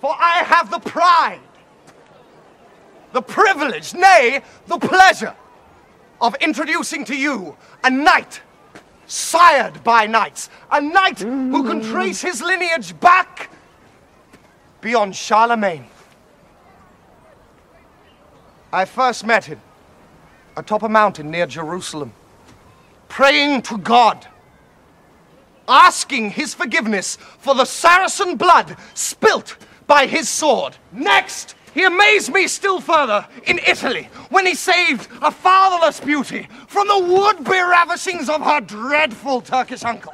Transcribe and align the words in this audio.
For 0.00 0.10
I 0.10 0.42
have 0.44 0.70
the 0.70 0.78
pride, 0.78 1.40
the 3.12 3.22
privilege, 3.22 3.94
nay, 3.94 4.42
the 4.66 4.78
pleasure 4.78 5.34
of 6.20 6.34
introducing 6.36 7.04
to 7.06 7.16
you 7.16 7.56
a 7.82 7.90
knight 7.90 8.42
sired 9.06 9.82
by 9.84 10.06
knights, 10.06 10.50
a 10.70 10.80
knight 10.80 11.20
who 11.20 11.64
can 11.64 11.80
trace 11.80 12.20
his 12.20 12.42
lineage 12.42 12.98
back 13.00 13.50
beyond 14.80 15.14
Charlemagne. 15.14 15.86
I 18.72 18.84
first 18.84 19.24
met 19.24 19.44
him 19.44 19.60
atop 20.56 20.82
a 20.82 20.88
mountain 20.88 21.30
near 21.30 21.46
Jerusalem, 21.46 22.12
praying 23.08 23.62
to 23.62 23.78
God, 23.78 24.26
asking 25.68 26.30
his 26.30 26.54
forgiveness 26.54 27.16
for 27.16 27.54
the 27.54 27.64
Saracen 27.64 28.36
blood 28.36 28.76
spilt 28.94 29.56
by 29.86 30.06
his 30.06 30.28
sword. 30.28 30.76
Next, 30.92 31.54
he 31.74 31.84
amazed 31.84 32.32
me 32.32 32.48
still 32.48 32.80
further 32.80 33.26
in 33.44 33.60
Italy 33.66 34.08
when 34.30 34.46
he 34.46 34.54
saved 34.54 35.08
a 35.20 35.30
fatherless 35.30 36.00
beauty 36.00 36.48
from 36.68 36.88
the 36.88 36.98
would-be 36.98 37.60
ravishings 37.60 38.28
of 38.28 38.40
her 38.40 38.60
dreadful 38.60 39.42
Turkish 39.42 39.84
uncle. 39.84 40.12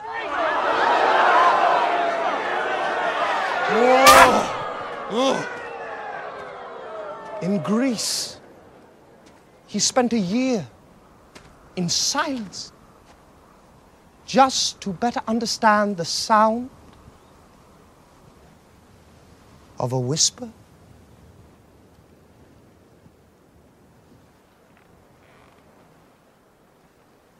Oh, 3.74 5.08
oh. 5.10 5.48
In 7.42 7.58
Greece, 7.62 8.40
he 9.66 9.78
spent 9.78 10.12
a 10.12 10.18
year 10.18 10.66
in 11.76 11.88
silence 11.88 12.72
just 14.26 14.80
to 14.80 14.92
better 14.92 15.20
understand 15.26 15.96
the 15.96 16.04
sound 16.04 16.70
of 19.82 19.92
a 19.92 19.98
whisper. 19.98 20.50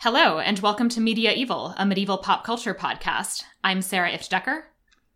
Hello, 0.09 0.39
and 0.39 0.57
welcome 0.59 0.87
to 0.87 1.01
Media 1.01 1.33
Evil, 1.33 1.73
a 1.75 1.85
medieval 1.85 2.17
pop 2.17 2.45
culture 2.45 2.73
podcast. 2.73 3.43
I'm 3.61 3.81
Sarah 3.81 4.09
Ifdecker. 4.09 4.61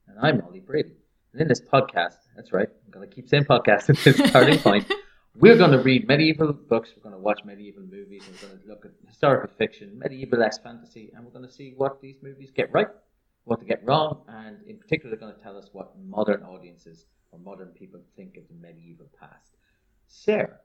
And 0.06 0.20
I'm 0.22 0.42
Ollie 0.42 0.59
Brady. 0.59 0.92
And 1.31 1.42
in 1.42 1.48
this 1.48 1.61
podcast, 1.61 2.17
that's 2.36 2.52
right, 2.52 2.67
I'm 2.67 2.92
going 2.92 3.08
to 3.08 3.16
keep 3.16 3.30
saying 3.30 3.45
podcast 3.45 3.89
at 3.89 3.95
this 4.00 4.17
starting 4.30 4.59
point. 4.67 4.92
We're 5.33 5.56
going 5.56 5.72
to 5.72 5.80
read 5.80 6.09
medieval 6.09 6.52
books, 6.52 6.89
we're 6.94 7.03
going 7.03 7.16
to 7.16 7.22
watch 7.22 7.39
medieval 7.45 7.83
movies, 7.83 8.23
we're 8.30 8.50
going 8.50 8.61
to 8.61 8.67
look 8.67 8.83
at 8.83 8.92
historical 9.08 9.50
fiction, 9.58 9.98
medieval 9.98 10.44
X 10.44 10.58
fantasy, 10.58 11.09
and 11.16 11.23
we're 11.23 11.31
going 11.31 11.48
to 11.48 11.53
see 11.53 11.73
what 11.78 12.02
these 12.02 12.17
movies 12.22 12.52
get 12.53 12.70
right, 12.73 12.89
what 13.45 13.61
they 13.61 13.66
get 13.66 13.86
wrong, 13.86 14.23
and 14.28 14.58
in 14.67 14.78
particular, 14.78 15.16
they're 15.16 15.26
going 15.26 15.33
to 15.33 15.42
tell 15.42 15.58
us 15.58 15.70
what 15.72 15.94
modern 16.05 16.44
audiences 16.44 17.05
or 17.31 17.39
modern 17.39 17.70
people 17.70 18.02
think 18.17 18.36
of 18.36 18.44
the 18.50 18.55
medieval 18.55 19.08
past. 19.17 19.55
Sarah, 20.09 20.59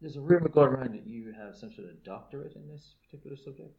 there's 0.00 0.16
a 0.16 0.20
rumor 0.20 0.48
going 0.48 0.68
around 0.68 0.94
that 0.94 1.06
you 1.06 1.32
have 1.32 1.56
some 1.56 1.72
sort 1.72 1.88
of 1.88 2.02
doctorate 2.02 2.56
in 2.56 2.68
this 2.68 2.94
particular 3.04 3.36
subject. 3.36 3.76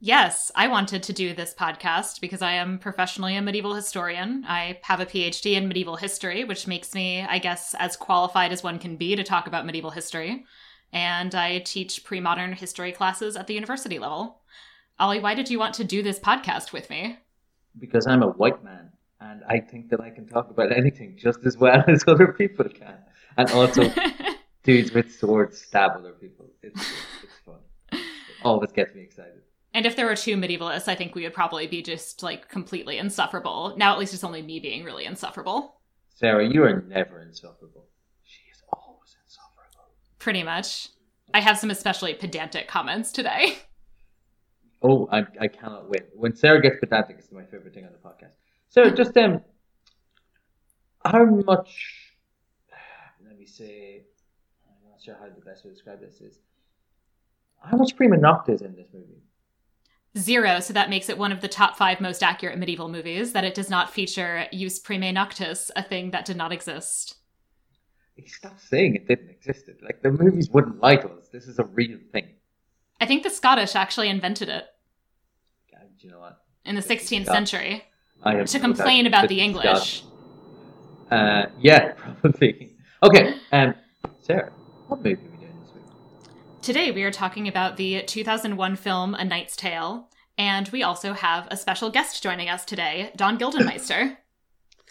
Yes, 0.00 0.52
I 0.54 0.68
wanted 0.68 1.02
to 1.04 1.12
do 1.12 1.34
this 1.34 1.54
podcast 1.54 2.20
because 2.20 2.42
I 2.42 2.52
am 2.52 2.78
professionally 2.78 3.36
a 3.36 3.42
medieval 3.42 3.74
historian. 3.74 4.44
I 4.46 4.78
have 4.82 5.00
a 5.00 5.06
PhD 5.06 5.54
in 5.54 5.68
medieval 5.68 5.96
history, 5.96 6.44
which 6.44 6.66
makes 6.66 6.94
me, 6.94 7.22
I 7.22 7.38
guess, 7.38 7.74
as 7.78 7.96
qualified 7.96 8.52
as 8.52 8.62
one 8.62 8.78
can 8.78 8.96
be 8.96 9.16
to 9.16 9.24
talk 9.24 9.46
about 9.46 9.64
medieval 9.64 9.90
history. 9.90 10.44
And 10.92 11.34
I 11.34 11.60
teach 11.60 12.04
pre 12.04 12.20
modern 12.20 12.52
history 12.52 12.92
classes 12.92 13.36
at 13.36 13.46
the 13.46 13.54
university 13.54 13.98
level. 13.98 14.42
Ollie, 14.98 15.20
why 15.20 15.34
did 15.34 15.50
you 15.50 15.58
want 15.58 15.74
to 15.76 15.84
do 15.84 16.02
this 16.02 16.18
podcast 16.18 16.72
with 16.72 16.90
me? 16.90 17.18
Because 17.78 18.06
I'm 18.06 18.22
a 18.22 18.28
white 18.28 18.62
man 18.62 18.92
and 19.20 19.42
I 19.48 19.58
think 19.58 19.88
that 19.90 20.00
I 20.00 20.10
can 20.10 20.26
talk 20.26 20.50
about 20.50 20.70
anything 20.70 21.16
just 21.16 21.44
as 21.46 21.56
well 21.56 21.82
as 21.88 22.04
other 22.06 22.32
people 22.32 22.66
can. 22.68 22.98
And 23.36 23.50
also, 23.50 23.82
dudes 24.64 24.92
with 24.92 25.14
swords 25.14 25.60
stab 25.60 25.92
other 25.96 26.12
people. 26.12 26.46
It's, 26.62 26.80
it's 26.80 27.38
fun. 27.44 27.56
It 27.92 28.46
always 28.46 28.72
gets 28.72 28.94
me 28.94 29.02
excited. 29.02 29.40
And 29.72 29.86
if 29.86 29.96
there 29.96 30.06
were 30.06 30.16
two 30.16 30.36
medievalists, 30.36 30.86
I 30.86 30.94
think 30.94 31.14
we 31.14 31.22
would 31.22 31.32
probably 31.32 31.66
be 31.66 31.82
just 31.82 32.22
like 32.22 32.48
completely 32.48 32.98
insufferable. 32.98 33.74
Now, 33.76 33.92
at 33.92 33.98
least 33.98 34.12
it's 34.12 34.24
only 34.24 34.42
me 34.42 34.60
being 34.60 34.84
really 34.84 35.04
insufferable. 35.04 35.80
Sarah, 36.14 36.46
you 36.46 36.62
are 36.62 36.82
never 36.82 37.20
insufferable. 37.22 37.86
She 38.22 38.42
is 38.52 38.62
always 38.72 39.16
insufferable. 39.24 39.94
Pretty 40.18 40.42
much. 40.42 40.90
I 41.32 41.40
have 41.40 41.58
some 41.58 41.70
especially 41.70 42.14
pedantic 42.14 42.68
comments 42.68 43.12
today. 43.12 43.58
Oh, 44.86 45.08
I, 45.10 45.24
I 45.40 45.48
cannot 45.48 45.88
wait. 45.88 46.02
When 46.14 46.36
Sarah 46.36 46.60
gets 46.60 46.76
pedantic, 46.78 47.16
it's 47.18 47.32
my 47.32 47.44
favorite 47.44 47.72
thing 47.72 47.86
on 47.86 47.92
the 47.92 48.06
podcast. 48.06 48.34
So, 48.68 48.90
just 48.90 49.16
um, 49.16 49.40
how 51.02 51.24
much? 51.24 52.12
Let 53.26 53.38
me 53.38 53.46
say. 53.46 54.03
How 55.12 55.26
the 55.26 55.40
best 55.44 55.64
way 55.64 55.70
to 55.70 55.74
describe 55.74 56.00
this 56.00 56.20
is. 56.20 56.38
How 57.62 57.76
much 57.76 57.96
prima 57.96 58.16
nocta 58.16 58.50
is 58.50 58.62
in 58.62 58.74
this 58.74 58.88
movie? 58.92 59.22
Zero, 60.16 60.60
so 60.60 60.72
that 60.72 60.90
makes 60.90 61.08
it 61.08 61.18
one 61.18 61.32
of 61.32 61.40
the 61.40 61.48
top 61.48 61.76
five 61.76 62.00
most 62.00 62.22
accurate 62.22 62.58
medieval 62.58 62.88
movies, 62.88 63.32
that 63.32 63.44
it 63.44 63.54
does 63.54 63.68
not 63.68 63.90
feature 63.90 64.46
Jus 64.52 64.78
prima 64.78 65.12
Noctis, 65.12 65.72
a 65.74 65.82
thing 65.82 66.12
that 66.12 66.24
did 66.24 66.36
not 66.36 66.52
exist. 66.52 67.16
Stopped 68.26 68.60
saying 68.60 68.94
it 68.94 69.08
didn't 69.08 69.30
exist. 69.30 69.68
Like, 69.82 70.02
the 70.02 70.12
movies 70.12 70.48
wouldn't 70.50 70.80
lie 70.80 70.96
to 70.96 71.08
us. 71.08 71.28
This 71.32 71.48
is 71.48 71.58
a 71.58 71.64
real 71.64 71.98
thing. 72.12 72.28
I 73.00 73.06
think 73.06 73.24
the 73.24 73.30
Scottish 73.30 73.74
actually 73.74 74.08
invented 74.08 74.48
it 74.48 74.66
God, 75.72 75.88
you 75.98 76.10
know 76.10 76.20
what? 76.20 76.38
in 76.64 76.76
the 76.76 76.80
16th 76.80 77.24
Scott. 77.24 77.34
century 77.34 77.84
I 78.22 78.44
to 78.44 78.58
complain 78.60 79.06
about 79.06 79.28
the 79.28 79.40
English. 79.40 80.04
Uh, 81.10 81.46
yeah, 81.58 81.92
probably. 82.20 82.76
Okay, 83.02 83.34
um, 83.52 83.74
Sarah, 84.20 84.52
what 84.88 84.98
movie 85.02 85.14
are 85.14 85.30
we 85.30 85.36
doing 85.38 85.60
this 85.62 85.74
week? 85.74 85.82
Today 86.62 86.90
we 86.90 87.02
are 87.04 87.10
talking 87.10 87.48
about 87.48 87.76
the 87.76 88.02
2001 88.02 88.76
film 88.76 89.14
A 89.14 89.24
Knight's 89.24 89.56
Tale, 89.56 90.08
and 90.38 90.68
we 90.68 90.82
also 90.82 91.12
have 91.12 91.46
a 91.50 91.56
special 91.56 91.90
guest 91.90 92.22
joining 92.22 92.48
us 92.48 92.64
today, 92.64 93.10
Dawn 93.16 93.38
Gildenmeister. 93.38 94.16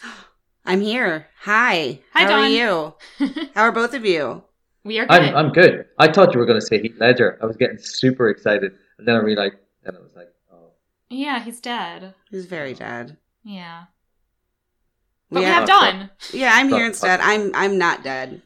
I'm 0.64 0.80
here. 0.80 1.28
Hi. 1.42 2.00
Hi, 2.12 2.22
How 2.22 2.28
Dawn. 2.28 2.40
are 2.44 2.48
you? 2.48 2.94
How 3.54 3.62
are 3.62 3.72
both 3.72 3.92
of 3.94 4.04
you? 4.06 4.42
We 4.82 4.98
are 4.98 5.06
good. 5.06 5.20
I'm, 5.20 5.36
I'm 5.36 5.52
good. 5.52 5.86
I 5.98 6.10
thought 6.10 6.32
you 6.34 6.40
were 6.40 6.46
going 6.46 6.60
to 6.60 6.66
say 6.66 6.80
Heath 6.80 6.96
Ledger. 6.98 7.38
I 7.42 7.46
was 7.46 7.56
getting 7.56 7.78
super 7.78 8.28
excited, 8.28 8.72
and 8.98 9.06
then 9.06 9.14
I 9.16 9.18
realized, 9.18 9.56
then 9.84 9.96
I 9.96 10.00
was 10.00 10.12
like, 10.16 10.28
oh, 10.52 10.72
Yeah, 11.10 11.42
he's 11.42 11.60
dead. 11.60 12.14
He's 12.30 12.46
very 12.46 12.72
oh. 12.72 12.78
dead. 12.78 13.16
Yeah. 13.42 13.84
But 15.30 15.40
we 15.40 15.46
Yeah. 15.46 15.52
have 15.52 15.68
Dawn, 15.68 16.10
Yeah, 16.32 16.52
I'm 16.54 16.68
here 16.68 16.78
oh, 16.78 16.82
oh. 16.82 16.86
instead. 16.86 17.20
I'm 17.20 17.54
I'm 17.54 17.76
not 17.78 18.02
dead. 18.02 18.42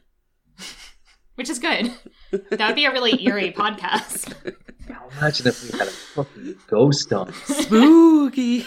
Which 1.39 1.49
is 1.49 1.57
good. 1.57 1.91
That 2.31 2.67
would 2.67 2.75
be 2.75 2.83
a 2.83 2.91
really 2.91 3.23
eerie 3.25 3.51
podcast. 3.57 4.33
now 4.89 5.07
imagine 5.17 5.47
if 5.47 5.63
we 5.63 5.79
had 5.79 5.87
a 5.87 5.91
fucking 5.91 6.55
ghost 6.67 7.13
on. 7.13 7.33
Spooky. 7.45 8.65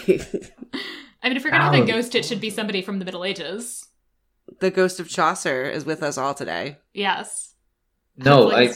I 1.21 1.29
mean, 1.29 1.37
if 1.37 1.43
we're 1.43 1.51
gonna 1.51 1.63
have 1.63 1.75
a 1.75 1.85
ghost, 1.85 2.15
it 2.15 2.25
should 2.25 2.41
be 2.41 2.49
somebody 2.49 2.81
from 2.81 2.97
the 2.97 3.05
Middle 3.05 3.23
Ages. 3.23 3.87
the 4.59 4.71
ghost 4.71 4.99
of 4.99 5.07
Chaucer 5.07 5.63
is 5.69 5.85
with 5.85 6.01
us 6.01 6.17
all 6.17 6.33
today. 6.33 6.79
Yes. 6.95 7.53
No, 8.17 8.49
Hopefully 8.49 8.71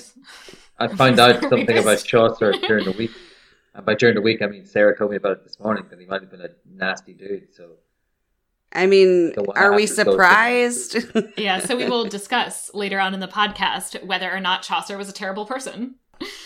I 0.80 0.86
I 0.86 0.88
found 0.96 1.20
out 1.20 1.42
something 1.50 1.78
about. 1.78 2.04
Chaucer 2.04 2.52
during 2.52 2.86
the 2.86 2.92
week. 2.92 3.12
And 3.74 3.84
by 3.84 3.96
during 3.96 4.14
the 4.14 4.22
week, 4.22 4.44
I 4.44 4.46
mean 4.48 4.66
Sarah 4.68 4.96
told 4.96 5.10
me 5.10 5.18
about 5.18 5.32
it 5.34 5.44
this 5.44 5.60
morning 5.60 5.86
that 5.90 6.00
he 6.00 6.06
might 6.06 6.22
have 6.22 6.30
been 6.30 6.42
a 6.42 6.50
nasty 6.72 7.14
dude. 7.14 7.48
So 7.56 7.72
I 8.74 8.86
mean, 8.86 9.34
are 9.56 9.74
we 9.74 9.84
happens 9.84 9.90
goes 9.90 10.06
to- 10.06 10.12
surprised? 10.12 10.98
Yeah, 11.38 11.60
so 11.60 11.78
we 11.78 11.90
will 11.90 12.06
discuss 12.06 12.70
later 12.74 13.00
on 13.00 13.14
in 13.14 13.20
the 13.20 13.28
podcast 13.28 14.04
whether 14.06 14.32
or 14.32 14.40
not 14.40 14.62
Chaucer 14.64 14.98
was 14.98 15.10
a 15.10 15.14
terrible 15.14 15.46
person. 15.46 15.96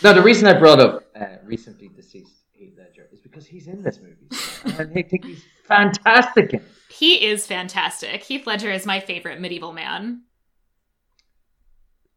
no, 0.04 0.14
the 0.14 0.22
reason 0.22 0.48
I 0.48 0.58
brought 0.58 0.80
up 0.80 1.04
uh, 1.20 1.26
recently 1.44 1.88
deceased 1.90 2.34
Heath 2.52 2.74
Ledger 2.78 3.08
is 3.12 3.22
because 3.22 3.48
he's 3.48 3.68
in 3.68 3.82
this 3.82 4.00
movie, 4.00 4.78
and 4.78 4.92
I 4.98 5.02
think 5.02 5.26
he's 5.26 5.44
fantastic 5.66 6.54
in 6.54 6.60
it. 6.60 6.66
He 6.90 7.26
is 7.26 7.48
fantastic. 7.48 8.22
Heath 8.24 8.46
Ledger 8.46 8.70
is 8.72 8.86
my 8.86 9.00
favorite 9.00 9.40
medieval 9.40 9.72
man. 9.74 10.24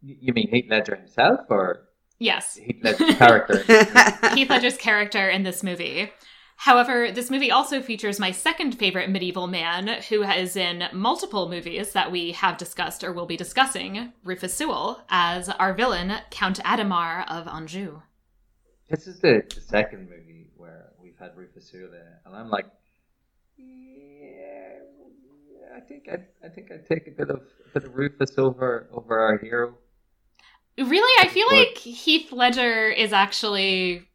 You 0.02 0.16
you 0.20 0.32
mean 0.32 0.48
Heath 0.50 0.66
Ledger 0.68 0.96
himself, 0.96 1.40
or 1.48 1.88
Yes. 2.18 2.56
Heath 2.56 2.80
Ledger's 2.82 3.14
character? 3.16 3.58
Heath 4.34 4.50
Ledger's 4.50 4.76
character 4.76 5.28
in 5.28 5.42
this 5.44 5.62
movie. 5.62 6.12
However, 6.56 7.10
this 7.10 7.30
movie 7.30 7.50
also 7.50 7.82
features 7.82 8.18
my 8.20 8.30
second 8.30 8.72
favorite 8.78 9.10
medieval 9.10 9.46
man, 9.46 10.00
who 10.08 10.22
is 10.22 10.56
in 10.56 10.84
multiple 10.92 11.48
movies 11.48 11.92
that 11.92 12.10
we 12.12 12.32
have 12.32 12.56
discussed 12.56 13.02
or 13.04 13.12
will 13.12 13.26
be 13.26 13.36
discussing, 13.36 14.12
Rufus 14.22 14.54
Sewell, 14.54 15.02
as 15.10 15.48
our 15.48 15.74
villain, 15.74 16.12
Count 16.30 16.60
Adhemar 16.64 17.28
of 17.30 17.46
Anjou. 17.48 18.00
This 18.88 19.06
is 19.06 19.20
the, 19.20 19.42
the 19.54 19.60
second 19.60 20.08
movie 20.08 20.48
where 20.56 20.90
we've 21.02 21.18
had 21.18 21.36
Rufus 21.36 21.68
Sewell 21.70 21.90
there, 21.90 22.20
and 22.24 22.34
I'm 22.36 22.48
like, 22.48 22.66
yeah, 23.56 24.78
I 25.76 25.80
think 25.80 26.04
I, 26.10 26.46
I 26.46 26.48
think 26.50 26.70
I'd 26.70 26.86
take 26.86 27.08
a 27.08 27.10
bit 27.10 27.30
of 27.30 27.40
a 27.66 27.80
bit 27.80 27.84
of 27.88 27.94
Rufus 27.94 28.38
over 28.38 28.88
over 28.92 29.18
our 29.20 29.38
hero. 29.38 29.74
Really, 30.78 31.12
I 31.24 31.28
feel 31.28 31.46
But- 31.50 31.56
like 31.56 31.78
Heath 31.78 32.32
Ledger 32.32 32.88
is 32.88 33.12
actually. 33.12 34.08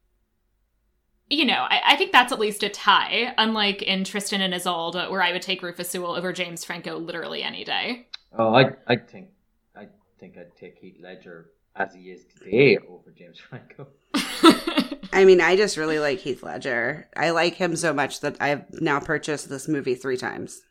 You 1.31 1.45
know, 1.45 1.67
I, 1.69 1.81
I 1.89 1.95
think 1.95 2.11
that's 2.11 2.31
at 2.31 2.39
least 2.39 2.63
a 2.63 2.69
tie, 2.69 3.33
unlike 3.37 3.83
in 3.83 4.03
Tristan 4.03 4.41
and 4.41 4.53
Isolde, 4.55 4.95
where 5.11 5.21
I 5.21 5.31
would 5.31 5.43
take 5.43 5.61
Rufus 5.61 5.89
Sewell 5.89 6.15
over 6.15 6.33
James 6.33 6.63
Franco 6.65 6.97
literally 6.97 7.43
any 7.43 7.63
day. 7.63 8.07
Oh, 8.37 8.53
I 8.55 8.71
I 8.87 8.95
think 8.95 9.29
I 9.75 9.87
think 10.19 10.37
I'd 10.37 10.55
take 10.57 10.77
Heath 10.79 10.97
Ledger 10.99 11.51
as 11.75 11.93
he 11.93 12.09
is 12.11 12.25
today 12.25 12.77
over 12.89 13.11
James 13.11 13.37
Franco. 13.39 13.87
I 15.13 15.25
mean, 15.25 15.39
I 15.41 15.55
just 15.55 15.77
really 15.77 15.99
like 15.99 16.19
Heath 16.19 16.41
Ledger. 16.43 17.07
I 17.15 17.29
like 17.31 17.55
him 17.55 17.75
so 17.75 17.93
much 17.93 18.21
that 18.21 18.37
I've 18.39 18.63
now 18.81 18.99
purchased 18.99 19.49
this 19.49 19.67
movie 19.67 19.95
three 19.95 20.17
times. 20.17 20.61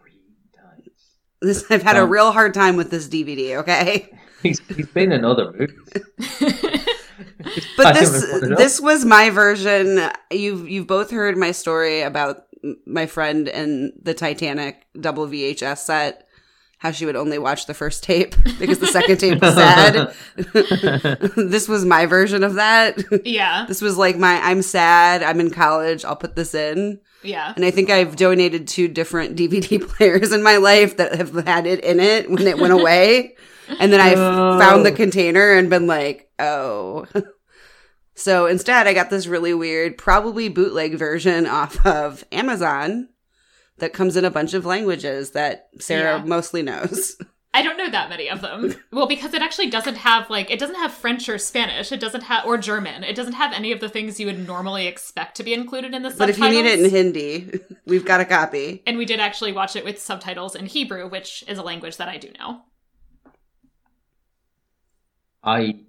Three 0.00 0.20
times. 0.56 0.90
This 1.40 1.64
I've 1.70 1.82
had 1.82 1.96
a 1.96 2.02
Um, 2.02 2.10
real 2.10 2.30
hard 2.32 2.54
time 2.54 2.76
with 2.76 2.90
this 2.90 3.08
DVD. 3.08 3.56
Okay, 3.58 4.08
He's 4.42 4.60
he's 4.68 4.86
been 4.88 5.10
in 5.12 5.24
other 5.24 5.52
movies. 5.52 6.54
but 7.76 7.94
this 7.94 8.10
haven't 8.12 8.30
put 8.30 8.42
it 8.44 8.52
up. 8.52 8.58
this 8.58 8.80
was 8.80 9.04
my 9.04 9.30
version. 9.30 10.00
You've 10.30 10.68
you've 10.68 10.86
both 10.86 11.10
heard 11.10 11.36
my 11.36 11.52
story 11.52 12.02
about 12.02 12.44
my 12.86 13.06
friend 13.06 13.48
and 13.48 13.92
the 14.02 14.14
Titanic 14.14 14.86
double 14.98 15.26
VHS 15.26 15.78
set. 15.78 16.26
How 16.78 16.92
she 16.92 17.04
would 17.04 17.16
only 17.16 17.38
watch 17.38 17.66
the 17.66 17.74
first 17.74 18.02
tape 18.02 18.34
because 18.58 18.78
the 18.78 18.86
second 18.86 19.18
tape 19.18 19.42
was 19.42 19.54
sad. 19.54 20.14
this 21.36 21.68
was 21.68 21.84
my 21.84 22.06
version 22.06 22.42
of 22.42 22.54
that. 22.54 22.98
yeah, 23.26 23.66
This 23.68 23.82
was 23.82 23.98
like 23.98 24.16
my 24.16 24.40
I'm 24.42 24.62
sad, 24.62 25.22
I'm 25.22 25.40
in 25.40 25.50
college, 25.50 26.04
I'll 26.06 26.16
put 26.16 26.36
this 26.36 26.54
in. 26.54 26.98
yeah. 27.22 27.52
And 27.54 27.66
I 27.66 27.70
think 27.70 27.90
I've 27.90 28.16
donated 28.16 28.66
two 28.66 28.88
different 28.88 29.36
DVD 29.36 29.86
players 29.86 30.32
in 30.32 30.42
my 30.42 30.56
life 30.56 30.96
that 30.96 31.14
have 31.16 31.34
had 31.46 31.66
it 31.66 31.84
in 31.84 32.00
it 32.00 32.30
when 32.30 32.46
it 32.46 32.58
went 32.58 32.72
away. 32.72 33.36
And 33.78 33.92
then 33.92 34.00
I 34.00 34.14
Oh. 34.14 34.58
found 34.58 34.84
the 34.84 34.92
oh. 34.92 34.96
container 34.96 35.52
and 35.52 35.70
been 35.70 35.86
like, 35.86 36.30
oh. 36.38 37.06
So 38.14 38.44
instead, 38.46 38.86
I 38.86 38.92
got 38.92 39.08
this 39.08 39.26
really 39.26 39.54
weird, 39.54 39.96
probably 39.96 40.48
bootleg 40.50 40.94
version 40.98 41.46
off 41.46 41.84
of 41.86 42.22
Amazon 42.32 43.08
that 43.78 43.94
comes 43.94 44.14
in 44.14 44.26
a 44.26 44.30
bunch 44.30 44.52
of 44.52 44.66
languages 44.66 45.30
that 45.30 45.68
Sarah 45.78 46.18
Yeah. 46.18 46.24
mostly 46.26 46.60
knows. 46.62 47.16
I 47.54 47.62
don't 47.62 47.78
know 47.78 47.88
that 47.90 48.10
many 48.10 48.28
of 48.28 48.42
them. 48.42 48.74
Well, 48.92 49.06
because 49.08 49.32
it 49.34 49.40
actually 49.42 49.70
doesn't 49.70 49.96
have 49.96 50.28
like 50.30 50.50
it 50.52 50.58
doesn't 50.60 50.76
have 50.76 50.92
French 50.92 51.28
or 51.28 51.36
Spanish. 51.38 51.90
It 51.90 51.98
doesn't 51.98 52.20
have 52.24 52.44
or 52.44 52.58
German. 52.58 53.02
It 53.04 53.16
doesn't 53.16 53.32
have 53.32 53.52
any 53.54 53.72
of 53.72 53.80
the 53.80 53.88
things 53.88 54.20
you 54.20 54.26
would 54.26 54.46
normally 54.46 54.86
expect 54.86 55.36
to 55.38 55.42
be 55.42 55.52
included 55.54 55.94
in 55.94 56.02
the 56.02 56.10
subtitles. 56.10 56.18
But 56.18 56.34
subtitles. 56.36 56.52
if 56.52 56.56
you 56.56 56.62
need 56.62 56.70
it 56.70 56.84
in 56.84 56.90
Hindi, 56.90 57.60
we've 57.86 58.04
got 58.04 58.20
a 58.20 58.24
copy. 58.26 58.82
and 58.86 58.98
we 58.98 59.04
did 59.06 59.18
actually 59.18 59.52
watch 59.52 59.74
it 59.76 59.84
with 59.84 59.98
subtitles 60.00 60.54
in 60.54 60.66
Hebrew, 60.66 61.08
which 61.08 61.42
is 61.48 61.58
a 61.58 61.62
language 61.62 61.96
that 61.96 62.08
I 62.08 62.18
do 62.18 62.28
know. 62.38 62.60
I 65.42 65.80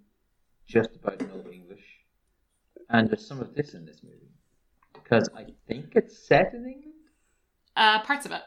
just 0.68 0.90
about 0.96 1.20
know 1.22 1.44
English, 1.52 1.84
and 2.90 3.10
there's 3.10 3.26
some 3.26 3.40
of 3.40 3.54
this 3.54 3.74
in 3.74 3.86
this 3.86 4.02
movie 4.04 4.32
because 4.94 5.30
I 5.36 5.46
think 5.68 5.94
it's 5.96 6.18
set 6.18 6.54
in 6.54 6.66
England. 6.66 6.94
Uh, 7.76 8.02
parts 8.04 8.26
of 8.26 8.32
it. 8.32 8.42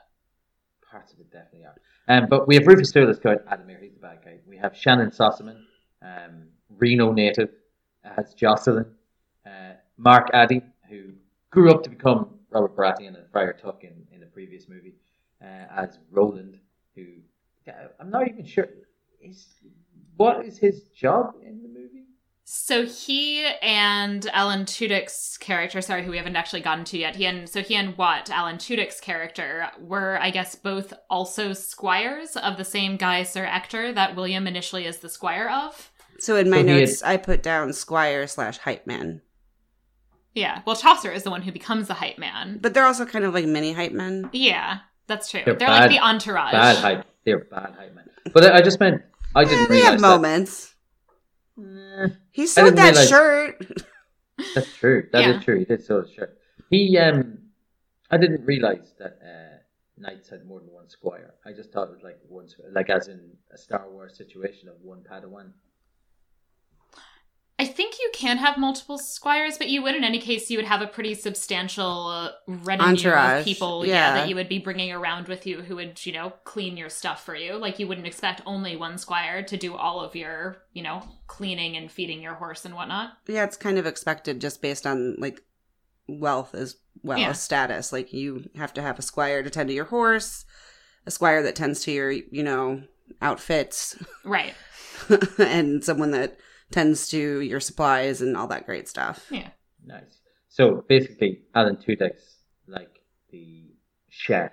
Parts 0.90 1.12
of 1.12 1.20
it 1.20 1.30
definitely 1.30 1.66
are. 1.66 1.76
Um, 2.08 2.26
but 2.28 2.46
we 2.48 2.54
have 2.54 2.66
Rufus 2.66 2.94
as 2.96 3.18
Count 3.18 3.44
Adhemar, 3.46 3.80
he's 3.80 3.94
the 3.94 4.00
bad 4.00 4.20
guy. 4.24 4.38
We 4.46 4.56
have 4.56 4.72
Shannyn 4.72 5.10
Sossamon, 5.10 5.62
um, 6.02 6.44
Reno 6.70 7.12
native, 7.12 7.50
as 8.04 8.34
Jocelyn. 8.34 8.86
Uh, 9.46 9.72
Mark 9.96 10.28
Addy, 10.32 10.62
who 10.88 11.12
grew 11.50 11.70
up 11.70 11.82
to 11.82 11.90
become 11.90 12.38
Robert 12.50 12.76
Baratheon 12.76 13.16
and 13.16 13.30
Friar 13.30 13.52
Tuck 13.52 13.84
in, 13.84 14.06
in 14.12 14.20
the 14.20 14.26
previous 14.26 14.68
movie, 14.68 14.94
uh, 15.42 15.66
as 15.76 15.98
Roland, 16.10 16.58
who 16.94 17.04
I'm 17.98 18.10
not 18.10 18.28
even 18.28 18.44
sure 18.44 18.68
is 19.20 19.53
what 20.16 20.44
is 20.44 20.58
his 20.58 20.82
job 20.94 21.34
in 21.42 21.62
the 21.62 21.68
movie. 21.68 22.04
So 22.44 22.84
he 22.84 23.44
and 23.62 24.26
Alan 24.32 24.64
Tudyk's 24.64 25.38
character, 25.38 25.80
sorry, 25.80 26.04
who 26.04 26.10
we 26.10 26.18
haven't 26.18 26.36
actually 26.36 26.60
gotten 26.60 26.84
to 26.86 26.98
yet, 26.98 27.16
he 27.16 27.24
and 27.26 27.48
so 27.48 27.62
he 27.62 27.74
and 27.74 27.96
Watt, 27.96 28.30
Alan 28.30 28.56
Tudyk's 28.56 29.00
character, 29.00 29.68
were 29.80 30.18
I 30.20 30.30
guess 30.30 30.54
both 30.54 30.92
also 31.08 31.52
squires 31.52 32.36
of 32.36 32.56
the 32.56 32.64
same 32.64 32.96
guy, 32.96 33.22
Sir 33.22 33.44
Ector, 33.44 33.92
that 33.94 34.14
William 34.14 34.46
initially 34.46 34.84
is 34.86 34.98
the 34.98 35.08
squire 35.08 35.48
of. 35.48 35.90
So 36.18 36.36
in 36.36 36.48
my 36.50 36.58
So 36.58 36.62
he 36.64 36.70
had- 36.70 36.80
notes, 36.80 37.02
I 37.02 37.16
put 37.16 37.42
down 37.42 37.72
Squire 37.72 38.26
slash 38.26 38.58
hype 38.58 38.86
man. 38.86 39.20
Yeah, 40.34 40.62
well, 40.66 40.76
Chaucer 40.76 41.12
is 41.12 41.22
the 41.22 41.30
one 41.30 41.42
who 41.42 41.52
becomes 41.52 41.86
the 41.88 41.94
hype 41.94 42.18
man. 42.18 42.58
But 42.60 42.74
they're 42.74 42.84
also 42.86 43.06
kind 43.06 43.24
of 43.24 43.32
like 43.34 43.46
mini 43.46 43.72
hype 43.72 43.92
men. 43.92 44.28
Yeah, 44.32 44.78
that's 45.06 45.30
true. 45.30 45.42
They're 45.44 45.54
They're, 45.54 45.68
like 45.68 45.90
the 45.90 46.00
entourage. 46.00 46.52
Bad 46.52 46.76
hype. 46.76 47.04
They're 47.24 47.44
bad 47.44 47.74
hype, 47.78 47.94
man. 47.94 48.08
But 48.32 48.44
I 48.44 48.56
I 48.58 48.62
just 48.62 48.80
meant 48.80 49.02
I 49.34 49.44
didn't 49.44 49.60
Eh, 49.60 49.66
they 49.66 49.74
realize 49.74 49.90
have 49.92 50.00
that. 50.00 50.08
moments. 50.08 50.74
Eh, 51.58 52.08
He 52.30 52.46
sewed 52.46 52.76
that 52.76 52.90
realize- 52.92 53.08
shirt. 53.08 53.82
That's 54.54 54.74
true. 54.76 55.08
That 55.12 55.28
is 55.28 55.36
Yeah. 55.36 55.40
true. 55.42 55.58
He 55.60 55.64
did 55.64 55.82
so 55.84 56.04
sure. 56.04 56.30
He 56.70 56.98
um, 56.98 57.38
I 58.10 58.16
didn't 58.16 58.44
realize 58.44 58.94
that 58.98 59.18
uh, 59.22 59.56
knights 59.96 60.28
had 60.28 60.44
more 60.44 60.60
than 60.60 60.72
one 60.72 60.88
squire. 60.88 61.34
I 61.44 61.52
just 61.52 61.70
thought 61.72 61.88
it 61.88 61.92
was 61.92 62.02
like 62.02 62.18
one, 62.28 62.48
like 62.72 62.90
as 62.90 63.08
in 63.08 63.20
a 63.52 63.56
Star 63.56 63.88
Wars 63.90 64.16
situation 64.16 64.68
of 64.68 64.76
one 64.82 65.02
Padawan. 65.08 65.52
I 67.56 67.66
think 67.66 67.94
you 68.00 68.10
can 68.12 68.38
have 68.38 68.58
multiple 68.58 68.98
squires, 68.98 69.58
but 69.58 69.68
you 69.68 69.80
would 69.82 69.94
in 69.94 70.02
any 70.02 70.18
case. 70.18 70.50
You 70.50 70.58
would 70.58 70.66
have 70.66 70.82
a 70.82 70.88
pretty 70.88 71.14
substantial 71.14 72.08
uh, 72.08 72.30
retinue 72.48 72.90
Entourage, 72.90 73.38
of 73.40 73.44
people, 73.44 73.86
yeah. 73.86 73.92
yeah. 73.92 74.14
that 74.14 74.28
you 74.28 74.34
would 74.34 74.48
be 74.48 74.58
bringing 74.58 74.90
around 74.90 75.28
with 75.28 75.46
you, 75.46 75.62
who 75.62 75.76
would, 75.76 76.04
you 76.04 76.12
know, 76.12 76.32
clean 76.42 76.76
your 76.76 76.88
stuff 76.90 77.24
for 77.24 77.36
you. 77.36 77.54
Like 77.54 77.78
you 77.78 77.86
wouldn't 77.86 78.08
expect 78.08 78.40
only 78.44 78.74
one 78.74 78.98
squire 78.98 79.44
to 79.44 79.56
do 79.56 79.76
all 79.76 80.00
of 80.00 80.16
your, 80.16 80.56
you 80.72 80.82
know, 80.82 81.02
cleaning 81.28 81.76
and 81.76 81.92
feeding 81.92 82.20
your 82.20 82.34
horse 82.34 82.64
and 82.64 82.74
whatnot. 82.74 83.12
Yeah, 83.28 83.44
it's 83.44 83.56
kind 83.56 83.78
of 83.78 83.86
expected 83.86 84.40
just 84.40 84.60
based 84.60 84.84
on 84.84 85.14
like 85.18 85.40
wealth 86.08 86.56
as 86.56 86.74
well 87.04 87.18
Yeah. 87.18 87.30
as 87.30 87.40
status. 87.40 87.92
Like 87.92 88.12
you 88.12 88.50
have 88.56 88.74
to 88.74 88.82
have 88.82 88.98
a 88.98 89.02
squire 89.02 89.44
to 89.44 89.50
tend 89.50 89.68
to 89.68 89.74
your 89.74 89.84
horse, 89.84 90.44
a 91.06 91.12
squire 91.12 91.40
that 91.44 91.54
tends 91.54 91.82
to 91.84 91.92
your, 91.92 92.10
you 92.10 92.42
know, 92.42 92.82
outfits, 93.22 93.96
Right. 94.24 94.54
and 95.38 95.84
someone 95.84 96.10
that 96.10 96.36
tends 96.74 97.08
to 97.08 97.40
your 97.40 97.60
supplies 97.60 98.20
and 98.20 98.36
all 98.36 98.48
that 98.48 98.66
great 98.66 98.88
stuff. 98.88 99.26
Yeah. 99.30 99.50
Nice. 99.86 100.20
So 100.48 100.84
basically, 100.88 101.42
Alan 101.54 101.76
Tudyk's 101.76 102.36
like 102.66 103.00
the 103.30 103.66
chef. 104.08 104.50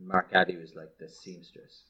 Mark 0.00 0.28
Addy 0.32 0.56
was 0.56 0.74
like 0.74 0.88
the 0.98 1.08
seamstress. 1.08 1.82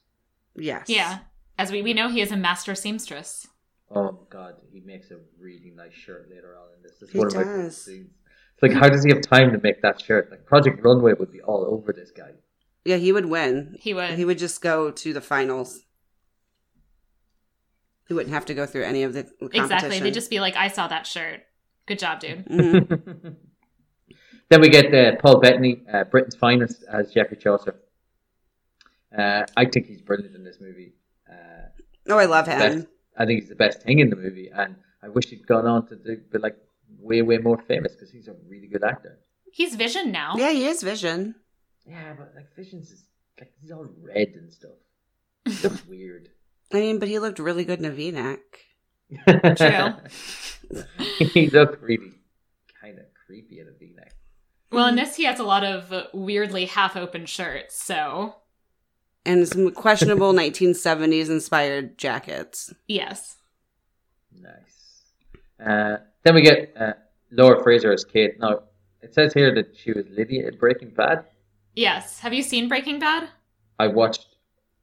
Yes. 0.55 0.85
Yeah. 0.89 1.19
As 1.57 1.71
we, 1.71 1.81
we 1.81 1.93
know, 1.93 2.09
he 2.09 2.21
is 2.21 2.31
a 2.31 2.37
master 2.37 2.75
seamstress. 2.75 3.47
Oh 3.89 4.11
my 4.11 4.17
god, 4.29 4.55
he 4.71 4.79
makes 4.81 5.11
a 5.11 5.17
really 5.39 5.71
nice 5.75 5.93
shirt 5.93 6.29
later 6.29 6.55
on 6.57 6.67
in 6.75 6.83
this. 6.83 7.01
It's 7.01 7.11
He 7.11 7.17
one 7.19 7.27
of 7.27 7.33
my 7.35 7.43
favorite 7.43 7.63
does. 7.63 7.77
scenes. 7.85 8.09
It's 8.55 8.63
like, 8.63 8.71
how 8.73 8.89
does 8.89 9.03
he 9.03 9.11
have 9.11 9.21
time 9.21 9.51
to 9.51 9.59
make 9.61 9.81
that 9.81 10.01
shirt? 10.01 10.29
Like 10.31 10.45
Project 10.45 10.83
Runway 10.83 11.13
would 11.19 11.31
be 11.31 11.41
all 11.41 11.65
over 11.65 11.93
this 11.93 12.11
guy. 12.11 12.31
Yeah, 12.85 12.97
he 12.97 13.11
would 13.11 13.27
win. 13.27 13.75
He 13.79 13.93
would. 13.93 14.11
He 14.11 14.25
would 14.25 14.37
just 14.39 14.61
go 14.61 14.91
to 14.91 15.13
the 15.13 15.21
finals. 15.21 15.81
He 18.07 18.13
wouldn't 18.13 18.33
have 18.33 18.45
to 18.47 18.53
go 18.53 18.65
through 18.65 18.83
any 18.83 19.03
of 19.03 19.13
the 19.13 19.23
competition. 19.23 19.63
exactly. 19.63 19.99
They'd 19.99 20.13
just 20.13 20.29
be 20.29 20.39
like, 20.39 20.55
"I 20.55 20.67
saw 20.67 20.87
that 20.87 21.07
shirt. 21.07 21.41
Good 21.85 21.99
job, 21.99 22.19
dude." 22.19 22.45
Mhm. 22.45 23.35
then 24.49 24.61
we 24.61 24.69
get 24.69 24.93
uh, 24.93 25.15
Paul 25.21 25.39
Bettany, 25.39 25.83
uh, 25.91 26.03
Britain's 26.05 26.35
finest, 26.35 26.83
as 26.91 27.11
Geoffrey 27.11 27.37
Chaucer. 27.37 27.75
Uh, 29.17 29.45
I 29.55 29.65
think 29.65 29.85
he's 29.87 30.01
brilliant 30.01 30.35
in 30.35 30.43
this 30.43 30.57
movie. 30.59 30.93
Uh, 31.29 31.67
Oh, 32.09 32.17
I 32.17 32.25
love 32.25 32.47
him. 32.47 32.59
best, 32.59 32.87
I 33.17 33.25
think 33.25 33.39
he's 33.41 33.49
the 33.49 33.55
best 33.55 33.81
thing 33.81 33.99
in 33.99 34.09
the 34.09 34.15
movie, 34.17 34.49
and 34.53 34.75
I 35.01 35.07
wish 35.07 35.27
he'd 35.27 35.47
gone 35.47 35.65
on 35.65 35.87
to 35.87 35.95
do, 35.95 36.17
be 36.31 36.37
like 36.39 36.57
way, 36.99 37.21
way 37.21 37.37
more 37.37 37.57
famous 37.61 37.93
because 37.93 38.11
he's 38.11 38.27
a 38.27 38.35
really 38.49 38.67
good 38.67 38.83
actor. 38.83 39.19
He's 39.51 39.75
Vision 39.75 40.11
now. 40.11 40.33
Yeah, 40.35 40.51
he 40.51 40.65
is 40.65 40.81
Vision. 40.83 41.35
Yeah, 41.87 42.13
but 42.17 42.33
like 42.35 42.53
Visions 42.55 42.91
is 42.91 43.05
like 43.39 43.53
he's 43.61 43.71
all 43.71 43.85
red 44.01 44.29
and 44.35 44.51
stuff. 44.51 44.71
He 45.45 45.51
looks 45.67 45.85
weird. 45.87 46.29
I 46.71 46.79
mean, 46.79 46.99
but 46.99 47.07
he 47.07 47.19
looked 47.19 47.39
really 47.39 47.65
good 47.65 47.79
in 47.79 47.85
a 47.85 47.91
V-neck. 47.91 48.39
True. 49.57 50.83
he 51.17 51.49
looked 51.49 51.81
really 51.81 52.13
kind 52.81 52.97
of 52.97 53.05
creepy 53.25 53.59
in 53.59 53.67
a 53.67 53.71
V-neck. 53.77 54.13
Well, 54.71 54.87
in 54.87 54.95
this, 54.95 55.15
he 55.15 55.25
has 55.25 55.39
a 55.39 55.43
lot 55.43 55.63
of 55.63 55.91
uh, 55.93 56.05
weirdly 56.13 56.65
half-open 56.65 57.27
shirts. 57.27 57.81
So 57.81 58.35
And 59.25 59.47
some 59.47 59.71
questionable 59.71 60.33
1970s 60.33 61.29
inspired 61.29 61.97
jackets. 61.97 62.73
yes, 62.87 63.37
Nice. 64.41 65.03
Uh, 65.63 65.97
then 66.23 66.33
we 66.35 66.41
get 66.41 66.73
uh, 66.79 66.93
Laura 67.31 67.61
Fraser 67.61 67.91
as 67.91 68.03
Kate. 68.03 68.39
Now, 68.39 68.63
it 69.01 69.13
says 69.13 69.33
here 69.33 69.53
that 69.53 69.77
she 69.77 69.91
was 69.91 70.05
Lydia 70.09 70.47
in 70.47 70.57
Breaking 70.57 70.89
Bad. 70.89 71.25
Yes. 71.75 72.19
Have 72.19 72.33
you 72.33 72.41
seen 72.41 72.67
Breaking 72.67 72.99
Bad? 72.99 73.29
I 73.79 73.87
watched 73.87 74.27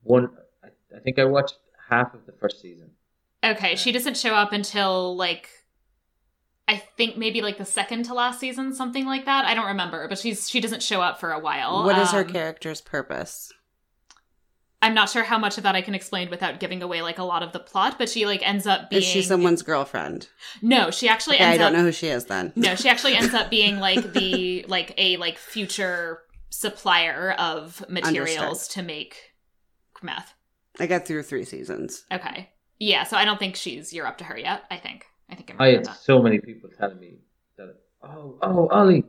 one. 0.03 0.31
I, 0.63 0.69
I 0.97 1.01
think 1.01 1.19
I 1.19 1.25
watched 1.25 1.59
half 1.91 2.15
of 2.15 2.27
the 2.27 2.33
first 2.33 2.61
season. 2.61 2.91
Okay, 3.45 3.77
she 3.77 3.93
doesn't 3.93 4.17
show 4.17 4.35
up 4.35 4.53
until 4.53 5.17
like 5.17 5.49
I 6.69 6.77
think 6.77 7.17
maybe 7.17 7.43
like 7.43 7.59
the 7.59 7.65
second 7.65 8.05
to 8.05 8.15
last 8.15 8.39
season, 8.39 8.73
something 8.75 9.05
like 9.07 9.25
that. 9.25 9.45
I 9.45 9.55
don't 9.55 9.67
remember, 9.67 10.07
but 10.09 10.19
she's 10.19 10.49
she 10.49 10.61
doesn't 10.61 10.83
show 10.83 11.01
up 11.03 11.19
for 11.19 11.33
a 11.33 11.39
while. 11.41 11.85
What 11.85 11.99
is 11.99 12.11
her 12.13 12.21
Um, 12.21 12.29
character's 12.29 12.81
purpose? 12.81 13.53
I'm 14.83 14.95
not 14.95 15.11
sure 15.11 15.25
how 15.25 15.37
much 15.37 15.59
of 15.59 15.65
that 15.65 15.75
I 15.75 15.83
can 15.83 15.95
explain 15.95 16.31
without 16.31 16.59
giving 16.59 16.83
away 16.83 17.03
like 17.03 17.19
a 17.19 17.23
lot 17.23 17.43
of 17.43 17.53
the 17.53 17.59
plot, 17.59 17.97
but 17.99 18.09
she 18.09 18.25
like 18.25 18.47
ends 18.47 18.67
up 18.67 18.89
being 18.89 19.03
Is 19.03 19.09
she 19.09 19.21
someone's 19.23 19.61
girlfriend? 19.63 20.29
No, 20.63 20.91
she 20.91 21.07
actually 21.09 21.37
Okay, 21.37 21.45
I 21.45 21.49
ends 21.49 21.59
don't 21.59 21.67
up 21.75 21.79
know 21.79 21.85
who 21.85 21.93
she 21.93 22.07
is 22.09 22.27
then. 22.27 22.53
No, 22.57 22.75
she 22.77 22.89
actually 22.89 23.15
ends 23.15 23.35
up 23.35 23.51
being 23.59 23.79
like 23.79 24.13
the 24.15 24.65
like 24.69 24.95
a 24.97 25.17
like 25.19 25.37
future 25.39 26.21
supplier 26.51 27.33
of 27.33 27.85
materials 27.91 28.39
Understood. 28.41 28.73
to 28.75 28.83
make 28.83 29.17
meth. 30.03 30.35
I 30.81 30.87
got 30.87 31.07
through 31.07 31.23
three 31.25 31.45
seasons. 31.45 32.05
Okay. 32.11 32.51
Yeah, 32.79 33.05
so 33.05 33.17
I 33.17 33.25
don't 33.25 33.39
think 33.39 33.57
she's 33.57 33.93
you're 33.93 34.07
up 34.07 34.19
to 34.19 34.25
her 34.25 34.39
yet, 34.39 34.63
I 34.71 34.77
think. 34.79 35.05
I 35.29 35.35
think 35.35 35.51
I'm 35.51 35.61
I 35.61 35.69
had 35.69 35.85
that. 35.85 35.97
so 35.99 36.23
many 36.23 36.39
people 36.41 36.71
telling 36.77 36.99
me 36.99 37.19
that, 37.57 37.77
oh, 38.03 38.39
oh, 38.43 38.69
Ollie, 38.69 39.05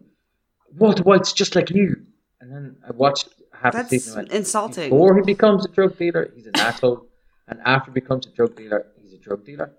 Walter 0.77 1.03
White's 1.03 1.33
just 1.33 1.55
like 1.55 1.69
you. 1.69 2.05
And 2.41 2.51
then 2.51 2.75
I 2.87 2.91
watched 2.91 3.29
half 3.53 3.71
the 3.73 3.77
That's 3.79 3.89
season. 3.89 4.19
and 4.19 4.27
went, 4.27 4.37
insulting. 4.37 4.89
Before 4.89 5.15
he 5.15 5.21
becomes 5.21 5.65
a 5.65 5.69
drug 5.69 5.97
dealer, 5.97 6.31
he's 6.35 6.47
an 6.47 6.57
asshole. 6.57 7.07
And 7.47 7.59
after 7.65 7.91
he 7.91 7.93
becomes 7.93 8.27
a 8.27 8.31
drug 8.31 8.55
dealer, 8.55 8.87
he's 9.01 9.13
a 9.13 9.17
drug 9.17 9.45
dealer. 9.45 9.71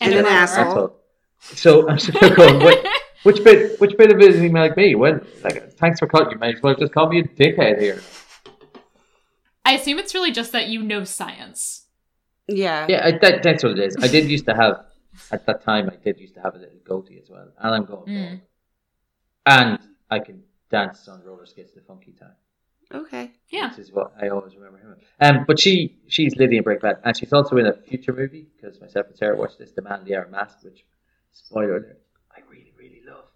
And 0.00 0.12
an 0.14 0.24
Still 0.24 0.32
asshole. 0.32 0.96
So 1.40 1.88
I'm 1.88 1.98
just 1.98 2.12
going, 2.36 2.58
"Wait, 2.64 2.84
which 3.22 3.42
bit, 3.44 3.80
which 3.80 3.96
bit 3.96 4.10
of 4.12 4.18
it 4.20 4.34
is 4.34 4.40
he 4.40 4.48
like 4.48 4.76
me? 4.76 4.94
When, 4.94 5.24
like, 5.42 5.72
thanks 5.74 5.98
for 6.00 6.06
cutting. 6.06 6.32
You 6.32 6.38
might 6.38 6.56
as 6.56 6.62
well 6.62 6.74
just 6.74 6.92
call 6.92 7.08
me 7.08 7.20
a 7.20 7.24
dickhead 7.24 7.80
here. 7.80 8.00
I 9.64 9.74
assume 9.74 9.98
it's 9.98 10.14
really 10.14 10.32
just 10.32 10.52
that 10.52 10.68
you 10.68 10.82
know 10.82 11.04
science. 11.04 11.86
Yeah. 12.48 12.86
Yeah, 12.88 13.06
I, 13.06 13.12
that, 13.18 13.42
that's 13.42 13.62
what 13.62 13.72
it 13.72 13.78
is. 13.78 13.96
I 14.00 14.08
did 14.08 14.28
used 14.28 14.46
to 14.46 14.54
have, 14.54 14.84
at 15.30 15.46
that 15.46 15.62
time, 15.62 15.88
I 15.90 15.96
did 15.96 16.18
used 16.18 16.34
to 16.34 16.40
have 16.40 16.54
a 16.54 16.58
little 16.58 16.78
goatee 16.84 17.20
as 17.22 17.28
well. 17.30 17.48
And 17.58 17.74
I'm 17.74 17.84
going 17.84 18.06
Mm. 18.06 18.40
And 19.46 19.78
I 20.10 20.18
can 20.18 20.42
dance 20.70 21.08
on 21.08 21.22
roller 21.22 21.46
skates 21.46 21.72
to 21.72 21.80
funky 21.80 22.12
time. 22.12 22.34
Okay. 22.92 23.30
Yeah. 23.50 23.68
This 23.68 23.78
is 23.78 23.92
what 23.92 24.12
I 24.20 24.28
always 24.28 24.54
remember 24.56 24.78
him. 24.78 24.96
Um, 25.20 25.44
but 25.46 25.58
she 25.60 25.98
she's 26.08 26.34
Lydia 26.36 26.58
in 26.58 26.64
Breaking 26.64 26.82
Bad, 26.82 26.98
and 27.04 27.16
she's 27.16 27.32
also 27.32 27.56
in 27.56 27.66
a 27.66 27.72
future 27.72 28.12
movie 28.12 28.48
because 28.56 28.80
myself 28.80 29.06
and 29.06 29.16
Sarah 29.16 29.36
watched 29.36 29.58
this, 29.58 29.70
The 29.72 29.82
Man 29.82 30.00
in 30.00 30.06
the 30.06 30.16
Iron 30.16 30.32
Mask, 30.32 30.58
which 30.62 30.84
spoiler 31.32 31.76
alert, 31.76 32.00
I 32.36 32.40
really 32.50 32.72
really 32.76 33.02
love. 33.06 33.26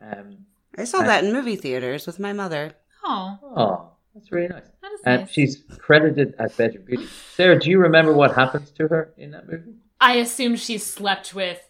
Um, 0.00 0.46
I 0.78 0.84
saw 0.84 1.00
I- 1.00 1.06
that 1.06 1.24
in 1.24 1.32
movie 1.32 1.56
theaters 1.56 2.06
with 2.06 2.20
my 2.20 2.32
mother. 2.32 2.74
Oh, 3.04 3.38
oh, 3.42 3.93
that's 4.14 4.30
really 4.32 4.48
nice. 4.48 4.64
that 4.82 4.92
is 4.92 5.00
Um, 5.06 5.16
nice. 5.20 5.30
she's 5.30 5.64
credited 5.78 6.34
as 6.38 6.56
Bedroom 6.56 6.84
Beauty. 6.84 7.06
Sarah, 7.34 7.58
do 7.58 7.70
you 7.70 7.78
remember 7.78 8.12
what 8.12 8.34
happens 8.34 8.70
to 8.72 8.88
her 8.88 9.12
in 9.16 9.30
that 9.32 9.48
movie? 9.48 9.74
I 10.00 10.16
assume 10.16 10.56
she 10.56 10.78
slept 10.78 11.34
with 11.34 11.60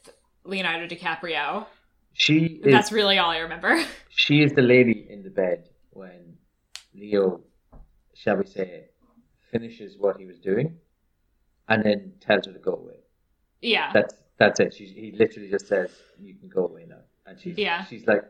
Leonardo 0.45 0.87
DiCaprio. 0.87 1.67
She 2.13 2.61
is 2.65 2.73
That's 2.73 2.93
really 2.93 3.19
all 3.19 3.31
I 3.31 3.39
remember. 3.39 3.83
she 4.09 4.43
is 4.43 4.53
the 4.53 4.63
lady 4.63 5.07
in 5.11 5.23
the 5.23 5.31
bed 5.31 5.69
when 5.91 6.37
Leo, 6.95 7.41
shall 8.15 8.37
we 8.37 8.47
say, 8.47 8.85
finishes 9.51 9.97
what 9.99 10.17
he 10.19 10.27
was 10.27 10.39
doing, 10.39 10.77
and 11.69 11.83
then 11.85 12.13
tells 12.21 12.47
her 12.47 12.53
to 12.53 12.59
go 12.59 12.73
away. 12.75 13.01
yeah. 13.63 13.91
That's 13.93 14.15
that's 14.37 14.59
it. 14.59 14.75
She, 14.75 14.87
he 14.87 15.13
literally 15.17 15.49
just 15.49 15.69
says, 15.69 15.91
"You 16.21 16.35
can 16.35 16.49
go 16.49 16.65
away 16.67 16.87
now," 16.89 17.03
and 17.25 17.39
she's 17.41 17.57
Yeah. 17.57 17.85
she's 17.85 18.05
like, 18.07 18.25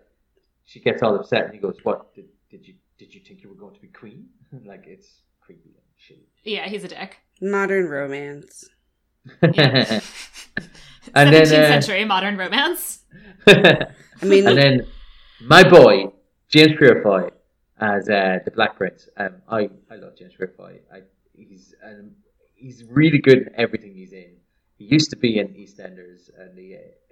she 0.66 0.78
gets 0.80 1.02
all 1.02 1.14
upset, 1.16 1.47
and 1.47 1.54
he 1.54 1.59
goes, 1.59 1.78
"What 1.83 2.14
did, 2.14 2.26
did 2.50 2.66
you 2.68 2.75
did 2.98 3.14
you 3.14 3.20
think 3.20 3.42
you 3.42 3.48
were 3.48 3.54
going 3.56 3.74
to 3.74 3.80
be 3.80 3.88
queen?" 3.88 4.26
like 4.64 4.84
it's 4.86 5.20
creepy 5.40 5.74
and 5.76 5.84
shitty. 6.18 6.26
yeah, 6.44 6.68
he's 6.68 6.84
a 6.84 6.88
dick. 6.88 7.18
Modern 7.40 7.88
romance. 7.88 8.68
Yeah. 9.42 10.00
and 11.14 11.30
17th 11.30 11.30
then, 11.30 11.42
uh, 11.64 11.80
century 11.80 12.04
modern 12.04 12.36
romance. 12.36 13.00
I 13.46 13.86
mean, 14.22 14.46
and 14.46 14.56
then 14.58 14.86
my 15.42 15.62
boy 15.68 16.12
James 16.48 16.72
Purefoy 16.78 17.30
as 17.78 18.08
uh, 18.08 18.38
the 18.44 18.50
Black 18.50 18.76
Prince. 18.76 19.08
Um, 19.16 19.42
I 19.48 19.68
I 19.90 19.96
love 19.96 20.16
James 20.18 20.34
Purefoy. 20.38 20.80
I 20.92 21.00
he's 21.34 21.74
um, 21.84 22.12
he's 22.54 22.84
really 22.88 23.18
good 23.18 23.38
in 23.38 23.48
everything 23.56 23.94
he's 23.94 24.12
in. 24.12 24.36
He 24.76 24.84
used 24.84 25.10
to 25.10 25.16
be 25.16 25.38
in 25.38 25.48
EastEnders, 25.48 26.30
and 26.38 26.56
the 26.56 26.76
uh, 26.76 26.78
I- 26.78 27.03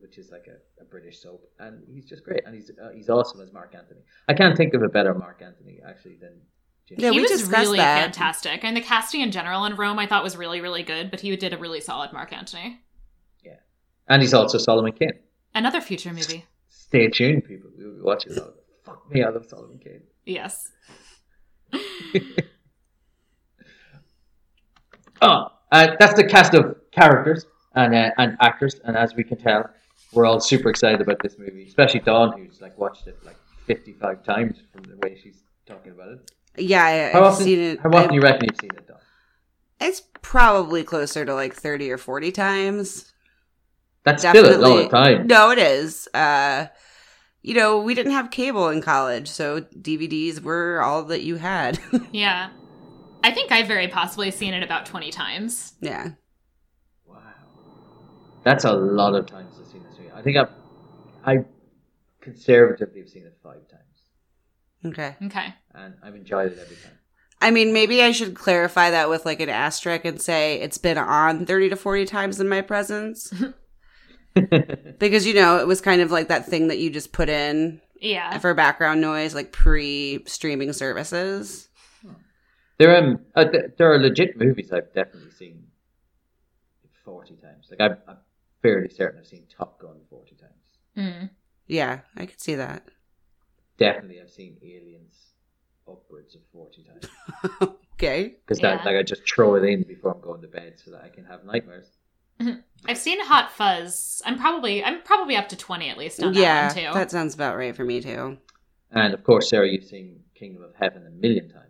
which 0.00 0.18
is 0.18 0.30
like 0.30 0.46
a, 0.48 0.82
a 0.82 0.84
British 0.84 1.20
soap, 1.20 1.50
and 1.58 1.82
he's 1.88 2.04
just 2.04 2.24
great. 2.24 2.42
And 2.44 2.54
he's 2.54 2.70
uh, 2.70 2.90
he's 2.94 3.08
awesome 3.08 3.40
as 3.40 3.52
Mark 3.52 3.74
Antony. 3.74 4.00
I 4.28 4.34
can't 4.34 4.56
think 4.56 4.74
of 4.74 4.82
a 4.82 4.88
better 4.88 5.14
Mark 5.14 5.42
Antony 5.42 5.80
actually 5.86 6.16
than 6.16 6.40
James. 6.86 7.02
Yeah, 7.02 7.10
he 7.10 7.20
we 7.20 7.22
was 7.22 7.44
really 7.44 7.78
that. 7.78 8.02
fantastic. 8.02 8.64
And 8.64 8.76
the 8.76 8.80
casting 8.80 9.20
in 9.20 9.30
general 9.30 9.64
in 9.64 9.76
Rome 9.76 9.98
I 9.98 10.06
thought 10.06 10.22
was 10.22 10.36
really, 10.36 10.60
really 10.60 10.82
good, 10.82 11.10
but 11.10 11.20
he 11.20 11.34
did 11.36 11.52
a 11.52 11.58
really 11.58 11.80
solid 11.80 12.12
Mark 12.12 12.32
Antony. 12.32 12.80
Yeah, 13.44 13.56
and 14.08 14.22
he's 14.22 14.34
also 14.34 14.58
Solomon 14.58 14.92
Kane. 14.92 15.18
Another 15.54 15.80
future 15.80 16.12
movie. 16.12 16.44
Stay 16.68 17.08
tuned, 17.08 17.44
people. 17.44 17.70
We'll 17.76 17.94
be 17.94 18.00
watching 18.02 18.34
that. 18.34 18.54
Fuck 18.84 19.10
me, 19.10 19.22
I 19.22 19.30
love 19.30 19.46
Solomon 19.46 19.78
Kane. 19.78 20.02
Yes. 20.26 20.70
Oh, 25.22 25.48
uh, 25.72 25.96
that's 25.98 26.14
the 26.14 26.24
cast 26.24 26.54
of 26.54 26.76
characters 26.92 27.46
and 27.74 27.94
uh, 27.94 28.10
and 28.18 28.36
actors, 28.40 28.80
and 28.84 28.96
as 28.96 29.14
we 29.14 29.24
can 29.24 29.38
tell, 29.38 29.68
we're 30.12 30.26
all 30.26 30.40
super 30.40 30.68
excited 30.70 31.00
about 31.00 31.22
this 31.22 31.38
movie, 31.38 31.66
especially 31.66 32.00
Dawn, 32.00 32.32
who's 32.38 32.60
like 32.60 32.76
watched 32.78 33.06
it 33.06 33.18
like 33.24 33.36
fifty-five 33.66 34.22
times 34.24 34.58
from 34.72 34.82
the 34.84 34.96
way 35.06 35.18
she's 35.22 35.42
talking 35.66 35.92
about 35.92 36.08
it. 36.08 36.30
yeah, 36.56 36.84
I, 36.84 37.12
How 37.12 37.18
I've 37.20 37.32
often? 37.32 37.44
seen 37.44 37.58
it. 37.60 37.80
How 37.80 37.88
often 37.90 38.10
I- 38.10 38.14
you 38.14 38.20
reckon 38.20 38.48
you've 38.50 38.60
seen 38.60 38.70
it, 38.76 38.86
Dawn? 38.88 38.98
it's 39.80 40.02
probably 40.22 40.82
closer 40.84 41.24
to 41.24 41.34
like 41.34 41.54
30 41.54 41.90
or 41.90 41.98
40 41.98 42.32
times. 42.32 43.12
That's 44.04 44.22
still 44.22 44.30
a 44.32 44.48
Definitely. 44.48 44.70
lot 44.70 44.84
of 44.84 44.90
time. 44.90 45.26
No, 45.26 45.50
it 45.50 45.58
is. 45.58 46.08
Uh, 46.14 46.66
you 47.42 47.54
know, 47.54 47.80
we 47.80 47.94
didn't 47.94 48.12
have 48.12 48.30
cable 48.30 48.68
in 48.68 48.80
college, 48.82 49.28
so 49.28 49.60
DVDs 49.62 50.40
were 50.40 50.80
all 50.82 51.02
that 51.04 51.22
you 51.22 51.36
had. 51.36 51.78
Yeah. 52.12 52.50
I 53.22 53.30
think 53.32 53.50
I've 53.52 53.66
very 53.66 53.88
possibly 53.88 54.30
seen 54.30 54.52
it 54.54 54.62
about 54.62 54.84
20 54.86 55.10
times. 55.10 55.72
yeah. 55.80 56.10
Wow, 58.44 58.52
that's 58.52 58.64
a 58.64 58.72
lot 58.72 59.14
of 59.14 59.26
times 59.26 59.56
to 59.58 59.64
see 59.64 59.78
this 59.78 59.98
movie. 59.98 60.10
I 60.14 60.22
think 60.22 60.36
I've 60.36 60.50
I 61.24 61.44
conservatively 62.20 63.00
have 63.00 63.08
seen 63.08 63.24
it 63.24 63.36
five 63.42 63.60
times, 63.68 64.92
Okay. 64.92 65.16
Okay. 65.26 65.54
and 65.74 65.94
I've 66.02 66.14
enjoyed 66.14 66.52
it 66.52 66.58
every 66.58 66.76
time. 66.76 66.98
I 67.40 67.50
mean, 67.50 67.72
maybe 67.72 68.02
I 68.02 68.12
should 68.12 68.34
clarify 68.34 68.90
that 68.90 69.08
with 69.10 69.26
like 69.26 69.40
an 69.40 69.48
asterisk 69.50 70.04
and 70.04 70.20
say 70.20 70.60
it's 70.60 70.78
been 70.78 70.96
on 70.98 71.44
30 71.46 71.70
to 71.70 71.76
40 71.76 72.04
times 72.06 72.40
in 72.40 72.48
my 72.48 72.60
presence. 72.62 73.32
because, 74.98 75.26
you 75.26 75.34
know, 75.34 75.58
it 75.58 75.66
was 75.66 75.80
kind 75.80 76.00
of 76.00 76.10
like 76.10 76.28
that 76.28 76.46
thing 76.46 76.68
that 76.68 76.78
you 76.78 76.90
just 76.90 77.12
put 77.12 77.28
in 77.28 77.80
Yeah. 78.00 78.38
for 78.38 78.52
background 78.54 79.00
noise, 79.00 79.34
like 79.34 79.52
pre 79.52 80.22
streaming 80.26 80.72
services. 80.72 81.68
There 82.78 82.96
um 82.96 83.20
uh, 83.36 83.44
th- 83.44 83.72
there 83.78 83.92
are 83.92 83.98
legit 83.98 84.36
movies 84.36 84.72
I've 84.72 84.92
definitely 84.92 85.30
seen 85.30 85.68
forty 87.04 87.36
times. 87.36 87.68
Like 87.70 87.80
I'm, 87.80 87.96
I'm 88.08 88.16
fairly 88.64 88.88
certain 88.88 89.20
I've 89.20 89.26
seen 89.26 89.44
Top 89.54 89.78
Gun 89.78 89.96
forty 90.08 90.34
times. 90.36 90.52
Mm. 90.96 91.30
Yeah, 91.66 92.00
I 92.16 92.24
could 92.26 92.40
see 92.40 92.54
that. 92.54 92.88
Definitely, 93.78 94.20
I've 94.20 94.30
seen 94.30 94.56
Aliens 94.62 95.16
upwards 95.86 96.34
of 96.34 96.40
forty 96.52 96.82
times 96.82 97.06
okay. 97.94 98.36
because 98.46 98.60
Yeah. 98.60 98.76
that 98.76 98.86
like 98.86 98.96
I 98.96 99.02
just 99.02 99.22
throw 99.28 99.54
it 99.56 99.64
in 99.64 99.82
before 99.82 100.14
I'm 100.14 100.20
going 100.22 100.40
to 100.40 100.48
bed 100.48 100.78
so 100.82 100.90
that 100.92 101.02
I 101.04 101.08
can 101.10 101.24
have 101.26 101.44
nightmares. 101.44 101.86
I've 102.86 102.98
seen 102.98 103.20
Hot 103.24 103.52
Fuzz. 103.52 104.22
I'm 104.24 104.38
probably 104.38 104.82
I'm 104.82 105.02
probably 105.02 105.36
up 105.36 105.48
to 105.50 105.56
20 105.56 105.90
at 105.90 105.98
least 105.98 106.22
on 106.22 106.32
yeah, 106.34 106.68
that 106.72 106.76
one 106.84 106.92
too. 106.92 106.98
that 106.98 107.10
sounds 107.10 107.34
about 107.34 107.56
right 107.56 107.76
for 107.76 107.84
me 107.84 108.00
too. 108.00 108.38
And 108.90 109.12
of 109.12 109.24
course, 109.24 109.50
Sarah, 109.50 109.68
you've 109.68 109.84
seen 109.84 110.20
Kingdom 110.34 110.62
of 110.62 110.74
Heaven 110.74 111.06
a 111.06 111.10
million 111.10 111.48
times. 111.50 111.60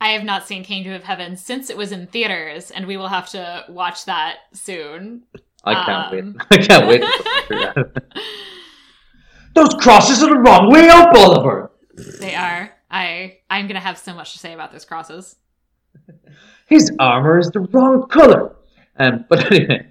I 0.00 0.08
have 0.10 0.24
not 0.24 0.46
seen 0.46 0.64
Kingdom 0.64 0.92
of 0.92 1.04
Heaven 1.04 1.36
since 1.36 1.70
it 1.70 1.76
was 1.76 1.90
in 1.92 2.06
theaters, 2.08 2.70
and 2.70 2.86
we 2.86 2.96
will 2.96 3.08
have 3.08 3.28
to 3.30 3.64
watch 3.68 4.04
that 4.06 4.38
soon. 4.52 5.22
I 5.64 5.84
can't 5.84 6.26
Um. 6.26 6.34
wait. 6.34 6.46
I 6.50 6.56
can't 6.66 6.86
wait 6.88 7.00
to 7.02 7.08
put 7.16 7.46
through 7.46 7.58
that. 7.60 8.02
Those 9.54 9.74
crosses 9.74 10.22
are 10.22 10.28
the 10.30 10.40
wrong 10.40 10.70
way 10.70 10.88
up, 10.88 11.14
Oliver. 11.14 11.70
They 12.20 12.34
are. 12.34 12.72
I 12.90 13.38
I'm 13.48 13.66
gonna 13.68 13.80
have 13.80 13.98
so 13.98 14.14
much 14.14 14.32
to 14.32 14.38
say 14.38 14.52
about 14.52 14.72
those 14.72 14.84
crosses. 14.84 15.36
His 16.66 16.90
armor 16.98 17.38
is 17.38 17.50
the 17.50 17.60
wrong 17.60 18.08
color. 18.08 18.56
Um, 18.96 19.24
but 19.28 19.50
anyway, 19.52 19.86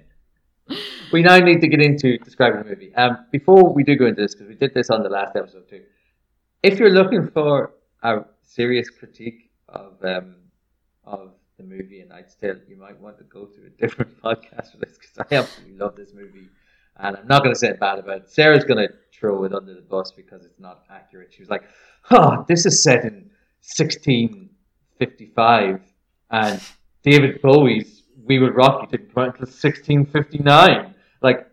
we 1.12 1.22
now 1.22 1.38
need 1.38 1.60
to 1.62 1.68
get 1.68 1.80
into 1.80 2.18
describing 2.18 2.62
the 2.62 2.68
movie. 2.68 2.94
Um, 2.94 3.18
before 3.32 3.72
we 3.72 3.84
do 3.84 3.96
go 3.96 4.06
into 4.06 4.20
this, 4.22 4.34
because 4.34 4.48
we 4.48 4.54
did 4.54 4.74
this 4.74 4.90
on 4.90 5.02
the 5.02 5.08
last 5.08 5.34
episode 5.36 5.68
too. 5.68 5.82
If 6.62 6.78
you're 6.78 6.90
looking 6.90 7.28
for 7.28 7.72
a 8.02 8.24
serious 8.42 8.88
critique 8.90 9.50
of 9.68 10.02
um, 10.04 10.36
of 11.04 11.32
the 11.56 11.64
movie 11.64 12.00
A 12.00 12.06
Knight's 12.06 12.34
Tale, 12.34 12.56
you 12.68 12.76
might 12.76 13.00
want 13.00 13.16
to 13.18 13.24
go 13.24 13.44
to 13.46 13.66
a 13.66 13.70
different 13.80 14.20
podcast 14.22 14.72
for 14.72 14.78
this 14.78 14.98
because 14.98 15.18
I 15.18 15.26
absolutely 15.36 15.76
love 15.78 15.96
this 15.96 16.12
movie, 16.14 16.48
and 16.96 17.16
I'm 17.16 17.26
not 17.26 17.42
going 17.42 17.54
to 17.54 17.58
say 17.58 17.72
bad 17.72 17.98
about 17.98 18.18
it. 18.22 18.30
Sarah's 18.30 18.64
going 18.64 18.86
to 18.86 18.92
throw 19.12 19.44
it 19.44 19.52
under 19.54 19.74
the 19.74 19.80
bus 19.82 20.12
because 20.12 20.44
it's 20.44 20.58
not 20.58 20.84
accurate. 20.90 21.32
She 21.32 21.40
was 21.42 21.48
like, 21.50 21.64
"Oh, 22.10 22.44
this 22.48 22.66
is 22.66 22.82
set 22.82 23.04
in 23.04 23.30
1655, 23.60 25.80
and 26.30 26.60
David 27.02 27.40
Bowie's 27.42 28.02
We 28.24 28.38
Will 28.38 28.50
Rock 28.50 28.82
You 28.82 28.88
didn't 28.98 29.14
come 29.14 29.22
out 29.24 29.38
until 29.38 29.46
1659." 29.46 30.94
Like, 31.22 31.46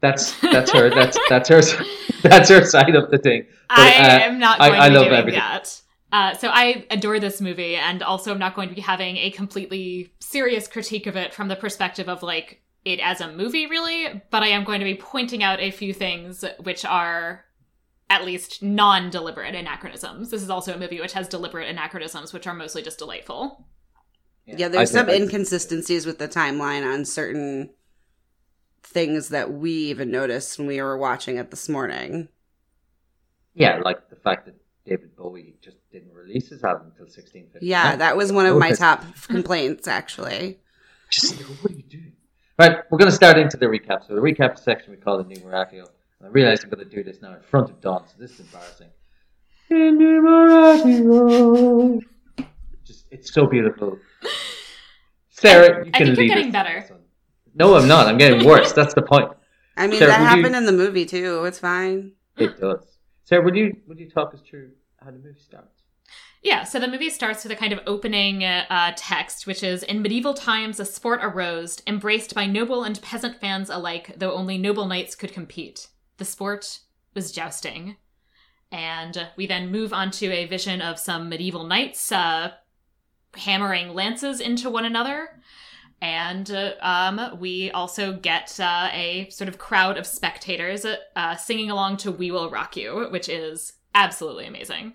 that's 0.00 0.38
that's 0.40 0.70
her 0.72 0.88
that's 0.90 1.18
that's 1.28 1.48
her 1.48 1.60
that's 2.22 2.48
her 2.48 2.64
side 2.64 2.94
of 2.94 3.10
the 3.10 3.18
thing. 3.18 3.46
But, 3.68 3.78
I 3.80 3.98
uh, 3.98 4.18
am 4.20 4.38
not 4.38 4.60
I- 4.60 4.68
going 4.68 4.80
I 4.80 4.88
to 4.88 4.94
love 5.00 5.08
everything. 5.12 5.40
that. 5.40 5.80
Uh, 6.12 6.34
so 6.34 6.48
I 6.48 6.86
adore 6.90 7.20
this 7.20 7.40
movie, 7.40 7.76
and 7.76 8.02
also 8.02 8.32
I'm 8.32 8.38
not 8.38 8.54
going 8.54 8.68
to 8.68 8.74
be 8.74 8.80
having 8.80 9.16
a 9.16 9.30
completely 9.30 10.12
serious 10.20 10.66
critique 10.66 11.06
of 11.06 11.16
it 11.16 11.32
from 11.32 11.48
the 11.48 11.56
perspective 11.56 12.08
of 12.08 12.22
like 12.22 12.62
it 12.84 12.98
as 13.00 13.20
a 13.20 13.32
movie, 13.32 13.66
really. 13.66 14.22
But 14.30 14.42
I 14.42 14.48
am 14.48 14.64
going 14.64 14.80
to 14.80 14.84
be 14.84 14.96
pointing 14.96 15.42
out 15.42 15.60
a 15.60 15.70
few 15.70 15.94
things 15.94 16.44
which 16.62 16.84
are 16.84 17.44
at 18.08 18.24
least 18.24 18.60
non-deliberate 18.60 19.54
anachronisms. 19.54 20.30
This 20.30 20.42
is 20.42 20.50
also 20.50 20.74
a 20.74 20.78
movie 20.78 21.00
which 21.00 21.12
has 21.12 21.28
deliberate 21.28 21.68
anachronisms, 21.68 22.32
which 22.32 22.46
are 22.46 22.54
mostly 22.54 22.82
just 22.82 22.98
delightful. 22.98 23.68
Yeah, 24.46 24.66
there's 24.66 24.90
some 24.90 25.08
inconsistencies 25.08 26.06
with 26.06 26.18
the 26.18 26.26
timeline 26.26 26.84
on 26.84 27.04
certain 27.04 27.70
things 28.82 29.28
that 29.28 29.52
we 29.52 29.70
even 29.70 30.10
noticed 30.10 30.58
when 30.58 30.66
we 30.66 30.82
were 30.82 30.98
watching 30.98 31.36
it 31.36 31.52
this 31.52 31.68
morning. 31.68 32.28
Yeah, 33.54 33.78
like 33.78 34.10
the 34.10 34.16
fact 34.16 34.46
that 34.46 34.56
David 34.84 35.14
Bowie 35.14 35.56
just 35.62 35.76
didn't 35.92 36.12
release 36.14 36.48
his 36.48 36.62
album 36.64 36.86
until 36.88 37.04
1659. 37.06 37.60
Yeah, 37.68 37.96
that 37.96 38.16
was 38.16 38.32
one 38.32 38.46
of 38.46 38.56
my 38.56 38.70
top 38.72 39.04
complaints, 39.26 39.86
actually. 39.88 40.58
Just 41.10 41.36
like, 41.38 41.46
what 41.62 41.72
are 41.72 41.76
you 41.76 41.82
doing? 41.82 42.12
Right, 42.58 42.78
we're 42.90 42.98
going 42.98 43.10
to 43.10 43.14
start 43.16 43.38
into 43.38 43.56
the 43.56 43.66
recap. 43.66 44.06
So 44.06 44.14
the 44.14 44.20
recap 44.20 44.58
section 44.58 44.90
we 44.92 44.98
call 44.98 45.18
the 45.18 45.24
numeratio. 45.24 45.86
And 46.18 46.26
I 46.26 46.28
realize 46.28 46.62
I'm 46.62 46.70
going 46.70 46.86
to 46.88 46.94
do 46.96 47.02
this 47.02 47.20
now 47.22 47.34
in 47.34 47.40
front 47.42 47.70
of 47.70 47.80
Dawn, 47.80 48.06
so 48.06 48.14
this 48.18 48.32
is 48.32 48.40
embarrassing. 48.40 48.88
Enumeratio. 49.70 52.00
Just, 52.84 53.06
it's 53.10 53.32
so 53.32 53.46
beautiful. 53.46 53.98
Sarah, 55.30 55.86
you 55.86 55.90
I 55.94 55.98
can 55.98 56.06
think 56.14 56.18
you're 56.18 56.28
getting 56.28 56.46
us 56.48 56.52
better. 56.52 56.74
on 56.76 56.80
this 56.82 56.90
one. 56.90 57.00
No, 57.54 57.74
I'm 57.76 57.88
not. 57.88 58.06
I'm 58.06 58.18
getting 58.18 58.46
worse. 58.46 58.72
That's 58.72 58.94
the 58.94 59.02
point. 59.02 59.30
I 59.76 59.86
mean, 59.86 59.98
Sarah, 59.98 60.10
that 60.12 60.18
would 60.20 60.24
you- 60.24 60.28
happened 60.42 60.56
in 60.56 60.66
the 60.66 60.72
movie 60.72 61.06
too. 61.06 61.44
It's 61.44 61.58
fine. 61.58 62.12
It 62.36 62.60
does. 62.60 62.84
Sarah, 63.24 63.42
would 63.44 63.56
you 63.56 63.76
would 63.86 63.98
you 63.98 64.10
talk 64.10 64.34
us 64.34 64.40
through 64.48 64.70
how 64.98 65.06
the 65.10 65.18
movie 65.18 65.40
starts? 65.40 65.79
Yeah, 66.42 66.64
so 66.64 66.80
the 66.80 66.88
movie 66.88 67.10
starts 67.10 67.44
with 67.44 67.52
a 67.52 67.56
kind 67.56 67.72
of 67.72 67.80
opening 67.86 68.44
uh, 68.44 68.92
text, 68.96 69.46
which 69.46 69.62
is 69.62 69.82
In 69.82 70.00
medieval 70.00 70.32
times, 70.32 70.80
a 70.80 70.86
sport 70.86 71.20
arose, 71.22 71.82
embraced 71.86 72.34
by 72.34 72.46
noble 72.46 72.82
and 72.82 73.00
peasant 73.02 73.38
fans 73.40 73.68
alike, 73.68 74.14
though 74.16 74.32
only 74.32 74.56
noble 74.56 74.86
knights 74.86 75.14
could 75.14 75.34
compete. 75.34 75.88
The 76.16 76.24
sport 76.24 76.80
was 77.14 77.30
jousting. 77.30 77.96
And 78.72 79.28
we 79.36 79.46
then 79.46 79.70
move 79.70 79.92
on 79.92 80.10
to 80.12 80.32
a 80.32 80.46
vision 80.46 80.80
of 80.80 80.98
some 80.98 81.28
medieval 81.28 81.64
knights 81.64 82.10
uh, 82.10 82.52
hammering 83.36 83.94
lances 83.94 84.40
into 84.40 84.70
one 84.70 84.86
another. 84.86 85.40
And 86.00 86.50
uh, 86.50 86.72
um, 86.80 87.38
we 87.38 87.70
also 87.72 88.14
get 88.14 88.58
uh, 88.58 88.88
a 88.92 89.28
sort 89.28 89.48
of 89.48 89.58
crowd 89.58 89.98
of 89.98 90.06
spectators 90.06 90.86
uh, 90.86 91.36
singing 91.36 91.70
along 91.70 91.98
to 91.98 92.12
We 92.12 92.30
Will 92.30 92.48
Rock 92.48 92.78
You, 92.78 93.08
which 93.10 93.28
is 93.28 93.74
absolutely 93.94 94.46
amazing. 94.46 94.94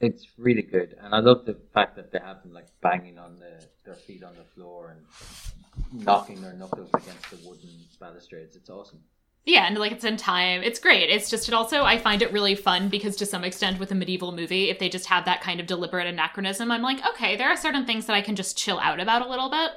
It's 0.00 0.26
really 0.38 0.62
good, 0.62 0.96
and 1.02 1.14
I 1.14 1.18
love 1.18 1.44
the 1.44 1.56
fact 1.74 1.96
that 1.96 2.10
they 2.10 2.18
have 2.18 2.42
them 2.42 2.54
like 2.54 2.68
banging 2.80 3.18
on 3.18 3.38
the, 3.38 3.64
their 3.84 3.94
feet 3.94 4.24
on 4.24 4.34
the 4.34 4.44
floor 4.44 4.96
and 4.96 6.04
knocking 6.04 6.40
their 6.40 6.54
knuckles 6.54 6.88
against 6.94 7.30
the 7.30 7.36
wooden 7.46 7.68
balustrades. 8.00 8.56
It's 8.56 8.70
awesome. 8.70 9.00
Yeah, 9.44 9.66
and 9.66 9.76
like 9.76 9.92
it's 9.92 10.04
in 10.04 10.16
time. 10.16 10.62
It's 10.62 10.78
great. 10.78 11.10
It's 11.10 11.28
just 11.28 11.48
it 11.48 11.54
also 11.54 11.82
I 11.82 11.98
find 11.98 12.22
it 12.22 12.32
really 12.32 12.54
fun 12.54 12.88
because 12.88 13.16
to 13.16 13.26
some 13.26 13.44
extent 13.44 13.78
with 13.78 13.90
a 13.90 13.94
medieval 13.94 14.32
movie, 14.32 14.70
if 14.70 14.78
they 14.78 14.88
just 14.88 15.06
have 15.06 15.24
that 15.24 15.40
kind 15.40 15.60
of 15.60 15.66
deliberate 15.66 16.06
anachronism, 16.06 16.70
I'm 16.70 16.82
like, 16.82 17.04
okay, 17.10 17.36
there 17.36 17.48
are 17.48 17.56
certain 17.56 17.86
things 17.86 18.06
that 18.06 18.16
I 18.16 18.22
can 18.22 18.36
just 18.36 18.56
chill 18.56 18.78
out 18.78 19.00
about 19.00 19.26
a 19.26 19.28
little 19.28 19.50
bit 19.50 19.70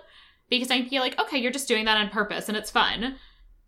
because 0.49 0.71
I 0.71 0.83
feel 0.83 1.01
like, 1.01 1.19
okay, 1.19 1.37
you're 1.37 1.51
just 1.51 1.67
doing 1.67 1.85
that 1.85 1.97
on 1.97 2.09
purpose 2.09 2.47
and 2.47 2.57
it's 2.57 2.71
fun. 2.71 3.15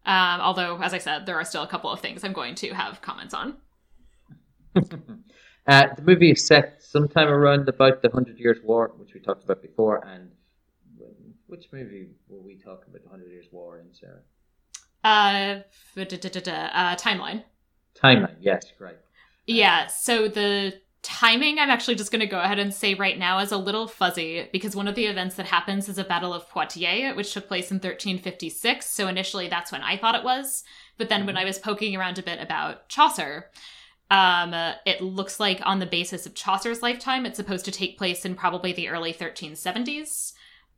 Um, 0.05 0.41
although, 0.41 0.81
as 0.81 0.93
I 0.93 0.99
said, 0.99 1.25
there 1.25 1.37
are 1.37 1.45
still 1.45 1.63
a 1.63 1.67
couple 1.67 1.89
of 1.89 1.99
things 1.99 2.23
I'm 2.23 2.33
going 2.33 2.55
to 2.55 2.73
have 2.73 3.01
comments 3.01 3.33
on. 3.33 3.57
Uh, 5.67 5.87
the 5.95 6.01
movie 6.03 6.31
is 6.31 6.45
set 6.45 6.83
sometime 6.83 7.27
around 7.27 7.67
about 7.67 8.01
the 8.01 8.09
Hundred 8.09 8.37
Years' 8.37 8.59
War, 8.63 8.93
which 8.97 9.13
we 9.13 9.19
talked 9.19 9.43
about 9.43 9.61
before. 9.61 10.05
And 10.05 10.29
which 11.47 11.67
movie 11.71 12.09
were 12.27 12.41
we 12.41 12.55
talking 12.55 12.85
about 12.89 13.03
the 13.03 13.09
Hundred 13.09 13.31
Years' 13.31 13.47
War 13.51 13.79
in, 13.79 13.93
Sarah? 13.93 14.21
Uh, 15.03 15.61
da-da-da-da, 15.95 16.51
uh 16.51 16.95
timeline. 16.95 17.43
Timeline, 17.95 18.35
yes, 18.39 18.73
right. 18.79 18.97
Yeah, 19.47 19.87
so 19.87 20.27
the 20.27 20.73
timing 21.05 21.59
I'm 21.59 21.69
actually 21.69 21.93
just 21.93 22.11
going 22.11 22.21
to 22.21 22.25
go 22.25 22.39
ahead 22.39 22.57
and 22.57 22.73
say 22.73 22.95
right 22.95 23.17
now 23.17 23.37
is 23.37 23.51
a 23.51 23.57
little 23.57 23.87
fuzzy 23.87 24.49
because 24.51 24.75
one 24.75 24.87
of 24.87 24.95
the 24.95 25.05
events 25.05 25.35
that 25.35 25.45
happens 25.45 25.87
is 25.87 25.99
a 25.99 26.03
Battle 26.03 26.33
of 26.33 26.49
Poitiers, 26.49 27.15
which 27.15 27.31
took 27.31 27.47
place 27.47 27.69
in 27.69 27.75
1356. 27.75 28.87
So 28.89 29.07
initially 29.07 29.47
that's 29.47 29.71
when 29.71 29.83
I 29.83 29.97
thought 29.97 30.15
it 30.15 30.23
was. 30.23 30.63
But 30.97 31.09
then 31.09 31.27
when 31.27 31.37
I 31.37 31.45
was 31.45 31.59
poking 31.59 31.95
around 31.95 32.17
a 32.17 32.23
bit 32.23 32.41
about 32.41 32.89
Chaucer, 32.89 33.51
um, 34.11 34.53
it 34.85 35.01
looks 35.01 35.39
like 35.39 35.61
on 35.65 35.79
the 35.79 35.85
basis 35.85 36.25
of 36.25 36.35
Chaucer's 36.35 36.83
lifetime, 36.83 37.25
it's 37.25 37.37
supposed 37.37 37.65
to 37.65 37.71
take 37.71 37.97
place 37.97 38.23
in 38.25 38.35
probably 38.35 38.71
the 38.71 38.89
early 38.89 39.13
1370s. 39.13 40.33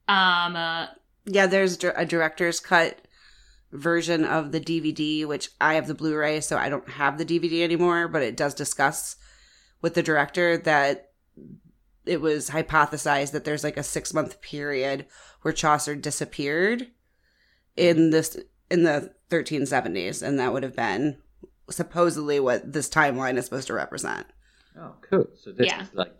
Um, 0.08 0.56
uh, 0.56 0.88
Yeah, 1.26 1.48
there's 1.48 1.84
a 1.84 2.06
director's 2.06 2.60
cut 2.60 3.02
version 3.74 4.24
of 4.24 4.54
the 4.54 4.62
DVD, 4.62 5.26
which 5.26 5.50
I 5.60 5.74
have 5.74 5.88
the 5.88 5.94
Blu-ray, 5.94 6.40
so 6.40 6.58
I 6.58 6.70
don't 6.70 6.90
have 6.90 7.18
the 7.18 7.26
DVD 7.26 7.64
anymore. 7.64 8.08
But 8.08 8.24
it 8.24 8.38
does 8.38 8.54
discuss 8.54 9.18
with 9.82 9.94
the 9.94 10.04
director 10.04 10.58
that 10.60 11.12
it 12.06 12.22
was 12.22 12.52
hypothesized 12.52 13.32
that 13.32 13.44
there's 13.44 13.66
like 13.66 13.76
a 13.76 13.84
six 13.84 14.14
month 14.14 14.42
period 14.42 15.06
where 15.42 15.54
Chaucer 15.54 15.96
disappeared 15.96 16.88
in 17.76 18.12
this 18.12 18.38
in 18.72 18.84
the 18.84 19.14
1370s, 19.30 20.22
and 20.22 20.40
that 20.40 20.54
would 20.54 20.64
have 20.64 20.76
been 20.76 21.18
supposedly 21.70 22.40
what 22.40 22.72
this 22.74 22.90
timeline 22.90 23.38
is 23.38 23.46
supposed 23.46 23.68
to 23.68 23.74
represent. 23.74 24.26
Oh, 24.80 24.94
cool. 25.10 25.28
So 25.36 25.52
this 25.52 25.68
Yeah. 25.68 25.82
is 25.84 25.94
like 25.94 26.14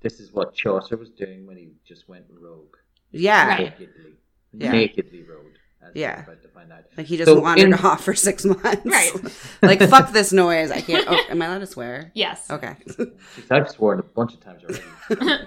this 0.00 0.18
is 0.20 0.32
what 0.32 0.54
Chaucer 0.54 0.96
was 0.96 1.10
doing 1.10 1.46
when 1.46 1.56
he 1.56 1.70
just 1.84 2.08
went 2.08 2.24
rogue, 2.30 2.76
Yeah, 3.12 3.46
Right. 3.46 3.58
nakedly, 3.80 4.14
Yeah. 4.52 4.72
nakedly 4.72 5.22
rogue. 5.22 5.46
As 5.80 5.90
Yeah. 5.94 6.22
about 6.22 6.42
to 6.42 6.48
find 6.48 6.72
out. 6.72 6.84
like 6.96 7.06
he 7.06 7.16
just 7.16 7.28
So 7.28 7.40
wandered 7.40 7.66
in- 7.66 7.74
off 7.74 8.04
for 8.04 8.14
six 8.14 8.44
months. 8.44 8.84
Right. 8.84 9.12
like 9.62 9.80
fuck 9.88 10.12
this 10.12 10.32
noise. 10.32 10.70
I 10.70 10.80
can't. 10.80 11.06
Oh, 11.08 11.20
am 11.28 11.42
I 11.42 11.46
allowed 11.46 11.58
to 11.58 11.66
swear? 11.66 12.10
yes. 12.14 12.50
Okay. 12.50 12.76
Jeez, 12.86 13.50
I've 13.50 13.68
sworn 13.70 13.98
a 14.00 14.02
bunch 14.04 14.34
of 14.34 14.40
times 14.40 14.62
already. 14.64 15.46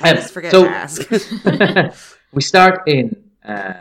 I 0.00 0.14
just 0.14 0.32
forget 0.32 0.50
so- 0.52 0.64
to 0.64 0.70
ask. 0.70 1.08
we 2.32 2.42
start 2.42 2.88
in 2.88 3.30
uh, 3.44 3.74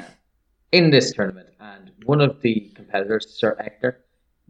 in 0.72 0.90
this 0.92 1.14
tournament, 1.14 1.50
and 1.60 1.92
one 2.06 2.22
of 2.22 2.42
the 2.42 2.72
competitors, 2.92 3.30
Sir 3.40 3.56
Ector, 3.60 3.98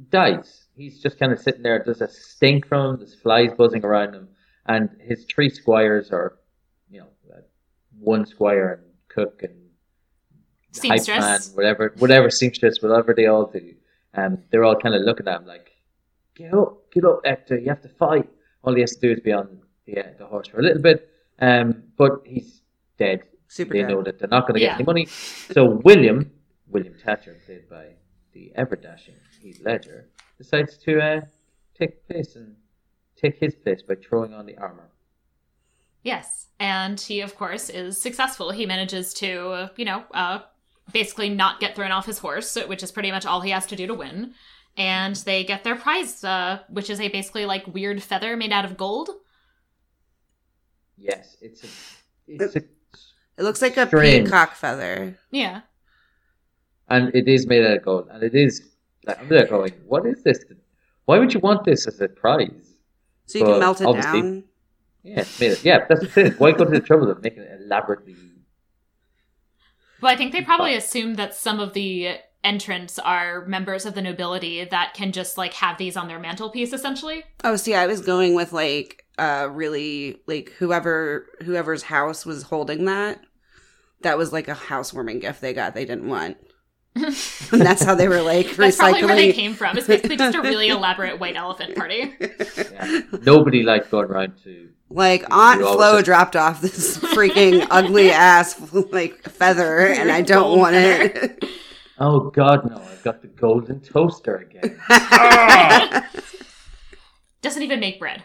dies. 0.10 0.66
He's 0.76 1.00
just 1.02 1.20
kind 1.20 1.32
of 1.32 1.40
sitting 1.40 1.62
there. 1.64 1.82
There's 1.86 2.02
a 2.02 2.08
stink 2.08 2.68
from 2.68 2.92
him. 2.96 2.98
There's 3.00 3.14
flies 3.16 3.52
buzzing 3.58 3.86
around 3.86 4.14
him, 4.16 4.28
and 4.66 4.90
his 5.00 5.26
three 5.26 5.50
squires 5.50 6.12
are, 6.12 6.38
you 6.90 7.02
know, 7.02 7.08
uh, 7.34 7.42
one 8.00 8.26
squire 8.26 8.74
and 8.84 8.92
cook 9.10 9.44
and 9.44 9.54
hype 10.90 11.00
Seamstress. 11.02 11.20
man, 11.50 11.56
whatever, 11.56 11.94
whatever 12.00 12.30
seamstress, 12.30 12.82
whatever 12.82 13.14
they 13.14 13.28
all 13.28 13.46
do. 13.46 13.74
Um, 14.14 14.40
they're 14.50 14.64
all 14.64 14.76
kind 14.76 14.96
of 14.96 15.02
looking 15.04 15.28
at 15.28 15.42
him 15.42 15.48
like, 15.48 15.72
"Get 16.36 16.54
up, 16.54 16.92
get 16.92 17.06
up, 17.06 17.22
Ector! 17.26 17.58
You 17.60 17.70
have 17.70 17.82
to 17.82 17.90
fight." 17.90 18.28
All 18.64 18.74
he 18.74 18.82
has 18.82 18.96
to 18.96 19.00
do 19.02 19.12
is 19.12 19.20
be 19.22 19.32
on 19.32 19.60
the, 19.86 19.98
uh, 20.00 20.04
the 20.18 20.26
horse 20.26 20.48
for 20.48 20.60
a 20.60 20.64
little 20.64 20.82
bit, 20.82 21.10
um, 21.40 21.84
but 21.98 22.22
he's 22.26 22.62
dead. 22.98 23.24
Super 23.48 23.74
they 23.74 23.82
dead. 23.82 23.90
know 23.90 24.02
that 24.04 24.20
they're 24.20 24.28
not 24.30 24.44
going 24.48 24.56
to 24.56 24.62
Yeah. 24.62 24.70
get 24.72 24.76
any 24.76 24.84
money. 24.86 25.06
So 25.06 25.66
William, 25.66 26.32
William 26.68 26.94
Thatcher, 27.04 27.38
played 27.46 27.68
by 27.70 27.86
the 28.34 28.52
ever 28.56 28.76
dashing 28.76 29.16
Heath 29.42 29.62
Ledger, 29.64 30.08
decides 30.38 30.78
to 30.78 31.00
uh, 31.02 31.22
take 31.78 32.08
place 32.08 32.36
and 32.36 32.56
take 33.16 33.38
his 33.38 33.56
place 33.56 33.82
by 33.82 33.96
throwing 33.96 34.34
on 34.34 34.46
the 34.46 34.58
armor. 34.58 34.90
Yes. 36.04 36.48
And 36.60 37.00
he, 37.00 37.22
of 37.22 37.36
course, 37.36 37.70
is 37.70 38.02
successful. 38.02 38.52
He 38.52 38.66
manages 38.66 39.14
to, 39.16 39.50
uh, 39.50 39.68
you 39.76 39.86
know, 39.86 40.04
uh, 40.14 40.40
basically 40.92 41.30
not 41.30 41.60
get 41.60 41.76
thrown 41.76 41.92
off 41.92 42.06
his 42.06 42.20
horse, 42.20 42.56
which 42.68 42.84
is 42.84 42.92
pretty 42.92 43.12
much 43.12 43.26
all 43.26 43.42
he 43.42 43.52
has 43.52 43.66
to 43.68 43.76
do 43.76 43.88
to 43.88 43.94
win. 43.94 44.34
And 44.78 45.16
they 45.18 45.44
get 45.44 45.64
their 45.64 45.76
prize, 45.76 46.24
uh, 46.24 46.60
which 46.70 46.90
is 46.90 47.00
a 47.00 47.10
basically 47.10 47.46
like 47.46 47.68
weird 47.68 48.02
feather 48.02 48.36
made 48.38 48.52
out 48.52 48.66
of 48.66 48.78
gold. 48.78 49.10
Yes, 50.98 51.38
it's 51.42 51.64
a, 51.64 51.68
it's 52.28 52.56
a, 52.56 52.60
It 52.60 53.44
looks 53.44 53.62
like 53.62 53.78
a 53.78 53.88
Strange. 53.88 54.26
peacock 54.26 54.54
feather. 54.56 55.18
Yeah. 55.32 55.62
And 56.92 57.16
it 57.16 57.28
is 57.28 57.48
made 57.48 57.66
out 57.66 57.78
of 57.78 57.84
gold, 57.84 58.08
and 58.12 58.24
it 58.24 58.36
is. 58.36 58.62
Like, 59.06 59.20
I'm 59.20 59.30
there 59.30 59.48
going, 59.48 59.74
what 59.88 60.06
is 60.06 60.22
this? 60.24 60.40
Why 61.06 61.18
would 61.18 61.34
you 61.34 61.40
want 61.40 61.66
this 61.66 61.88
as 61.88 62.00
a 62.02 62.08
prize? 62.08 62.76
So 63.26 63.40
you 63.40 63.46
Well, 63.46 63.54
can 63.54 63.60
melt 63.60 63.82
it 63.82 64.02
down. 64.02 64.44
Yeah, 65.04 65.24
made 65.40 65.52
it. 65.54 65.64
Yeah, 65.64 65.86
that's 65.90 66.02
the 66.02 66.08
thing. 66.08 66.32
Why 66.34 66.52
go 66.52 66.66
to 66.66 66.70
the 66.70 66.80
trouble 66.80 67.10
of 67.10 67.24
making 67.24 67.44
it 67.44 67.62
elaborately? 67.62 68.16
Well, 70.02 70.14
I 70.14 70.16
think 70.16 70.32
they 70.32 70.42
probably 70.42 70.76
assumed 70.76 71.18
that 71.18 71.34
some 71.34 71.60
of 71.60 71.74
the 71.74 72.18
entrants 72.44 73.00
are 73.00 73.46
members 73.46 73.86
of 73.86 73.94
the 73.94 74.02
nobility 74.02 74.66
that 74.66 74.94
can 74.94 75.12
just 75.12 75.38
like 75.38 75.54
have 75.54 75.78
these 75.78 75.96
on 75.96 76.08
their 76.08 76.20
mantelpiece 76.20 76.74
essentially. 76.74 77.24
Oh, 77.44 77.56
see, 77.56 77.76
I 77.76 77.88
was 77.88 78.02
going 78.02 78.36
with 78.36 78.52
like 78.52 79.06
uh 79.20 79.48
really 79.52 80.18
like 80.28 80.52
whoever 80.58 81.28
whoever's 81.44 81.84
house 81.84 82.26
was 82.26 82.44
holding 82.44 82.86
that. 82.86 83.22
That 84.02 84.18
was 84.18 84.34
like 84.34 84.48
a 84.48 84.56
housewarming 84.56 85.20
gift 85.20 85.42
they 85.42 85.54
got 85.54 85.76
they 85.76 85.86
didn't 85.86 86.08
want. 86.10 86.38
and 86.96 87.62
that's 87.62 87.84
how 87.84 87.96
they 87.96 88.10
were 88.10 88.22
like 88.22 88.56
That's 88.58 88.76
probably 88.76 89.06
where 89.06 89.16
they 89.16 89.32
came 89.32 89.54
from. 89.54 89.78
It's 89.78 89.88
basically 89.88 90.18
just 90.18 90.36
a 90.36 90.42
really 90.42 90.68
elaborate 90.78 91.20
white 91.20 91.38
elephant 91.38 91.76
party. 91.76 92.14
Yeah. 92.20 93.02
Nobody 93.22 93.64
liked 93.64 93.90
going 93.92 94.08
around 94.08 94.34
to. 94.44 94.70
Like 94.90 95.24
Aunt 95.32 95.62
Flo 95.62 95.96
said- 95.98 96.06
dropped 96.06 96.36
off 96.36 96.62
this 96.62 96.98
freaking 96.98 97.66
ugly 97.72 98.12
ass 98.12 98.60
like 98.92 99.24
feather, 99.24 99.80
and 99.88 100.12
I 100.12 100.22
don't 100.22 100.44
Gold 100.44 100.60
want 100.60 100.76
it. 100.76 101.46
Oh 101.98 102.30
God, 102.32 102.70
no! 102.70 102.76
I've 102.76 103.04
got 103.04 103.22
the 103.22 103.30
golden 103.30 103.80
toaster 103.80 104.36
again. 104.38 104.78
Doesn't 107.42 107.64
even 107.64 107.80
make 107.80 108.00
bread. 108.00 108.24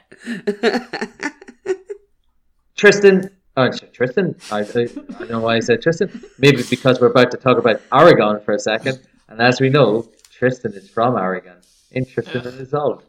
Tristan. 2.76 3.30
Oh, 3.58 3.70
Tristan. 3.70 4.36
I, 4.52 4.60
I, 4.60 5.24
know 5.30 5.40
why 5.40 5.56
I 5.56 5.60
said 5.60 5.80
Tristan. 5.80 6.22
Maybe 6.38 6.62
because 6.68 7.00
we're 7.00 7.06
about 7.06 7.30
to 7.30 7.38
talk 7.38 7.56
about 7.56 7.80
Aragon 7.90 8.38
for 8.42 8.52
a 8.52 8.58
second, 8.58 9.00
and 9.28 9.40
as 9.40 9.62
we 9.62 9.70
know, 9.70 10.06
Tristan 10.30 10.74
is 10.74 10.90
from 10.90 11.16
Aragon. 11.16 11.56
Interesting 11.90 12.44
and 12.44 12.60
Isolde, 12.60 13.02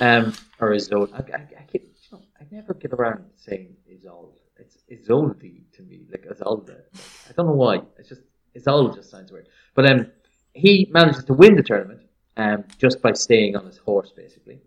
um, 0.00 0.32
or 0.60 0.72
Isolde. 0.72 1.12
I, 1.14 1.36
I, 1.36 1.40
I, 1.40 1.62
keep, 1.64 1.82
you 1.82 2.08
know, 2.12 2.22
I 2.40 2.44
never 2.52 2.74
get 2.74 2.92
around 2.92 3.24
saying 3.34 3.74
Isolde. 3.92 4.38
It's 4.56 4.76
Isolde 4.88 5.64
to 5.72 5.82
me, 5.82 6.06
like 6.12 6.26
Isolde. 6.30 6.70
I 6.70 7.32
don't 7.36 7.46
know 7.46 7.52
why. 7.54 7.80
It's 7.98 8.08
just 8.08 8.22
Isolde 8.56 8.94
just 8.94 9.10
sounds 9.10 9.32
weird. 9.32 9.48
But 9.74 9.90
um, 9.90 10.06
he 10.52 10.86
manages 10.92 11.24
to 11.24 11.34
win 11.34 11.56
the 11.56 11.62
tournament 11.64 12.02
um, 12.36 12.62
just 12.78 13.02
by 13.02 13.14
staying 13.14 13.56
on 13.56 13.66
his 13.66 13.78
horse, 13.78 14.12
basically, 14.14 14.60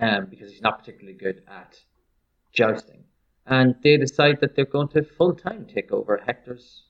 um, 0.00 0.26
because 0.28 0.50
he's 0.50 0.62
not 0.62 0.80
particularly 0.80 1.16
good 1.16 1.44
at 1.46 1.78
jousting 2.52 3.04
and 3.48 3.74
they 3.82 3.96
decide 3.96 4.40
that 4.40 4.54
they're 4.54 4.64
going 4.64 4.88
to 4.88 5.02
full 5.02 5.34
time 5.34 5.66
take 5.66 5.92
over 5.92 6.20
Hector's 6.24 6.82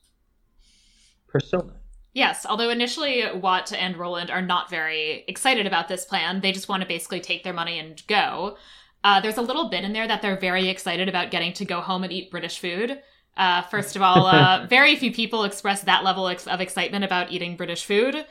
persona. 1.29 1.75
Yes, 2.14 2.47
although 2.49 2.71
initially 2.71 3.25
Watt 3.35 3.73
and 3.73 3.97
Roland 3.97 4.31
are 4.31 4.42
not 4.42 4.71
very 4.71 5.25
excited 5.29 5.66
about 5.66 5.88
this 5.88 6.05
plan. 6.05 6.40
They 6.40 6.53
just 6.53 6.68
want 6.68 6.83
to 6.83 6.88
basically 6.88 7.21
take 7.21 7.44
their 7.44 7.53
money 7.53 7.79
and 7.79 8.03
go. 8.07 8.57
Uh, 9.05 9.21
there's 9.21 9.37
a 9.37 9.42
little 9.42 9.68
bit 9.68 9.85
in 9.85 9.92
there 9.92 10.09
that 10.09 10.23
they're 10.23 10.38
very 10.38 10.68
excited 10.68 11.09
about 11.09 11.31
getting 11.31 11.53
to 11.55 11.64
go 11.64 11.81
home 11.81 12.03
and 12.03 12.12
eat 12.12 12.31
British 12.31 12.59
food. 12.59 13.01
Uh, 13.37 13.62
first 13.62 13.94
of 13.94 14.03
all, 14.03 14.27
uh, 14.27 14.66
very 14.71 14.97
few 14.97 15.12
people 15.12 15.44
express 15.44 15.83
that 15.83 16.03
level 16.03 16.27
ex- 16.27 16.49
of 16.49 16.61
excitement 16.61 17.05
about 17.05 17.31
eating 17.31 17.57
British 17.57 17.85
food. 17.85 18.27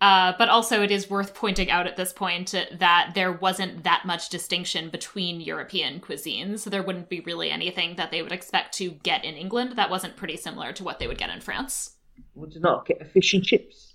Uh, 0.00 0.32
but 0.38 0.48
also, 0.48 0.82
it 0.82 0.90
is 0.90 1.10
worth 1.10 1.34
pointing 1.34 1.70
out 1.70 1.86
at 1.86 1.96
this 1.96 2.12
point 2.12 2.54
that 2.78 3.12
there 3.14 3.32
wasn't 3.32 3.84
that 3.84 4.04
much 4.06 4.30
distinction 4.30 4.88
between 4.88 5.42
European 5.42 6.00
cuisines. 6.00 6.60
So 6.60 6.70
there 6.70 6.82
wouldn't 6.82 7.10
be 7.10 7.20
really 7.20 7.50
anything 7.50 7.96
that 7.96 8.10
they 8.10 8.22
would 8.22 8.32
expect 8.32 8.74
to 8.78 8.92
get 8.92 9.24
in 9.26 9.34
England 9.34 9.74
that 9.76 9.90
wasn't 9.90 10.16
pretty 10.16 10.38
similar 10.38 10.72
to 10.72 10.84
what 10.84 11.00
they 11.00 11.06
would 11.06 11.18
get 11.18 11.28
in 11.28 11.42
France. 11.42 11.96
Would 12.34 12.54
you 12.54 12.60
not 12.60 12.86
get 12.86 13.02
a 13.02 13.04
fish 13.04 13.34
and 13.34 13.44
chips? 13.44 13.94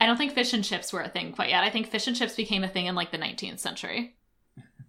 I 0.00 0.06
don't 0.06 0.16
think 0.16 0.32
fish 0.32 0.52
and 0.52 0.64
chips 0.64 0.92
were 0.92 1.02
a 1.02 1.08
thing 1.08 1.32
quite 1.32 1.50
yet. 1.50 1.62
I 1.62 1.70
think 1.70 1.86
fish 1.88 2.06
and 2.08 2.16
chips 2.16 2.34
became 2.34 2.64
a 2.64 2.68
thing 2.68 2.86
in 2.86 2.94
like 2.96 3.12
the 3.12 3.18
19th 3.18 3.60
century. 3.60 4.16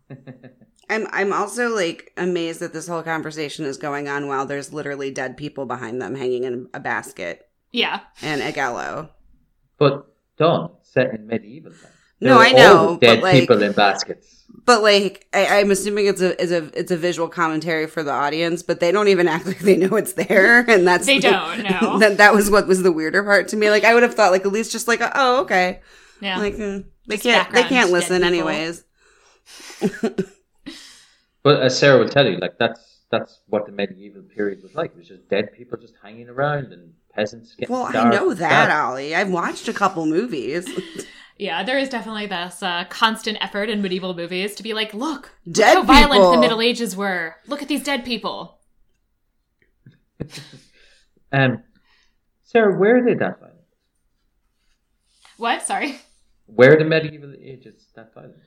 I'm 0.90 1.06
I'm 1.12 1.34
also 1.34 1.70
like 1.76 2.12
amazed 2.18 2.62
that 2.62 2.74
this 2.74 2.88
whole 2.88 3.04
conversation 3.04 3.66
is 3.66 3.78
going 3.78 4.08
on 4.08 4.28
while 4.28 4.46
there's 4.46 4.74
literally 4.74 5.12
dead 5.12 5.38
people 5.38 5.66
behind 5.66 6.02
them 6.02 6.16
hanging 6.16 6.44
in 6.46 6.70
a 6.74 6.80
basket 6.80 7.50
Yeah. 7.72 8.02
and 8.22 8.42
a 8.42 8.52
gallow. 8.52 9.10
But 9.78 10.08
Dawn, 10.38 10.72
set 10.84 11.14
in 11.14 11.28
medieval 11.28 11.72
times. 11.72 11.94
No, 12.20 12.40
I 12.40 12.52
know, 12.52 12.78
always 12.78 13.00
dead 13.00 13.16
but, 13.18 13.24
like- 13.24 13.40
people 13.42 13.62
in 13.62 13.74
baskets. 13.74 14.34
But 14.66 14.82
like 14.82 15.28
I, 15.34 15.60
I'm 15.60 15.72
assuming 15.72 16.08
it's 16.08 16.20
a 16.22 16.42
it's 16.42 16.52
a 16.52 16.78
it's 16.78 16.92
a 16.92 16.98
visual 16.98 17.28
commentary 17.30 17.86
for 17.88 18.02
the 18.02 18.12
audience, 18.12 18.64
but 18.64 18.80
they 18.80 18.92
don't 18.92 19.08
even 19.08 19.28
act 19.36 19.46
like 19.46 19.60
they 19.60 19.78
know 19.78 19.96
it's 19.96 20.14
there, 20.14 20.60
and 20.70 20.86
that's 20.88 21.06
They 21.06 21.20
don't, 21.32 21.64
no. 21.64 22.00
that 22.00 22.18
that 22.18 22.34
was 22.34 22.50
what 22.50 22.68
was 22.68 22.82
the 22.84 22.92
weirder 22.92 23.24
part 23.24 23.48
to 23.50 23.56
me. 23.58 23.70
Like 23.70 23.84
I 23.84 23.94
would 23.94 24.04
have 24.04 24.16
thought 24.16 24.32
like 24.32 24.46
at 24.46 24.52
least 24.52 24.72
just 24.72 24.88
like 24.88 25.02
oh 25.16 25.42
okay, 25.42 25.82
Yeah. 26.22 26.38
like 26.40 26.56
uh, 26.56 26.80
they 27.08 27.16
Just 27.18 27.24
can't 27.24 27.52
they 27.54 27.64
can't 27.64 27.92
listen 27.92 28.24
anyways. 28.24 28.84
But 31.44 31.62
as 31.62 31.78
Sarah 31.78 32.00
will 32.00 32.10
tell 32.10 32.28
you, 32.28 32.38
like 32.38 32.58
that's 32.58 33.04
that's 33.10 33.40
what 33.48 33.66
the 33.68 33.72
medieval 33.72 34.24
period 34.24 34.62
was 34.64 34.76
like. 34.76 34.92
It 34.92 34.98
was 34.98 35.08
just 35.08 35.30
dead 35.30 35.54
people 35.54 35.78
just 35.78 35.94
hanging 36.04 36.28
around 36.30 36.74
and 36.74 36.94
peasants 37.18 37.56
getting 37.56 37.74
Well, 37.74 37.86
I 37.86 38.10
know 38.10 38.34
that, 38.34 38.68
death. 38.68 38.78
Ollie. 38.78 39.16
I've 39.16 39.30
watched 39.30 39.68
a 39.68 39.74
couple 39.74 40.06
movies. 40.06 40.70
yeah, 41.38 41.64
there 41.64 41.78
is 41.78 41.90
definitely 41.90 42.28
this 42.28 42.64
uh, 42.64 42.86
constant 42.90 43.38
effort 43.42 43.70
in 43.70 43.82
medieval 43.82 44.14
movies 44.14 44.56
to 44.56 44.64
be 44.64 44.74
like, 44.74 44.94
look, 44.94 45.32
Dead 45.52 45.76
look 45.76 45.88
how 45.88 46.08
violent 46.08 46.36
the 46.36 46.40
Middle 46.40 46.62
Ages 46.62 46.96
were. 46.96 47.36
Look 47.48 47.62
at 47.62 47.68
these 47.68 47.84
dead 47.84 48.06
people. 48.06 48.60
Um, 51.30 51.62
Sarah, 52.44 52.80
where 52.80 53.04
did 53.04 53.20
that 53.20 53.42
violent? 53.42 53.60
What? 55.36 55.62
Sorry. 55.62 56.00
Where 56.46 56.78
the 56.78 56.86
medieval 56.86 57.34
ages 57.38 57.88
that 57.96 58.14
violent? 58.14 58.38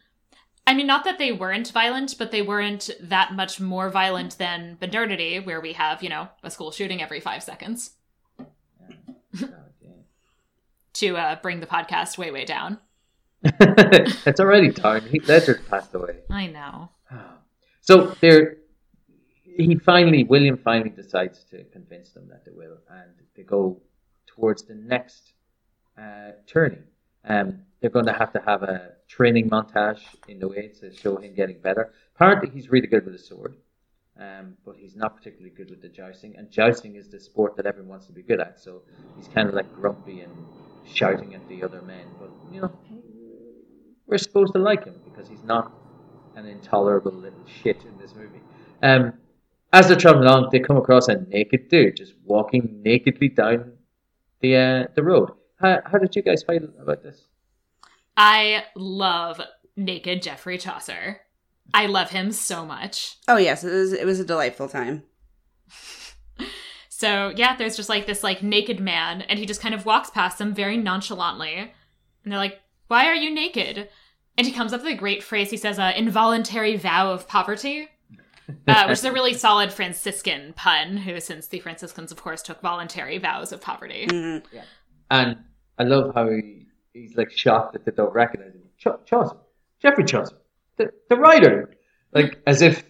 I 0.67 0.73
mean, 0.73 0.87
not 0.87 1.05
that 1.05 1.19
they 1.19 1.31
weren't 1.31 1.71
violent, 1.73 2.15
but 2.19 2.31
they 2.31 2.41
weren't 2.41 2.89
that 3.03 3.35
much 3.35 3.61
more 3.61 3.91
violent 3.91 4.39
than 4.39 4.79
modernity, 4.81 5.41
where 5.41 5.61
we 5.61 5.75
have, 5.75 6.03
you 6.03 6.09
know, 6.09 6.29
a 6.43 6.51
school 6.51 6.71
shooting 6.71 7.03
every 7.03 7.21
five 7.21 7.43
seconds 7.43 7.91
God, 7.91 7.91
yeah. 7.91 8.00
To 10.95 11.17
uh, 11.17 11.37
bring 11.43 11.61
the 11.61 11.67
podcast 11.67 12.19
way, 12.19 12.31
way 12.31 12.45
down. 12.45 12.79
it's 13.43 14.41
already 14.41 14.71
time. 14.71 15.03
Heath 15.07 15.27
Ledger 15.29 15.61
passed 15.69 15.95
away. 15.95 16.19
I 16.31 16.47
know. 16.47 16.91
So 17.83 18.15
there, 18.21 18.59
he 19.43 19.75
finally, 19.77 20.23
William 20.23 20.59
finally 20.59 20.91
decides 20.91 21.45
to 21.45 21.65
convince 21.65 22.11
them 22.11 22.29
that 22.29 22.45
they 22.45 22.53
will, 22.53 22.77
and 22.91 23.11
they 23.35 23.43
go 23.43 23.81
towards 24.27 24.65
the 24.65 24.75
next 24.75 25.33
uh, 25.99 26.33
tourney. 26.47 26.83
Um, 27.25 27.63
they're 27.81 27.91
going 27.91 28.07
to 28.07 28.13
have 28.13 28.33
to 28.35 28.41
have 28.41 28.63
a 28.63 28.93
training 29.09 29.49
montage 29.49 30.01
in 30.29 30.39
the 30.39 30.47
way 30.47 30.69
to 30.81 30.95
show 30.95 31.17
him 31.17 31.35
getting 31.35 31.59
better. 31.59 31.93
Apparently, 32.15 32.51
he's 32.51 32.71
really 32.71 32.87
good 32.87 33.05
with 33.05 33.15
a 33.15 33.19
sword, 33.19 33.57
um, 34.21 34.55
but 34.65 34.77
he's 34.77 34.95
not 34.95 35.17
particularly 35.17 35.51
good 35.51 35.71
with 35.71 35.81
the 35.81 35.89
jousting. 35.89 36.37
And 36.37 36.51
jousting 36.51 36.97
is 36.97 37.09
the 37.09 37.19
sport 37.19 37.57
that 37.57 37.67
everyone 37.67 37.89
wants 37.89 38.07
to 38.07 38.13
be 38.13 38.23
good 38.23 38.39
at. 38.39 38.61
So 38.61 38.83
he's 39.17 39.29
kind 39.29 39.49
of 39.49 39.55
like 39.55 39.73
grumpy 39.75 40.21
and 40.21 40.33
shouting 40.87 41.35
at 41.35 41.49
the 41.49 41.63
other 41.63 41.81
men. 41.83 42.05
But 42.19 42.31
you 42.53 42.61
know, 42.61 42.73
we're 44.07 44.19
supposed 44.19 44.53
to 44.53 44.59
like 44.59 44.85
him 44.85 45.01
because 45.05 45.29
he's 45.29 45.43
not 45.43 45.73
an 46.37 46.47
intolerable 46.47 47.13
little 47.13 47.45
shit 47.47 47.83
in 47.85 47.97
this 47.99 48.15
movie. 48.15 48.41
Um, 48.83 49.15
as 49.73 49.89
they're 49.89 49.97
traveling 49.97 50.27
along, 50.27 50.49
they 50.53 50.59
come 50.59 50.77
across 50.77 51.09
a 51.09 51.17
naked 51.29 51.69
dude 51.69 51.97
just 51.97 52.15
walking 52.25 52.83
nakedly 52.85 53.29
down 53.29 53.73
the 54.41 54.57
uh, 54.57 54.85
the 54.95 55.03
road. 55.03 55.31
How, 55.61 55.81
how 55.85 55.99
did 55.99 56.15
you 56.15 56.23
guys 56.23 56.43
feel 56.43 56.69
about 56.81 57.03
this? 57.03 57.23
I 58.17 58.65
love 58.75 59.41
naked 59.77 60.23
Geoffrey 60.23 60.59
Chaucer. 60.59 61.21
I 61.75 61.87
love 61.87 62.11
him 62.11 62.33
so 62.33 62.65
much. 62.65 63.17
oh 63.29 63.37
yes, 63.37 63.65
it 63.65 63.73
was 63.73 63.93
it 63.93 64.07
was 64.07 64.21
a 64.21 64.25
delightful 64.25 64.69
time. 64.69 65.05
So 66.89 67.33
yeah, 67.35 67.57
there's 67.57 67.77
just 67.77 67.89
like 67.89 68.07
this 68.07 68.23
like 68.23 68.43
naked 68.43 68.79
man, 68.79 69.23
and 69.23 69.39
he 69.39 69.47
just 69.47 69.63
kind 69.63 69.75
of 69.75 69.87
walks 69.87 70.11
past 70.11 70.39
them 70.39 70.55
very 70.55 70.77
nonchalantly, 70.77 71.55
and 71.55 71.71
they're 72.33 72.39
like, 72.39 72.61
"Why 72.89 73.07
are 73.07 73.15
you 73.15 73.35
naked?" 73.35 73.89
And 74.37 74.47
he 74.47 74.53
comes 74.53 74.73
up 74.73 74.83
with 74.83 74.93
a 74.93 74.97
great 74.97 75.23
phrase. 75.23 75.51
He 75.51 75.57
says, 75.57 75.79
uh, 75.79 75.93
"Involuntary 75.97 76.77
vow 76.77 77.11
of 77.13 77.27
poverty," 77.27 77.89
uh, 78.69 78.85
which 78.85 78.99
is 78.99 79.05
a 79.05 79.13
really 79.13 79.33
solid 79.47 79.73
Franciscan 79.73 80.53
pun. 80.55 80.99
Who, 80.99 81.21
since 81.21 81.47
the 81.47 81.61
Franciscans, 81.61 82.13
of 82.13 82.21
course, 82.23 82.43
took 82.43 82.61
voluntary 82.61 83.17
vows 83.17 83.51
of 83.53 83.63
poverty. 83.63 84.07
Mhm. 84.07 84.43
And 85.11 85.39
I 85.79 85.85
love 85.85 86.13
how 86.15 86.29
he, 86.29 86.67
he's 86.93 87.17
like 87.17 87.31
shocked 87.31 87.73
that 87.73 87.87
they 87.87 87.93
don't 87.93 88.13
recognize 88.13 88.53
him. 88.53 88.63
Ch- 88.79 89.07
Chaucer, 89.09 89.37
Geoffrey 89.81 90.05
Chaucer, 90.05 90.37
the, 90.85 90.91
the 91.09 91.17
writer, 91.17 91.75
like 92.13 92.41
as 92.47 92.63
if 92.63 92.85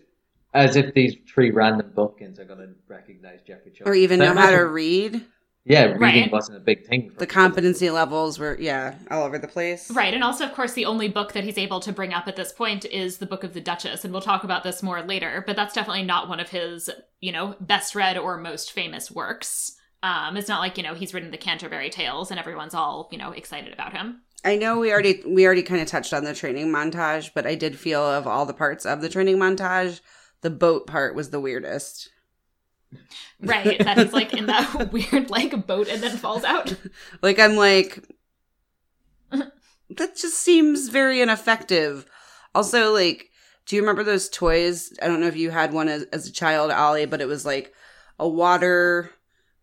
as 0.55 0.77
if 0.77 0.95
these 0.95 1.15
three 1.33 1.51
random 1.51 1.93
bumpkins 1.95 2.39
are 2.41 2.45
going 2.45 2.59
to 2.59 2.69
recognize 2.89 3.41
Geoffrey 3.47 3.71
Chaucer. 3.73 3.89
Or 3.91 3.95
even 3.95 4.21
I 4.21 4.27
know 4.27 4.35
how 4.41 4.51
to 4.51 4.67
read. 4.67 5.25
Yeah, 5.65 5.85
reading 5.85 6.01
Right. 6.01 6.33
wasn't 6.33 6.57
a 6.57 6.61
big 6.61 6.87
thing. 6.87 7.11
For 7.11 7.19
The 7.19 7.25
him. 7.27 7.31
competency 7.31 7.91
levels 7.91 8.39
were 8.39 8.57
yeah 8.59 8.95
all 9.11 9.23
over 9.25 9.39
the 9.39 9.47
place. 9.47 9.91
Right, 9.91 10.15
and 10.15 10.25
also, 10.25 10.45
of 10.47 10.55
course, 10.55 10.73
the 10.73 10.87
only 10.87 11.07
book 11.09 11.35
that 11.35 11.45
he's 11.45 11.59
able 11.59 11.81
to 11.81 11.93
bring 11.93 12.15
up 12.15 12.27
at 12.27 12.35
this 12.37 12.51
point 12.53 12.85
is 12.87 13.19
the 13.19 13.27
Book 13.27 13.45
of 13.45 13.53
the 13.53 13.61
Duchess, 13.61 14.03
and 14.05 14.13
we'll 14.13 14.23
talk 14.23 14.43
about 14.43 14.65
this 14.65 14.83
more 14.83 15.03
later. 15.03 15.45
But 15.47 15.57
that's 15.57 15.75
definitely 15.75 16.03
not 16.05 16.29
one 16.31 16.41
of 16.41 16.49
his, 16.49 16.89
you 17.21 17.31
know, 17.31 17.55
best 17.61 17.95
read 17.95 18.17
or 18.17 18.39
most 18.39 18.73
famous 18.73 19.11
works. 19.11 19.77
Um, 20.03 20.39
it's 20.39 20.49
not 20.49 20.61
like 20.61 20.79
you 20.79 20.83
know 20.83 20.95
he's 20.95 21.13
written 21.13 21.31
the 21.31 21.37
Canterbury 21.37 21.91
Tales 21.91 22.31
and 22.31 22.41
everyone's 22.41 22.75
all 22.75 23.09
you 23.13 23.19
know 23.19 23.33
excited 23.33 23.73
about 23.75 23.93
him. 23.93 24.23
I 24.45 24.57
know 24.57 24.79
we 24.79 24.93
already 24.93 25.23
we 25.27 25.45
already 25.45 25.63
kind 25.63 25.81
of 25.81 25.89
touched 25.89 26.13
on 26.13 26.25
the 26.25 26.35
training 26.35 26.69
montage, 26.69 27.31
but 27.35 27.47
I 27.47 27.55
did 27.55 27.79
feel 27.79 28.03
of 28.03 28.27
all 28.27 28.47
the 28.47 28.55
parts 28.55 28.87
of 28.87 29.01
the 29.01 29.09
training 29.09 29.37
montage, 29.37 30.01
the 30.41 30.51
boat 30.51 30.87
part 30.87 31.15
was 31.15 31.31
the 31.31 31.41
weirdest. 31.41 32.11
Right, 33.41 33.79
that 33.79 33.99
he's 33.99 34.13
like 34.13 34.33
in 34.33 34.47
that 34.47 34.93
weird 34.93 35.31
like 35.31 35.67
boat 35.67 35.89
and 35.89 36.03
then 36.03 36.17
falls 36.17 36.45
out. 36.45 36.75
Like 37.23 37.39
I'm 37.39 37.57
like 37.57 38.05
that 39.31 40.17
just 40.17 40.39
seems 40.39 40.89
very 40.89 41.21
ineffective. 41.21 42.07
Also, 42.55 42.93
like, 42.93 43.31
do 43.67 43.77
you 43.77 43.83
remember 43.83 44.03
those 44.05 44.29
toys? 44.29 44.93
I 45.03 45.09
don't 45.09 45.21
know 45.21 45.27
if 45.27 45.37
you 45.37 45.51
had 45.51 45.73
one 45.73 45.89
as, 45.89 46.05
as 46.05 46.27
a 46.27 46.33
child, 46.33 46.71
Ollie, 46.71 47.07
but 47.07 47.21
it 47.21 47.29
was 47.29 47.45
like 47.45 47.73
a 48.19 48.29
water 48.29 49.11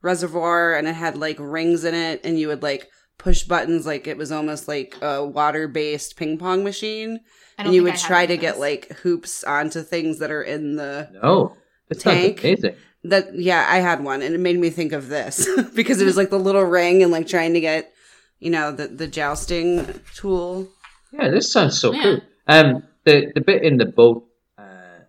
reservoir 0.01 0.75
and 0.75 0.87
it 0.87 0.93
had 0.93 1.17
like 1.17 1.37
rings 1.39 1.83
in 1.83 1.95
it, 1.95 2.21
and 2.23 2.39
you 2.39 2.47
would 2.49 2.63
like 2.63 2.89
push 3.17 3.43
buttons 3.43 3.85
like 3.85 4.07
it 4.07 4.17
was 4.17 4.31
almost 4.31 4.67
like 4.67 4.95
a 5.01 5.25
water 5.25 5.67
based 5.67 6.15
ping 6.17 6.37
pong 6.37 6.63
machine. 6.63 7.19
And 7.57 7.73
you 7.73 7.83
would 7.83 7.93
I 7.93 7.97
try 7.97 8.25
to 8.27 8.35
of 8.35 8.39
get 8.39 8.59
like 8.59 8.91
hoops 8.99 9.43
onto 9.43 9.81
things 9.81 10.19
that 10.19 10.29
are 10.31 10.43
in 10.43 10.75
the 10.75 11.09
No, 11.23 11.55
that 11.89 11.99
Tank. 11.99 12.41
amazing. 12.43 12.75
that 13.03 13.33
yeah, 13.35 13.65
I 13.67 13.77
had 13.79 14.03
one 14.03 14.21
and 14.21 14.35
it 14.35 14.39
made 14.39 14.59
me 14.59 14.69
think 14.69 14.91
of 14.93 15.09
this 15.09 15.47
because 15.75 15.99
it 16.01 16.05
was 16.05 16.17
like 16.17 16.29
the 16.29 16.37
little 16.39 16.63
ring 16.63 17.01
and 17.01 17.11
like 17.11 17.27
trying 17.27 17.53
to 17.55 17.59
get 17.59 17.91
you 18.39 18.51
know 18.51 18.71
the 18.71 18.87
the 18.87 19.07
jousting 19.07 19.87
tool. 20.15 20.67
Yeah, 21.11 21.29
this 21.29 21.51
sounds 21.51 21.79
so 21.79 21.93
Yeah. 21.93 22.01
cool. 22.03 22.21
Um, 22.47 22.83
the 23.05 23.31
the 23.33 23.41
bit 23.41 23.63
in 23.63 23.77
the 23.77 23.85
boat, 23.85 24.27
uh, 24.57 24.99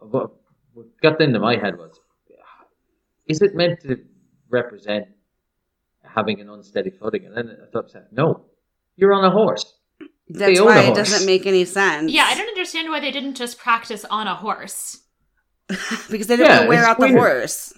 what, 0.00 0.30
what 0.74 0.86
got 1.00 1.20
into 1.20 1.38
my 1.40 1.56
head 1.56 1.78
was, 1.78 1.98
is 3.26 3.40
it 3.40 3.54
meant 3.54 3.80
to 3.80 3.96
represent 4.50 5.06
having 6.14 6.40
an 6.40 6.48
unsteady 6.48 6.90
footing? 6.90 7.26
And 7.26 7.36
then 7.36 7.56
I 7.62 7.70
thought, 7.70 7.88
to 7.90 7.98
myself, 7.98 8.12
no, 8.12 8.44
you're 8.96 9.12
on 9.12 9.24
a 9.24 9.30
horse. 9.30 9.74
That's 10.28 10.58
own 10.58 10.66
why 10.66 10.82
a 10.82 10.90
it 10.90 10.94
doesn't 10.94 11.26
make 11.26 11.46
any 11.46 11.64
sense. 11.64 12.10
Yeah, 12.10 12.24
I 12.26 12.34
don't 12.34 12.48
understand 12.48 12.88
why 12.88 13.00
they 13.00 13.10
didn't 13.10 13.34
just 13.34 13.58
practice 13.58 14.04
on 14.06 14.26
a 14.26 14.34
horse. 14.34 15.00
because 15.68 16.26
they 16.26 16.36
didn't 16.36 16.46
Yeah, 16.46 16.58
want 16.60 16.62
to 16.62 16.68
wear 16.68 16.78
it's 16.80 16.88
out 16.88 17.00
the 17.00 17.08
horse. 17.08 17.72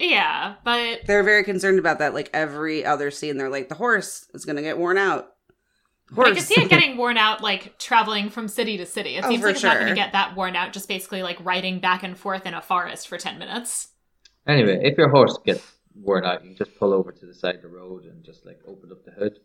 Yeah, 0.00 0.54
but 0.64 1.00
They're 1.06 1.22
very 1.22 1.44
concerned 1.44 1.78
about 1.78 2.00
that. 2.00 2.12
Like 2.14 2.30
every 2.32 2.84
other 2.84 3.10
scene, 3.10 3.36
they're 3.36 3.48
like, 3.50 3.68
the 3.68 3.76
horse 3.76 4.26
is 4.34 4.44
going 4.44 4.56
to 4.56 4.62
get 4.62 4.78
worn 4.78 4.98
out. 4.98 5.28
I 6.18 6.32
can 6.32 6.40
see 6.40 6.60
it 6.60 6.68
getting 6.70 6.96
worn 6.96 7.16
out, 7.16 7.40
like 7.40 7.78
traveling 7.78 8.30
from 8.30 8.48
city 8.48 8.76
to 8.78 8.86
city. 8.86 9.16
It 9.16 9.24
Oh, 9.24 9.28
seems 9.28 9.40
for 9.40 9.46
like 9.46 9.54
it's 9.56 9.64
not 9.64 9.76
going 9.76 9.88
to 9.88 9.94
get 9.94 10.12
that 10.12 10.36
worn 10.36 10.56
out, 10.56 10.72
just 10.72 10.88
basically 10.88 11.22
like 11.22 11.38
riding 11.44 11.78
back 11.78 12.02
and 12.02 12.18
forth 12.18 12.46
in 12.46 12.54
a 12.54 12.60
forest 12.60 13.06
for 13.08 13.16
10 13.16 13.38
minutes. 13.38 13.88
Anyway, 14.46 14.80
if 14.82 14.98
your 14.98 15.08
horse 15.08 15.38
gets 15.46 15.64
worn 15.94 16.24
out, 16.24 16.42
you 16.42 16.50
can 16.50 16.56
just 16.56 16.78
pull 16.78 16.92
over 16.92 17.12
to 17.12 17.26
the 17.26 17.34
side 17.34 17.56
of 17.56 17.62
the 17.62 17.68
road 17.68 18.04
and 18.04 18.22
just 18.24 18.44
like 18.46 18.60
open 18.66 18.90
up 18.92 19.04
the 19.04 19.10
hood, 19.12 19.38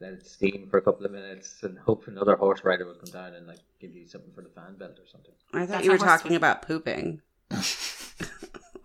let 0.00 0.12
it 0.12 0.26
steam 0.26 0.68
for 0.70 0.78
a 0.78 0.82
couple 0.82 1.04
of 1.06 1.12
minutes, 1.12 1.62
and 1.62 1.78
hope 1.86 2.06
another 2.08 2.36
horse 2.36 2.62
rider 2.64 2.86
will 2.86 2.94
come 2.94 3.12
down 3.12 3.34
and 3.34 3.46
like 3.46 3.60
give 3.80 3.94
you 3.94 4.06
something 4.06 4.32
for 4.34 4.42
the 4.42 4.48
fan 4.50 4.76
belt 4.78 4.98
or 4.98 5.06
something. 5.06 5.32
I 5.52 5.60
thought 5.60 5.68
That's 5.68 5.84
you 5.84 5.90
were 5.92 5.98
how 5.98 6.04
horse 6.06 6.22
talking 6.22 6.36
about 6.36 6.62
pooping. 6.62 7.20
I- 7.50 7.64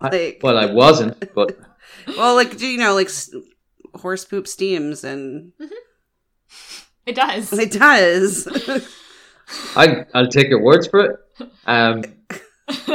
like, 0.00 0.40
Well, 0.42 0.58
I 0.58 0.66
wasn't, 0.66 1.32
but 1.34 1.58
well, 2.16 2.34
like 2.34 2.56
do 2.56 2.66
you 2.66 2.78
know, 2.78 2.94
like 2.94 3.10
horse 3.96 4.24
poop 4.24 4.46
steams, 4.48 5.04
and 5.04 5.52
It 7.06 7.14
does. 7.14 7.52
it 7.52 7.72
does. 7.72 8.48
I 9.76 10.06
I'll 10.14 10.28
take 10.28 10.48
your 10.48 10.62
words 10.62 10.86
for 10.86 11.00
it. 11.00 11.16
Um, 11.66 12.04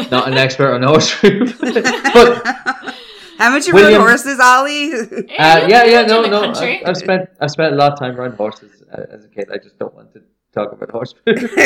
not 0.09 0.27
an 0.27 0.35
expert 0.35 0.73
on 0.73 0.81
horse 0.83 1.13
poop, 1.19 1.53
but 1.59 2.95
Haven't 3.37 3.67
you 3.67 3.73
William- 3.73 4.01
rode 4.01 4.07
horses, 4.09 4.39
Ollie? 4.39 4.91
Uh, 5.39 5.67
yeah, 5.69 5.83
yeah, 5.85 6.01
no, 6.03 6.21
no. 6.23 6.41
country. 6.41 6.79
I've, 6.81 6.89
I've 6.89 6.97
spent 6.97 7.29
I've 7.39 7.51
spent 7.51 7.73
a 7.73 7.75
lot 7.75 7.93
of 7.93 7.99
time 7.99 8.15
riding 8.15 8.35
horses 8.37 8.83
uh, 8.91 9.03
as 9.11 9.25
a 9.25 9.27
kid. 9.27 9.49
I 9.53 9.57
just 9.57 9.77
don't 9.77 9.93
want 9.93 10.11
to 10.13 10.21
talk 10.53 10.71
about 10.71 10.89
horse 10.91 11.13
food. 11.25 11.43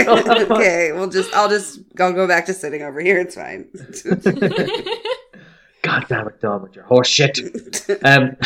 okay, 0.52 0.92
we'll 0.92 1.10
just 1.10 1.34
I'll 1.34 1.50
just 1.50 1.80
I'll 2.00 2.14
go 2.14 2.28
back 2.28 2.46
to 2.48 2.54
sitting 2.54 2.82
over 2.84 3.00
here. 3.00 3.20
It's 3.20 3.36
fine. 3.36 3.70
God 5.84 6.06
damn 6.10 6.28
it, 6.28 6.40
Dom, 6.42 6.62
with 6.64 6.76
your 6.76 6.84
horse 6.86 7.08
shit. 7.08 7.40
Um, 8.04 8.38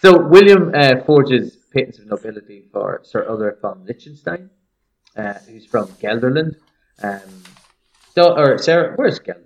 so 0.00 0.26
William 0.26 0.72
uh, 0.74 1.00
forges 1.04 1.56
patents 1.72 1.98
of 1.98 2.06
nobility 2.06 2.64
for 2.72 3.00
Sir 3.04 3.26
Ulrich 3.28 3.58
von 3.60 3.84
Liechtenstein, 3.84 4.48
uh, 5.16 5.34
who's 5.48 5.66
from 5.66 5.88
Gelderland. 6.02 6.56
Um, 7.02 7.20
so, 8.14 8.34
or 8.38 8.56
Sarah, 8.58 8.94
where's 8.96 9.18
Gelderland? 9.20 9.43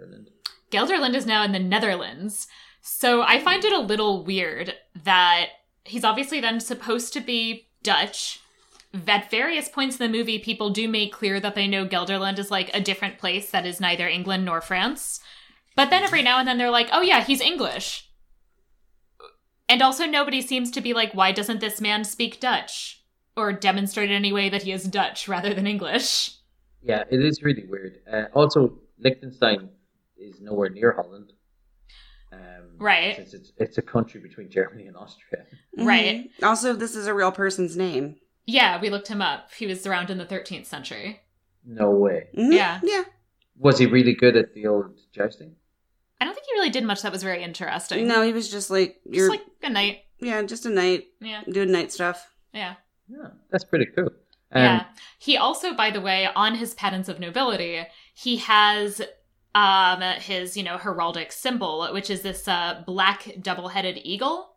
Gelderland 0.71 1.15
is 1.15 1.27
now 1.27 1.43
in 1.43 1.53
the 1.53 1.59
Netherlands. 1.59 2.47
So 2.81 3.23
I 3.23 3.41
find 3.41 3.65
it 3.65 3.73
a 3.73 3.79
little 3.79 4.25
weird 4.25 4.75
that 5.05 5.49
he's 5.85 6.05
obviously 6.05 6.41
then 6.41 6.61
supposed 6.61 7.13
to 7.15 7.21
be 7.21 7.69
Dutch. 7.83 8.41
At 9.07 9.31
various 9.31 9.69
points 9.69 9.99
in 9.99 10.11
the 10.11 10.19
movie, 10.19 10.39
people 10.39 10.71
do 10.71 10.89
make 10.89 11.13
clear 11.13 11.41
that 11.41 11.55
they 11.55 11.67
know 11.67 11.87
Gelderland 11.87 12.39
is 12.39 12.51
like 12.51 12.71
a 12.75 12.81
different 12.81 13.19
place 13.19 13.51
that 13.51 13.67
is 13.67 13.81
neither 13.81 14.09
England 14.09 14.45
nor 14.45 14.61
France. 14.61 15.21
But 15.77 15.91
then 15.91 16.03
every 16.03 16.23
now 16.23 16.39
and 16.39 16.49
then 16.49 16.59
they're 16.59 16.71
like, 16.71 16.89
oh 16.93 17.03
yeah, 17.03 17.23
he's 17.23 17.41
English. 17.41 18.09
And 19.69 19.83
also, 19.83 20.07
nobody 20.07 20.41
seems 20.41 20.71
to 20.71 20.81
be 20.81 20.95
like, 20.95 21.13
why 21.13 21.31
doesn't 21.31 21.61
this 21.61 21.81
man 21.81 22.03
speak 22.03 22.41
Dutch? 22.41 23.05
Or 23.37 23.53
demonstrate 23.53 24.11
in 24.11 24.17
any 24.17 24.33
way 24.33 24.49
that 24.49 24.63
he 24.63 24.73
is 24.73 24.85
Dutch 24.85 25.29
rather 25.29 25.53
than 25.53 25.67
English. 25.67 26.37
Yeah, 26.83 27.05
it 27.11 27.21
is 27.21 27.43
really 27.43 27.67
weird. 27.69 27.99
Uh, 28.11 28.25
also, 28.35 28.79
Liechtenstein 28.99 29.69
is 30.19 30.41
nowhere 30.41 30.71
near 30.71 30.93
Holland. 30.93 31.33
Um, 32.33 32.77
Right. 32.79 33.17
Since 33.17 33.35
it's, 33.35 33.53
it's 33.57 33.79
a 33.79 33.83
country 33.83 34.21
between 34.21 34.51
Germany 34.51 34.87
and 34.87 34.97
Austria. 34.97 35.45
Right. 35.77 36.31
Mhm. 36.41 36.47
Also, 36.47 36.75
this 36.75 36.95
is 36.95 37.07
a 37.07 37.15
real 37.15 37.33
person's 37.33 37.77
name. 37.77 38.17
Yeah, 38.47 38.81
we 38.81 38.91
looked 38.91 39.09
him 39.09 39.23
up. 39.23 39.53
He 39.55 39.67
was 39.67 39.87
around 39.87 40.11
in 40.11 40.19
the 40.19 40.27
13th 40.27 40.67
century. 40.67 41.21
No 41.65 41.91
way. 41.91 42.29
Mhm. 42.37 42.53
Yeah. 42.55 42.81
Yeah. 42.83 43.05
Was 43.59 43.79
he 43.79 43.87
really 43.87 44.15
good 44.15 44.37
at 44.37 44.55
the 44.55 44.67
old 44.67 44.99
jousting? 45.13 45.57
I 46.21 46.25
don't 46.25 46.35
think 46.35 46.47
he 46.47 46.53
really 46.53 46.71
did 46.71 46.85
much 46.85 47.03
that 47.03 47.13
was 47.13 47.23
very 47.23 47.43
interesting. 47.43 48.07
No, 48.07 48.23
he 48.23 48.33
was 48.33 48.51
just 48.51 48.71
like 48.71 49.01
just 49.05 49.15
you're 49.17 49.31
like 49.31 49.45
a 49.63 49.71
night. 49.71 50.01
yeah, 50.21 50.43
just 50.43 50.67
a 50.67 50.71
knight. 50.71 51.07
Yeah, 51.21 51.43
doing 51.49 51.71
knight 51.73 51.93
stuff. 51.93 52.33
yeah, 52.53 52.75
Yeah, 53.09 53.29
that's 53.51 53.65
pretty 53.65 53.87
cool. 53.87 54.11
Um, 54.51 54.63
yeah. 54.63 54.85
He 55.19 55.37
also, 55.37 55.75
by 55.75 55.91
the 55.91 56.01
way, 56.01 56.27
on 56.35 56.55
his 56.57 56.75
patents 56.75 57.09
of 57.09 57.21
nobility, 57.21 57.87
he 58.15 58.39
has 58.39 59.03
um 59.55 60.01
his 60.21 60.57
you 60.57 60.63
know 60.63 60.77
heraldic 60.77 61.33
symbol, 61.33 61.89
which 61.93 62.11
is 62.11 62.23
this 62.23 62.47
uh 62.49 62.83
black 62.87 63.29
double-headed 63.41 64.01
eagle. 64.05 64.51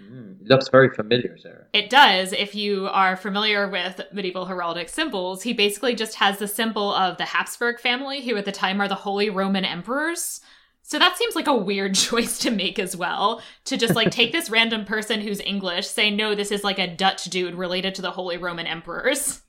mm, 0.00 0.36
looks 0.48 0.68
very 0.68 0.90
familiar, 0.90 1.36
Sarah. 1.38 1.66
It 1.72 1.90
does. 1.90 2.32
If 2.32 2.54
you 2.54 2.86
are 2.88 3.16
familiar 3.16 3.68
with 3.68 4.00
medieval 4.12 4.46
heraldic 4.46 4.88
symbols, 4.88 5.42
he 5.42 5.52
basically 5.52 5.94
just 5.94 6.14
has 6.16 6.38
the 6.38 6.48
symbol 6.48 6.92
of 6.94 7.16
the 7.18 7.24
Habsburg 7.24 7.80
family, 7.80 8.22
who 8.22 8.36
at 8.36 8.44
the 8.44 8.52
time 8.52 8.80
are 8.80 8.88
the 8.88 8.94
Holy 8.94 9.30
Roman 9.30 9.64
Emperors. 9.64 10.40
So 10.88 11.00
that 11.00 11.16
seems 11.16 11.34
like 11.34 11.48
a 11.48 11.56
weird 11.56 11.94
choice 12.08 12.38
to 12.40 12.50
make 12.52 12.78
as 12.78 12.96
well. 12.96 13.42
To 13.64 13.76
just 13.76 13.96
like 13.96 14.10
take 14.12 14.30
this 14.30 14.48
random 14.48 14.84
person 14.84 15.20
who's 15.20 15.40
English, 15.40 15.88
say, 15.88 16.10
no, 16.10 16.36
this 16.36 16.52
is 16.52 16.62
like 16.62 16.78
a 16.78 16.86
Dutch 16.86 17.24
dude 17.24 17.56
related 17.56 17.96
to 17.96 18.02
the 18.02 18.12
Holy 18.12 18.36
Roman 18.36 18.66
Emperors. 18.68 19.42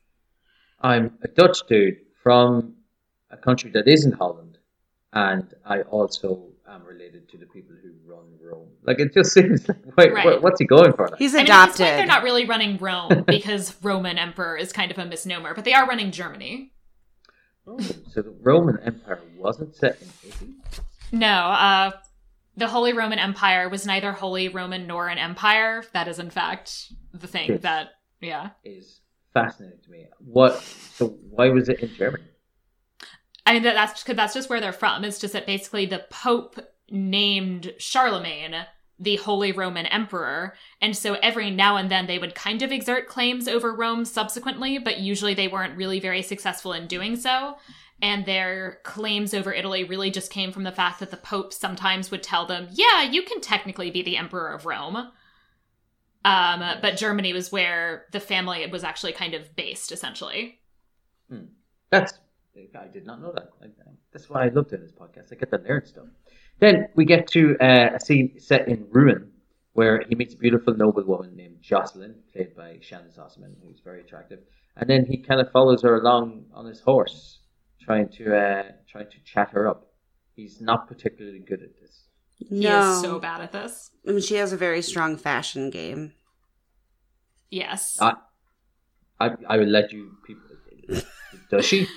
I'm 0.81 1.17
a 1.23 1.27
Dutch 1.27 1.59
dude 1.67 1.97
from 2.23 2.73
a 3.29 3.37
country 3.37 3.69
that 3.71 3.87
isn't 3.87 4.13
Holland, 4.13 4.46
and 5.17 5.53
I 5.65 5.81
also 5.81 6.27
am 6.67 6.83
related 6.83 7.27
to 7.29 7.37
the 7.37 7.45
people 7.45 7.75
who 7.81 7.89
run 8.05 8.25
Rome. 8.41 8.69
Like 8.83 8.99
it 8.99 9.13
just 9.13 9.31
seems 9.37 9.67
like, 9.67 9.77
wait, 9.97 10.13
Right. 10.13 10.25
what, 10.25 10.41
what's 10.43 10.59
he 10.59 10.65
going 10.65 10.93
for? 10.93 11.07
Like? 11.09 11.17
He's 11.19 11.33
I 11.33 11.39
mean, 11.43 11.51
at 11.51 11.67
this 11.67 11.75
adopted. 11.75 11.85
point, 11.85 11.97
they're 11.97 12.05
not 12.15 12.23
really 12.23 12.45
running 12.45 12.77
Rome 12.77 13.23
because 13.27 13.75
Roman 13.81 14.17
Emperor 14.17 14.55
is 14.57 14.71
kind 14.73 14.91
of 14.91 14.97
a 14.97 15.05
misnomer, 15.05 15.53
but 15.55 15.65
they 15.65 15.73
are 15.73 15.85
running 15.87 16.11
Germany. 16.11 16.73
Oh, 17.65 17.79
so 17.79 18.21
the 18.21 18.33
Roman 18.41 18.77
Empire 18.83 19.19
wasn't 19.37 19.75
set 19.75 19.97
in 20.01 20.07
Italy. 20.29 20.53
No, 21.11 21.27
uh, 21.27 21.91
the 22.55 22.67
Holy 22.67 22.93
Roman 22.93 23.19
Empire 23.19 23.69
was 23.69 23.85
neither 23.85 24.11
Holy 24.11 24.47
Roman 24.49 24.87
nor 24.87 25.07
an 25.09 25.17
empire. 25.17 25.83
That 25.93 26.07
is, 26.07 26.17
in 26.19 26.29
fact, 26.29 26.91
the 27.13 27.27
thing 27.27 27.49
Yes. 27.49 27.61
that, 27.63 27.89
yeah. 28.21 28.49
Is 28.63 29.01
fascinating 29.33 29.79
to 29.83 29.91
me. 29.91 30.05
What? 30.19 30.61
So 30.95 31.07
why 31.29 31.49
was 31.49 31.69
it 31.69 31.79
in 31.81 31.93
Germany? 31.93 32.23
I 33.47 33.53
mean, 33.53 33.63
that, 33.63 33.75
that's 33.75 34.03
because 34.03 34.17
that's 34.17 34.33
just 34.33 34.49
where 34.49 34.59
they're 34.59 34.73
from. 34.73 35.03
It's 35.03 35.19
just 35.19 35.33
that 35.33 35.45
basically 35.45 35.85
the 35.85 36.05
Pope 36.09 36.59
named 36.89 37.73
Charlemagne 37.77 38.65
the 38.99 39.17
Holy 39.17 39.51
Roman 39.51 39.85
Emperor, 39.85 40.55
and 40.81 40.97
so 40.97 41.13
every 41.21 41.51
now 41.51 41.77
and 41.77 41.89
then 41.89 42.07
they 42.07 42.17
would 42.17 42.33
kind 42.33 42.61
of 42.61 42.71
exert 42.71 43.07
claims 43.07 43.47
over 43.47 43.71
Rome 43.71 44.05
subsequently, 44.05 44.79
but 44.79 44.99
usually 44.99 45.35
they 45.35 45.47
weren't 45.47 45.77
really 45.77 45.99
very 45.99 46.23
successful 46.23 46.73
in 46.73 46.87
doing 46.87 47.15
so. 47.15 47.57
And 48.01 48.25
their 48.25 48.79
claims 48.83 49.33
over 49.33 49.53
Italy 49.53 49.83
really 49.83 50.11
just 50.11 50.31
came 50.31 50.51
from 50.51 50.63
the 50.63 50.71
fact 50.71 50.99
that 50.99 51.11
the 51.11 51.17
Pope 51.17 51.53
sometimes 51.53 52.11
would 52.11 52.23
tell 52.23 52.45
them, 52.45 52.69
"Yeah, 52.71 53.03
you 53.03 53.21
can 53.23 53.41
technically 53.41 53.91
be 53.91 54.01
the 54.01 54.17
Emperor 54.17 54.51
of 54.51 54.65
Rome." 54.65 55.11
Um, 56.25 56.63
but 56.81 56.97
Germany 56.97 57.33
was 57.33 57.51
where 57.51 58.05
the 58.11 58.19
family 58.19 58.65
was 58.67 58.83
actually 58.83 59.13
kind 59.13 59.33
of 59.33 59.55
based, 59.55 59.91
essentially. 59.91 60.59
That's 61.91 62.13
I 62.79 62.87
did 62.87 63.05
not 63.05 63.21
know 63.21 63.31
that. 63.33 63.49
I, 63.61 63.65
I- 63.65 63.91
that's 64.11 64.29
why 64.29 64.45
I 64.45 64.49
love 64.49 64.69
doing 64.69 64.81
this 64.81 64.91
podcast. 64.91 65.31
I 65.31 65.35
get 65.35 65.51
the 65.51 65.59
nerd 65.59 65.87
stuff. 65.87 66.05
Then 66.59 66.87
we 66.95 67.05
get 67.05 67.27
to 67.29 67.55
uh, 67.59 67.89
a 67.95 67.99
scene 67.99 68.39
set 68.39 68.67
in 68.67 68.87
Rouen, 68.89 69.31
where 69.73 70.03
he 70.09 70.15
meets 70.15 70.33
a 70.33 70.37
beautiful 70.37 70.73
noblewoman 70.75 71.35
named 71.35 71.57
Jocelyn, 71.61 72.15
played 72.33 72.55
by 72.55 72.79
Shannyn 72.81 73.11
Sossamon, 73.15 73.53
who's 73.63 73.79
very 73.83 74.01
attractive. 74.01 74.39
And 74.75 74.89
then 74.89 75.05
he 75.05 75.17
kind 75.17 75.39
of 75.39 75.51
follows 75.51 75.83
her 75.83 75.95
along 75.99 76.45
on 76.53 76.65
his 76.65 76.79
horse, 76.81 77.39
trying 77.81 78.09
to 78.17 78.35
uh, 78.35 78.63
trying 78.89 79.09
to 79.11 79.17
chat 79.23 79.49
her 79.51 79.67
up. 79.67 79.87
He's 80.35 80.59
not 80.61 80.87
particularly 80.87 81.39
good 81.39 81.61
at 81.61 81.79
this. 81.79 82.05
He 82.35 82.47
No. 82.49 82.93
is 82.93 83.01
so 83.01 83.19
bad 83.19 83.41
at 83.41 83.51
this. 83.51 83.91
I 84.07 84.11
mean, 84.11 84.21
she 84.21 84.35
has 84.35 84.51
a 84.53 84.57
very 84.57 84.81
strong 84.81 85.15
fashion 85.17 85.69
game. 85.69 86.13
Yes. 87.49 87.97
I, 88.01 88.13
I, 89.19 89.31
I 89.47 89.57
will 89.57 89.67
let 89.67 89.91
you 89.91 90.11
people. 90.25 90.43
Does 91.51 91.65
she? 91.65 91.87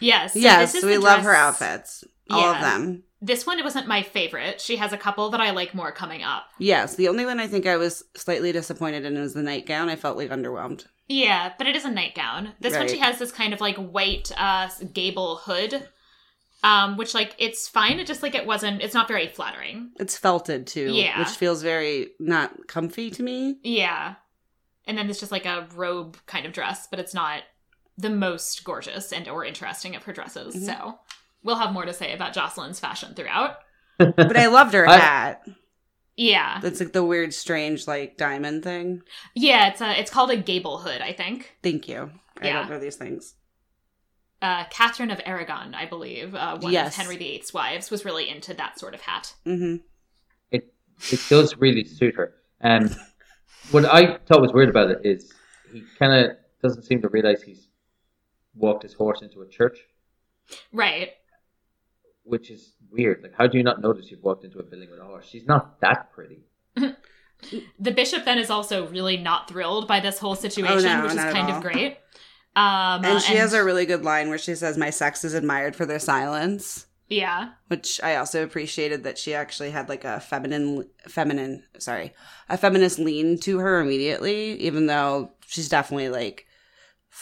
Yes. 0.00 0.32
so 0.34 0.38
yes, 0.38 0.84
we 0.84 0.98
love 0.98 1.22
her 1.22 1.34
outfits. 1.34 2.04
All 2.30 2.54
of 2.54 2.60
them. 2.60 3.04
This 3.20 3.46
one 3.46 3.62
wasn't 3.64 3.88
my 3.88 4.02
favorite. 4.02 4.60
She 4.60 4.76
has 4.76 4.92
a 4.92 4.98
couple 4.98 5.30
that 5.30 5.40
I 5.40 5.50
like 5.50 5.74
more 5.74 5.90
coming 5.90 6.22
up. 6.22 6.44
Yes, 6.58 6.94
the 6.94 7.08
only 7.08 7.26
one 7.26 7.40
I 7.40 7.48
think 7.48 7.66
I 7.66 7.76
was 7.76 8.04
slightly 8.14 8.52
disappointed 8.52 9.04
in 9.04 9.18
was 9.18 9.34
the 9.34 9.42
nightgown. 9.42 9.88
I 9.88 9.96
felt 9.96 10.16
like 10.16 10.30
underwhelmed. 10.30 10.84
Yeah, 11.08 11.52
but 11.58 11.66
it 11.66 11.74
is 11.74 11.84
a 11.84 11.90
nightgown. 11.90 12.52
This 12.60 12.76
one 12.76 12.86
she 12.88 12.98
has 12.98 13.18
this 13.18 13.32
kind 13.32 13.52
of 13.52 13.60
like 13.60 13.76
white 13.76 14.30
uh 14.36 14.68
gable 14.92 15.36
hood. 15.36 15.88
Um, 16.64 16.96
which 16.96 17.14
like 17.14 17.34
it's 17.38 17.68
fine. 17.68 18.00
It 18.00 18.06
just 18.08 18.22
like 18.22 18.34
it 18.34 18.46
wasn't 18.46 18.82
it's 18.82 18.94
not 18.94 19.08
very 19.08 19.28
flattering. 19.28 19.92
It's 19.98 20.18
felted 20.18 20.66
too, 20.66 20.90
Yeah. 20.92 21.18
which 21.20 21.28
feels 21.28 21.62
very 21.62 22.10
not 22.18 22.66
comfy 22.66 23.10
to 23.12 23.22
me. 23.22 23.58
Yeah. 23.62 24.16
And 24.84 24.98
then 24.98 25.08
it's 25.08 25.20
just 25.20 25.32
like 25.32 25.46
a 25.46 25.68
robe 25.74 26.16
kind 26.26 26.46
of 26.46 26.52
dress, 26.52 26.88
but 26.88 26.98
it's 26.98 27.14
not 27.14 27.42
the 27.98 28.08
most 28.10 28.62
gorgeous 28.64 29.12
and 29.12 29.28
or 29.28 29.44
interesting 29.44 29.94
of 29.96 30.04
her 30.04 30.12
dresses. 30.12 30.54
Mhm. 30.54 30.64
So 30.66 30.98
we'll 31.42 31.56
have 31.56 31.72
more 31.72 31.84
to 31.84 31.92
say 31.92 32.14
about 32.14 32.32
Jocelyn's 32.32 32.80
fashion 32.80 33.14
throughout. 33.14 33.56
But 33.98 34.36
I 34.36 34.46
loved 34.46 34.72
her 34.74 34.88
I- 34.88 34.96
hat. 34.96 35.44
Yeah. 36.16 36.58
That's 36.62 36.80
like 36.80 36.92
the 36.92 37.04
weird, 37.04 37.32
strange, 37.34 37.86
like 37.86 38.16
diamond 38.16 38.62
thing. 38.64 39.02
Yeah, 39.34 39.68
it's 39.68 39.80
a 39.80 39.98
it's 40.00 40.10
called 40.10 40.30
a 40.30 40.36
gable 40.36 40.78
hood, 40.78 41.00
I 41.00 41.12
think. 41.12 41.56
Thank 41.62 41.88
you. 41.88 42.10
I 42.40 42.46
Yeah. 42.46 42.52
don't 42.60 42.70
know 42.70 42.78
these 42.80 42.96
things. 42.96 43.34
Uh 44.40 44.64
Catherine 44.70 45.10
of 45.10 45.20
Aragon, 45.24 45.74
I 45.74 45.86
believe, 45.86 46.34
uh, 46.34 46.58
one 46.58 46.72
Yes. 46.72 46.88
of 46.88 46.94
Henry 47.02 47.16
VIII's 47.16 47.52
wives, 47.52 47.90
was 47.90 48.04
really 48.04 48.28
into 48.28 48.54
that 48.54 48.78
sort 48.78 48.94
of 48.94 49.00
hat. 49.02 49.34
hmm 49.44 49.76
It 50.50 50.72
it 51.12 51.20
does 51.28 51.56
really 51.56 51.84
suit 51.84 52.14
her. 52.16 52.34
Um, 52.60 52.90
what 53.72 53.84
I 53.84 54.18
thought 54.26 54.40
was 54.40 54.52
weird 54.52 54.68
about 54.68 54.90
it 54.90 55.00
is 55.04 55.32
he 55.72 55.82
kind 55.98 56.12
of 56.24 56.36
doesn't 56.62 56.82
seem 56.84 57.00
to 57.02 57.08
realize 57.08 57.42
he's 57.42 57.67
walked 58.58 58.82
his 58.82 58.92
horse 58.94 59.22
into 59.22 59.40
a 59.42 59.46
church, 59.48 59.78
Right. 60.72 61.10
which 62.24 62.50
is 62.50 62.74
weird. 62.90 63.22
Like, 63.22 63.34
how 63.36 63.46
do 63.46 63.56
you 63.58 63.64
not 63.64 63.80
notice 63.80 64.10
you've 64.10 64.22
walked 64.22 64.44
into 64.44 64.58
a 64.58 64.62
building 64.62 64.90
with 64.90 65.00
a 65.00 65.04
horse? 65.04 65.26
She's 65.28 65.46
not 65.46 65.80
that 65.80 66.12
pretty. 66.12 66.40
The 67.78 67.92
bishop 67.92 68.24
then 68.24 68.38
is 68.38 68.50
also 68.50 68.88
really 68.88 69.16
not 69.16 69.46
thrilled 69.48 69.86
by 69.86 70.00
this 70.00 70.18
whole 70.18 70.34
situation, 70.34 70.88
Oh, 70.90 70.96
no, 70.96 71.02
which 71.04 71.12
is 71.12 71.18
kind 71.18 71.48
all. 71.48 71.58
of 71.58 71.62
great. 71.62 71.92
Um, 72.56 73.04
And 73.04 73.22
she 73.22 73.36
has 73.36 73.52
a 73.52 73.62
really 73.62 73.86
good 73.86 74.02
line 74.04 74.28
where 74.28 74.38
she 74.38 74.56
says, 74.56 74.76
"My 74.76 74.90
sex 74.90 75.22
is 75.22 75.34
admired 75.34 75.76
for 75.76 75.86
their 75.86 76.00
silence," 76.00 76.86
yeah, 77.06 77.50
which 77.68 78.00
I 78.02 78.16
also 78.16 78.42
appreciated 78.42 79.04
that 79.04 79.18
she 79.18 79.34
actually 79.34 79.70
had 79.70 79.88
like 79.88 80.04
a 80.04 80.18
feminine, 80.18 80.88
feminine, 81.06 81.62
sorry, 81.78 82.12
a 82.48 82.58
feminist 82.58 82.98
lean 82.98 83.38
to 83.42 83.58
her 83.60 83.78
immediately, 83.78 84.54
even 84.58 84.86
though 84.86 85.30
she's 85.46 85.68
definitely 85.68 86.08
like 86.08 86.44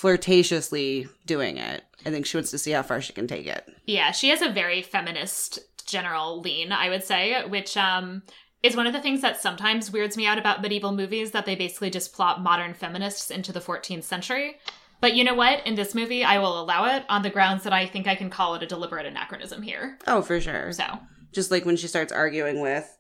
flirtatiously 0.01 1.09
doing 1.25 1.57
it. 1.57 1.85
I 2.05 2.11
think 2.11 2.27
she 2.27 2.37
wants 2.37 2.51
to 2.51 2.59
see 2.59 2.73
how 2.73 2.83
far 2.83 3.01
she 3.01 3.13
can 3.13 3.27
take 3.27 3.47
it. 3.47 3.67
yeah. 3.87 4.13
She 4.13 4.29
has 4.29 4.43
a 4.43 4.51
very 4.51 4.83
feminist 4.83 5.59
general 5.87 6.41
lean, 6.41 6.73
I 6.73 6.89
would 6.89 7.05
say, 7.05 7.45
which 7.47 7.77
um 7.77 8.23
is 8.63 8.77
one 8.77 8.87
of 8.87 8.93
the 8.93 9.01
things 9.01 9.21
that 9.21 9.41
sometimes 9.41 9.93
weirds 9.93 10.17
me 10.17 10.27
out 10.27 10.39
about 10.39 10.63
medieval 10.63 10.93
movies 10.93 11.31
that 11.31 11.47
they 11.47 11.55
basically 11.55 11.91
just 11.91 12.13
plot 12.13 12.43
modern 12.43 12.75
feminists 12.75 13.31
into 13.31 13.53
the 13.53 13.61
14th 13.61 14.03
century. 14.03 14.57
But 15.01 15.15
you 15.15 15.25
know 15.25 15.35
what? 15.35 15.65
In 15.67 15.75
this 15.75 15.95
movie, 15.95 16.25
I 16.25 16.39
will 16.39 16.59
allow 16.61 16.87
it 16.97 17.05
on 17.09 17.23
the 17.23 17.31
grounds 17.31 17.65
that 17.65 17.73
I 17.73 17.87
think 17.87 18.09
I 18.09 18.15
can 18.15 18.31
call 18.31 18.55
it 18.55 18.63
a 18.63 18.67
deliberate 18.67 19.07
anachronism 19.07 19.63
here. 19.63 19.99
Oh, 20.07 20.23
for 20.23 20.41
sure. 20.41 20.73
So, 20.73 20.85
just 21.33 21.51
like 21.51 21.65
when 21.67 21.77
she 21.77 21.87
starts 21.87 22.13
arguing 22.13 22.61
with 22.61 22.97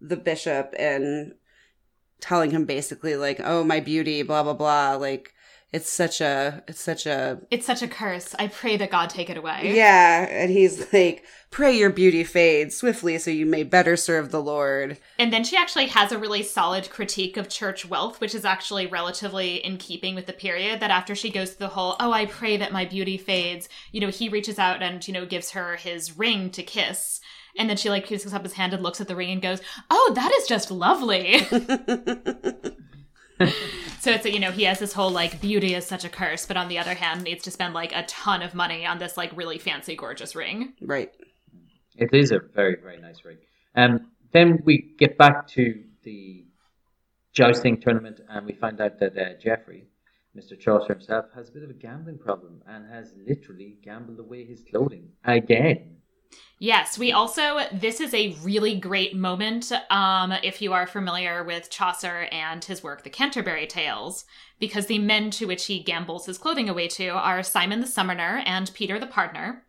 the 0.00 0.16
bishop 0.16 0.74
and 0.78 1.34
telling 2.20 2.50
him 2.50 2.64
basically 2.64 3.14
like 3.14 3.40
oh 3.44 3.62
my 3.62 3.78
beauty 3.78 4.22
blah 4.22 4.42
blah 4.42 4.54
blah 4.54 4.94
like 4.96 5.34
it's 5.72 5.90
such 5.92 6.20
a 6.20 6.62
it's 6.68 6.80
such 6.80 7.06
a 7.06 7.40
it's 7.50 7.66
such 7.66 7.82
a 7.82 7.88
curse. 7.88 8.34
I 8.38 8.48
pray 8.48 8.76
that 8.76 8.90
God 8.90 9.10
take 9.10 9.28
it 9.30 9.36
away. 9.36 9.72
yeah 9.74 10.26
and 10.28 10.50
he's 10.50 10.92
like 10.92 11.24
pray 11.50 11.76
your 11.76 11.90
beauty 11.90 12.22
fade 12.24 12.72
swiftly 12.72 13.18
so 13.18 13.30
you 13.30 13.46
may 13.46 13.62
better 13.62 13.96
serve 13.96 14.30
the 14.30 14.42
lord 14.42 14.98
And 15.18 15.32
then 15.32 15.42
she 15.44 15.56
actually 15.56 15.86
has 15.86 16.12
a 16.12 16.18
really 16.18 16.42
solid 16.42 16.90
critique 16.90 17.36
of 17.36 17.48
church 17.48 17.84
wealth, 17.86 18.20
which 18.20 18.34
is 18.34 18.44
actually 18.44 18.86
relatively 18.86 19.56
in 19.56 19.76
keeping 19.78 20.14
with 20.14 20.26
the 20.26 20.32
period. 20.32 20.80
That 20.80 20.90
after 20.90 21.14
she 21.14 21.30
goes 21.30 21.50
through 21.50 21.66
the 21.66 21.72
whole, 21.74 21.96
oh, 22.00 22.12
I 22.12 22.26
pray 22.26 22.56
that 22.58 22.72
my 22.72 22.84
beauty 22.84 23.16
fades, 23.16 23.68
you 23.92 24.00
know, 24.00 24.08
he 24.10 24.28
reaches 24.28 24.58
out 24.58 24.82
and, 24.82 25.06
you 25.06 25.14
know, 25.14 25.24
gives 25.26 25.50
her 25.52 25.76
his 25.76 26.16
ring 26.18 26.50
to 26.50 26.62
kiss. 26.62 27.20
And 27.58 27.70
then 27.70 27.76
she 27.78 27.88
like 27.88 28.06
picks 28.06 28.30
up 28.32 28.42
his 28.42 28.52
hand 28.52 28.74
and 28.74 28.82
looks 28.82 29.00
at 29.00 29.08
the 29.08 29.16
ring 29.16 29.30
and 29.30 29.40
goes, 29.42 29.60
oh, 29.90 30.12
that 30.14 30.30
is 30.32 30.46
just 30.46 30.70
lovely. 30.70 31.46
so 34.00 34.10
it's, 34.10 34.24
you 34.24 34.40
know, 34.40 34.50
he 34.50 34.64
has 34.64 34.78
this 34.78 34.92
whole 34.92 35.10
like 35.10 35.40
beauty 35.40 35.74
is 35.74 35.86
such 35.86 36.04
a 36.04 36.08
curse, 36.08 36.46
but 36.46 36.56
on 36.56 36.68
the 36.68 36.78
other 36.78 36.94
hand, 36.94 37.22
needs 37.24 37.44
to 37.44 37.50
spend 37.50 37.74
like 37.74 37.94
a 37.94 38.04
ton 38.04 38.42
of 38.42 38.54
money 38.54 38.86
on 38.86 38.98
this 38.98 39.16
like 39.16 39.36
really 39.36 39.58
fancy, 39.58 39.96
gorgeous 39.96 40.34
ring. 40.34 40.74
right 40.80 41.10
It 41.96 42.12
is 42.12 42.30
a 42.32 42.38
very, 42.38 42.76
very 42.80 42.98
nice 42.98 43.24
ring. 43.24 43.38
Um, 43.74 44.10
then 44.32 44.62
we 44.64 44.94
get 44.98 45.18
back 45.18 45.46
to 45.48 45.82
the 46.02 46.44
jousting 47.32 47.80
tournament, 47.80 48.20
and 48.28 48.46
we 48.46 48.54
find 48.54 48.80
out 48.80 48.98
that 48.98 49.16
uh, 49.18 49.34
Jeffrey, 49.42 49.84
Mr. 50.36 50.58
Chaucer 50.58 50.94
himself, 50.94 51.26
has 51.34 51.48
a 51.50 51.52
bit 51.52 51.62
of 51.62 51.70
a 51.70 51.74
gambling 51.74 52.18
problem 52.18 52.62
and 52.66 52.90
has 52.90 53.12
literally 53.26 53.76
gambled 53.82 54.18
away 54.18 54.44
his 54.44 54.62
clothing 54.70 55.10
again. 55.24 55.96
Yes, 56.58 56.98
we 56.98 57.12
also 57.12 57.60
this 57.72 58.00
is 58.00 58.14
a 58.14 58.34
really 58.42 58.76
great 58.76 59.14
moment 59.14 59.70
um 59.90 60.32
if 60.42 60.62
you 60.62 60.72
are 60.72 60.86
familiar 60.86 61.44
with 61.44 61.70
Chaucer 61.70 62.28
and 62.32 62.64
his 62.64 62.82
work 62.82 63.02
The 63.02 63.10
Canterbury 63.10 63.66
Tales 63.66 64.24
because 64.58 64.86
the 64.86 64.98
men 64.98 65.30
to 65.32 65.46
which 65.46 65.66
he 65.66 65.82
gambles 65.82 66.26
his 66.26 66.38
clothing 66.38 66.68
away 66.68 66.88
to 66.88 67.08
are 67.08 67.42
Simon 67.42 67.80
the 67.80 67.86
Summoner 67.86 68.42
and 68.46 68.72
Peter 68.74 68.98
the 68.98 69.06
Pardoner. 69.06 69.62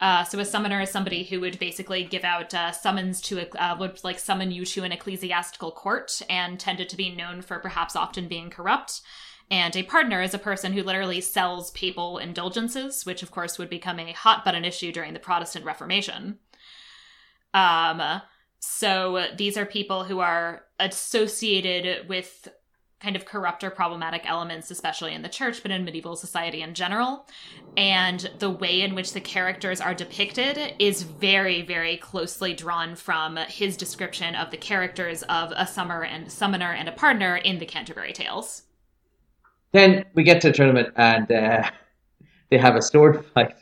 Uh, 0.00 0.24
so 0.24 0.38
a 0.38 0.44
summoner 0.46 0.80
is 0.80 0.90
somebody 0.90 1.24
who 1.24 1.40
would 1.40 1.58
basically 1.58 2.04
give 2.04 2.24
out 2.24 2.54
uh, 2.54 2.72
summons 2.72 3.20
to 3.20 3.38
a, 3.38 3.62
uh, 3.62 3.76
would 3.78 4.02
like 4.02 4.18
summon 4.18 4.50
you 4.50 4.64
to 4.64 4.82
an 4.82 4.92
ecclesiastical 4.92 5.70
court 5.70 6.22
and 6.30 6.58
tended 6.58 6.88
to 6.88 6.96
be 6.96 7.14
known 7.14 7.42
for 7.42 7.58
perhaps 7.58 7.94
often 7.94 8.26
being 8.26 8.48
corrupt. 8.48 9.02
And 9.50 9.74
a 9.74 9.82
pardoner 9.82 10.24
is 10.24 10.32
a 10.32 10.38
person 10.38 10.72
who 10.72 10.82
literally 10.82 11.20
sells 11.20 11.72
papal 11.72 12.18
indulgences, 12.18 13.04
which 13.04 13.22
of 13.22 13.30
course 13.30 13.58
would 13.58 13.68
become 13.68 13.98
a 13.98 14.12
hot 14.12 14.44
button 14.44 14.64
issue 14.64 14.92
during 14.92 15.12
the 15.12 15.18
Protestant 15.18 15.64
Reformation. 15.64 16.38
Um, 17.52 18.22
so 18.60 19.26
these 19.36 19.56
are 19.56 19.66
people 19.66 20.04
who 20.04 20.20
are 20.20 20.62
associated 20.78 22.08
with 22.08 22.48
kind 23.00 23.16
of 23.16 23.24
corrupt 23.24 23.64
or 23.64 23.70
problematic 23.70 24.28
elements, 24.28 24.70
especially 24.70 25.14
in 25.14 25.22
the 25.22 25.28
church, 25.28 25.62
but 25.62 25.70
in 25.70 25.84
medieval 25.84 26.16
society 26.16 26.60
in 26.60 26.74
general. 26.74 27.26
And 27.76 28.30
the 28.38 28.50
way 28.50 28.82
in 28.82 28.94
which 28.94 29.14
the 29.14 29.22
characters 29.22 29.80
are 29.80 29.94
depicted 29.94 30.74
is 30.78 31.02
very, 31.02 31.62
very 31.62 31.96
closely 31.96 32.52
drawn 32.52 32.94
from 32.94 33.36
his 33.36 33.76
description 33.76 34.34
of 34.34 34.50
the 34.50 34.58
characters 34.58 35.22
of 35.24 35.52
a 35.56 35.66
summer 35.66 36.04
and 36.04 36.30
summoner 36.30 36.72
and 36.72 36.88
a 36.88 36.92
pardoner 36.92 37.42
in 37.42 37.58
the 37.58 37.66
Canterbury 37.66 38.12
Tales. 38.12 38.64
Then 39.72 40.04
we 40.14 40.24
get 40.24 40.40
to 40.42 40.48
the 40.48 40.54
tournament, 40.54 40.92
and 40.96 41.30
uh, 41.30 41.70
they 42.50 42.58
have 42.58 42.76
a 42.76 42.82
sword 42.82 43.24
fight. 43.34 43.56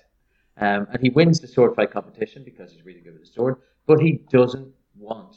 Um, 0.56 0.88
and 0.90 1.00
he 1.00 1.10
wins 1.10 1.38
the 1.38 1.46
sword 1.46 1.76
fight 1.76 1.92
competition 1.92 2.42
because 2.44 2.72
he's 2.72 2.84
really 2.84 3.00
good 3.00 3.12
with 3.12 3.26
the 3.26 3.32
sword, 3.32 3.56
but 3.86 4.00
he 4.00 4.24
doesn't 4.30 4.72
want 4.96 5.36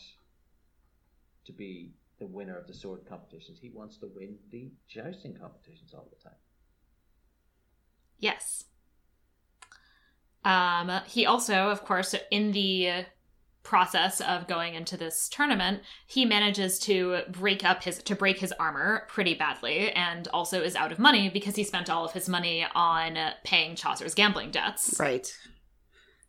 to 1.46 1.52
be 1.52 1.92
the 2.20 2.26
winner 2.26 2.58
of 2.58 2.68
the 2.68 2.74
sword 2.74 3.02
competitions. 3.08 3.60
He 3.62 3.70
wants 3.70 3.98
to 3.98 4.10
win 4.16 4.36
the 4.50 4.72
jousting 4.88 5.36
competitions 5.36 5.94
all 5.94 6.08
the 6.10 6.24
time. 6.24 6.38
Yes. 8.20 8.66
Um, 10.44 11.02
he 11.08 11.26
also, 11.26 11.70
of 11.70 11.84
course, 11.84 12.16
in 12.32 12.52
the 12.52 13.06
process 13.64 14.20
of 14.22 14.48
going 14.48 14.74
into 14.74 14.98
this 14.98 15.30
tournament, 15.30 15.82
he 16.08 16.26
manages 16.26 16.80
to 16.80 17.22
break 17.30 17.64
up 17.64 17.84
his 17.84 18.00
to 18.04 18.16
break 18.16 18.40
his 18.40 18.52
armor 18.60 19.04
pretty 19.08 19.34
badly, 19.36 19.92
and 19.92 20.28
also 20.30 20.62
is 20.62 20.76
out 20.76 20.92
of 20.92 21.00
money 21.00 21.30
because 21.30 21.56
he 21.56 21.64
spent 21.64 21.90
all 21.90 22.04
of 22.06 22.12
his 22.14 22.28
money 22.28 22.66
on 22.74 23.18
paying 23.44 23.76
Chaucer's 23.76 24.16
gambling 24.16 24.52
debts. 24.52 24.96
right 25.00 25.32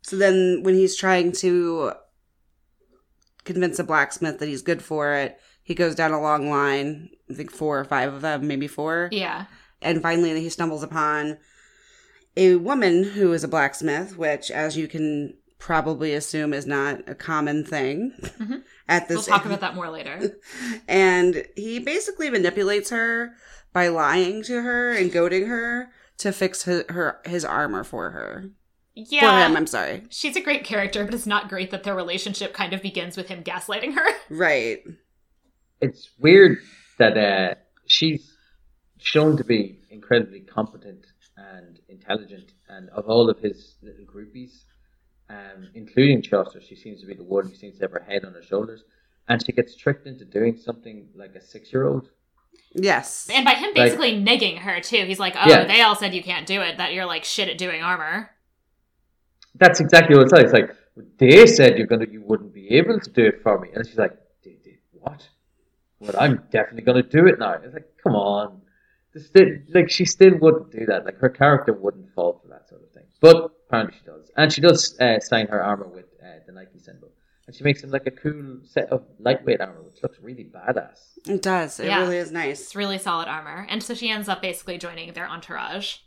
so 0.01 0.17
then 0.17 0.59
when 0.63 0.75
he's 0.75 0.95
trying 0.97 1.31
to 1.31 1.93
convince 3.45 3.79
a 3.79 3.83
blacksmith 3.83 4.39
that 4.39 4.47
he's 4.47 4.61
good 4.61 4.81
for 4.81 5.13
it 5.13 5.37
he 5.63 5.73
goes 5.75 5.95
down 5.95 6.11
a 6.11 6.21
long 6.21 6.49
line 6.49 7.09
i 7.29 7.33
think 7.33 7.51
four 7.51 7.79
or 7.79 7.85
five 7.85 8.13
of 8.13 8.21
them 8.21 8.47
maybe 8.47 8.67
four 8.67 9.09
Yeah. 9.11 9.45
and 9.81 10.01
finally 10.01 10.39
he 10.41 10.49
stumbles 10.49 10.83
upon 10.83 11.37
a 12.37 12.55
woman 12.55 13.03
who 13.03 13.31
is 13.33 13.43
a 13.43 13.47
blacksmith 13.47 14.17
which 14.17 14.49
as 14.51 14.77
you 14.77 14.87
can 14.87 15.35
probably 15.63 16.13
assume 16.13 16.53
is 16.53 16.65
not 16.67 16.99
a 17.07 17.15
common 17.15 17.63
thing 17.63 18.11
Mhm. 18.37 18.63
at 18.89 19.07
this. 19.07 19.15
We'll 19.15 19.37
talk 19.37 19.45
about 19.45 19.61
that 19.61 19.75
more 19.75 19.89
later. 19.89 20.37
and 20.89 21.45
he 21.55 21.79
basically 21.79 22.29
manipulates 22.29 22.89
her 22.89 23.31
by 23.71 23.87
lying 23.87 24.43
to 24.43 24.61
her 24.61 24.91
and 24.91 25.09
goading 25.09 25.45
her 25.47 25.87
to 26.17 26.33
fix 26.33 26.63
her, 26.63 26.83
her 26.89 27.21
his 27.25 27.45
armor 27.45 27.85
for 27.85 28.11
her 28.11 28.49
Yeah. 28.93 29.21
For 29.21 29.45
him, 29.47 29.55
I'm 29.55 29.65
sorry. 29.67 30.03
She's 30.09 30.35
a 30.35 30.41
great 30.41 30.65
character, 30.65 31.05
but 31.05 31.13
it's 31.13 31.25
not 31.25 31.47
great 31.47 31.71
that 31.71 31.83
their 31.83 31.95
relationship 31.95 32.53
kind 32.53 32.73
of 32.73 32.81
begins 32.81 33.15
with 33.15 33.29
him 33.29 33.41
gaslighting 33.43 33.93
her. 33.95 34.05
Right. 34.29 34.83
It's 35.79 36.09
weird 36.19 36.57
that 36.97 37.17
uh, 37.17 37.55
she's 37.87 38.31
shown 38.99 39.37
to 39.37 39.43
be 39.45 39.79
incredibly 39.89 40.41
competent 40.41 41.05
and 41.37 41.79
intelligent, 41.87 42.51
and 42.67 42.89
of 42.89 43.05
all 43.05 43.29
of 43.29 43.39
his 43.39 43.75
little 43.81 44.05
groupies, 44.05 44.63
um, 45.33 45.59
including 45.73 46.21
Chaucer, 46.21 46.61
she 46.61 46.75
seems 46.75 47.01
to 47.01 47.07
be 47.07 47.13
the 47.15 47.23
one 47.23 47.47
who 47.47 47.55
seems 47.55 47.75
to 47.77 47.83
have 47.85 47.91
her 47.91 48.05
head 48.07 48.23
on 48.25 48.33
her 48.33 48.43
shoulders, 48.43 48.83
and 49.29 49.43
she 49.45 49.51
gets 49.51 49.75
tricked 49.75 50.05
into 50.07 50.25
doing 50.25 50.57
something 50.57 51.07
like 51.15 51.33
a 51.35 51.41
six-year-old. 51.41 52.09
Yes. 52.75 53.29
And 53.33 53.43
by 53.45 53.51
him 53.55 53.67
Like- 53.67 53.75
basically 53.75 54.13
negging 54.29 54.57
her 54.59 54.79
too. 54.79 55.03
He's 55.05 55.19
like, 55.19 55.35
"Oh, 55.35 55.49
Yeah. 55.49 55.65
they 55.65 55.81
all 55.81 55.95
said 55.95 56.13
you 56.13 56.23
can't 56.23 56.45
do 56.47 56.61
it. 56.61 56.77
That 56.77 56.93
you're 56.93 57.05
like 57.05 57.23
shit 57.23 57.47
at 57.49 57.57
doing 57.57 57.81
armor." 57.81 58.31
That's 59.55 59.79
exactly 59.79 60.15
what 60.15 60.23
it's 60.23 60.33
like. 60.33 60.43
It's 60.45 60.53
like 60.53 60.71
they 61.17 61.45
said 61.47 61.77
you're 61.77 61.87
gonna, 61.87 62.07
you 62.09 62.21
wouldn't 62.21 62.53
be 62.53 62.69
able 62.79 62.99
to 62.99 63.09
do 63.09 63.23
it 63.25 63.41
for 63.43 63.59
me, 63.59 63.69
and 63.73 63.85
she's 63.87 63.97
like, 63.97 64.13
"They 64.43 64.57
did 64.63 64.77
what? 64.91 65.27
Well, 65.99 66.15
I'm 66.19 66.35
definitely 66.51 66.83
gonna 66.83 67.03
do 67.03 67.27
it 67.27 67.37
now." 67.39 67.53
It's 67.63 67.73
like, 67.73 67.89
come 68.03 68.15
on, 68.15 68.61
This 69.13 69.27
still, 69.27 69.47
like 69.77 69.89
she 69.91 70.05
still 70.05 70.35
wouldn't 70.39 70.71
do 70.71 70.85
that. 70.87 71.05
Like 71.05 71.17
her 71.19 71.29
character 71.29 71.73
wouldn't 71.73 72.09
fall 72.15 72.39
for 72.41 72.47
that 72.49 72.67
sort 72.67 72.81
of 72.83 72.89
thing. 72.91 73.05
But 73.21 73.51
apparently 73.73 73.97
she 73.99 74.05
does, 74.05 74.31
and 74.37 74.53
she 74.53 74.61
does 74.61 74.99
uh, 74.99 75.19
sign 75.19 75.47
her 75.47 75.61
armor 75.63 75.87
with 75.87 76.05
uh, 76.23 76.39
the 76.45 76.51
Nike 76.51 76.79
symbol, 76.79 77.09
and 77.47 77.55
she 77.55 77.63
makes 77.63 77.83
him 77.83 77.89
like 77.91 78.05
a 78.07 78.11
cool 78.11 78.59
set 78.63 78.89
of 78.89 79.03
lightweight 79.19 79.61
armor, 79.61 79.81
which 79.81 80.01
looks 80.03 80.17
really 80.21 80.45
badass. 80.45 81.17
It 81.27 81.41
does. 81.41 81.79
It 81.79 81.87
Yeah. 81.87 82.01
really 82.01 82.17
is 82.17 82.31
nice. 82.31 82.61
It's 82.61 82.75
really 82.75 82.97
solid 82.97 83.27
armor. 83.27 83.65
And 83.69 83.81
so 83.83 83.93
she 83.93 84.09
ends 84.09 84.29
up 84.29 84.41
basically 84.41 84.77
joining 84.77 85.11
their 85.13 85.27
entourage. 85.27 85.97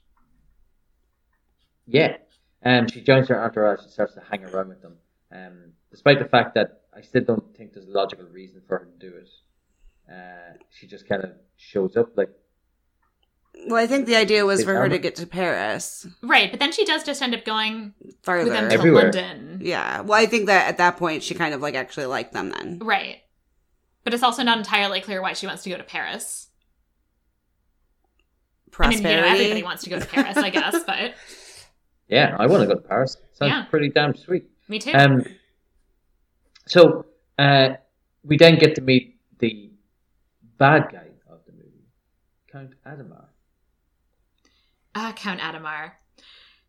Yeah. 1.87 2.17
Um, 2.65 2.89
she 2.89 3.01
joins 3.01 3.29
her 3.29 3.43
entourage 3.43 3.81
and 3.83 3.91
starts 3.91 4.15
to 4.15 4.21
hang 4.29 4.45
around 4.45 4.69
with 4.69 4.83
them. 4.83 4.97
Um, 5.33 5.73
despite 5.91 6.19
the 6.19 6.25
fact 6.29 6.55
that 6.55 6.83
I 6.97 7.01
still 7.03 7.23
don't 7.23 7.57
think 7.57 7.73
there's 7.75 7.87
a 7.87 7.91
logical 7.91 8.27
reason 8.27 8.63
for 8.67 8.79
her 8.79 8.85
to 8.87 8.99
do 8.99 9.17
it. 9.17 9.29
Uh, 10.11 10.57
she 10.71 10.87
just 10.87 11.09
kind 11.09 11.23
of 11.25 11.31
shows 11.57 11.97
up 11.97 12.17
like 12.17 12.31
Well, 13.69 13.83
I 13.83 13.87
think 13.87 14.07
the 14.07 14.15
idea 14.17 14.45
was 14.45 14.61
Big 14.61 14.67
for 14.67 14.75
her 14.75 14.89
to 14.89 14.99
get 14.99 15.17
to 15.17 15.27
Paris 15.27 16.07
Right, 16.23 16.51
but 16.51 16.61
then 16.61 16.71
she 16.73 16.85
does 16.85 17.03
just 17.03 17.21
end 17.23 17.35
up 17.35 17.45
going 17.45 17.95
farther. 18.23 18.45
with 18.45 18.53
them 18.53 18.69
to 18.69 18.75
Everywhere. 18.75 19.05
London. 19.05 19.61
yeah. 19.63 20.03
Well, 20.03 20.21
I 20.21 20.27
think 20.27 20.47
that 20.47 20.69
at 20.69 20.77
that 20.79 20.97
point 20.99 21.23
she 21.23 21.35
kind 21.35 21.53
of 21.55 21.61
like 21.61 21.75
actually 21.75 22.07
liked 22.07 22.33
them 22.33 22.51
then. 22.51 22.79
Right. 22.81 23.19
But 24.05 24.15
it's 24.15 24.23
also 24.23 24.43
not 24.45 24.59
entirely 24.59 25.01
clear 25.01 25.21
why 25.21 25.33
she 25.33 25.47
wants 25.47 25.63
to 25.65 25.71
go 25.71 25.77
to 25.77 25.83
Paris. 25.83 26.49
I 28.79 28.89
mean, 28.89 29.01
Prosperity. 29.01 29.09
you 29.09 29.21
know, 29.23 29.33
everybody 29.35 29.63
wants 29.63 29.83
to 29.85 29.91
go 29.91 29.99
to 29.99 30.07
Paris, 30.07 30.37
I 30.37 30.51
guess, 30.51 30.77
but 30.87 31.15
Yeah, 32.09 32.37
I 32.39 32.47
want 32.47 32.61
to 32.63 32.67
go 32.69 32.75
to 32.81 32.87
Paris. 32.87 33.17
Sounds 33.33 33.51
Yeah. 33.51 33.65
pretty 33.65 33.89
damn 33.89 34.15
sweet. 34.15 34.45
me 34.69 34.79
too. 34.79 34.93
Um, 34.93 35.25
so 36.67 37.07
uh, 37.39 37.71
we 38.23 38.37
then 38.37 38.59
get 38.59 38.75
to 38.77 38.81
meet 38.83 39.19
the 39.39 39.71
bad 40.59 40.89
guy 40.93 41.09
of 41.31 41.39
the 41.47 41.53
movie, 41.53 41.87
Count 42.53 42.75
Adhemar. 42.87 43.26
Ah, 44.99 45.13
Count 45.15 45.41
Adhemar. 45.41 45.93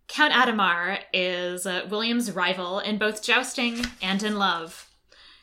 Count 0.09 0.33
Adhemar 0.33 0.99
is 1.13 1.65
uh, 1.65 1.87
William's 1.89 2.29
rival 2.29 2.79
in 2.79 2.97
both 2.97 3.23
jousting 3.23 3.85
and 4.01 4.21
in 4.21 4.37
love. 4.37 4.89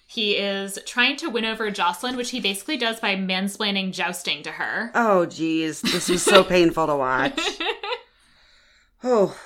He 0.07 0.37
is 0.37 0.79
trying 0.85 1.17
to 1.17 1.31
win 1.31 1.47
over 1.47 1.71
Jocelyn, 1.71 2.15
which 2.15 2.31
he 2.31 2.41
basically 2.41 2.77
does 2.77 3.01
by 3.01 3.17
mansplaining 3.17 3.93
jousting 3.95 4.43
to 4.43 4.51
her. 4.53 4.91
Oh, 4.95 5.25
geez, 5.25 5.81
this 5.81 6.11
was 6.11 6.23
so 6.23 6.45
painful 6.55 6.87
to 6.87 6.97
watch. 6.97 7.41
Oh. 9.07 9.37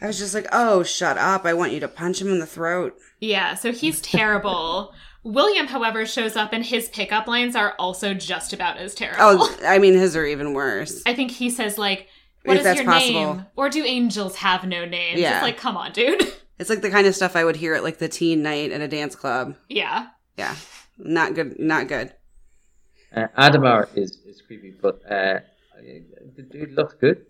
I 0.00 0.06
was 0.06 0.18
just 0.18 0.34
like, 0.34 0.46
oh, 0.52 0.82
shut 0.82 1.18
up. 1.18 1.44
I 1.44 1.52
want 1.54 1.72
you 1.72 1.80
to 1.80 1.88
punch 1.88 2.20
him 2.20 2.28
in 2.28 2.38
the 2.38 2.46
throat. 2.46 2.96
Yeah, 3.20 3.54
so 3.54 3.70
he's 3.72 4.00
terrible. 4.00 4.94
William, 5.22 5.66
however, 5.66 6.06
shows 6.06 6.36
up 6.36 6.52
and 6.54 6.64
his 6.64 6.88
pickup 6.88 7.26
lines 7.26 7.54
are 7.54 7.74
also 7.78 8.14
just 8.14 8.52
about 8.54 8.78
as 8.78 8.94
terrible. 8.94 9.20
Oh, 9.22 9.56
I 9.64 9.78
mean, 9.78 9.94
his 9.94 10.16
are 10.16 10.24
even 10.24 10.54
worse. 10.54 11.02
I 11.04 11.14
think 11.14 11.30
he 11.30 11.50
says 11.50 11.76
like, 11.76 12.08
"What 12.44 12.54
If 12.54 12.60
is 12.60 12.64
that's 12.64 12.80
your 12.80 12.90
possible. 12.90 13.34
name?" 13.34 13.46
Or 13.56 13.68
do 13.68 13.84
angels 13.84 14.36
have 14.36 14.64
no 14.64 14.86
names? 14.86 15.20
Yeah. 15.20 15.34
It's 15.36 15.42
like, 15.42 15.58
come 15.58 15.76
on, 15.76 15.92
dude. 15.92 16.22
It's 16.58 16.68
like 16.68 16.82
the 16.82 16.90
kind 16.90 17.06
of 17.06 17.14
stuff 17.16 17.36
I 17.36 17.44
would 17.44 17.56
hear 17.56 17.72
at 17.72 17.82
like 17.82 17.96
the 17.96 18.08
teen 18.08 18.42
night 18.42 18.70
at 18.70 18.82
a 18.82 18.88
dance 18.88 19.16
club. 19.16 19.56
yeah. 19.70 20.08
Yeah. 20.36 20.54
Not 20.98 21.34
good. 21.34 21.58
Not 21.58 21.88
good. 21.88 22.12
Uh, 23.16 23.28
Adhemar 23.38 23.88
is, 23.96 24.18
is 24.26 24.42
creepy, 24.46 24.74
but 24.78 25.00
uh, 25.10 25.40
the 26.36 26.42
dude 26.42 26.72
looks 26.72 26.92
good. 27.00 27.24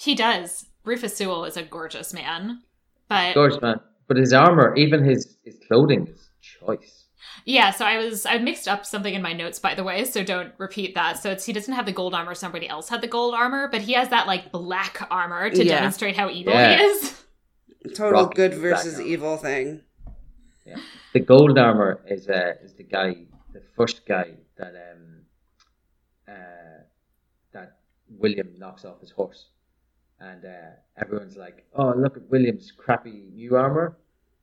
He 0.00 0.16
does. 0.16 0.66
Rufus 0.84 1.16
Sewell 1.16 1.44
is 1.44 1.56
a 1.56 1.62
gorgeous 1.62 2.12
man. 2.12 2.62
But 3.08 3.34
Gorgeous 3.34 3.60
man. 3.60 3.80
But 4.06 4.16
his 4.18 4.32
armor, 4.32 4.74
even 4.76 5.02
his, 5.04 5.36
his 5.44 5.56
clothing 5.66 6.06
is 6.08 6.28
choice. 6.42 7.04
yeah, 7.46 7.70
so 7.70 7.84
I 7.86 7.98
was 7.98 8.26
I 8.26 8.38
mixed 8.38 8.68
up 8.68 8.84
something 8.84 9.14
in 9.14 9.22
my 9.22 9.32
notes 9.32 9.58
by 9.58 9.74
the 9.74 9.82
way, 9.84 10.04
so 10.04 10.22
don't 10.22 10.52
repeat 10.58 10.94
that. 10.94 11.18
So 11.18 11.30
it's 11.30 11.44
he 11.46 11.52
doesn't 11.54 11.72
have 11.74 11.86
the 11.86 11.92
gold 11.92 12.14
armor, 12.14 12.34
somebody 12.34 12.68
else 12.68 12.88
had 12.90 13.00
the 13.00 13.06
gold 13.08 13.34
armor, 13.34 13.68
but 13.68 13.80
he 13.82 13.94
has 13.94 14.10
that 14.10 14.26
like 14.26 14.52
black 14.52 15.06
armor 15.10 15.48
to 15.50 15.64
Yeah. 15.64 15.76
demonstrate 15.76 16.16
how 16.16 16.28
evil 16.28 16.52
Yeah. 16.52 16.76
he 16.76 16.82
is. 16.84 17.24
Total 17.94 18.12
Rocky 18.12 18.34
good 18.36 18.54
versus 18.54 19.00
evil 19.00 19.36
thing. 19.38 19.80
Yeah. 20.66 20.76
The 21.14 21.20
gold 21.20 21.58
armor 21.58 22.00
is 22.06 22.28
uh, 22.28 22.54
is 22.62 22.74
the 22.74 22.84
guy, 22.84 23.16
the 23.52 23.62
first 23.76 24.04
guy 24.06 24.32
that 24.58 24.74
um 24.92 25.22
uh 26.28 26.82
that 27.52 27.78
William 28.10 28.50
knocks 28.58 28.84
off 28.84 29.00
his 29.00 29.10
horse, 29.10 29.46
and 30.20 30.44
uh, 30.44 30.70
everyone's 31.00 31.36
like, 31.36 31.66
"Oh, 31.74 31.92
look 31.96 32.16
at 32.16 32.28
William's 32.30 32.72
crappy 32.72 33.30
new 33.32 33.56
armor," 33.56 33.96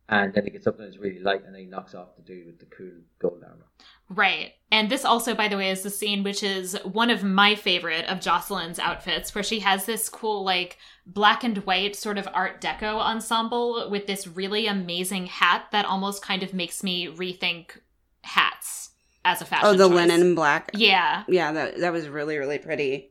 and 0.09 0.33
then 0.33 0.43
he 0.45 0.49
gets 0.51 0.67
up 0.67 0.79
and 0.79 0.87
it's 0.87 0.97
really 0.97 1.19
light, 1.19 1.43
and 1.45 1.53
then 1.53 1.61
he 1.61 1.67
knocks 1.67 1.95
off 1.95 2.15
the 2.15 2.21
dude 2.21 2.45
with 2.47 2.59
the 2.59 2.65
cool 2.65 2.91
gold 3.19 3.43
armor. 3.43 3.65
Right. 4.09 4.53
And 4.71 4.89
this 4.89 5.05
also, 5.05 5.33
by 5.33 5.47
the 5.47 5.55
way, 5.57 5.69
is 5.71 5.83
the 5.83 5.89
scene 5.89 6.21
which 6.23 6.43
is 6.43 6.77
one 6.83 7.09
of 7.09 7.23
my 7.23 7.55
favorite 7.55 8.05
of 8.05 8.19
Jocelyn's 8.19 8.77
outfits, 8.79 9.33
where 9.33 9.43
she 9.43 9.59
has 9.59 9.85
this 9.85 10.09
cool, 10.09 10.43
like, 10.43 10.77
black 11.05 11.43
and 11.45 11.57
white 11.59 11.95
sort 11.95 12.17
of 12.17 12.27
Art 12.33 12.59
Deco 12.61 12.99
ensemble 12.99 13.89
with 13.89 14.07
this 14.07 14.27
really 14.27 14.67
amazing 14.67 15.27
hat 15.27 15.67
that 15.71 15.85
almost 15.85 16.21
kind 16.21 16.43
of 16.43 16.53
makes 16.53 16.83
me 16.83 17.07
rethink 17.07 17.77
hats 18.23 18.91
as 19.23 19.41
a 19.41 19.45
fashion 19.45 19.67
Oh, 19.69 19.73
the 19.73 19.87
choice. 19.87 19.95
linen 19.95 20.35
black. 20.35 20.71
Yeah. 20.73 21.23
Yeah, 21.29 21.51
that 21.53 21.79
that 21.79 21.93
was 21.93 22.07
really 22.09 22.37
really 22.37 22.57
pretty. 22.59 23.10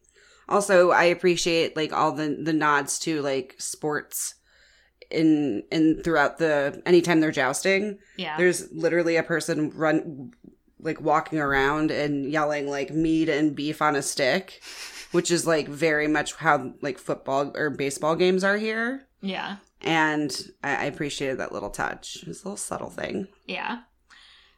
Also, 0.50 0.90
I 0.90 1.04
appreciate 1.04 1.76
like 1.76 1.92
all 1.92 2.12
the 2.12 2.36
the 2.42 2.52
nods 2.52 2.98
to 3.00 3.22
like 3.22 3.54
sports 3.58 4.34
in 5.10 5.62
in 5.70 6.02
throughout 6.02 6.38
the 6.38 6.82
anytime 6.84 7.20
they're 7.20 7.30
jousting. 7.30 7.98
Yeah. 8.16 8.36
There's 8.36 8.70
literally 8.72 9.16
a 9.16 9.22
person 9.22 9.70
run 9.70 10.32
like 10.80 11.00
walking 11.00 11.38
around 11.38 11.90
and 11.90 12.30
yelling 12.30 12.68
like 12.68 12.90
meat 12.90 13.28
and 13.28 13.54
beef 13.54 13.80
on 13.82 13.96
a 13.96 14.02
stick, 14.02 14.60
which 15.12 15.30
is 15.30 15.46
like 15.46 15.68
very 15.68 16.08
much 16.08 16.34
how 16.34 16.72
like 16.80 16.98
football 16.98 17.52
or 17.56 17.70
baseball 17.70 18.16
games 18.16 18.44
are 18.44 18.56
here. 18.56 19.06
yeah. 19.20 19.56
And 19.82 20.30
I, 20.62 20.76
I 20.76 20.84
appreciated 20.84 21.38
that 21.38 21.52
little 21.52 21.70
touch. 21.70 22.18
It's 22.26 22.42
a 22.42 22.48
little 22.48 22.58
subtle 22.58 22.90
thing. 22.90 23.28
Yeah. 23.46 23.78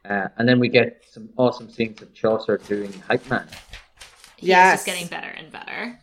Uh, 0.04 0.26
and 0.36 0.48
then 0.48 0.58
we 0.58 0.68
get 0.68 1.04
some 1.08 1.28
awesome 1.36 1.70
scenes 1.70 2.02
of 2.02 2.12
Chaucer 2.12 2.58
doing 2.58 2.92
hype 3.06 3.28
man. 3.30 3.46
He 4.42 4.46
is 4.46 4.50
Yes. 4.50 4.72
just 4.84 4.86
getting 4.86 5.06
better 5.06 5.28
and 5.28 5.52
better. 5.52 5.98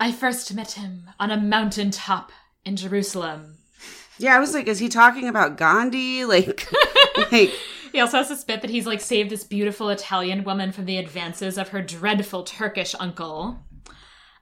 I 0.00 0.10
first 0.12 0.54
met 0.54 0.72
him 0.72 1.10
on 1.20 1.30
a 1.30 1.36
mountain 1.36 1.90
top 1.90 2.32
in 2.64 2.76
Jerusalem. 2.76 3.58
Yeah, 4.18 4.34
I 4.34 4.38
was 4.40 4.54
like, 4.54 4.66
is 4.66 4.78
he 4.78 4.88
talking 4.88 5.28
about 5.28 5.56
Gandhi? 5.58 6.24
Like, 6.24 6.66
like 7.32 7.52
He 7.92 8.00
also 8.00 8.16
has 8.18 8.28
this 8.28 8.42
bit 8.44 8.62
that 8.62 8.70
he's 8.70 8.86
like 8.86 9.00
saved 9.00 9.30
this 9.30 9.44
beautiful 9.44 9.90
Italian 9.90 10.44
woman 10.44 10.72
from 10.72 10.86
the 10.86 10.96
advances 10.98 11.58
of 11.58 11.68
her 11.68 11.82
dreadful 11.82 12.42
Turkish 12.44 12.94
uncle. 12.98 13.58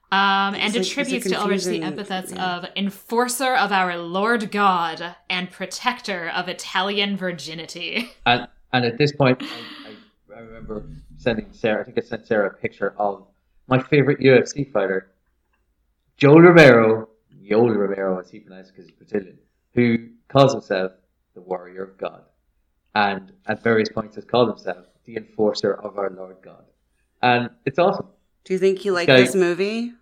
Um, 0.09 0.55
and 0.55 0.73
It's 0.75 0.75
like- 0.75 0.85
attributes 1.05 1.27
to 1.29 1.35
Ulrich 1.41 1.65
the 1.65 1.83
epithets 1.83 2.31
yeah. 2.31 2.55
of 2.57 2.65
enforcer 2.77 3.53
of 3.55 3.71
our 3.73 3.97
Lord 3.97 4.51
God 4.51 5.15
and 5.29 5.51
protector 5.51 6.29
of 6.29 6.47
Italian 6.47 7.17
virginity. 7.17 8.09
And 8.25 8.47
and 8.73 8.83
at 8.85 8.97
this 8.97 9.11
point, 9.13 9.41
I, 10.37 10.41
remember 10.41 10.85
sending 11.17 11.47
Sarah. 11.51 11.81
I 11.81 11.83
think 11.85 11.97
I 11.97 12.01
sent 12.01 12.27
Sarah 12.27 12.49
a 12.49 12.53
picture 12.53 12.93
of 12.97 13.25
my 13.67 13.81
favorite 13.81 14.19
UFC 14.19 14.71
fighter, 14.71 15.11
Joel 16.17 16.41
Romero, 16.41 17.09
Joel 17.43 17.71
Romero, 17.71 18.19
as 18.19 18.29
he 18.29 18.39
pronounced 18.39 18.71
because 18.71 18.85
he's 18.85 18.95
Brazilian, 18.95 19.39
who 19.73 20.09
calls 20.27 20.53
himself 20.53 20.91
the 21.33 21.41
Warrior 21.41 21.83
of 21.83 21.97
God, 21.97 22.23
and 22.93 23.31
at 23.47 23.63
various 23.63 23.89
points 23.89 24.15
has 24.15 24.25
called 24.25 24.49
himself 24.49 24.85
the 25.05 25.17
Enforcer 25.17 25.73
of 25.73 25.97
our 25.97 26.11
Lord 26.11 26.37
God, 26.43 26.65
and 27.23 27.49
it's 27.65 27.79
awesome. 27.79 28.07
do 28.43 28.53
you 28.53 28.59
think 28.59 28.79
he 28.79 28.91
liked 28.91 29.07
this 29.07 29.33
movie? 29.33 29.93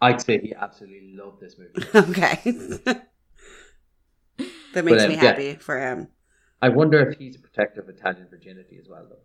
I'd 0.00 0.22
say 0.22 0.38
he 0.40 0.54
absolutely 0.54 1.14
loved 1.14 1.40
this 1.40 1.56
movie. 1.58 1.86
Okay. 1.94 2.40
that 4.72 4.84
makes 4.84 5.02
um, 5.02 5.08
me 5.10 5.14
yeah. 5.14 5.20
happy 5.20 5.54
for 5.54 5.78
him. 5.78 6.08
I 6.62 6.70
wonder 6.70 6.98
if 7.08 7.18
he's 7.18 7.36
a 7.36 7.38
protector 7.38 7.80
of 7.82 7.88
Italian 7.88 8.26
virginity 8.30 8.78
as 8.80 8.88
well, 8.88 9.06
though. 9.08 9.18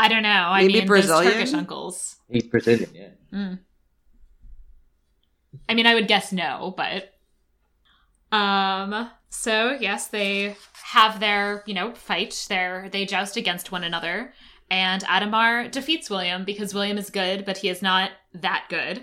I 0.00 0.08
don't 0.08 0.22
know. 0.22 0.28
I 0.30 0.66
mean, 0.66 0.86
Brazilian? 0.86 1.24
those 1.24 1.34
Turkish 1.34 1.52
uncles. 1.52 2.16
He's 2.30 2.44
Brazilian, 2.44 2.88
yeah. 2.94 3.08
Mm. 3.34 3.58
I 5.68 5.74
mean, 5.74 5.86
I 5.86 5.94
would 5.94 6.08
guess 6.08 6.32
no, 6.32 6.74
but 6.74 7.12
um. 8.34 9.10
So 9.28 9.76
yes, 9.78 10.08
they 10.08 10.56
have 10.84 11.20
their 11.20 11.62
you 11.66 11.74
know 11.74 11.92
fight. 11.92 12.46
Their 12.48 12.88
they 12.90 13.04
joust 13.04 13.36
against 13.36 13.72
one 13.72 13.84
another, 13.84 14.32
and 14.70 15.04
Adhemar 15.04 15.70
defeats 15.70 16.08
William 16.08 16.46
because 16.46 16.72
William 16.72 16.96
is 16.96 17.10
good, 17.10 17.44
but 17.44 17.58
he 17.58 17.68
is 17.68 17.82
not 17.82 18.10
that 18.32 18.64
good. 18.70 19.02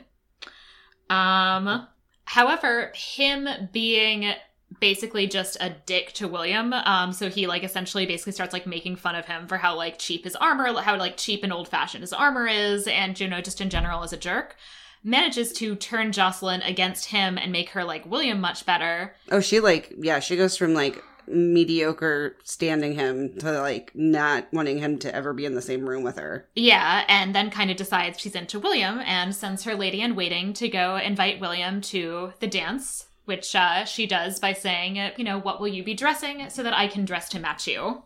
Um. 1.12 1.88
However, 2.26 2.92
him 2.96 3.48
being 3.72 4.34
basically 4.80 5.28
just 5.28 5.58
a 5.60 5.76
dick 5.86 6.14
to 6.14 6.28
William. 6.28 6.74
Um, 6.74 7.14
so 7.14 7.30
he 7.30 7.48
like 7.48 7.64
essentially 7.64 8.06
basically 8.06 8.34
starts 8.34 8.54
like 8.54 8.68
making 8.68 8.98
fun 8.98 9.16
of 9.16 9.26
him 9.26 9.48
for 9.48 9.58
how 9.58 9.76
like 9.76 9.98
cheap 9.98 10.24
his 10.24 10.36
armor, 10.36 10.82
how 10.82 10.98
like 10.98 11.18
cheap 11.18 11.44
and 11.44 11.54
old 11.54 11.68
fashioned 11.68 12.02
his 12.02 12.14
armor 12.14 12.48
is, 12.48 12.88
and 12.88 13.20
you 13.20 13.28
know 13.28 13.42
just 13.42 13.62
in 13.62 13.70
general 13.70 14.04
as 14.04 14.14
a 14.14 14.18
jerk. 14.18 14.56
Manages 15.04 15.54
to 15.54 15.76
turn 15.76 16.12
Jocelyn 16.12 16.62
against 16.64 17.06
him 17.06 17.38
and 17.38 17.52
make 17.52 17.70
her 17.70 17.84
like 17.84 18.06
William 18.06 18.42
much 18.42 18.66
better. 18.66 19.16
Oh, 19.32 19.40
she 19.40 19.60
like 19.60 19.94
yeah, 19.98 20.20
she 20.20 20.36
goes 20.36 20.58
from 20.58 20.74
like 20.74 21.04
mediocre 21.28 22.36
standing 22.44 22.94
him 22.94 23.38
to 23.40 23.60
like 23.60 23.92
not 23.94 24.48
wanting 24.54 24.78
him 24.78 24.98
to 24.98 25.14
ever 25.14 25.34
be 25.34 25.46
in 25.46 25.56
the 25.56 25.62
same 25.62 25.88
room 25.88 26.04
with 26.04 26.18
her. 26.18 26.48
Yeah, 26.56 27.04
and 27.08 27.36
then 27.36 27.50
kind 27.50 27.70
of 27.70 27.78
decides 27.78 28.20
she's 28.20 28.36
into 28.36 28.60
William 28.60 29.00
and 29.00 29.36
sends 29.36 29.64
her 29.64 29.76
lady 29.76 30.02
in 30.02 30.16
waiting 30.16 30.54
to 30.54 30.70
go 30.70 30.98
invite 30.98 31.40
William 31.40 31.82
to 31.82 32.34
the 32.40 32.48
dance, 32.48 33.07
which 33.28 33.56
uh, 33.56 33.86
she 33.86 34.08
does 34.08 34.40
by 34.40 34.54
saying, 34.54 34.98
uh, 34.98 35.12
you 35.18 35.24
know, 35.24 35.40
what 35.40 35.60
will 35.60 35.68
you 35.68 35.84
be 35.84 35.94
dressing 35.94 36.50
so 36.50 36.64
that 36.64 36.74
I 36.74 36.88
can 36.88 37.06
dress 37.06 37.30
to 37.30 37.40
match 37.40 37.68
you? 37.68 38.04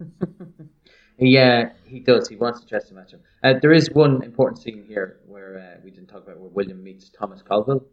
Yeah, 1.18 1.70
he 1.86 2.00
does. 2.00 2.28
He 2.28 2.36
wants 2.36 2.60
to 2.60 2.66
dress 2.66 2.88
to 2.88 2.94
match 2.94 3.12
him. 3.12 3.20
Uh, 3.42 3.54
there 3.60 3.72
is 3.72 3.90
one 3.90 4.22
important 4.22 4.60
scene 4.60 4.84
here 4.86 5.20
where 5.26 5.58
uh, 5.58 5.80
we 5.82 5.90
didn't 5.90 6.08
talk 6.08 6.24
about 6.24 6.38
where 6.38 6.50
William 6.50 6.82
meets 6.82 7.08
Thomas 7.08 7.40
Colville. 7.42 7.84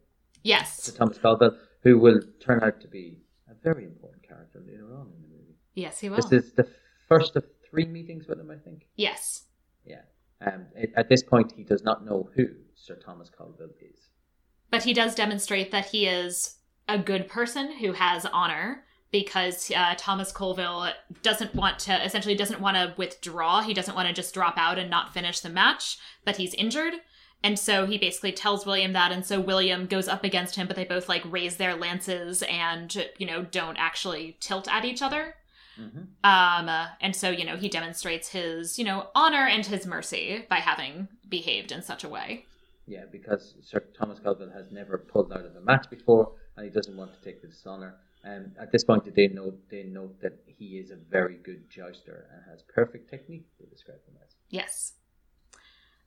Yes. 0.43 0.83
So 0.83 0.91
Thomas 0.91 1.17
Colville, 1.17 1.55
who 1.83 1.97
will 1.97 2.19
turn 2.41 2.61
out 2.61 2.81
to 2.81 2.87
be 2.87 3.21
a 3.49 3.53
very 3.63 3.85
important 3.85 4.27
character 4.27 4.61
later 4.67 4.93
on 4.93 5.07
in 5.15 5.21
the 5.21 5.27
movie. 5.29 5.55
Yes, 5.73 6.01
he 6.01 6.09
will. 6.09 6.17
This 6.17 6.31
is 6.33 6.51
the 6.51 6.67
first 7.07 7.37
of 7.37 7.45
three 7.69 7.85
meetings 7.85 8.27
with 8.27 8.39
him, 8.39 8.51
I 8.51 8.57
think. 8.57 8.87
yes. 8.95 9.43
Yeah. 9.85 10.01
Um, 10.45 10.65
at 10.97 11.07
this 11.07 11.23
point, 11.23 11.53
he 11.55 11.63
does 11.63 11.83
not 11.83 12.05
know 12.05 12.29
who 12.35 12.47
Sir 12.75 12.95
Thomas 12.95 13.29
Colville 13.29 13.69
is. 13.79 14.09
But 14.73 14.85
he 14.85 14.93
does 14.93 15.13
demonstrate 15.13 15.69
that 15.69 15.85
he 15.85 16.07
is 16.07 16.55
a 16.89 16.97
good 16.97 17.27
person 17.27 17.73
who 17.73 17.91
has 17.91 18.25
honor 18.25 18.83
because 19.11 19.69
uh, 19.69 19.93
Thomas 19.99 20.31
Colville 20.31 20.91
doesn't 21.21 21.53
want 21.53 21.77
to, 21.81 22.03
essentially, 22.03 22.33
doesn't 22.33 22.59
want 22.59 22.75
to 22.77 22.95
withdraw. 22.97 23.61
He 23.61 23.75
doesn't 23.75 23.93
want 23.93 24.07
to 24.07 24.15
just 24.15 24.33
drop 24.33 24.57
out 24.57 24.79
and 24.79 24.89
not 24.89 25.13
finish 25.13 25.41
the 25.41 25.49
match, 25.49 25.99
but 26.25 26.37
he's 26.37 26.55
injured. 26.55 26.95
And 27.43 27.59
so 27.59 27.85
he 27.85 27.99
basically 27.99 28.31
tells 28.31 28.65
William 28.65 28.93
that. 28.93 29.11
And 29.11 29.23
so 29.23 29.39
William 29.39 29.85
goes 29.85 30.07
up 30.07 30.23
against 30.23 30.55
him, 30.55 30.65
but 30.65 30.75
they 30.75 30.85
both 30.85 31.07
like 31.07 31.21
raise 31.31 31.57
their 31.57 31.75
lances 31.75 32.41
and, 32.41 33.11
you 33.19 33.27
know, 33.27 33.43
don't 33.43 33.77
actually 33.77 34.37
tilt 34.39 34.67
at 34.67 34.85
each 34.85 35.03
other. 35.03 35.35
Mm-hmm. 35.79 35.99
Um, 36.23 36.87
and 36.99 37.15
so, 37.15 37.29
you 37.29 37.45
know, 37.45 37.57
he 37.57 37.69
demonstrates 37.69 38.29
his, 38.29 38.79
you 38.79 38.85
know, 38.85 39.09
honor 39.13 39.45
and 39.45 39.67
his 39.67 39.85
mercy 39.85 40.47
by 40.49 40.55
having 40.55 41.09
behaved 41.29 41.71
in 41.71 41.83
such 41.83 42.03
a 42.03 42.09
way. 42.09 42.47
Yeah, 42.85 43.05
because 43.11 43.55
Sir 43.61 43.79
Thomas 43.97 44.19
Colville 44.19 44.51
has 44.51 44.71
never 44.71 44.97
pulled 44.97 45.31
out 45.31 45.45
of 45.45 45.55
a 45.55 45.61
match 45.61 45.89
before, 45.89 46.33
and 46.57 46.65
he 46.65 46.71
doesn't 46.71 46.97
want 46.97 47.13
to 47.13 47.21
take 47.21 47.41
the 47.41 47.47
dishonor. 47.47 47.95
And 48.25 48.55
at 48.59 48.71
this 48.71 48.83
point, 48.83 49.03
they 49.15 49.27
note 49.27 49.57
they 49.69 49.83
note 49.83 50.19
that 50.21 50.33
he 50.45 50.77
is 50.77 50.91
a 50.91 50.95
very 50.95 51.37
good 51.37 51.69
jouster 51.69 52.27
and 52.31 52.41
has 52.49 52.61
perfect 52.63 53.09
technique. 53.09 53.45
They 53.59 53.65
describe 53.67 53.99
him 54.07 54.15
as. 54.23 54.35
Yes. 54.49 54.93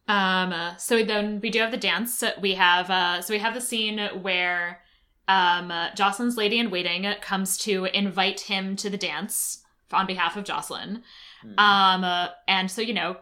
Um. 0.08 0.52
uh, 0.52 0.76
So 0.76 1.02
then 1.02 1.40
we 1.42 1.50
do 1.50 1.58
have 1.60 1.70
the 1.70 1.76
dance. 1.76 2.22
We 2.40 2.54
have 2.54 2.90
uh. 2.90 3.22
So 3.22 3.34
we 3.34 3.40
have 3.40 3.54
the 3.54 3.60
scene 3.60 3.98
where 4.22 4.80
um 5.28 5.70
uh, 5.70 5.94
Jocelyn's 5.94 6.36
lady 6.36 6.58
in 6.58 6.70
waiting 6.70 7.06
comes 7.20 7.58
to 7.58 7.86
invite 7.86 8.40
him 8.40 8.76
to 8.76 8.88
the 8.90 8.98
dance 8.98 9.62
on 9.92 10.06
behalf 10.06 10.36
of 10.36 10.44
Jocelyn. 10.44 11.02
Mhm. 11.44 11.58
Um. 11.58 12.04
uh, 12.04 12.28
and 12.48 12.70
so 12.70 12.80
you 12.82 12.94
know, 12.94 13.16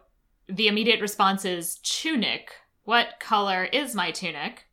the 0.49 0.69
immediate 0.69 1.01
response 1.01 1.45
is 1.45 1.77
tunic. 1.83 2.51
What 2.85 3.18
color 3.18 3.64
is 3.64 3.95
my 3.95 4.11
tunic? 4.11 4.66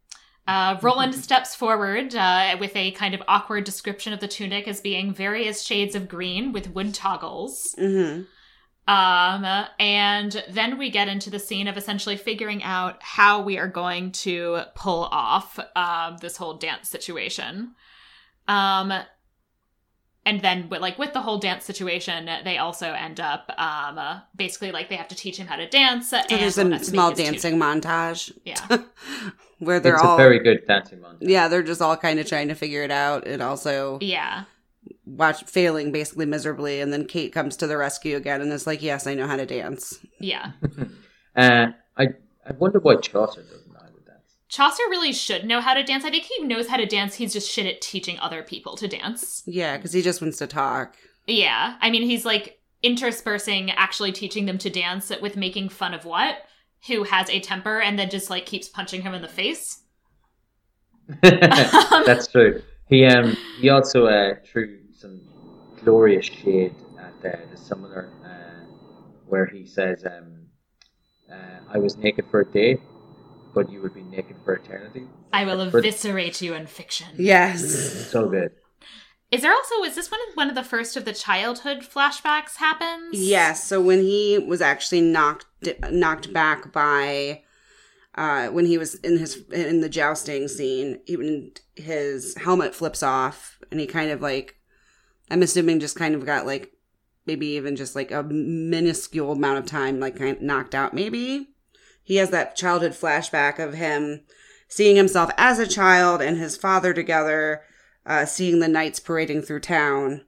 Uh, 0.47 0.77
Roland 0.81 1.15
steps 1.23 1.55
forward 1.55 2.15
uh, 2.15 2.57
with 2.59 2.75
a 2.75 2.91
kind 2.91 3.13
of 3.13 3.23
awkward 3.27 3.63
description 3.63 4.13
of 4.13 4.19
the 4.19 4.27
tunic 4.27 4.67
as 4.67 4.81
being 4.81 5.13
various 5.13 5.63
shades 5.63 5.95
of 5.95 6.07
green 6.07 6.51
with 6.51 6.71
wood 6.71 6.93
toggles. 6.93 7.75
Mm-hmm. 7.77 8.23
Um, 8.87 9.65
and 9.79 10.43
then 10.49 10.77
we 10.77 10.89
get 10.89 11.07
into 11.07 11.29
the 11.29 11.39
scene 11.39 11.67
of 11.67 11.77
essentially 11.77 12.17
figuring 12.17 12.63
out 12.63 13.01
how 13.01 13.41
we 13.41 13.57
are 13.57 13.67
going 13.67 14.11
to 14.11 14.63
pull 14.75 15.05
off 15.05 15.59
um, 15.75 16.17
this 16.17 16.35
whole 16.35 16.55
dance 16.55 16.89
situation. 16.89 17.75
Um, 18.47 18.91
and 20.25 20.41
then 20.41 20.69
with, 20.69 20.81
like 20.81 20.99
with 20.99 21.13
the 21.13 21.21
whole 21.21 21.37
dance 21.39 21.65
situation, 21.65 22.29
they 22.43 22.57
also 22.57 22.91
end 22.93 23.19
up 23.19 23.49
um, 23.57 23.97
uh, 23.97 24.19
basically 24.35 24.71
like 24.71 24.89
they 24.89 24.95
have 24.95 25.07
to 25.07 25.15
teach 25.15 25.37
him 25.37 25.47
how 25.47 25.55
to 25.55 25.67
dance. 25.67 26.09
So 26.09 26.19
there's 26.29 26.57
a 26.57 26.79
small 26.79 27.11
dancing 27.13 27.57
montage 27.57 28.31
Yeah, 28.45 28.57
where 29.59 29.79
they're 29.79 29.95
it's 29.95 30.03
all 30.03 30.15
a 30.15 30.17
very 30.17 30.39
good 30.39 30.65
dancing 30.67 30.99
montage. 30.99 31.17
yeah, 31.21 31.47
they're 31.47 31.63
just 31.63 31.81
all 31.81 31.97
kind 31.97 32.19
of 32.19 32.27
trying 32.27 32.49
to 32.49 32.55
figure 32.55 32.83
it 32.83 32.91
out 32.91 33.25
and 33.25 33.41
also 33.41 33.97
yeah, 34.01 34.43
watch 35.05 35.43
failing 35.45 35.91
basically 35.91 36.25
miserably 36.27 36.81
and 36.81 36.93
then 36.93 37.05
Kate 37.05 37.33
comes 37.33 37.57
to 37.57 37.67
the 37.67 37.77
rescue 37.77 38.15
again 38.15 38.41
and 38.41 38.51
is 38.53 38.67
like, 38.67 38.81
"Yes, 38.83 39.07
I 39.07 39.15
know 39.15 39.27
how 39.27 39.37
to 39.37 39.45
dance." 39.45 39.99
yeah. 40.19 40.51
Uh, 41.33 41.67
I 41.97 42.07
I 42.45 42.51
wonder 42.59 42.79
why 42.79 42.97
Chaucer 42.97 43.41
doesn't 43.43 43.71
know 43.71 43.79
how 43.79 43.87
to 43.87 44.01
dance. 44.05 44.35
Chaucer 44.51 44.83
really 44.89 45.13
should 45.13 45.45
know 45.45 45.61
how 45.61 45.73
to 45.73 45.81
dance. 45.81 46.03
I 46.03 46.09
think 46.09 46.25
he 46.25 46.43
knows 46.43 46.67
how 46.67 46.75
to 46.75 46.85
dance. 46.85 47.15
He's 47.15 47.31
just 47.31 47.49
shit 47.49 47.65
at 47.65 47.79
teaching 47.79 48.19
other 48.19 48.43
people 48.43 48.75
to 48.75 48.87
dance. 48.87 49.43
Yeah, 49.45 49.77
cuz 49.77 49.93
he 49.93 50.01
just 50.01 50.21
wants 50.21 50.37
to 50.39 50.47
talk. 50.47 50.97
Yeah. 51.25 51.77
I 51.79 51.89
mean, 51.89 52.03
he's 52.03 52.25
like 52.25 52.59
interspersing 52.83 53.71
actually 53.71 54.11
teaching 54.11 54.47
them 54.47 54.57
to 54.57 54.69
dance 54.69 55.09
with 55.21 55.37
making 55.37 55.69
fun 55.69 55.93
of 55.93 56.03
Wat? 56.03 56.35
Who 56.87 57.03
has 57.03 57.29
a 57.29 57.39
temper 57.39 57.79
and 57.79 57.97
then 57.97 58.09
just 58.09 58.29
like 58.29 58.45
keeps 58.45 58.67
punching 58.67 59.03
him 59.03 59.13
in 59.13 59.21
the 59.21 59.29
face. 59.29 59.83
That's 61.21 62.27
true. 62.27 62.61
He 62.87 63.05
um 63.05 63.37
he 63.61 63.69
also 63.69 64.07
uh, 64.07 64.35
threw 64.45 64.79
some 64.93 65.21
glorious 65.81 66.25
shade 66.25 66.75
at 66.99 67.33
uh, 67.33 67.37
the 67.49 67.57
summoner, 67.57 68.09
uh, 68.25 68.65
where 69.27 69.45
he 69.45 69.65
says, 69.65 70.03
um, 70.05 70.47
uh, 71.31 71.59
"I 71.69 71.77
was 71.77 71.97
naked 71.97 72.25
for 72.29 72.41
a 72.41 72.45
day, 72.45 72.79
but 73.53 73.71
you 73.71 73.81
would 73.81 73.93
be 73.93 74.03
naked 74.03 74.37
for 74.43 74.53
eternity." 74.53 75.07
I 75.33 75.45
will 75.45 75.69
For- 75.69 75.79
eviscerate 75.79 76.41
you 76.41 76.53
in 76.53 76.67
fiction. 76.67 77.07
Yes. 77.17 78.09
So 78.09 78.29
good. 78.29 78.51
Is 79.31 79.41
there 79.43 79.53
also 79.53 79.83
is 79.83 79.95
this 79.95 80.11
one 80.11 80.19
of 80.29 80.35
one 80.35 80.49
of 80.49 80.55
the 80.55 80.63
first 80.63 80.97
of 80.97 81.05
the 81.05 81.13
childhood 81.13 81.79
flashbacks 81.83 82.57
happens? 82.57 83.13
Yes. 83.13 83.63
So 83.65 83.81
when 83.81 84.01
he 84.01 84.37
was 84.37 84.61
actually 84.61 85.01
knocked 85.01 85.45
knocked 85.89 86.33
back 86.33 86.73
by 86.73 87.43
uh 88.15 88.47
when 88.47 88.65
he 88.65 88.77
was 88.77 88.95
in 88.95 89.17
his 89.17 89.37
in 89.51 89.79
the 89.79 89.87
jousting 89.87 90.49
scene, 90.49 90.99
even 91.05 91.51
his 91.75 92.35
helmet 92.35 92.75
flips 92.75 93.01
off 93.01 93.57
and 93.71 93.79
he 93.79 93.87
kind 93.87 94.11
of 94.11 94.21
like 94.21 94.57
I'm 95.29 95.41
assuming 95.41 95.79
just 95.79 95.95
kind 95.95 96.13
of 96.13 96.25
got 96.25 96.45
like 96.45 96.73
maybe 97.25 97.47
even 97.47 97.77
just 97.77 97.95
like 97.95 98.11
a 98.11 98.23
minuscule 98.23 99.31
amount 99.31 99.59
of 99.59 99.65
time 99.65 100.01
like 100.01 100.17
kind 100.17 100.35
of 100.35 100.41
knocked 100.41 100.75
out 100.75 100.93
maybe. 100.93 101.47
He 102.11 102.17
has 102.17 102.29
that 102.31 102.57
childhood 102.57 102.91
flashback 102.91 103.57
of 103.57 103.73
him 103.73 104.23
seeing 104.67 104.97
himself 104.97 105.31
as 105.37 105.59
a 105.59 105.65
child 105.65 106.21
and 106.21 106.37
his 106.37 106.57
father 106.57 106.93
together 106.93 107.61
uh, 108.05 108.25
seeing 108.25 108.59
the 108.59 108.67
knights 108.67 108.99
parading 108.99 109.43
through 109.43 109.61
town 109.61 110.25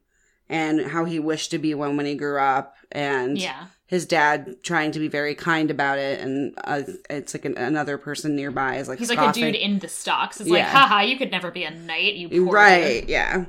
and 0.47 0.79
how 0.91 1.03
he 1.03 1.19
wished 1.19 1.51
to 1.51 1.57
be 1.57 1.73
one 1.73 1.97
when 1.97 2.05
he 2.05 2.15
grew 2.15 2.39
up 2.39 2.77
and 2.89 3.37
Yeah. 3.37 3.65
his 3.85 4.05
dad 4.05 4.63
trying 4.63 4.93
to 4.93 4.99
be 4.99 5.09
very 5.09 5.35
kind 5.35 5.69
about 5.69 5.97
it 5.97 6.21
and 6.21 6.53
uh, 6.63 6.83
it's 7.09 7.33
like 7.33 7.43
an, 7.43 7.57
another 7.57 7.97
person 7.97 8.33
nearby 8.33 8.77
is 8.77 8.87
like 8.87 8.99
He's 8.99 9.09
like 9.09 9.19
a 9.19 9.33
dude 9.33 9.53
in 9.53 9.79
the 9.79 9.89
stocks. 9.89 10.39
It's 10.39 10.49
like, 10.49 10.63
haha, 10.63 11.01
you 11.01 11.17
could 11.17 11.31
never 11.31 11.51
be 11.51 11.65
a 11.65 11.71
knight, 11.71 12.13
you 12.13 12.29
poor 12.29 12.53
right 12.53 13.01
dude." 13.01 13.09
yeah 13.09 13.45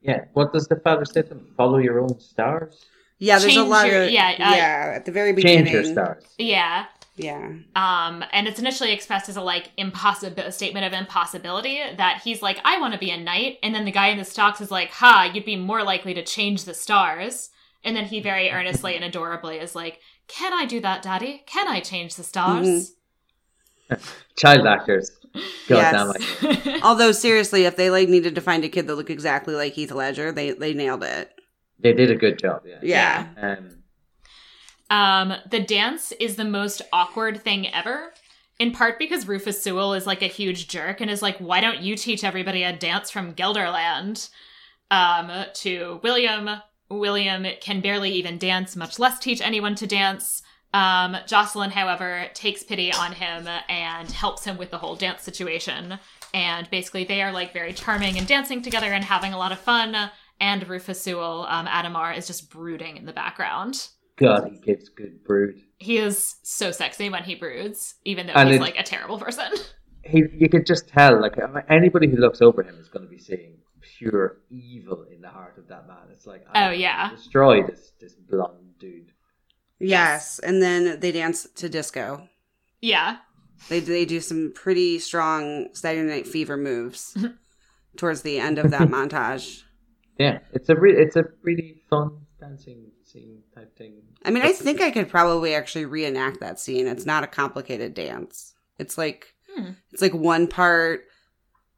Yeah. 0.00 0.26
What 0.34 0.52
does 0.52 0.68
the 0.68 0.76
father 0.76 1.04
say 1.04 1.22
to 1.22 1.30
him? 1.30 1.52
Follow 1.56 1.78
your 1.78 1.98
own 1.98 2.20
stars. 2.20 2.84
Yeah 3.18 3.38
there's 3.38 3.56
a 3.56 3.62
lot 3.64 3.86
your- 3.86 4.04
of 4.04 4.10
yeah, 4.10 4.28
uh, 4.38 4.54
yeah 4.54 4.92
at 4.96 5.04
the 5.04 5.12
very 5.12 5.32
beginning 5.32 5.64
Change 5.64 5.72
your 5.72 5.84
stars. 5.84 6.24
Yeah. 6.38 6.86
yeah 7.16 7.52
Um, 7.74 8.24
and 8.32 8.46
it's 8.46 8.58
initially 8.58 8.92
expressed 8.92 9.28
as 9.28 9.36
a 9.36 9.42
like 9.42 9.70
impossible 9.76 10.50
statement 10.52 10.84
of 10.86 10.92
impossibility 10.92 11.80
that 11.96 12.20
he's 12.24 12.42
like, 12.42 12.58
I 12.64 12.78
want 12.80 12.92
to 12.92 12.98
be 13.00 13.10
a 13.10 13.16
knight, 13.16 13.58
and 13.62 13.74
then 13.74 13.84
the 13.86 13.90
guy 13.92 14.08
in 14.08 14.18
the 14.18 14.24
stocks 14.24 14.60
is 14.60 14.70
like, 14.70 14.90
Ha, 14.90 15.30
you'd 15.32 15.44
be 15.44 15.56
more 15.56 15.82
likely 15.82 16.12
to 16.14 16.22
change 16.24 16.64
the 16.64 16.74
stars. 16.74 17.50
And 17.84 17.96
then 17.96 18.04
he 18.06 18.20
very 18.20 18.50
earnestly 18.50 18.96
and 18.96 19.04
adorably 19.04 19.56
is 19.58 19.74
like, 19.74 20.00
Can 20.28 20.52
I 20.52 20.66
do 20.66 20.80
that, 20.80 21.02
Daddy? 21.02 21.42
Can 21.46 21.68
I 21.68 21.80
change 21.80 22.16
the 22.16 22.24
stars? 22.24 22.92
Child 24.36 24.66
actors. 24.66 25.10
God 25.68 25.76
Yes. 25.76 25.92
damn 26.40 26.50
it. 26.66 26.82
although 26.84 27.12
seriously 27.12 27.64
if 27.64 27.76
they 27.76 27.90
like 27.90 28.08
needed 28.08 28.34
to 28.34 28.40
find 28.40 28.64
a 28.64 28.68
kid 28.68 28.86
that 28.86 28.94
looked 28.96 29.10
exactly 29.10 29.54
like 29.54 29.74
heath 29.74 29.92
ledger 29.92 30.32
they 30.32 30.52
they 30.52 30.72
nailed 30.72 31.04
it 31.04 31.30
They 31.78 31.92
did 31.92 32.10
a 32.10 32.16
good 32.16 32.38
job. 32.38 32.62
Yeah. 32.66 32.78
yeah, 32.82 33.56
Um, 34.88 35.28
Um, 35.30 35.38
the 35.50 35.60
dance 35.60 36.12
is 36.12 36.36
the 36.36 36.44
most 36.44 36.82
awkward 36.92 37.42
thing 37.42 37.72
ever 37.72 38.12
in 38.58 38.72
part 38.72 38.98
because 38.98 39.28
Rufus 39.28 39.62
Sewell 39.62 39.94
is 39.94 40.06
like 40.06 40.22
a 40.22 40.26
huge 40.26 40.68
jerk 40.68 41.00
and 41.00 41.10
is 41.10 41.22
like, 41.22 41.36
why 41.38 41.60
don't 41.60 41.80
you 41.80 41.96
teach 41.96 42.24
everybody 42.24 42.62
a 42.62 42.72
dance 42.72 43.10
from 43.10 43.34
Gelderland? 43.34 44.30
Um, 44.90 45.30
to 45.54 46.00
William. 46.02 46.48
William 46.88 47.44
can 47.60 47.80
barely 47.80 48.12
even 48.12 48.38
dance, 48.38 48.76
much 48.76 48.98
less 48.98 49.18
teach 49.18 49.40
anyone 49.40 49.74
to 49.74 49.86
dance. 49.86 50.42
Um, 50.72 51.16
Jocelyn, 51.26 51.70
however, 51.70 52.26
takes 52.34 52.62
pity 52.62 52.92
on 52.92 53.12
him 53.12 53.48
and 53.68 54.10
helps 54.10 54.44
him 54.44 54.56
with 54.56 54.70
the 54.70 54.78
whole 54.78 54.94
dance 54.94 55.22
situation. 55.22 55.98
And 56.32 56.70
basically, 56.70 57.04
they 57.04 57.22
are 57.22 57.32
like 57.32 57.52
very 57.52 57.72
charming 57.72 58.16
and 58.18 58.26
dancing 58.26 58.62
together 58.62 58.92
and 58.92 59.04
having 59.04 59.32
a 59.32 59.38
lot 59.38 59.52
of 59.52 59.58
fun. 59.58 60.10
And 60.40 60.68
Rufus 60.68 61.00
Sewell, 61.00 61.46
um, 61.48 61.66
Adhemar, 61.66 62.16
is 62.16 62.26
just 62.26 62.50
brooding 62.50 62.96
in 62.96 63.06
the 63.06 63.12
background. 63.12 63.88
God, 64.16 64.48
he 64.50 64.58
gives 64.58 64.88
good 64.88 65.24
brood. 65.24 65.60
He 65.78 65.98
is 65.98 66.36
so 66.42 66.70
sexy 66.70 67.08
when 67.10 67.24
he 67.24 67.34
broods, 67.34 67.94
even 68.04 68.26
though 68.26 68.32
And 68.34 68.48
he's 68.48 68.56
it- 68.58 68.62
like 68.62 68.78
a 68.78 68.82
terrible 68.82 69.18
person. 69.18 69.50
He, 70.08 70.22
you 70.38 70.48
could 70.48 70.66
just 70.66 70.86
tell, 70.88 71.20
like 71.20 71.34
anybody 71.68 72.06
who 72.08 72.18
looks 72.18 72.40
over 72.40 72.62
him 72.62 72.78
is 72.78 72.88
going 72.88 73.04
to 73.04 73.10
be 73.10 73.18
seeing 73.18 73.56
pure 73.80 74.36
evil 74.50 75.04
in 75.12 75.20
the 75.20 75.28
heart 75.28 75.58
of 75.58 75.66
that 75.66 75.88
man. 75.88 75.96
It's 76.12 76.24
like, 76.28 76.46
Oh, 76.54 76.70
yeah. 76.70 77.10
destroy 77.10 77.64
this 77.66 77.90
this 78.00 78.14
blonde 78.14 78.78
dude. 78.78 79.10
Yes, 79.80 80.38
and 80.38 80.62
then 80.62 81.00
they 81.00 81.10
dance 81.10 81.48
to 81.56 81.68
disco. 81.68 82.28
yeah. 82.80 83.16
They 83.68 83.80
they 83.80 84.04
do 84.04 84.20
some 84.20 84.52
pretty 84.54 85.00
strong 85.00 85.70
Saturday 85.72 86.08
Night 86.08 86.28
Fever 86.28 86.56
moves 86.56 87.16
towards 87.96 88.22
the 88.22 88.38
end 88.38 88.60
of 88.60 88.70
that 88.70 88.88
montage. 88.88 89.62
Yeah, 90.18 90.38
it's 90.52 90.68
a 90.68 90.74
re- 90.76 90.96
it's 90.96 91.16
a 91.16 91.24
really 91.42 91.82
fun 91.90 92.10
dancing 92.40 92.90
scene 93.04 93.42
type 93.54 93.76
thing. 93.76 94.02
I 94.24 94.30
mean, 94.30 94.42
I 94.42 94.52
think 94.52 94.80
I 94.80 94.90
could 94.90 95.08
probably 95.08 95.54
actually 95.54 95.84
reenact 95.84 96.40
that 96.40 96.58
scene. 96.58 96.86
It's 96.86 97.06
not 97.06 97.24
a 97.24 97.26
complicated 97.26 97.94
dance. 97.94 98.54
It's 98.78 98.96
like 98.98 99.34
Hmm. 99.54 99.70
it's 99.92 100.02
like 100.02 100.14
one 100.14 100.48
part 100.48 101.04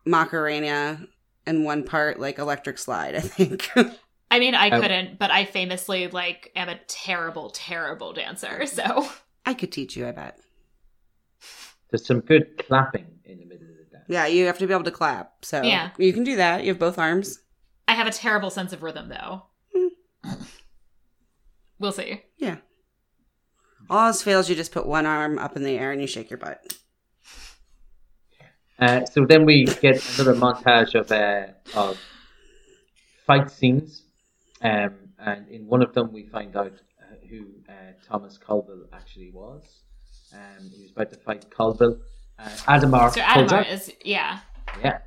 Macarena 0.05 1.07
and 1.47 1.65
one 1.65 1.85
part 1.85 2.19
like 2.19 2.39
electric 2.39 2.79
slide, 2.79 3.15
I 3.15 3.21
think. 3.21 3.71
I 4.31 4.39
mean, 4.41 4.55
I 4.55 4.67
I- 4.67 4.81
couldn't, 4.81 5.19
but 5.19 5.31
I 5.31 5.45
famously 5.45 6.09
like 6.09 6.51
am 6.57 6.69
a 6.69 6.79
terrible, 6.87 7.51
terrible 7.51 8.13
dancer. 8.13 8.67
So 8.67 9.09
I 9.47 9.55
could 9.55 9.73
teach 9.73 9.97
you, 9.97 10.07
I 10.07 10.13
bet. 10.13 10.39
There's 11.91 12.07
some 12.07 12.21
good 12.21 12.59
clapping 12.67 13.07
in 13.25 13.39
the 13.39 13.45
middle 13.47 13.69
of 13.69 13.77
the 13.79 13.85
dance. 13.91 14.05
Yeah, 14.09 14.27
you 14.27 14.47
have 14.47 14.59
to 14.59 14.67
be 14.67 14.73
able 14.75 14.85
to 14.85 14.91
clap. 14.91 15.45
So 15.45 15.63
Yeah. 15.63 15.91
you 15.99 16.13
can 16.13 16.25
do 16.25 16.37
that. 16.37 16.63
You 16.65 16.69
have 16.69 16.79
both 16.79 16.99
arms. 16.99 17.39
I 17.89 17.95
have 17.95 18.07
a 18.07 18.13
terrible 18.13 18.51
sense 18.51 18.73
of 18.73 18.83
rhythm, 18.83 19.09
though. 19.09 19.45
we'll 21.79 21.91
see. 21.93 22.23
Yeah. 22.37 22.57
All 23.91 24.07
else 24.09 24.23
fails, 24.23 24.49
you 24.51 24.55
just 24.55 24.73
put 24.73 24.87
one 24.87 25.07
arm 25.07 25.39
up 25.39 25.57
in 25.57 25.63
the 25.63 25.79
air 25.79 25.91
and 25.91 26.01
you 26.01 26.07
shake 26.07 26.31
your 26.31 26.39
butt. 26.39 26.77
Uh, 28.79 29.05
so 29.07 29.25
then 29.25 29.45
we 29.45 29.65
get 29.65 29.97
another 30.19 30.35
montage 30.35 30.95
of 30.95 31.11
uh, 31.11 31.47
of 31.75 31.99
fight 33.27 33.51
scenes, 33.51 34.05
um, 34.63 34.95
and 35.19 35.49
in 35.49 35.67
one 35.67 35.83
of 35.83 35.93
them 35.95 36.13
we 36.13 36.27
find 36.27 36.55
out 36.57 36.73
uh, 37.03 37.15
who 37.29 37.47
uh, 37.69 37.73
Thomas 38.07 38.39
Colville 38.39 38.85
actually 38.93 39.31
was. 39.33 39.65
Um, 40.33 40.71
he 40.71 40.83
was 40.83 40.93
about 40.93 41.11
to 41.11 41.17
fight 41.19 41.51
Colville. 41.51 41.99
Uh, 42.39 42.45
Adhemar 42.69 43.13
So 43.13 43.21
Adhemar 43.21 43.53
out. 43.53 43.67
is 43.69 43.93
yeah. 44.05 44.41
Yeah, 44.85 44.99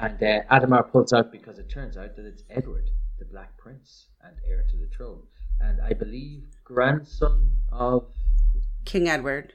and 0.00 0.22
uh, 0.22 0.42
Adhemar 0.50 0.90
pulls 0.90 1.12
out 1.12 1.30
because 1.32 1.58
it 1.58 1.68
turns 1.70 1.96
out 1.96 2.16
that 2.16 2.24
it's 2.26 2.42
Edward, 2.50 2.90
the 3.18 3.24
Black 3.26 3.56
Prince 3.58 4.06
and 4.22 4.34
heir 4.48 4.64
to 4.70 4.76
the 4.76 4.86
throne, 4.96 5.22
and 5.60 5.80
I 5.80 5.92
believe 5.92 6.44
grandson 6.64 7.52
of 7.72 8.06
King 8.84 9.08
Edward. 9.08 9.52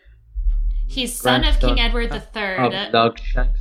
He's 0.87 1.13
son 1.13 1.43
of 1.43 1.59
King 1.59 1.79
Edward 1.79 2.11
the 2.11 2.17
of 2.17 2.29
Third, 2.29 2.93
Longshanks. 2.93 3.59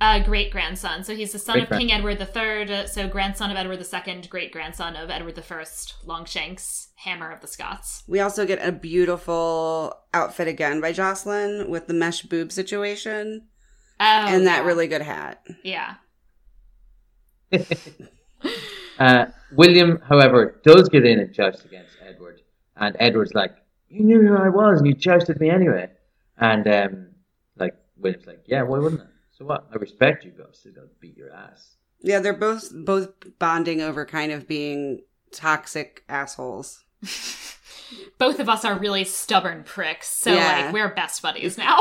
uh, 0.00 0.18
great 0.22 0.50
grandson. 0.50 1.04
So 1.04 1.14
he's 1.16 1.32
the 1.32 1.38
son 1.38 1.60
of 1.60 1.70
King 1.70 1.90
Edward 1.90 2.18
the 2.18 2.26
Third, 2.26 2.88
so 2.88 3.08
grandson 3.08 3.50
of 3.50 3.56
Edward 3.56 3.78
the 3.78 3.84
Second, 3.84 4.28
great 4.28 4.52
grandson 4.52 4.94
of 4.94 5.08
Edward 5.08 5.36
the 5.36 5.42
First, 5.42 5.94
Longshanks, 6.06 6.88
Hammer 6.96 7.30
of 7.30 7.40
the 7.40 7.46
Scots. 7.46 8.02
We 8.06 8.20
also 8.20 8.44
get 8.46 8.62
a 8.66 8.72
beautiful 8.72 9.94
outfit 10.12 10.48
again 10.48 10.82
by 10.82 10.92
Jocelyn 10.92 11.70
with 11.70 11.86
the 11.86 11.94
mesh 11.94 12.22
boob 12.22 12.52
situation 12.52 13.46
Oh, 14.02 14.04
and 14.04 14.46
that 14.46 14.60
yeah. 14.62 14.66
really 14.66 14.86
good 14.86 15.02
hat. 15.02 15.46
yeah. 15.62 15.94
Uh, 18.98 19.26
William, 19.52 19.98
however, 20.06 20.60
does 20.62 20.88
get 20.88 21.06
in 21.06 21.18
and 21.20 21.32
joust 21.32 21.64
against 21.64 21.96
Edward, 22.06 22.42
and 22.76 22.94
Edward's 23.00 23.34
like, 23.34 23.54
"You 23.88 24.04
knew 24.04 24.20
who 24.20 24.36
I 24.36 24.48
was, 24.50 24.78
and 24.78 24.86
you 24.86 24.94
jousted 24.94 25.40
me 25.40 25.48
anyway." 25.50 25.88
And 26.38 26.66
um, 26.68 27.06
like 27.56 27.74
William's 27.96 28.26
like, 28.26 28.42
"Yeah, 28.46 28.62
why 28.62 28.78
wouldn't 28.78 29.00
I? 29.00 29.06
So 29.30 29.44
what? 29.46 29.66
I 29.72 29.76
respect 29.76 30.24
you, 30.24 30.32
but 30.36 30.46
I'm 30.46 30.54
still 30.54 30.72
gonna 30.72 30.88
beat 31.00 31.16
your 31.16 31.32
ass." 31.32 31.76
Yeah, 32.02 32.20
they're 32.20 32.34
both 32.34 32.70
both 32.74 33.08
bonding 33.38 33.80
over 33.80 34.04
kind 34.04 34.32
of 34.32 34.46
being 34.46 35.00
toxic 35.32 36.04
assholes. 36.08 36.84
Both 38.18 38.38
of 38.38 38.48
us 38.48 38.64
are 38.64 38.78
really 38.78 39.02
stubborn 39.04 39.64
pricks, 39.64 40.08
so 40.08 40.32
Yeah. 40.32 40.64
like 40.66 40.72
we're 40.72 40.94
best 40.94 41.20
buddies 41.22 41.58
now. 41.66 41.78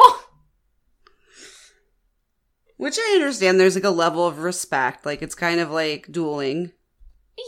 Which 2.80 2.98
I 2.98 3.16
understand 3.16 3.60
there's 3.60 3.76
like 3.76 3.84
a 3.84 3.90
level 3.90 4.26
of 4.26 4.40
respect. 4.40 5.06
Like 5.06 5.22
it's 5.22 5.36
kind 5.36 5.60
of 5.60 5.70
like 5.70 6.08
dueling. 6.10 6.72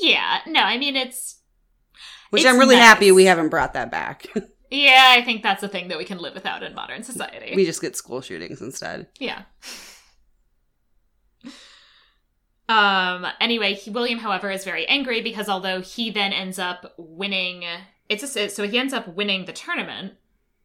yeah. 0.02 0.40
No, 0.46 0.60
I 0.60 0.78
mean 0.78 0.98
it's 0.98 1.40
Which 2.32 2.42
It's 2.44 2.50
I'm 2.52 2.60
really 2.60 2.76
nice. 2.76 2.84
happy 2.86 3.12
we 3.14 3.24
haven't 3.26 3.48
brought 3.48 3.74
that 3.74 3.90
back. 3.90 4.28
yeah, 4.70 5.06
I 5.18 5.22
think 5.24 5.42
that's 5.42 5.64
a 5.64 5.70
thing 5.70 5.88
that 5.88 5.98
we 5.98 6.04
can 6.04 6.18
live 6.18 6.34
without 6.34 6.64
in 6.64 6.76
modern 6.76 7.04
society. 7.04 7.54
we 7.56 7.66
just 7.66 7.80
get 7.82 7.96
school 7.96 8.20
shootings 8.20 8.62
instead. 8.62 9.08
Yeah. 9.20 9.44
Um. 12.70 13.26
Anyway, 13.42 13.74
he, 13.74 13.90
William, 13.92 14.20
however, 14.20 14.50
is 14.50 14.64
very 14.64 14.88
angry 14.88 15.22
because 15.22 15.50
although 15.50 15.82
he 15.82 16.10
then 16.10 16.32
ends 16.32 16.58
up 16.58 16.94
winning, 16.98 17.66
it's 18.08 18.24
a, 18.36 18.48
so 18.48 18.66
he 18.66 18.78
ends 18.80 18.94
up 18.94 19.10
winning 19.10 19.44
the 19.44 19.52
tournament, 19.52 20.14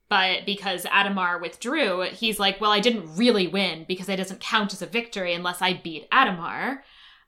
but 0.08 0.46
because 0.46 0.84
Adhemar 0.84 1.40
withdrew, 1.40 2.02
he's 2.12 2.38
like, 2.38 2.60
well, 2.60 2.70
I 2.70 2.80
didn't 2.80 3.16
really 3.16 3.48
win 3.48 3.84
because 3.88 4.08
it 4.08 4.16
doesn't 4.16 4.40
count 4.40 4.72
as 4.72 4.82
a 4.82 4.86
victory 4.86 5.34
unless 5.34 5.60
I 5.60 5.74
beat 5.74 6.10
Adhemar. 6.10 6.78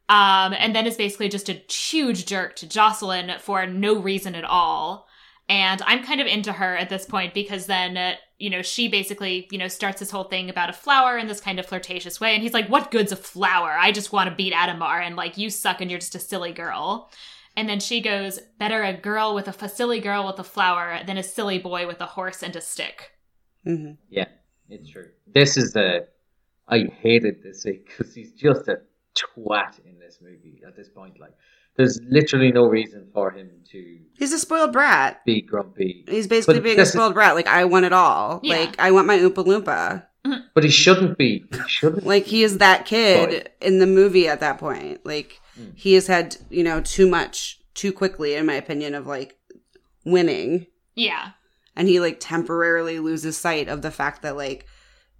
Um, 0.08 0.54
and 0.58 0.74
then 0.74 0.86
is 0.86 0.96
basically 0.96 1.28
just 1.28 1.48
a 1.48 1.60
huge 1.70 2.24
jerk 2.24 2.56
to 2.56 2.68
Jocelyn 2.68 3.32
for 3.40 3.66
no 3.66 4.00
reason 4.00 4.34
at 4.34 4.44
all. 4.44 5.06
And 5.50 5.82
I'm 5.86 6.04
kind 6.04 6.20
of 6.20 6.26
into 6.26 6.52
her 6.52 6.76
at 6.76 6.88
this 6.88 7.04
point 7.04 7.34
because 7.34 7.66
then, 7.66 7.96
uh, 7.96 8.14
you 8.38 8.50
know, 8.50 8.62
she 8.62 8.88
basically, 8.88 9.48
you 9.50 9.58
know, 9.58 9.68
starts 9.68 9.98
this 9.98 10.10
whole 10.10 10.24
thing 10.24 10.48
about 10.48 10.70
a 10.70 10.74
flower 10.74 11.18
in 11.18 11.26
this 11.26 11.40
kind 11.40 11.58
of 11.58 11.66
flirtatious 11.66 12.20
way. 12.20 12.34
And 12.34 12.42
he's 12.42 12.52
like, 12.52 12.68
What 12.68 12.90
good's 12.90 13.12
a 13.12 13.16
flower? 13.16 13.76
I 13.78 13.90
just 13.90 14.12
want 14.12 14.28
to 14.28 14.36
beat 14.36 14.52
Adhemar. 14.52 15.02
And 15.02 15.16
like, 15.16 15.36
you 15.36 15.50
suck 15.50 15.80
and 15.80 15.90
you're 15.90 16.00
just 16.00 16.14
a 16.14 16.20
silly 16.20 16.52
girl. 16.52 17.10
And 17.58 17.68
then 17.68 17.80
she 17.80 18.00
goes, 18.00 18.38
Better 18.58 18.82
a 18.84 18.92
girl 19.10 19.34
with 19.34 19.48
a, 19.48 19.64
a 19.64 19.68
silly 19.68 20.00
girl 20.00 20.26
with 20.26 20.38
a 20.38 20.44
flower 20.44 21.00
than 21.06 21.18
a 21.18 21.22
silly 21.22 21.58
boy 21.58 21.86
with 21.90 22.00
a 22.00 22.06
horse 22.06 22.42
and 22.42 22.54
a 22.54 22.60
stick. 22.60 23.10
hmm 23.64 23.92
Yeah, 24.08 24.28
it's 24.68 24.88
true. 24.90 25.08
This 25.38 25.56
is 25.56 25.72
the 25.72 26.06
I 26.68 26.78
hated 27.02 27.42
this 27.42 27.64
because 27.64 28.14
he's 28.14 28.32
just 28.32 28.68
a 28.68 28.76
twat 29.20 29.72
in 29.84 29.98
this 29.98 30.18
movie 30.22 30.62
at 30.66 30.76
this 30.76 30.88
point. 30.88 31.18
Like, 31.18 31.34
there's 31.76 31.98
literally 32.08 32.52
no 32.52 32.64
reason 32.66 33.08
for 33.14 33.30
him 33.30 33.50
to 33.72 33.98
He's 34.18 34.32
a 34.32 34.38
spoiled 34.38 34.72
brat. 34.72 35.24
be 35.24 35.40
grumpy. 35.42 36.04
He's 36.08 36.26
basically 36.28 36.56
But 36.60 36.62
being 36.64 36.76
a 36.78 36.82
this 36.82 36.88
is- 36.88 36.94
spoiled 36.94 37.14
brat. 37.14 37.34
Like 37.34 37.48
I 37.48 37.64
want 37.64 37.86
it 37.86 37.92
all. 37.92 38.40
Yeah. 38.44 38.56
Like 38.58 38.78
I 38.78 38.90
want 38.92 39.06
my 39.08 39.18
Oompa 39.18 39.44
Loompa. 39.50 40.04
But 40.54 40.62
he 40.64 40.70
shouldn't 40.70 41.16
be. 41.16 41.44
He 41.50 41.68
shouldn't. 41.68 42.04
Like 42.06 42.24
he 42.26 42.42
is 42.42 42.58
that 42.58 42.84
kid 42.84 43.30
Boy. 43.30 43.66
in 43.66 43.78
the 43.78 43.86
movie 43.86 44.28
at 44.28 44.40
that 44.40 44.58
point. 44.58 45.06
Like 45.06 45.40
Mm. 45.58 45.72
he 45.76 45.94
has 45.94 46.06
had, 46.06 46.36
you 46.50 46.62
know, 46.62 46.80
too 46.80 47.08
much 47.08 47.60
too 47.74 47.92
quickly, 47.92 48.34
in 48.34 48.46
my 48.46 48.54
opinion, 48.54 48.94
of 48.94 49.06
like 49.06 49.36
winning. 50.04 50.66
Yeah. 50.94 51.30
And 51.76 51.88
he 51.88 52.00
like 52.00 52.18
temporarily 52.20 52.98
loses 52.98 53.36
sight 53.36 53.68
of 53.68 53.82
the 53.82 53.90
fact 53.90 54.22
that 54.22 54.36
like 54.36 54.66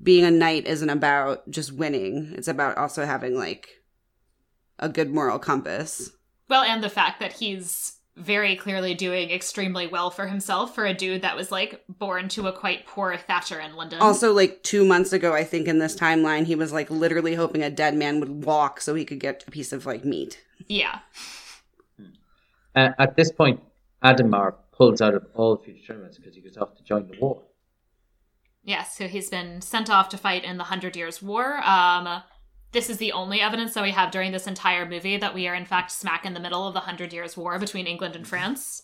being 0.02 0.24
a 0.24 0.30
knight 0.30 0.66
isn't 0.66 0.90
about 0.90 1.48
just 1.50 1.72
winning. 1.72 2.32
It's 2.36 2.48
about 2.48 2.76
also 2.76 3.04
having 3.04 3.36
like 3.36 3.68
a 4.78 4.88
good 4.88 5.10
moral 5.12 5.38
compass. 5.38 6.10
Well, 6.48 6.62
and 6.62 6.82
the 6.82 6.88
fact 6.88 7.20
that 7.20 7.34
he's 7.34 7.97
very 8.18 8.56
clearly 8.56 8.94
doing 8.94 9.30
extremely 9.30 9.86
well 9.86 10.10
for 10.10 10.26
himself 10.26 10.74
for 10.74 10.84
a 10.84 10.94
dude 10.94 11.22
that 11.22 11.36
was 11.36 11.50
like 11.52 11.82
born 11.88 12.28
to 12.30 12.48
a 12.48 12.52
quite 12.52 12.86
poor 12.86 13.16
Thatcher 13.16 13.60
in 13.60 13.76
London. 13.76 14.00
Also, 14.00 14.32
like 14.32 14.62
two 14.62 14.84
months 14.84 15.12
ago, 15.12 15.34
I 15.34 15.44
think 15.44 15.68
in 15.68 15.78
this 15.78 15.96
timeline, 15.96 16.44
he 16.44 16.54
was 16.54 16.72
like 16.72 16.90
literally 16.90 17.34
hoping 17.34 17.62
a 17.62 17.70
dead 17.70 17.94
man 17.94 18.20
would 18.20 18.44
walk 18.44 18.80
so 18.80 18.94
he 18.94 19.04
could 19.04 19.20
get 19.20 19.44
a 19.46 19.50
piece 19.50 19.72
of 19.72 19.86
like 19.86 20.04
meat. 20.04 20.42
yeah. 20.68 21.00
Uh, 22.74 22.90
at 22.98 23.16
this 23.16 23.32
point, 23.32 23.60
Adhemar 24.04 24.54
pulls 24.72 25.00
out 25.00 25.14
of 25.14 25.26
all 25.34 25.56
future 25.56 25.84
tournaments 25.86 26.16
because 26.16 26.34
he 26.34 26.40
goes 26.40 26.56
off 26.56 26.76
to 26.76 26.84
join 26.84 27.08
the 27.08 27.18
war. 27.18 27.42
Yes, 28.62 28.96
so 28.96 29.08
he's 29.08 29.30
been 29.30 29.60
sent 29.60 29.90
off 29.90 30.08
to 30.10 30.18
fight 30.18 30.44
in 30.44 30.58
the 30.58 30.64
Hundred 30.64 30.94
Years' 30.94 31.22
War. 31.22 31.58
Um, 31.64 32.22
this 32.72 32.90
is 32.90 32.98
the 32.98 33.12
only 33.12 33.40
evidence 33.40 33.74
that 33.74 33.82
we 33.82 33.90
have 33.92 34.10
during 34.10 34.32
this 34.32 34.46
entire 34.46 34.86
movie 34.88 35.16
that 35.16 35.34
we 35.34 35.46
are 35.48 35.54
in 35.54 35.64
fact 35.64 35.90
smack 35.90 36.24
in 36.26 36.34
the 36.34 36.40
middle 36.40 36.66
of 36.66 36.74
the 36.74 36.80
Hundred 36.80 37.12
Years' 37.12 37.36
War 37.36 37.58
between 37.58 37.86
England 37.86 38.14
and 38.16 38.26
France. 38.26 38.82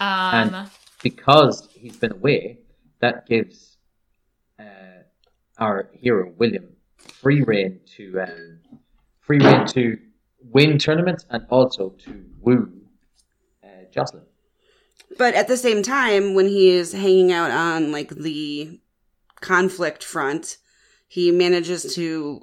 Um, 0.00 0.54
And- 0.54 0.70
Because 1.02 1.68
he's 1.72 1.96
been 1.96 2.12
away, 2.12 2.58
that 3.00 3.26
gives 3.26 3.76
uh, 4.60 5.02
our 5.58 5.90
hero 5.94 6.32
William 6.38 6.68
free 6.96 7.42
reign 7.42 7.80
to 7.96 8.20
um, 8.20 8.60
free 9.20 9.38
reign 9.40 9.66
to 9.66 9.98
win 10.52 10.78
tournaments 10.78 11.26
and 11.30 11.44
also 11.50 11.90
to 12.04 12.24
woo 12.40 12.72
uh, 13.64 13.68
Jocelyn. 13.92 14.22
But 15.18 15.34
at 15.34 15.48
the 15.48 15.56
same 15.56 15.82
time, 15.82 16.34
when 16.34 16.46
he 16.46 16.70
is 16.70 16.92
hanging 16.92 17.32
out 17.32 17.50
on 17.50 17.90
like 17.90 18.10
the 18.10 18.80
conflict 19.40 20.04
front, 20.04 20.58
he 21.08 21.30
manages 21.32 21.94
to 21.96 22.42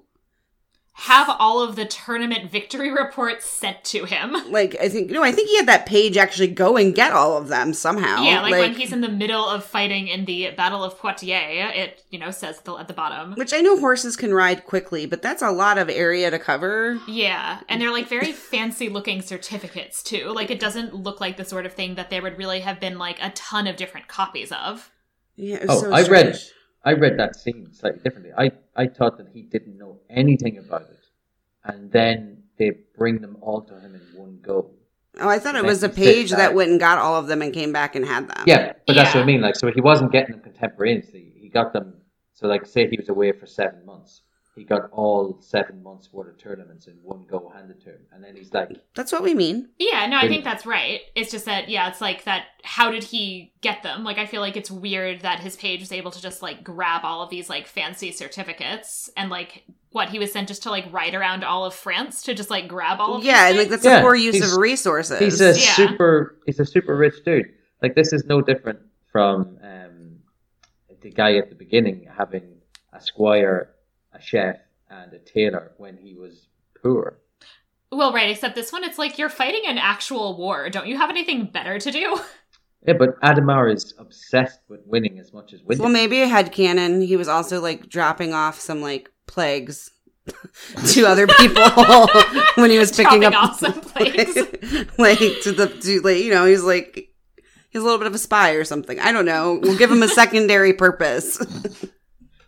Have 1.03 1.29
all 1.39 1.63
of 1.63 1.75
the 1.77 1.85
tournament 1.85 2.51
victory 2.51 2.91
reports 3.03 3.45
sent 3.45 3.83
to 3.85 4.03
him. 4.05 4.35
like 4.51 4.75
I 4.81 4.89
think 4.89 5.09
no, 5.09 5.23
I 5.23 5.31
think 5.31 5.49
he 5.49 5.57
had 5.57 5.67
that 5.67 5.85
page 5.85 6.17
actually 6.17 6.47
go 6.47 6.75
and 6.75 6.93
get 6.93 7.13
all 7.13 7.37
of 7.37 7.47
them 7.47 7.73
somehow. 7.73 8.21
Yeah, 8.21 8.41
like, 8.41 8.51
when 8.51 8.73
he's 8.73 8.91
in 8.91 9.01
the 9.01 9.09
middle 9.09 9.47
of 9.47 9.63
fighting 9.63 10.07
in 10.09 10.25
the 10.25 10.51
Battle 10.51 10.83
of 10.83 10.97
Poitiers, 10.99 11.71
it 11.75 12.03
you 12.09 12.19
know 12.19 12.31
says 12.31 12.59
the, 12.61 12.75
at 12.75 12.87
the 12.87 12.93
bottom. 12.93 13.33
which 13.35 13.53
I 13.53 13.61
know 13.61 13.79
horses 13.79 14.17
can 14.17 14.33
ride 14.33 14.65
quickly, 14.65 15.05
but 15.05 15.21
that's 15.21 15.41
a 15.41 15.51
lot 15.51 15.77
of 15.77 15.89
area 15.89 16.29
to 16.29 16.39
cover. 16.39 16.99
Yeah, 17.07 17.61
and 17.69 17.81
they're 17.81 17.91
like 17.91 18.09
very 18.09 18.31
fancy 18.51 18.89
looking 18.89 19.21
certificates 19.21 20.03
too. 20.03 20.31
Like 20.33 20.51
it 20.51 20.59
doesn't 20.59 20.93
look 20.93 21.21
like 21.21 21.37
the 21.37 21.45
sort 21.45 21.65
of 21.65 21.73
thing 21.73 21.95
that 21.95 22.09
there 22.09 22.21
would 22.21 22.37
really 22.37 22.59
have 22.59 22.79
been 22.79 22.97
like 22.97 23.17
a 23.21 23.29
ton 23.31 23.67
of 23.67 23.77
different 23.77 24.07
copies 24.09 24.51
of. 24.51 24.91
Yeah, 25.37 25.55
it 25.57 25.67
was 25.67 25.83
Oh, 25.83 25.87
so 25.87 25.91
I 25.93 26.01
read 26.07 26.35
strange. 26.35 26.53
I 26.83 26.93
read 26.93 27.17
that 27.19 27.35
scene 27.35 27.71
slightly 27.73 27.99
differently. 28.01 28.31
I, 28.37 28.51
I 28.75 28.87
thought 28.87 29.17
that 29.17 29.27
he 29.33 29.41
didn't 29.41 29.77
know 29.77 29.99
anything 30.09 30.57
about 30.57 30.83
it, 30.83 31.05
and 31.63 31.91
then 31.91 32.43
they 32.57 32.71
bring 32.97 33.19
them 33.21 33.37
all 33.41 33.61
to 33.61 33.79
him 33.79 33.95
in 33.95 34.01
one 34.17 34.39
go. 34.41 34.71
Oh, 35.19 35.27
I 35.27 35.39
thought 35.39 35.55
it 35.55 35.65
was 35.65 35.83
a 35.83 35.89
page 35.89 36.29
that- 36.29 36.37
that 36.37 36.53
went 36.55 36.71
and 36.71 36.79
got 36.79 36.97
all 36.97 37.15
of 37.17 37.27
them 37.27 37.41
and 37.41 37.53
came 37.53 37.73
back 37.73 37.95
and 37.95 38.05
had 38.05 38.29
them. 38.29 38.43
Yeah, 38.47 38.73
but 38.87 38.95
that's 38.95 39.13
what 39.13 39.23
I 39.23 39.25
mean. 39.25 39.41
Like, 39.41 39.55
so 39.57 39.69
he 39.71 39.81
wasn't 39.81 40.11
getting 40.11 40.31
them 40.31 40.41
contemporaneously. 40.41 41.33
He 41.35 41.49
got 41.49 41.73
them. 41.73 41.95
So, 42.33 42.47
like, 42.47 42.65
say 42.65 42.87
he 42.89 42.95
was 42.95 43.09
away 43.09 43.33
for 43.33 43.45
seven 43.45 43.85
months, 43.85 44.21
he 44.59 44.65
got 44.65 44.89
all 44.91 45.37
seven 45.41 45.81
months 45.81 46.11
worth 46.11 46.27
of 46.29 46.37
tournaments 46.37 46.87
in 46.87 46.93
one 47.01 47.25
go 47.29 47.51
handed 47.55 47.79
to 47.81 47.89
him, 47.91 47.99
and 48.11 48.23
then 48.23 48.35
he's 48.35 48.53
like, 48.53 48.69
That's 48.95 49.11
what 49.11 49.23
we 49.23 49.33
mean. 49.33 49.69
Yeah, 49.79 50.05
no, 50.07 50.17
I 50.17 50.27
think 50.27 50.43
that's 50.43 50.65
right. 50.65 51.01
It's 51.15 51.31
just 51.31 51.45
that 51.45 51.69
yeah, 51.69 51.87
it's 51.89 52.01
like 52.01 52.25
that 52.25 52.45
how 52.63 52.91
did 52.91 53.03
he 53.03 53.53
get 53.61 53.83
them? 53.83 54.03
Like 54.03 54.17
I 54.17 54.25
feel 54.25 54.41
like 54.41 54.57
it's 54.57 54.69
weird 54.69 55.21
that 55.21 55.39
his 55.39 55.55
page 55.55 55.79
was 55.79 55.91
able 55.91 56.11
to 56.11 56.21
just 56.21 56.41
like 56.41 56.63
grab 56.63 57.01
all 57.03 57.23
of 57.23 57.29
these 57.29 57.49
like 57.49 57.67
fancy 57.67 58.11
certificates 58.11 59.09
and 59.17 59.29
like 59.29 59.63
what 59.91 60.09
he 60.09 60.19
was 60.19 60.31
sent 60.31 60.47
just 60.47 60.63
to 60.63 60.69
like 60.69 60.85
ride 60.91 61.15
around 61.15 61.43
all 61.43 61.65
of 61.65 61.73
France 61.73 62.21
to 62.23 62.35
just 62.35 62.49
like 62.49 62.67
grab 62.67 62.99
all 62.99 63.15
of 63.15 63.23
Yeah, 63.23 63.47
and 63.47 63.57
like 63.57 63.69
things? 63.69 63.81
that's 63.81 63.99
a 63.99 64.01
poor 64.01 64.13
use 64.15 64.51
of 64.53 64.57
resources. 64.59 65.19
he's 65.19 65.41
a 65.41 65.57
Yeah. 65.57 65.73
super, 65.75 66.37
he's 66.45 66.59
a 66.59 66.65
super 66.65 66.95
rich 66.95 67.23
dude. 67.25 67.47
Like, 67.81 67.95
this 67.95 68.11
is 68.13 68.25
no 68.25 68.41
different 68.41 68.79
from 69.11 69.57
um, 69.63 70.17
the 71.01 71.09
guy 71.09 71.37
at 71.37 71.49
the 71.49 71.55
beginning 71.55 72.07
having 72.15 72.43
a 72.93 73.01
squire, 73.01 73.71
a 74.13 74.21
chef, 74.21 74.57
and 74.89 75.13
a 75.13 75.19
tailor 75.19 75.71
when 75.77 75.97
he 75.97 76.13
was 76.15 76.47
poor. 76.81 77.19
Well, 77.91 78.13
right, 78.13 78.29
except 78.29 78.55
this 78.55 78.71
one 78.71 78.83
it's 78.83 78.97
like 78.97 79.17
you're 79.17 79.29
fighting 79.29 79.61
an 79.65 79.77
actual 79.77 80.37
war. 80.37 80.69
Don't 80.69 80.87
you 80.87 80.97
have 80.97 81.09
anything 81.09 81.45
better 81.45 81.79
to 81.79 81.91
do? 81.91 82.19
Yeah, 82.87 82.93
but 82.93 83.19
Adhemar 83.19 83.75
is 83.75 83.93
obsessed 83.97 84.61
with 84.69 84.79
winning 84.85 85.19
as 85.19 85.33
much 85.33 85.51
as 85.51 85.61
winning. 85.61 85.83
well, 85.83 85.91
maybe 85.91 86.21
a 86.21 86.27
headcanon. 86.27 87.05
He 87.05 87.17
was 87.17 87.27
also 87.27 87.59
like 87.59 87.89
dropping 87.89 88.33
off 88.33 88.57
some 88.57 88.81
like 88.81 89.11
plagues 89.27 89.91
to 90.87 91.05
other 91.05 91.27
people 91.27 91.61
when 92.55 92.69
he 92.69 92.77
was 92.79 92.91
picking 92.91 93.21
Chopping 93.21 93.23
up 93.25 93.33
off 93.33 93.59
some 93.59 93.81
plagues. 93.81 94.33
like 94.97 95.19
to 95.41 95.51
the 95.51 95.67
to 95.81 95.99
like 96.03 96.19
you 96.23 96.31
know 96.31 96.45
he's 96.45 96.63
like 96.63 97.09
he's 97.69 97.81
a 97.81 97.83
little 97.83 97.97
bit 97.97 98.07
of 98.07 98.15
a 98.15 98.17
spy 98.17 98.51
or 98.51 98.63
something. 98.63 98.97
I 98.97 99.11
don't 99.11 99.25
know. 99.25 99.59
We'll 99.61 99.77
give 99.77 99.91
him 99.91 100.01
a 100.01 100.07
secondary 100.07 100.71
purpose. 100.71 101.37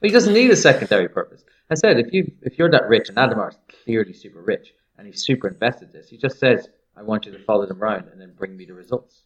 He 0.02 0.10
doesn't 0.12 0.34
need 0.34 0.50
a 0.50 0.56
secondary 0.56 1.10
purpose. 1.10 1.44
I 1.72 1.76
said 1.76 2.00
if 2.00 2.14
you 2.14 2.32
if 2.42 2.60
you're 2.60 2.70
that 2.70 2.90
rich 2.90 3.08
and 3.08 3.18
Adhemar's 3.18 3.58
clearly 3.84 4.14
super 4.14 4.42
rich 4.42 4.74
and 4.98 5.08
he's 5.08 5.26
super 5.26 5.48
invested 5.48 5.88
in 5.88 5.94
this, 5.94 6.10
he 6.10 6.18
just 6.18 6.38
says, 6.38 6.68
I 6.98 7.02
want 7.02 7.26
you 7.26 7.32
to 7.32 7.40
follow 7.40 7.66
them 7.66 7.82
around 7.82 8.10
and 8.10 8.20
then 8.20 8.34
bring 8.38 8.58
me 8.58 8.66
the 8.66 8.74
results. 8.74 9.24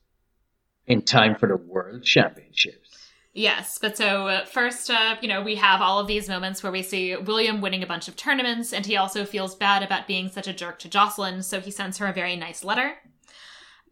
In 0.88 1.02
time 1.02 1.36
for 1.36 1.48
the 1.48 1.58
world 1.58 2.04
championships. 2.04 3.10
Yes, 3.34 3.80
but 3.82 3.98
so 3.98 4.28
uh, 4.28 4.46
first, 4.46 4.92
uh, 4.92 5.16
you 5.20 5.28
know, 5.28 5.42
we 5.42 5.56
have 5.56 5.82
all 5.82 6.00
of 6.00 6.06
these 6.06 6.30
moments 6.30 6.62
where 6.62 6.72
we 6.72 6.84
see 6.84 7.16
William 7.16 7.60
winning 7.60 7.82
a 7.82 7.88
bunch 7.88 8.08
of 8.08 8.16
tournaments, 8.16 8.72
and 8.72 8.86
he 8.86 8.96
also 8.96 9.26
feels 9.26 9.56
bad 9.56 9.82
about 9.82 10.08
being 10.08 10.30
such 10.30 10.48
a 10.48 10.54
jerk 10.54 10.78
to 10.80 10.88
Jocelyn, 10.88 11.42
so 11.42 11.60
he 11.60 11.72
sends 11.72 11.98
her 11.98 12.06
a 12.06 12.14
very 12.14 12.36
nice 12.36 12.64
letter. 12.64 12.98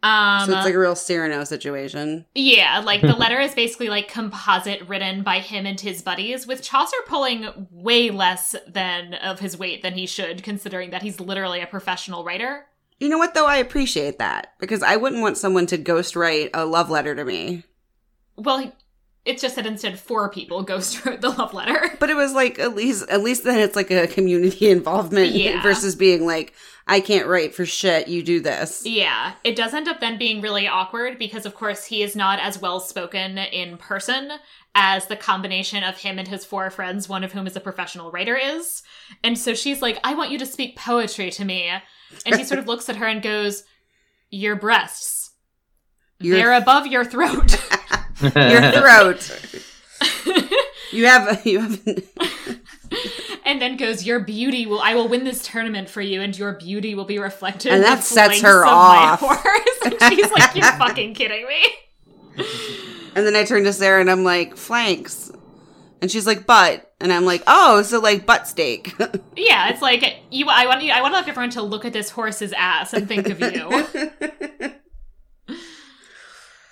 Um, 0.03 0.45
so 0.47 0.55
it's 0.57 0.65
like 0.65 0.73
a 0.75 0.79
real 0.79 0.95
Cyrano 0.95 1.43
situation. 1.45 2.25
yeah, 2.35 2.79
like 2.85 3.01
the 3.01 3.13
letter 3.17 3.39
is 3.39 3.55
basically 3.55 3.87
like 3.89 4.09
composite 4.09 4.87
written 4.87 5.23
by 5.23 5.39
him 5.39 5.65
and 5.65 5.79
his 5.79 6.01
buddies, 6.01 6.45
with 6.45 6.61
Chaucer 6.61 6.97
pulling 7.07 7.67
way 7.71 8.09
less 8.11 8.53
than 8.67 9.13
of 9.15 9.39
his 9.39 9.57
weight 9.57 9.81
than 9.81 9.93
he 9.93 10.05
should, 10.05 10.43
considering 10.43 10.89
that 10.89 11.01
he's 11.03 11.19
literally 11.21 11.61
a 11.61 11.67
professional 11.67 12.23
writer. 12.25 12.65
You 12.99 13.07
know 13.09 13.17
what 13.17 13.33
though? 13.33 13.47
I 13.47 13.57
appreciate 13.57 14.19
that 14.19 14.53
because 14.59 14.83
I 14.83 14.97
wouldn't 14.97 15.21
want 15.21 15.37
someone 15.37 15.65
to 15.67 15.77
ghostwrite 15.77 16.49
a 16.53 16.65
love 16.65 16.89
letter 16.89 17.15
to 17.15 17.23
me. 17.25 17.63
Well, 18.35 18.71
it's 19.25 19.41
just 19.41 19.55
that 19.55 19.65
instead 19.65 19.97
four 19.99 20.29
people 20.29 20.63
ghost 20.63 21.05
wrote 21.05 21.21
the 21.21 21.29
love 21.29 21.53
letter. 21.53 21.95
But 21.99 22.09
it 22.09 22.15
was 22.15 22.33
like 22.33 22.59
at 22.59 22.75
least 22.75 23.09
at 23.09 23.23
least 23.23 23.45
then 23.45 23.59
it's 23.59 23.75
like 23.75 23.89
a 23.91 24.07
community 24.07 24.69
involvement 24.69 25.31
Yeah. 25.31 25.61
versus 25.61 25.95
being 25.95 26.25
like 26.25 26.53
I 26.86 26.99
can't 26.99 27.27
write 27.27 27.55
for 27.55 27.65
shit. 27.65 28.07
You 28.09 28.23
do 28.23 28.39
this. 28.41 28.86
Yeah, 28.86 29.34
it 29.43 29.55
does 29.55 29.73
end 29.73 29.88
up 29.88 29.99
then 30.01 30.17
being 30.17 30.41
really 30.41 30.67
awkward 30.67 31.17
because, 31.17 31.45
of 31.45 31.55
course, 31.55 31.86
he 31.86 32.03
is 32.03 32.15
not 32.15 32.39
as 32.39 32.59
well 32.59 32.79
spoken 32.81 33.38
in 33.38 33.77
person 33.77 34.31
as 34.75 35.07
the 35.07 35.15
combination 35.15 35.84
of 35.84 35.97
him 35.97 36.19
and 36.19 36.27
his 36.27 36.43
four 36.43 36.69
friends, 36.69 37.07
one 37.07 37.23
of 37.23 37.31
whom 37.31 37.47
is 37.47 37.55
a 37.55 37.61
professional 37.61 38.11
writer, 38.11 38.36
is. 38.36 38.84
And 39.23 39.38
so 39.38 39.53
she's 39.53 39.81
like, 39.81 39.97
I 40.03 40.13
want 40.13 40.31
you 40.31 40.39
to 40.39 40.45
speak 40.45 40.75
poetry 40.77 41.29
to 41.31 41.45
me. 41.45 41.69
And 42.25 42.36
he 42.36 42.43
sort 42.43 42.59
of 42.59 42.67
looks 42.67 42.89
at 42.89 42.97
her 42.97 43.05
and 43.07 43.21
goes, 43.21 43.63
Your 44.29 44.55
breasts. 44.55 45.31
Your- 46.19 46.36
They're 46.38 46.53
above 46.53 46.88
your 46.88 47.05
throat. 47.05 47.59
Your 48.36 48.71
throat. 48.71 49.59
You 50.91 51.07
have 51.07 51.27
a, 51.43 51.49
you 51.49 51.59
have 51.59 51.81
and 53.45 53.61
then 53.61 53.77
goes, 53.77 54.05
Your 54.05 54.19
beauty 54.19 54.65
will, 54.65 54.79
I 54.81 54.93
will 54.95 55.07
win 55.07 55.23
this 55.23 55.45
tournament 55.45 55.89
for 55.89 56.01
you, 56.01 56.21
and 56.21 56.37
your 56.37 56.53
beauty 56.53 56.95
will 56.95 57.05
be 57.05 57.19
reflected. 57.19 57.71
And 57.71 57.83
that 57.83 58.03
sets 58.03 58.41
her 58.41 58.63
of 58.63 58.69
off. 58.69 59.21
My 59.21 59.27
horse. 59.35 59.79
and 60.01 60.13
she's 60.13 60.31
like, 60.31 60.55
You're 60.55 60.71
fucking 60.77 61.13
kidding 61.13 61.47
me. 61.47 62.43
and 63.15 63.25
then 63.25 63.35
I 63.35 63.43
turn 63.45 63.63
to 63.65 63.73
Sarah 63.73 64.01
and 64.01 64.09
I'm 64.09 64.23
like 64.23 64.57
flanks, 64.57 65.31
and 66.01 66.09
she's 66.11 66.25
like 66.27 66.45
butt, 66.45 66.91
and 66.99 67.11
I'm 67.13 67.25
like 67.25 67.43
oh 67.47 67.81
so 67.83 67.99
like 67.99 68.25
butt 68.25 68.47
steak. 68.47 68.93
Yeah, 69.35 69.69
it's 69.69 69.81
like 69.81 70.03
you. 70.31 70.47
I 70.49 70.65
want 70.65 70.81
you. 70.83 70.91
I 70.91 71.01
want 71.01 71.15
everyone 71.15 71.51
to 71.51 71.61
look 71.61 71.85
at 71.85 71.93
this 71.93 72.09
horse's 72.09 72.53
ass 72.53 72.93
and 72.93 73.07
think 73.07 73.27
of 73.29 73.39
you. 73.39 74.73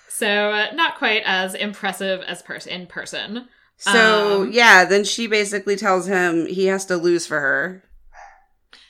so 0.08 0.50
uh, 0.50 0.66
not 0.74 0.96
quite 0.98 1.22
as 1.24 1.54
impressive 1.54 2.20
as 2.22 2.42
pers- 2.42 2.66
in 2.66 2.86
person. 2.86 3.48
So 3.82 4.42
Um, 4.42 4.52
yeah, 4.52 4.84
then 4.84 5.04
she 5.04 5.26
basically 5.26 5.76
tells 5.76 6.06
him 6.06 6.46
he 6.46 6.66
has 6.66 6.84
to 6.86 6.96
lose 6.96 7.26
for 7.26 7.40
her 7.40 7.82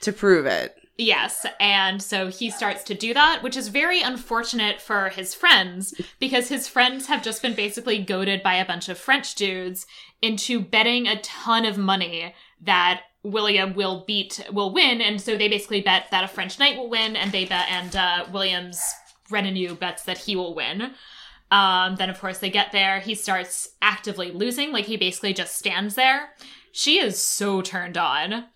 to 0.00 0.12
prove 0.12 0.46
it. 0.46 0.76
Yes, 0.98 1.46
and 1.58 2.02
so 2.02 2.28
he 2.28 2.50
starts 2.50 2.84
to 2.84 2.94
do 2.94 3.14
that, 3.14 3.42
which 3.42 3.56
is 3.56 3.68
very 3.68 4.02
unfortunate 4.02 4.80
for 4.80 5.08
his 5.08 5.34
friends 5.34 5.94
because 6.20 6.48
his 6.48 6.68
friends 6.68 7.06
have 7.06 7.22
just 7.22 7.40
been 7.40 7.54
basically 7.54 7.98
goaded 7.98 8.42
by 8.42 8.54
a 8.56 8.66
bunch 8.66 8.90
of 8.90 8.98
French 8.98 9.34
dudes 9.34 9.86
into 10.20 10.60
betting 10.60 11.08
a 11.08 11.20
ton 11.22 11.64
of 11.64 11.78
money 11.78 12.34
that 12.60 13.02
William 13.22 13.72
will 13.74 14.04
beat, 14.06 14.44
will 14.52 14.72
win, 14.72 15.00
and 15.00 15.20
so 15.20 15.36
they 15.36 15.48
basically 15.48 15.80
bet 15.80 16.08
that 16.10 16.24
a 16.24 16.28
French 16.28 16.58
knight 16.58 16.76
will 16.76 16.90
win, 16.90 17.16
and 17.16 17.32
they 17.32 17.46
bet, 17.46 17.66
and 17.70 17.96
uh, 17.96 18.26
William's 18.30 18.80
retinue 19.30 19.74
bets 19.74 20.02
that 20.04 20.18
he 20.18 20.36
will 20.36 20.54
win. 20.54 20.92
Um, 21.52 21.96
then, 21.96 22.08
of 22.08 22.18
course, 22.18 22.38
they 22.38 22.48
get 22.48 22.72
there. 22.72 22.98
He 23.00 23.14
starts 23.14 23.68
actively 23.82 24.30
losing, 24.30 24.72
like 24.72 24.86
he 24.86 24.96
basically 24.96 25.34
just 25.34 25.56
stands 25.56 25.94
there. 25.94 26.30
She 26.72 26.98
is 26.98 27.22
so 27.22 27.60
turned 27.60 27.98
on 27.98 28.46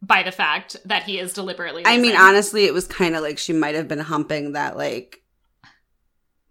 by 0.00 0.22
the 0.22 0.30
fact 0.30 0.76
that 0.84 1.02
he 1.02 1.18
is 1.18 1.32
deliberately. 1.32 1.82
I 1.84 1.98
mean, 1.98 2.14
honestly, 2.16 2.64
it 2.64 2.72
was 2.72 2.86
kind 2.86 3.16
of 3.16 3.22
like 3.22 3.38
she 3.38 3.52
might 3.52 3.74
have 3.74 3.88
been 3.88 3.98
humping 3.98 4.52
that 4.52 4.76
like 4.76 5.18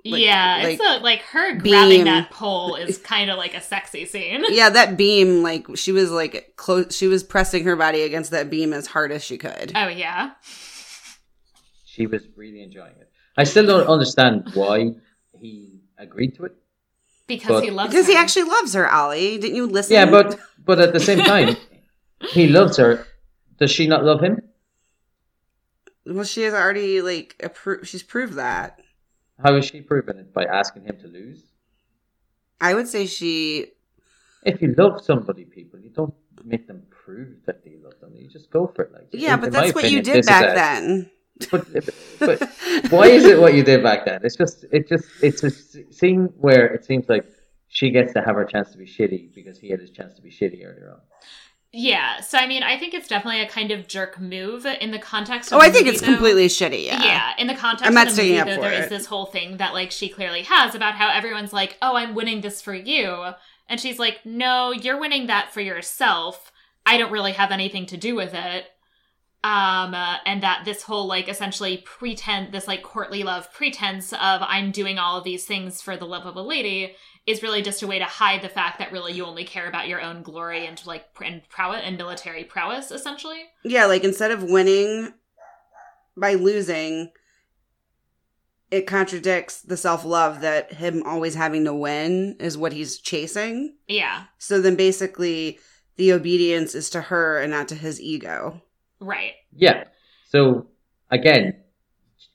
like- 0.04 0.22
yeah, 0.24 0.68
it's 0.68 0.80
like, 0.82 1.00
a, 1.00 1.04
like 1.04 1.22
her 1.22 1.60
beam. 1.60 1.72
grabbing 1.72 2.04
that 2.06 2.32
pole 2.32 2.76
is 2.76 2.98
kind 2.98 3.30
of 3.30 3.38
like 3.38 3.54
a 3.54 3.62
sexy 3.62 4.06
scene. 4.06 4.44
yeah 4.50 4.70
that 4.70 4.98
beam 4.98 5.44
like 5.44 5.68
she 5.78 5.92
was 5.92 6.12
like 6.12 6.54
close 6.58 6.96
she 6.96 7.08
was 7.08 7.24
pressing 7.24 7.64
her 7.66 7.76
body 7.76 8.02
against 8.02 8.32
that 8.32 8.50
beam 8.50 8.74
as 8.74 8.88
hard 8.88 9.12
as 9.12 9.24
she 9.24 9.38
could. 9.38 9.72
Oh 9.76 9.88
yeah, 9.88 10.32
She 11.86 12.08
was 12.08 12.24
really 12.36 12.62
enjoying 12.62 12.96
it. 13.00 13.10
I 13.38 13.46
still 13.46 13.66
don't 13.66 13.88
understand 13.88 14.50
why 14.54 14.96
he 15.42 15.82
agreed 15.98 16.36
to 16.36 16.46
it. 16.46 16.56
because 17.28 17.48
But- 17.58 17.64
he 17.64 17.72
loves 17.72 17.89
Because 17.92 18.08
he 18.08 18.16
actually 18.16 18.44
loves 18.50 18.74
her, 18.74 18.89
Ollie. 18.89 19.38
Didn't 19.38 19.56
you 19.56 19.66
listen? 19.68 19.94
Yeah, 19.94 20.10
but 20.10 20.39
but 20.64 20.80
at 20.80 20.94
the 20.94 21.00
same 21.00 21.20
time, 21.20 21.56
he 22.30 22.48
loves 22.48 22.78
her. 22.78 23.06
Does 23.60 23.72
she 23.72 23.88
not 23.88 24.04
love 24.04 24.22
him? 24.22 24.42
well, 26.06 26.24
she 26.24 26.42
has 26.44 26.54
already 26.54 27.02
like 27.02 27.36
appro- 27.44 27.86
she's 27.86 28.04
proved 28.04 28.34
that. 28.34 28.80
How 29.44 29.56
is 29.56 29.66
she 29.66 29.82
proving 29.82 30.18
it 30.18 30.34
by 30.34 30.44
asking 30.46 30.84
him 30.86 30.98
to 31.02 31.08
lose? 31.08 31.44
I 32.60 32.74
would 32.76 32.88
say 32.88 33.06
she 33.08 33.68
if 34.44 34.62
you 34.62 34.74
love 34.78 35.02
somebody, 35.02 35.46
people, 35.46 35.80
you 35.80 35.89
don't 35.89 36.14
make 36.44 36.68
them 36.68 36.84
prove 36.89 37.38
that 37.46 37.64
they 37.64 37.76
love 37.84 37.94
them. 38.02 38.12
You 38.16 38.28
just 38.28 38.50
go 38.50 38.66
for 38.68 38.84
it. 38.84 38.92
Like 38.94 39.08
Yeah, 39.12 39.34
in- 39.36 39.39
but 39.39 39.48
in 39.48 39.54
that's 39.54 39.74
what 39.76 39.89
you 39.92 40.02
did 40.02 40.26
back 40.26 40.52
a- 40.52 40.56
then. 40.56 41.12
But, 41.50 41.66
but 42.20 42.50
why 42.92 43.08
is 43.08 43.26
it 43.26 43.39
what 43.39 43.54
you 43.56 43.64
did 43.64 43.82
back 43.84 44.06
then? 44.06 44.20
It's 44.24 44.36
just 44.36 44.66
it 44.72 44.88
just 44.88 45.06
it's 45.22 45.44
a 45.44 45.48
s- 45.48 45.78
scene 45.89 46.26
where 46.38 46.68
it 46.68 46.86
seems 46.86 47.08
like 47.10 47.26
she 47.68 47.89
gets 47.89 48.14
to 48.14 48.22
have 48.22 48.36
her 48.36 48.46
chance 48.46 48.72
to 48.72 48.78
be 48.78 48.86
shitty 48.86 49.34
because 49.34 49.58
he 49.60 49.70
had 49.70 49.80
his 49.80 49.92
chance 49.92 50.14
to 50.16 50.22
be 50.22 50.30
shitty 50.30 50.66
earlier 50.66 50.92
on. 50.94 51.02
Yeah, 51.74 52.20
so 52.20 52.38
I 52.38 52.48
mean, 52.48 52.64
I 52.64 52.78
think 52.78 52.94
it's 52.94 53.08
definitely 53.08 53.42
a 53.42 53.48
kind 53.48 53.72
of 53.72 53.88
jerk 53.88 54.20
move 54.20 54.66
in 54.66 54.92
the 54.92 55.00
context. 55.00 55.52
Of 55.54 55.58
Oh, 55.58 55.62
I 55.62 55.70
think 55.70 55.86
movie, 55.86 55.96
it's 55.96 56.02
though. 56.02 56.08
completely 56.14 56.48
shitty. 56.48 56.86
Yeah. 56.86 57.02
Yeah, 57.02 57.32
in 57.38 57.48
the 57.48 57.56
context 57.56 57.86
I'm 57.88 57.94
not 57.94 58.08
of 58.10 58.16
the 58.18 58.24
movie, 58.24 58.39
up 58.39 58.48
though, 58.48 58.56
for 58.56 58.62
there 58.62 58.84
is 58.84 58.89
this 58.89 59.06
whole 59.06 59.26
thing 59.26 59.56
that 59.58 59.74
like 59.74 59.89
she 59.92 60.10
clearly 60.10 60.42
has 60.44 60.76
about 60.76 60.96
how 60.96 61.10
everyone's 61.10 61.54
like, 61.54 61.78
"Oh, 61.82 61.96
I'm 61.96 62.14
winning 62.14 62.42
this 62.42 62.62
for 62.62 62.74
you," 62.74 63.26
and 63.70 63.80
she's 63.80 64.00
like, 64.00 64.26
"No, 64.26 64.72
you're 64.72 65.00
winning 65.00 65.28
that 65.28 65.54
for 65.54 65.62
yourself. 65.62 66.52
I 66.86 66.98
don't 66.98 67.12
really 67.12 67.32
have 67.34 67.52
anything 67.52 67.86
to 67.88 67.96
do 67.98 68.16
with 68.16 68.34
it." 68.34 68.66
Um, 69.44 69.96
uh, 69.96 70.18
and 70.26 70.44
that 70.44 70.66
this 70.66 70.84
whole 70.84 71.08
like 71.08 71.28
essentially 71.28 71.78
pretend, 71.78 72.54
this 72.54 72.68
like 72.68 72.84
courtly 72.84 73.24
love 73.24 73.52
pretense 73.52 74.14
of 74.14 74.20
I'm 74.42 74.72
doing 74.72 75.00
all 75.00 75.18
of 75.18 75.24
these 75.24 75.46
things 75.46 75.82
for 75.82 75.98
the 75.98 76.06
love 76.06 76.28
of 76.28 76.36
a 76.36 76.42
lady 76.44 76.96
is 77.26 77.44
really 77.44 77.62
just 77.62 77.82
a 77.82 77.88
way 77.88 78.00
to 78.00 78.06
hide 78.06 78.42
the 78.42 78.50
fact 78.50 78.80
that 78.80 78.92
really 78.92 79.14
you 79.14 79.26
only 79.26 79.44
care 79.44 79.68
about 79.68 79.88
your 79.88 80.02
own 80.02 80.22
glory 80.22 80.66
and 80.66 80.84
like 80.86 81.14
pr- 81.14 81.24
and 81.24 81.48
prowess 81.50 81.82
and 81.84 81.98
military 81.98 82.44
prowess, 82.44 82.92
essentially. 82.92 83.42
Yeah, 83.64 83.86
like 83.86 84.04
instead 84.04 84.32
of 84.32 84.44
winning 84.44 85.14
by 86.18 86.34
losing, 86.34 87.12
it 88.72 88.88
contradicts 88.88 89.62
the 89.62 89.78
self 89.78 90.06
love 90.06 90.42
that 90.42 90.74
him 90.74 91.04
always 91.04 91.36
having 91.36 91.66
to 91.66 91.74
win 91.74 92.38
is 92.39 92.58
what 92.58 92.74
he's 92.74 92.98
chasing. 93.00 93.76
Yeah, 93.88 94.26
So 94.38 94.62
then 94.62 94.76
basically, 94.76 95.60
the 95.98 96.14
obedience 96.14 96.74
is 96.74 96.89
to 96.92 97.02
her 97.02 97.39
and 97.39 97.52
not 97.52 97.68
to 97.68 97.76
his 97.76 98.02
ego. 98.02 98.62
Right. 99.02 99.34
Yeah. 99.54 99.86
So 100.30 100.68
again, 101.10 101.62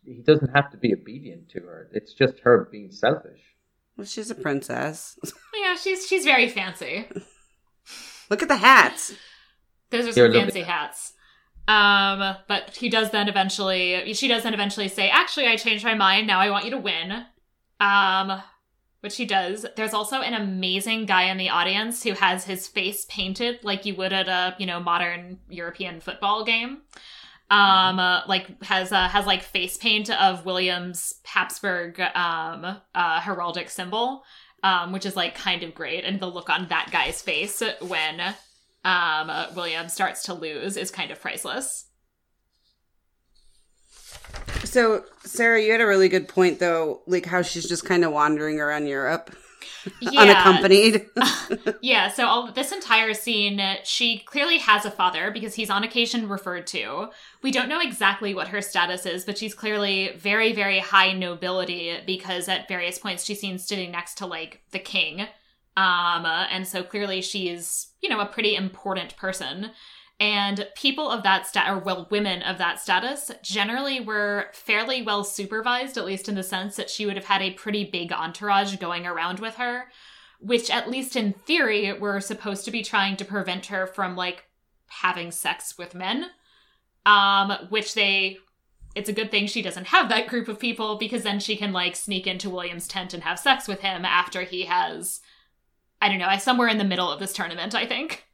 he 0.04 0.22
doesn't 0.22 0.54
have 0.54 0.70
to 0.72 0.76
be 0.76 0.92
obedient 0.92 1.48
to 1.50 1.60
her. 1.60 1.88
It's 1.92 2.12
just 2.12 2.40
her 2.40 2.68
being 2.70 2.90
selfish. 2.90 3.40
Well, 3.96 4.06
she's 4.06 4.30
a 4.30 4.34
princess. 4.34 5.18
Yeah, 5.58 5.74
she's 5.74 6.06
she's 6.06 6.24
very 6.24 6.48
fancy. 6.48 7.06
Look 8.30 8.42
at 8.42 8.48
the 8.48 8.56
hats. 8.56 9.14
Those 9.90 10.06
are 10.06 10.12
They're 10.12 10.26
some 10.26 10.34
lovely 10.34 10.40
fancy 10.40 10.62
hats. 10.62 11.14
Um, 11.66 12.36
but 12.46 12.76
he 12.76 12.88
does 12.88 13.10
then 13.10 13.28
eventually. 13.28 14.12
She 14.14 14.28
does 14.28 14.42
then 14.42 14.54
eventually 14.54 14.88
say, 14.88 15.08
"Actually, 15.08 15.46
I 15.46 15.56
changed 15.56 15.84
my 15.84 15.94
mind. 15.94 16.26
Now 16.26 16.40
I 16.40 16.50
want 16.50 16.66
you 16.66 16.70
to 16.72 16.78
win." 16.78 17.24
Um, 17.80 18.42
which 19.00 19.16
he 19.16 19.24
does. 19.24 19.66
There's 19.76 19.94
also 19.94 20.20
an 20.20 20.34
amazing 20.34 21.06
guy 21.06 21.24
in 21.24 21.36
the 21.36 21.50
audience 21.50 22.02
who 22.02 22.12
has 22.12 22.44
his 22.44 22.66
face 22.66 23.06
painted 23.08 23.60
like 23.62 23.84
you 23.84 23.94
would 23.96 24.12
at 24.12 24.28
a 24.28 24.54
you 24.58 24.66
know 24.66 24.80
modern 24.80 25.38
European 25.48 26.00
football 26.00 26.44
game. 26.44 26.82
Um, 27.48 28.00
uh, 28.00 28.22
like 28.26 28.62
has 28.64 28.90
uh, 28.90 29.08
has 29.08 29.26
like 29.26 29.42
face 29.42 29.76
paint 29.76 30.10
of 30.10 30.44
William's 30.44 31.14
Habsburg 31.24 32.00
um 32.00 32.64
uh 32.94 33.20
heraldic 33.20 33.70
symbol, 33.70 34.24
um, 34.62 34.92
which 34.92 35.06
is 35.06 35.14
like 35.14 35.34
kind 35.34 35.62
of 35.62 35.74
great, 35.74 36.04
and 36.04 36.18
the 36.18 36.26
look 36.26 36.50
on 36.50 36.68
that 36.68 36.90
guy's 36.90 37.22
face 37.22 37.62
when 37.80 38.20
um 38.20 38.34
uh, 38.84 39.46
William 39.54 39.88
starts 39.88 40.24
to 40.24 40.34
lose 40.34 40.76
is 40.76 40.90
kind 40.90 41.10
of 41.10 41.20
priceless. 41.20 41.86
So, 44.64 45.04
Sarah, 45.24 45.60
you 45.62 45.72
had 45.72 45.80
a 45.80 45.86
really 45.86 46.08
good 46.08 46.28
point, 46.28 46.58
though, 46.58 47.00
like 47.06 47.26
how 47.26 47.42
she's 47.42 47.68
just 47.68 47.84
kind 47.84 48.04
of 48.04 48.12
wandering 48.12 48.60
around 48.60 48.86
Europe 48.86 49.34
Yeah. 50.00 50.22
unaccompanied. 50.22 51.06
Yeah, 51.80 52.08
so 52.08 52.26
all 52.26 52.50
this 52.50 52.72
entire 52.72 53.14
scene, 53.14 53.60
she 53.84 54.18
clearly 54.18 54.58
has 54.58 54.84
a 54.84 54.90
father 54.90 55.30
because 55.30 55.54
he's 55.54 55.70
on 55.70 55.84
occasion 55.84 56.28
referred 56.28 56.66
to. 56.68 57.08
We 57.42 57.52
don't 57.52 57.68
know 57.68 57.80
exactly 57.80 58.34
what 58.34 58.48
her 58.48 58.60
status 58.60 59.06
is, 59.06 59.24
but 59.24 59.38
she's 59.38 59.54
clearly 59.54 60.12
very, 60.16 60.52
very 60.52 60.80
high 60.80 61.12
nobility 61.12 61.98
because 62.04 62.48
at 62.48 62.68
various 62.68 62.98
points 62.98 63.24
she's 63.24 63.40
seen 63.40 63.58
sitting 63.58 63.92
next 63.92 64.18
to 64.18 64.26
like 64.26 64.62
the 64.72 64.78
king. 64.78 65.20
Um, 65.76 66.24
uh, 66.24 66.46
and 66.50 66.66
so 66.66 66.82
clearly 66.82 67.20
she's, 67.20 67.88
you 68.00 68.08
know, 68.08 68.20
a 68.20 68.26
pretty 68.26 68.56
important 68.56 69.16
person. 69.16 69.70
And 70.18 70.66
people 70.74 71.10
of 71.10 71.22
that 71.24 71.46
stat, 71.46 71.68
or 71.68 71.78
well, 71.78 72.08
women 72.10 72.42
of 72.42 72.56
that 72.58 72.80
status, 72.80 73.30
generally 73.42 74.00
were 74.00 74.46
fairly 74.52 75.02
well 75.02 75.24
supervised, 75.24 75.98
at 75.98 76.06
least 76.06 76.28
in 76.28 76.34
the 76.34 76.42
sense 76.42 76.76
that 76.76 76.88
she 76.88 77.04
would 77.04 77.16
have 77.16 77.26
had 77.26 77.42
a 77.42 77.52
pretty 77.52 77.84
big 77.84 78.12
entourage 78.12 78.76
going 78.76 79.06
around 79.06 79.40
with 79.40 79.56
her 79.56 79.88
which 80.38 80.70
at 80.70 80.90
least 80.90 81.16
in 81.16 81.32
theory 81.32 81.92
were 81.92 82.20
supposed 82.20 82.64
to 82.64 82.70
be 82.70 82.82
trying 82.82 83.16
to 83.16 83.24
prevent 83.24 83.66
her 83.66 83.86
from 83.86 84.16
like 84.16 84.44
having 84.88 85.30
sex 85.30 85.76
with 85.76 85.94
men 85.94 86.26
um 87.04 87.52
which 87.70 87.94
they 87.94 88.38
it's 88.94 89.08
a 89.08 89.14
good 89.14 89.30
thing 89.30 89.46
she 89.46 89.62
doesn't 89.62 89.88
have 89.88 90.08
that 90.08 90.28
group 90.28 90.48
of 90.48 90.58
people 90.58 90.96
because 90.96 91.22
then 91.22 91.38
she 91.38 91.56
can 91.56 91.72
like 91.72 91.94
sneak 91.94 92.26
into 92.26 92.48
William's 92.48 92.88
tent 92.88 93.12
and 93.12 93.22
have 93.22 93.38
sex 93.38 93.68
with 93.68 93.80
him 93.80 94.04
after 94.04 94.42
he 94.42 94.64
has 94.64 95.20
I 96.00 96.10
don't 96.10 96.18
know, 96.18 96.36
somewhere 96.36 96.68
in 96.68 96.76
the 96.76 96.84
middle 96.84 97.10
of 97.10 97.20
this 97.20 97.32
tournament, 97.32 97.74
I 97.74 97.86
think. 97.86 98.25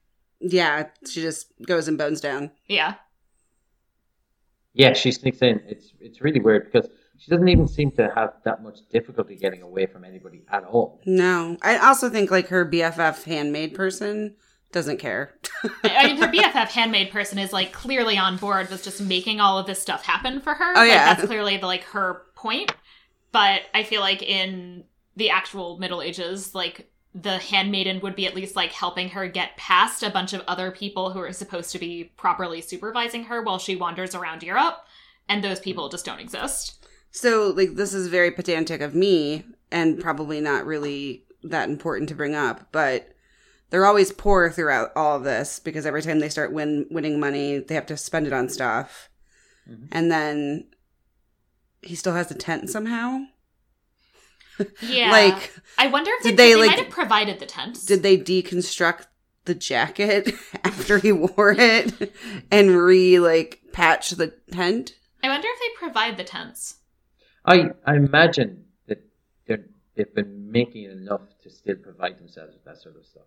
Yeah, 0.42 0.88
she 1.08 1.22
just 1.22 1.52
goes 1.66 1.88
and 1.88 1.96
bones 1.96 2.20
down. 2.20 2.50
Yeah. 2.68 2.94
Yeah, 4.74 4.94
she 4.94 5.12
sneaks 5.12 5.38
in. 5.42 5.60
It's 5.66 5.92
it's 6.00 6.20
really 6.22 6.40
weird 6.40 6.70
because 6.72 6.88
she 7.18 7.30
doesn't 7.30 7.48
even 7.48 7.68
seem 7.68 7.90
to 7.92 8.10
have 8.14 8.32
that 8.44 8.62
much 8.62 8.78
difficulty 8.90 9.36
getting 9.36 9.62
away 9.62 9.86
from 9.86 10.04
anybody 10.04 10.42
at 10.50 10.64
all. 10.64 11.00
No, 11.04 11.56
I 11.62 11.76
also 11.76 12.08
think 12.08 12.30
like 12.30 12.48
her 12.48 12.64
BFF 12.64 13.24
handmade 13.24 13.74
person 13.74 14.34
doesn't 14.72 14.96
care. 14.98 15.34
I 15.84 15.96
I 15.96 16.06
mean, 16.06 16.16
her 16.16 16.28
BFF 16.28 16.68
handmade 16.68 17.10
person 17.10 17.38
is 17.38 17.52
like 17.52 17.72
clearly 17.72 18.16
on 18.16 18.38
board 18.38 18.70
with 18.70 18.82
just 18.82 19.02
making 19.02 19.40
all 19.40 19.58
of 19.58 19.66
this 19.66 19.80
stuff 19.80 20.04
happen 20.04 20.40
for 20.40 20.54
her. 20.54 20.72
Oh, 20.74 20.80
Like, 20.80 20.88
yeah. 20.90 21.12
that's 21.14 21.26
clearly 21.26 21.58
the, 21.58 21.66
like 21.66 21.84
her 21.84 22.22
point. 22.34 22.72
But 23.30 23.62
I 23.74 23.82
feel 23.82 24.00
like 24.00 24.22
in 24.22 24.84
the 25.16 25.28
actual 25.30 25.78
Middle 25.78 26.00
Ages, 26.00 26.54
like 26.54 26.90
the 27.14 27.38
handmaiden 27.38 28.00
would 28.00 28.16
be 28.16 28.26
at 28.26 28.34
least 28.34 28.56
like 28.56 28.72
helping 28.72 29.10
her 29.10 29.28
get 29.28 29.56
past 29.56 30.02
a 30.02 30.10
bunch 30.10 30.32
of 30.32 30.42
other 30.48 30.70
people 30.70 31.10
who 31.10 31.20
are 31.20 31.32
supposed 31.32 31.70
to 31.72 31.78
be 31.78 32.12
properly 32.16 32.60
supervising 32.60 33.24
her 33.24 33.42
while 33.42 33.58
she 33.58 33.76
wanders 33.76 34.14
around 34.14 34.42
Europe, 34.42 34.78
and 35.28 35.44
those 35.44 35.60
people 35.60 35.88
just 35.88 36.04
don't 36.06 36.20
exist. 36.20 36.84
So, 37.10 37.52
like, 37.54 37.74
this 37.74 37.92
is 37.92 38.08
very 38.08 38.30
pedantic 38.30 38.80
of 38.80 38.94
me 38.94 39.44
and 39.70 40.00
probably 40.00 40.40
not 40.40 40.64
really 40.64 41.24
that 41.42 41.68
important 41.68 42.08
to 42.08 42.14
bring 42.14 42.34
up, 42.34 42.68
but 42.72 43.14
they're 43.68 43.86
always 43.86 44.12
poor 44.12 44.50
throughout 44.50 44.92
all 44.96 45.16
of 45.16 45.24
this 45.24 45.58
because 45.58 45.84
every 45.84 46.02
time 46.02 46.20
they 46.20 46.28
start 46.28 46.52
win- 46.52 46.86
winning 46.90 47.20
money, 47.20 47.58
they 47.58 47.74
have 47.74 47.86
to 47.86 47.96
spend 47.96 48.26
it 48.26 48.32
on 48.32 48.48
stuff. 48.48 49.10
Mhm. 49.68 49.88
And 49.92 50.10
then 50.10 50.66
he 51.82 51.94
still 51.94 52.14
has 52.14 52.30
a 52.30 52.34
tent 52.34 52.70
somehow. 52.70 53.20
Yeah, 54.82 55.10
Like, 55.10 55.52
I 55.78 55.86
wonder 55.88 56.10
if 56.14 56.22
they, 56.22 56.30
did 56.30 56.36
they, 56.38 56.52
they 56.54 56.60
like- 56.60 56.70
might 56.70 56.78
have 56.78 56.90
provided 56.90 57.38
the 57.40 57.46
tents. 57.46 57.84
did 57.86 58.02
they 58.02 58.16
deconstruct 58.18 59.06
the 59.44 59.54
jacket 59.54 60.32
after 60.64 60.98
he 60.98 61.10
wore 61.12 61.54
it 61.58 62.12
and 62.50 62.70
re 62.76 63.18
like 63.18 63.60
patch 63.72 64.10
the 64.10 64.28
tent? 64.50 64.94
I 65.22 65.28
wonder 65.28 65.48
if 65.50 65.58
they 65.60 65.78
provide 65.86 66.16
the 66.16 66.24
tents. 66.24 66.76
I 67.44 67.70
I 67.84 67.96
imagine 67.96 68.64
that 68.86 69.02
they're 69.46 69.64
they've 69.96 70.14
been 70.14 70.50
making 70.52 70.84
enough 70.84 71.22
to 71.42 71.50
still 71.50 71.76
provide 71.76 72.18
themselves 72.18 72.54
with 72.54 72.64
that 72.64 72.80
sort 72.80 72.96
of 72.96 73.04
stuff. 73.06 73.24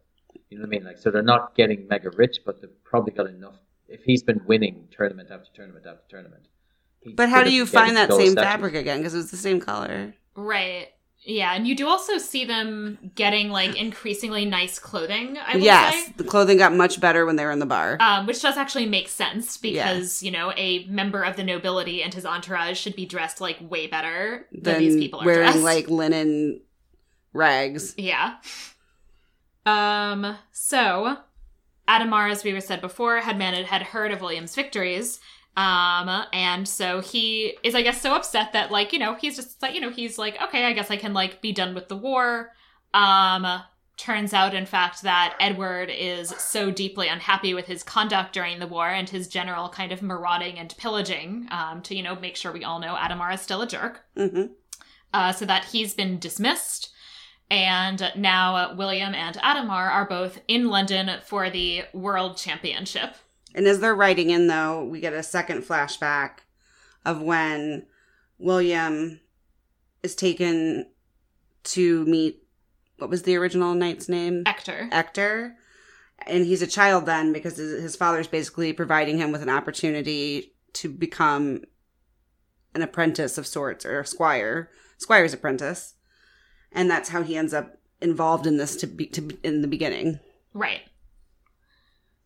You 0.49 0.57
know 0.57 0.61
what 0.63 0.67
I 0.67 0.69
mean? 0.69 0.83
Like 0.85 0.97
so 0.99 1.11
they're 1.11 1.21
not 1.21 1.55
getting 1.55 1.87
mega 1.87 2.09
rich, 2.11 2.39
but 2.45 2.61
they've 2.61 2.83
probably 2.83 3.11
got 3.13 3.27
enough. 3.27 3.55
If 3.87 4.03
he's 4.03 4.23
been 4.23 4.41
winning 4.45 4.87
tournament 4.91 5.29
after 5.31 5.49
tournament 5.53 5.85
after 5.85 6.03
tournament. 6.09 6.47
But 7.15 7.29
how 7.29 7.43
do 7.43 7.53
you 7.53 7.65
find 7.65 7.97
that 7.97 8.11
same 8.11 8.31
statues. 8.31 8.51
fabric 8.51 8.73
again? 8.75 8.97
Because 8.99 9.13
it 9.13 9.17
was 9.17 9.31
the 9.31 9.37
same 9.37 9.59
color. 9.59 10.15
Right. 10.35 10.87
Yeah, 11.27 11.55
and 11.55 11.67
you 11.67 11.75
do 11.75 11.87
also 11.87 12.19
see 12.19 12.45
them 12.45 12.99
getting 13.15 13.49
like 13.49 13.75
increasingly 13.75 14.45
nice 14.45 14.77
clothing. 14.77 15.37
I 15.39 15.57
Yes, 15.57 16.05
say, 16.05 16.13
the 16.17 16.23
clothing 16.23 16.59
got 16.59 16.71
much 16.73 17.01
better 17.01 17.25
when 17.25 17.35
they 17.35 17.43
were 17.43 17.51
in 17.51 17.57
the 17.57 17.65
bar. 17.65 17.97
um, 17.99 18.27
which 18.27 18.39
does 18.41 18.57
actually 18.57 18.85
make 18.85 19.07
sense 19.07 19.57
because 19.57 20.21
you 20.21 20.29
know 20.29 20.53
a 20.55 20.85
member 20.85 21.23
of 21.23 21.35
the 21.35 21.43
nobility 21.43 22.03
and 22.03 22.13
his 22.13 22.27
entourage 22.27 22.77
should 22.79 22.95
be 22.95 23.07
dressed 23.07 23.41
like 23.41 23.57
way 23.59 23.87
better 23.87 24.45
than, 24.51 24.61
than 24.63 24.79
these 24.79 24.95
people 24.97 25.21
are 25.21 25.25
wearing 25.25 25.51
dressed. 25.51 25.63
like 25.63 25.89
linen 25.89 26.61
rags. 27.33 27.95
Yeah. 27.97 28.35
Um. 29.65 30.37
So, 30.51 31.17
Adhemar, 31.87 32.29
as 32.31 32.43
we 32.43 32.53
were 32.53 32.61
said 32.61 32.81
before, 32.81 33.17
had 33.21 33.37
man 33.37 33.55
had 33.63 33.81
heard 33.81 34.11
of 34.11 34.21
William's 34.21 34.53
victories. 34.53 35.19
Um, 35.57 36.25
and 36.33 36.67
so 36.67 37.01
he 37.01 37.57
is, 37.63 37.75
I 37.75 37.81
guess, 37.81 38.01
so 38.01 38.13
upset 38.13 38.53
that, 38.53 38.71
like, 38.71 38.91
you 38.91 38.99
know, 38.99 39.15
he's 39.15 39.37
just 39.37 39.61
like, 39.61 39.73
you 39.73 39.81
know, 39.81 39.89
he's 39.89 40.17
like, 40.17 40.41
okay, 40.41 40.65
I 40.65 40.73
guess 40.73 40.91
I 40.91 40.97
can 40.97 41.13
like 41.13 41.41
be 41.41 41.53
done 41.53 41.73
with 41.73 41.87
the 41.87 41.95
war. 41.95 42.51
Um, 42.93 43.45
turns 43.97 44.33
out, 44.33 44.53
in 44.53 44.65
fact, 44.65 45.03
that 45.03 45.37
Edward 45.39 45.89
is 45.89 46.29
so 46.29 46.71
deeply 46.71 47.07
unhappy 47.07 47.53
with 47.53 47.65
his 47.65 47.83
conduct 47.83 48.33
during 48.33 48.59
the 48.59 48.67
war 48.67 48.89
and 48.89 49.09
his 49.09 49.29
general 49.29 49.69
kind 49.69 49.93
of 49.93 50.01
marauding 50.01 50.59
and 50.59 50.75
pillaging. 50.77 51.47
Um, 51.51 51.81
to 51.83 51.95
you 51.95 52.03
know 52.03 52.15
make 52.15 52.35
sure 52.35 52.51
we 52.51 52.65
all 52.65 52.79
know 52.79 52.95
Adhemar 52.95 53.33
is 53.33 53.41
still 53.41 53.61
a 53.61 53.67
jerk 53.67 54.03
hmm 54.15 54.47
uh, 55.15 55.31
so 55.31 55.45
that 55.45 55.65
he's 55.65 55.93
been 55.93 56.19
dismissed. 56.19 56.91
And 57.49 58.11
now 58.17 58.55
uh, 58.55 58.75
William 58.77 59.15
and 59.15 59.37
Adhemar 59.37 59.89
are 59.89 60.05
both 60.05 60.41
in 60.47 60.67
London 60.67 61.09
for 61.23 61.49
the 61.49 61.83
World 61.93 62.37
Championship. 62.37 63.15
And 63.55 63.65
as 63.67 63.79
they're 63.79 63.95
writing 63.95 64.29
in, 64.29 64.47
though, 64.47 64.83
we 64.83 64.99
get 64.99 65.13
a 65.13 65.23
second 65.23 65.63
flashback 65.63 66.39
of 67.05 67.21
when 67.21 67.87
William 68.37 69.21
is 70.03 70.13
taken 70.13 70.87
to 71.63 72.05
meet 72.05 72.43
what 72.97 73.09
was 73.09 73.23
the 73.23 73.35
original 73.35 73.73
knight's 73.73 74.07
name? 74.07 74.43
Ector. 74.45 74.87
Ector. 74.91 75.55
And 76.25 76.45
he's 76.45 76.61
a 76.61 76.67
child 76.67 77.05
then 77.05 77.33
because 77.33 77.57
his 77.57 77.95
father's 77.95 78.27
basically 78.27 78.71
providing 78.71 79.17
him 79.17 79.31
with 79.31 79.41
an 79.41 79.49
opportunity 79.49 80.53
to 80.73 80.89
become 80.89 81.63
an 82.73 82.81
apprentice 82.81 83.37
of 83.37 83.47
sorts 83.47 83.85
or 83.85 83.99
a 83.99 84.05
squire, 84.05 84.69
squire's 84.97 85.33
apprentice. 85.33 85.95
And 86.71 86.89
that's 86.89 87.09
how 87.09 87.21
he 87.21 87.35
ends 87.35 87.53
up 87.53 87.77
involved 88.01 88.47
in 88.47 88.57
this 88.57 88.75
to 88.77 88.87
be 88.87 89.07
to 89.07 89.37
in 89.43 89.61
the 89.61 89.67
beginning. 89.67 90.19
Right. 90.53 90.83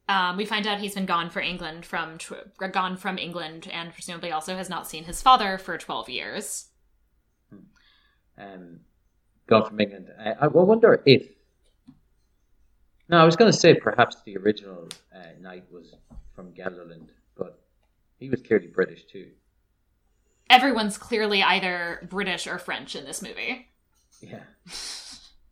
Um, 0.09 0.37
we 0.37 0.45
find 0.45 0.65
out 0.65 0.79
he's 0.79 0.95
been 0.95 1.05
gone 1.05 1.29
for 1.29 1.39
England 1.39 1.85
from 1.85 2.17
tw- 2.17 2.33
gone 2.71 2.97
from 2.97 3.19
England, 3.19 3.69
and 3.71 3.93
presumably 3.93 4.31
also 4.31 4.55
has 4.55 4.67
not 4.67 4.87
seen 4.87 5.03
his 5.03 5.21
father 5.21 5.59
for 5.59 5.77
twelve 5.77 6.09
years. 6.09 6.69
Um, 8.35 8.79
gone 9.45 9.67
from 9.67 9.79
England. 9.79 10.09
I, 10.19 10.31
I 10.41 10.47
wonder 10.47 11.03
if. 11.05 11.27
No, 13.07 13.17
I 13.17 13.23
was 13.23 13.35
going 13.35 13.51
to 13.51 13.57
say 13.57 13.75
perhaps 13.75 14.17
the 14.25 14.35
original 14.37 14.89
uh, 15.15 15.39
knight 15.39 15.65
was 15.71 15.93
from 16.35 16.53
Gelderland, 16.53 17.09
but 17.37 17.59
he 18.17 18.31
was 18.31 18.41
clearly 18.41 18.67
British 18.67 19.05
too. 19.05 19.27
Everyone's 20.49 20.97
clearly 20.97 21.43
either 21.43 22.07
British 22.09 22.47
or 22.47 22.57
French 22.57 22.95
in 22.95 23.05
this 23.05 23.21
movie. 23.21 23.67
Yeah. 24.21 24.41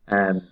Um, 0.09 0.47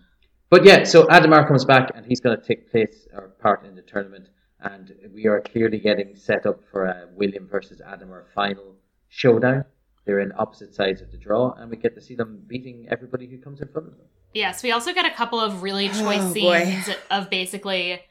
but 0.49 0.65
yeah, 0.65 0.83
so 0.83 1.05
Adhemar 1.07 1.47
comes 1.47 1.65
back 1.65 1.91
and 1.95 2.05
he's 2.05 2.19
going 2.19 2.39
to 2.39 2.45
take 2.45 2.71
place 2.71 3.07
or 3.13 3.29
part 3.41 3.65
in 3.65 3.75
the 3.75 3.81
tournament, 3.81 4.29
and 4.61 4.93
we 5.13 5.27
are 5.27 5.41
clearly 5.41 5.79
getting 5.79 6.15
set 6.15 6.45
up 6.45 6.61
for 6.71 6.85
a 6.85 7.07
William 7.15 7.47
versus 7.47 7.81
Adhemar 7.85 8.23
final 8.33 8.75
showdown. 9.09 9.65
They're 10.05 10.19
in 10.19 10.31
opposite 10.37 10.73
sides 10.75 11.01
of 11.01 11.11
the 11.11 11.17
draw, 11.17 11.53
and 11.53 11.69
we 11.69 11.77
get 11.77 11.95
to 11.95 12.01
see 12.01 12.15
them 12.15 12.43
beating 12.47 12.87
everybody 12.91 13.27
who 13.27 13.39
comes 13.39 13.59
in 13.61 13.67
front 13.69 13.87
of 13.87 13.93
them. 13.97 14.05
Yes, 14.33 14.61
we 14.63 14.71
also 14.71 14.93
get 14.93 15.05
a 15.05 15.15
couple 15.15 15.39
of 15.39 15.63
really 15.63 15.87
choice 15.87 16.19
Oh, 16.21 16.33
boy. 16.33 16.63
scenes 16.63 16.89
of 17.09 17.29
basically 17.29 18.01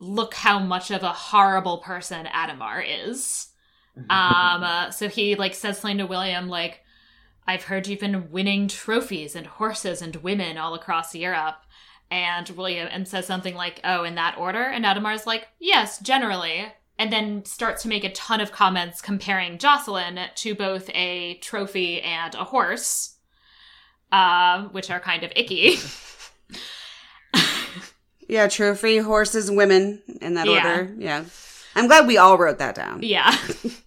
look 0.00 0.34
how 0.34 0.58
much 0.58 0.90
of 0.90 1.02
a 1.02 1.12
horrible 1.12 1.78
person 1.78 2.26
Adhemar 2.26 2.84
is. 3.08 3.48
Um, 3.96 4.64
uh, 4.64 4.90
so 4.90 5.08
he 5.08 5.36
like 5.36 5.54
says 5.54 5.78
something 5.78 5.98
to 5.98 6.06
William 6.06 6.48
like, 6.48 6.80
"I've 7.46 7.64
heard 7.64 7.86
you've 7.86 8.00
been 8.00 8.30
winning 8.30 8.68
trophies 8.68 9.34
and 9.36 9.46
horses 9.46 10.00
and 10.02 10.16
women 10.16 10.56
all 10.58 10.74
across 10.74 11.14
Europe." 11.14 11.56
And 12.10 12.48
William 12.50 12.88
and 12.90 13.08
says 13.08 13.26
something 13.26 13.54
like, 13.54 13.80
"Oh, 13.82 14.04
in 14.04 14.14
that 14.16 14.36
order?" 14.38 14.62
And 14.62 14.84
Adhemar's 14.84 15.26
like, 15.26 15.48
"Yes, 15.58 15.98
generally." 15.98 16.72
And 16.98 17.12
then 17.12 17.44
starts 17.44 17.82
to 17.82 17.88
make 17.88 18.04
a 18.04 18.12
ton 18.12 18.40
of 18.40 18.52
comments 18.52 19.00
comparing 19.00 19.58
Jocelyn 19.58 20.18
to 20.34 20.54
both 20.54 20.88
a 20.94 21.34
trophy 21.38 22.00
and 22.02 22.34
a 22.36 22.44
horse, 22.44 23.16
um, 24.12 24.66
which 24.72 24.90
are 24.90 25.00
kind 25.00 25.24
of 25.24 25.32
icky. 25.34 25.76
Yeah, 28.26 28.48
trophy, 28.48 28.96
horses, 28.98 29.50
women 29.50 30.02
in 30.22 30.34
that 30.34 30.46
Yeah. 30.46 30.52
order. 30.78 30.94
Yeah. 30.98 31.24
I'm 31.76 31.86
glad 31.88 32.06
we 32.06 32.16
all 32.16 32.38
wrote 32.38 32.58
that 32.58 32.74
down. 32.74 33.00
Yeah. 33.02 33.36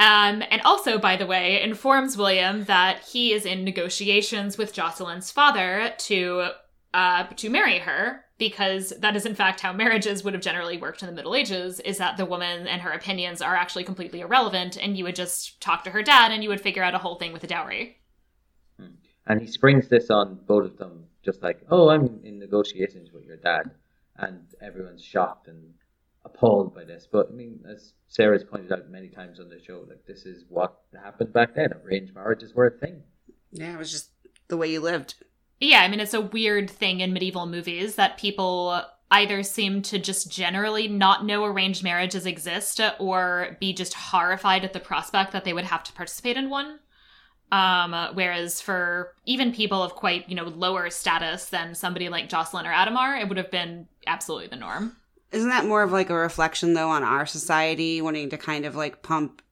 um, 0.00 0.42
and 0.50 0.62
also, 0.62 0.98
by 0.98 1.16
the 1.16 1.26
way, 1.26 1.60
informs 1.60 2.16
William 2.16 2.64
that 2.64 3.00
he 3.00 3.34
is 3.34 3.44
in 3.44 3.64
negotiations 3.64 4.56
with 4.56 4.72
Jocelyn's 4.72 5.30
father 5.30 5.92
to 5.98 6.52
uh, 6.94 7.24
to 7.24 7.50
marry 7.50 7.78
her 7.80 8.24
because 8.38 8.94
that 9.00 9.14
is 9.14 9.26
in 9.26 9.34
fact 9.34 9.60
how 9.60 9.74
marriages 9.74 10.24
would 10.24 10.32
have 10.32 10.42
generally 10.42 10.78
worked 10.78 11.02
in 11.02 11.06
the 11.06 11.14
Middle 11.14 11.34
Ages. 11.34 11.80
Is 11.80 11.98
that 11.98 12.16
the 12.16 12.24
woman 12.24 12.66
and 12.66 12.80
her 12.80 12.92
opinions 12.92 13.42
are 13.42 13.54
actually 13.54 13.84
completely 13.84 14.20
irrelevant, 14.20 14.78
and 14.78 14.96
you 14.96 15.04
would 15.04 15.14
just 15.14 15.60
talk 15.60 15.84
to 15.84 15.90
her 15.90 16.02
dad, 16.02 16.32
and 16.32 16.42
you 16.42 16.48
would 16.48 16.62
figure 16.62 16.82
out 16.82 16.94
a 16.94 16.98
whole 16.98 17.16
thing 17.16 17.34
with 17.34 17.44
a 17.44 17.46
dowry. 17.46 17.98
And 19.26 19.38
he 19.38 19.46
springs 19.46 19.88
this 19.88 20.08
on 20.08 20.40
both 20.46 20.64
of 20.64 20.78
them, 20.78 21.04
just 21.22 21.42
like, 21.42 21.60
"Oh, 21.70 21.90
I'm 21.90 22.20
in 22.24 22.38
negotiations 22.38 23.12
with 23.12 23.26
your 23.26 23.36
dad," 23.36 23.70
and 24.16 24.46
everyone's 24.62 25.04
shocked 25.04 25.46
and 25.46 25.74
appalled 26.24 26.74
by 26.74 26.84
this. 26.84 27.06
But 27.10 27.28
I 27.30 27.34
mean, 27.34 27.60
as 27.68 27.92
Sarah's 28.08 28.44
pointed 28.44 28.72
out 28.72 28.90
many 28.90 29.08
times 29.08 29.40
on 29.40 29.48
the 29.48 29.60
show, 29.62 29.84
like 29.88 30.06
this 30.06 30.24
is 30.26 30.44
what 30.48 30.80
happened 31.02 31.32
back 31.32 31.54
then. 31.54 31.72
Arranged 31.84 32.14
marriages 32.14 32.54
were 32.54 32.66
a 32.66 32.78
thing. 32.78 33.02
Yeah, 33.52 33.74
it 33.74 33.78
was 33.78 33.90
just 33.90 34.10
the 34.48 34.56
way 34.56 34.70
you 34.70 34.80
lived. 34.80 35.14
Yeah, 35.60 35.80
I 35.80 35.88
mean, 35.88 36.00
it's 36.00 36.14
a 36.14 36.20
weird 36.20 36.70
thing 36.70 37.00
in 37.00 37.12
medieval 37.12 37.46
movies 37.46 37.96
that 37.96 38.18
people 38.18 38.82
either 39.10 39.42
seem 39.42 39.82
to 39.82 39.98
just 39.98 40.30
generally 40.30 40.88
not 40.88 41.24
know 41.24 41.44
arranged 41.44 41.82
marriages 41.82 42.26
exist 42.26 42.80
or 42.98 43.56
be 43.60 43.72
just 43.72 43.94
horrified 43.94 44.64
at 44.64 44.72
the 44.72 44.80
prospect 44.80 45.32
that 45.32 45.44
they 45.44 45.52
would 45.52 45.64
have 45.64 45.82
to 45.82 45.92
participate 45.92 46.36
in 46.36 46.48
one. 46.48 46.78
Um, 47.52 47.92
whereas 48.14 48.60
for 48.60 49.12
even 49.26 49.52
people 49.52 49.82
of 49.82 49.94
quite, 49.94 50.28
you 50.28 50.36
know, 50.36 50.44
lower 50.44 50.88
status 50.88 51.46
than 51.46 51.74
somebody 51.74 52.08
like 52.08 52.28
Jocelyn 52.28 52.66
or 52.66 52.72
Adhemar, 52.72 53.20
it 53.20 53.28
would 53.28 53.38
have 53.38 53.50
been 53.50 53.88
absolutely 54.06 54.46
the 54.46 54.56
norm. 54.56 54.96
Isn't 55.32 55.50
that 55.50 55.66
more 55.66 55.82
of 55.82 55.92
like 55.92 56.10
a 56.10 56.14
reflection 56.14 56.74
though 56.74 56.90
on 56.90 57.02
our 57.04 57.26
society 57.26 58.02
wanting 58.02 58.30
to 58.30 58.38
kind 58.38 58.64
of 58.64 58.74
like 58.74 59.02
pump 59.02 59.42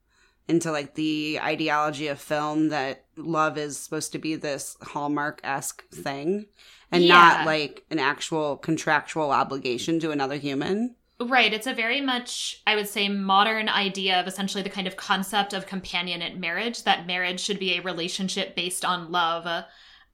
into 0.49 0.73
like 0.73 0.95
the 0.95 1.39
ideology 1.43 2.09
of 2.09 2.19
film 2.21 2.71
that 2.71 3.05
love 3.17 3.59
is 3.59 3.79
supposed 3.79 4.13
to 4.13 4.19
be 4.19 4.35
this 4.35 4.77
hallmark 4.83 5.41
esque 5.45 5.87
thing 5.91 6.47
and 6.91 7.05
Yeah. 7.05 7.15
not 7.15 7.47
like 7.47 7.85
an 7.91 7.99
actual 7.99 8.57
contractual 8.57 9.31
obligation 9.31 10.01
to 10.01 10.11
another 10.11 10.37
human? 10.37 10.97
Right. 11.21 11.53
It's 11.53 11.67
a 11.67 11.75
very 11.75 12.01
much, 12.01 12.63
I 12.67 12.77
would 12.77 12.89
say, 12.89 13.09
modern 13.09 13.69
idea 13.69 14.21
of 14.21 14.27
essentially 14.29 14.63
the 14.63 14.71
kind 14.71 14.87
of 14.87 14.97
concept 14.97 15.53
of 15.53 15.67
companionate 15.67 16.39
marriage, 16.39 16.85
that 16.85 17.07
marriage 17.07 17.41
should 17.41 17.59
be 17.59 17.75
a 17.77 17.83
relationship 17.83 18.55
based 18.55 18.85
on 18.85 19.11
love. 19.11 19.65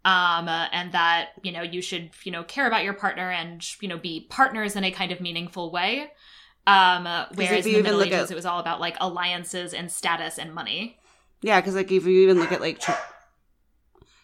Um, 0.05 0.49
uh, 0.49 0.67
and 0.71 0.93
that, 0.93 1.31
you 1.43 1.51
know, 1.51 1.63
you 1.63 1.81
should, 1.81 2.11
you 2.25 2.33
know, 2.33 2.45
care 2.45 2.67
about 2.67 2.85
your 2.85 2.93
partner 2.93 3.31
and, 3.31 3.65
you 3.81 3.89
know, 3.89 3.97
be 3.97 4.27
partners 4.29 4.77
in 4.77 4.85
a 4.85 4.91
kind 4.91 5.13
of 5.13 5.21
meaningful 5.21 5.71
way. 5.71 6.13
Um, 6.67 7.07
uh, 7.07 7.27
if 7.31 7.37
whereas 7.39 7.65
in 7.67 7.73
the 7.73 7.79
even 7.79 7.83
Middle 7.85 8.03
Ages, 8.03 8.13
at- 8.25 8.31
it 8.31 8.35
was 8.35 8.47
all 8.47 8.61
about 8.61 8.81
like 8.81 8.97
alliances 9.01 9.73
and 9.73 9.91
status 9.91 10.39
and 10.39 10.55
money. 10.55 10.99
Yeah, 11.41 11.61
because 11.61 11.75
like 11.75 11.91
if 11.91 12.05
you 12.05 12.23
even 12.23 12.39
look 12.39 12.53
at 12.53 12.61
like, 12.61 12.81
tra- 12.81 12.99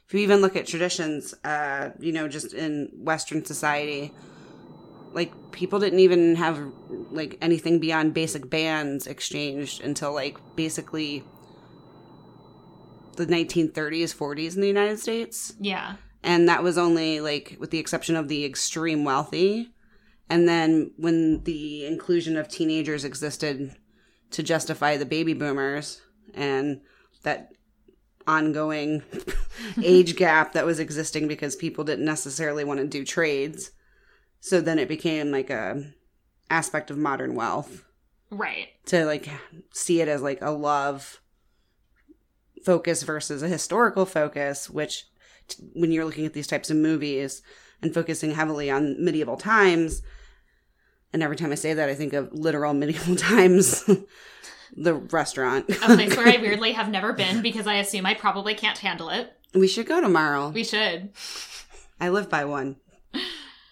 if 0.07 0.14
you 0.14 0.20
even 0.20 0.41
look 0.41 0.57
at 0.57 0.66
traditions, 0.66 1.35
uh, 1.45 1.91
you 1.99 2.12
know, 2.12 2.28
just 2.28 2.53
in 2.53 2.91
Western 2.95 3.45
society, 3.45 4.12
like 5.12 5.33
people 5.53 5.78
didn't 5.78 6.01
even 6.01 6.37
have 6.37 6.61
like 7.11 7.39
anything 7.41 7.78
beyond 7.78 8.14
basic 8.14 8.51
bands 8.51 9.07
exchanged 9.07 9.83
until 9.83 10.12
like 10.12 10.37
basically 10.57 11.24
the 13.21 13.27
1930s, 13.27 14.14
40s 14.14 14.55
in 14.55 14.61
the 14.61 14.66
United 14.68 14.99
States, 14.99 15.55
Yeah. 15.61 15.97
and 16.23 16.49
that 16.49 16.62
was 16.62 16.77
only 16.79 17.21
like 17.21 17.57
with 17.61 17.71
the 17.71 17.79
exception 17.79 18.16
of 18.16 18.29
the 18.29 18.45
extreme 18.45 19.05
wealthy. 19.05 19.71
And 20.29 20.49
then 20.49 20.93
when 20.97 21.43
the 21.45 21.85
inclusion 21.87 22.37
of 22.37 22.49
teenagers 22.49 23.05
existed 23.05 23.75
to 24.31 24.43
justify 24.43 24.97
the 24.97 25.05
baby 25.07 25.35
boomers 25.35 26.01
and 26.35 26.81
that 27.25 27.51
ongoing 28.29 29.03
age 29.83 30.14
gap 30.16 30.53
that 30.53 30.66
was 30.66 30.79
existing 30.79 31.27
because 31.27 31.57
people 31.57 31.83
didn't 31.85 32.05
necessarily 32.05 32.62
want 32.64 32.79
to 32.81 32.87
do 32.87 33.05
trades. 33.05 33.73
So 34.41 34.61
then 34.61 34.79
it 34.79 34.89
became 34.89 35.33
like 35.33 35.51
a 35.51 35.93
aspect 36.49 36.91
of 36.91 36.97
modern 36.99 37.35
wealth 37.35 37.85
Right. 38.31 38.68
to 38.87 39.05
like 39.05 39.29
see 39.73 40.01
it 40.01 40.07
as 40.09 40.23
like 40.23 40.39
a 40.43 40.51
love 40.51 41.21
focus 42.65 43.03
versus 43.03 43.43
a 43.43 43.49
historical 43.49 44.05
focus 44.07 44.69
which 44.71 45.05
t- 45.49 45.63
when 45.75 45.91
you're 45.93 46.05
looking 46.05 46.27
at 46.27 46.33
these 46.33 46.47
types 46.47 46.71
of 46.71 46.77
movies 46.77 47.43
and 47.83 47.95
focusing 47.95 48.33
heavily 48.33 48.71
on 48.71 49.03
medieval 49.03 49.37
times 49.37 50.03
and 51.13 51.23
every 51.23 51.37
time 51.37 51.53
i 51.53 51.55
say 51.55 51.73
that 51.75 51.89
i 51.89 51.95
think 51.95 52.13
of 52.13 52.29
literal 52.33 52.75
medieval 52.83 53.17
times 53.17 53.85
the 54.77 54.95
restaurant 54.95 55.69
A 55.69 55.73
place 55.75 56.17
where 56.17 56.29
I 56.29 56.37
weirdly 56.41 56.73
have 56.73 56.89
never 56.89 57.13
been 57.13 57.43
because 57.43 57.67
I 57.67 57.75
assume 57.75 58.07
I 58.07 58.15
probably 58.15 58.55
can't 58.55 58.79
handle 58.79 59.09
it. 59.11 59.33
we 59.53 59.67
should 59.67 59.87
go 59.87 60.01
tomorrow 60.01 60.51
We 60.51 60.63
should. 60.63 61.11
i 62.01 62.09
live 62.09 62.29
by 62.31 62.45
one 62.45 62.77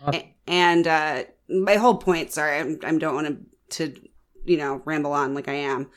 Awesome. 0.00 0.14
A- 0.14 0.34
and 0.48 0.86
uh 0.88 1.24
my 1.48 1.74
whole 1.76 1.96
point 1.98 2.32
sorry 2.32 2.58
I'm, 2.58 2.78
i 2.84 2.96
don't 2.96 3.14
want 3.14 3.26
to 3.28 3.86
to 3.92 4.00
you 4.44 4.56
know 4.56 4.82
ramble 4.84 5.12
on 5.12 5.34
like 5.34 5.46
i 5.48 5.52
am 5.54 5.88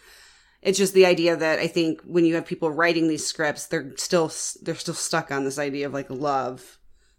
it's 0.62 0.78
just 0.78 0.94
the 0.94 1.06
idea 1.06 1.36
that 1.36 1.60
i 1.60 1.68
think 1.68 2.02
when 2.04 2.26
you 2.26 2.36
have 2.36 2.46
people 2.46 2.70
writing 2.70 3.08
these 3.08 3.26
scripts 3.26 3.68
they're 3.68 3.92
still 3.98 4.32
they're 4.62 4.76
still 4.76 4.94
stuck 4.94 5.32
on 5.32 5.44
this 5.44 5.58
idea 5.60 5.86
of 5.88 5.94
like 5.94 6.10
love 6.10 6.78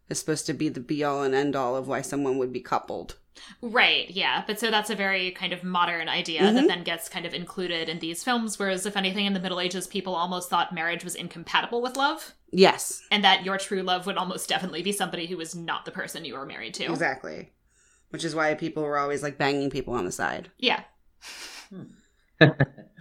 is 0.08 0.18
supposed 0.18 0.46
to 0.46 0.52
be 0.52 0.68
the 0.68 0.80
be 0.80 1.02
all 1.04 1.22
and 1.22 1.34
end 1.34 1.56
all 1.56 1.76
of 1.76 1.88
why 1.88 2.00
someone 2.02 2.38
would 2.38 2.52
be 2.52 2.60
coupled 2.60 3.16
Right, 3.62 4.10
yeah. 4.10 4.44
But 4.46 4.60
so 4.60 4.70
that's 4.70 4.90
a 4.90 4.94
very 4.94 5.30
kind 5.30 5.54
of 5.54 5.64
modern 5.64 6.06
idea 6.06 6.42
Mhm. 6.42 6.54
that 6.54 6.68
then 6.68 6.84
gets 6.84 7.08
kind 7.08 7.24
of 7.24 7.32
included 7.32 7.88
in 7.88 7.98
these 7.98 8.22
films. 8.22 8.58
Whereas, 8.58 8.84
if 8.84 8.94
anything, 8.94 9.24
in 9.24 9.32
the 9.32 9.40
Middle 9.40 9.58
Ages, 9.58 9.86
people 9.86 10.14
almost 10.14 10.50
thought 10.50 10.74
marriage 10.74 11.02
was 11.02 11.14
incompatible 11.14 11.80
with 11.80 11.96
love, 11.96 12.34
Yes, 12.52 13.02
and 13.10 13.24
that 13.24 13.42
your 13.42 13.56
true 13.56 13.82
love 13.82 14.04
would 14.06 14.18
almost 14.18 14.50
definitely 14.50 14.82
be 14.82 14.92
somebody 14.92 15.26
who 15.26 15.38
was 15.38 15.54
not 15.54 15.86
the 15.86 15.90
person 15.90 16.26
you 16.26 16.34
were 16.34 16.44
married 16.44 16.74
to. 16.74 16.84
exactly. 16.84 17.52
Which 18.10 18.22
is 18.22 18.34
why 18.34 18.52
people 18.54 18.82
were 18.82 18.98
always 18.98 19.22
like 19.22 19.38
banging 19.38 19.70
people 19.70 19.94
on 19.94 20.04
the 20.04 20.12
side. 20.12 20.50
Yeah. 20.58 20.82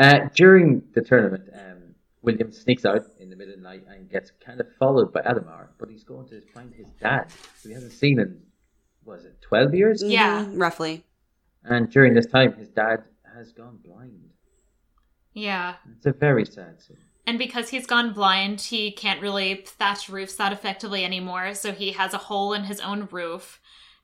uh, 0.00 0.28
during 0.34 0.82
the 0.94 1.02
tournament, 1.02 1.44
um, 1.54 1.94
William 2.22 2.50
sneaks 2.52 2.84
out 2.84 3.02
in 3.18 3.30
the 3.30 3.36
middle 3.36 3.54
of 3.54 3.60
the 3.60 3.64
night 3.64 3.84
and 3.88 4.10
gets 4.10 4.32
kind 4.44 4.60
of 4.60 4.66
followed 4.78 5.12
by 5.12 5.20
Adhemar, 5.22 5.68
but 5.78 5.88
he's 5.88 6.04
going 6.04 6.26
to 6.28 6.40
find 6.54 6.74
his 6.74 6.88
dad, 7.00 7.26
who 7.62 7.68
he 7.68 7.74
hasn't 7.74 7.92
seen 7.92 8.18
in, 8.18 8.40
was 9.04 9.24
it, 9.24 9.40
12 9.42 9.74
years? 9.74 10.02
Yeah. 10.02 10.44
Mhm, 10.44 10.60
roughly. 10.60 11.04
And 11.64 11.90
during 11.90 12.14
this 12.14 12.26
time, 12.26 12.54
his 12.54 12.68
dad 12.68 13.04
has 13.36 13.52
gone 13.52 13.78
blind. 13.84 14.30
Yeah. 15.32 15.76
It's 15.96 16.06
a 16.06 16.12
very 16.12 16.44
sad 16.44 16.80
scene. 16.82 16.96
And 17.26 17.38
because 17.38 17.68
he's 17.68 17.86
gone 17.86 18.12
blind, 18.12 18.60
he 18.60 18.90
can't 18.90 19.20
really 19.22 19.62
thatch 19.66 20.08
roofs 20.08 20.34
that 20.36 20.52
effectively 20.52 21.04
anymore. 21.04 21.54
So 21.54 21.72
he 21.72 21.92
has 21.92 22.12
a 22.12 22.18
hole 22.18 22.52
in 22.52 22.64
his 22.64 22.80
own 22.80 23.08
roof. 23.10 23.60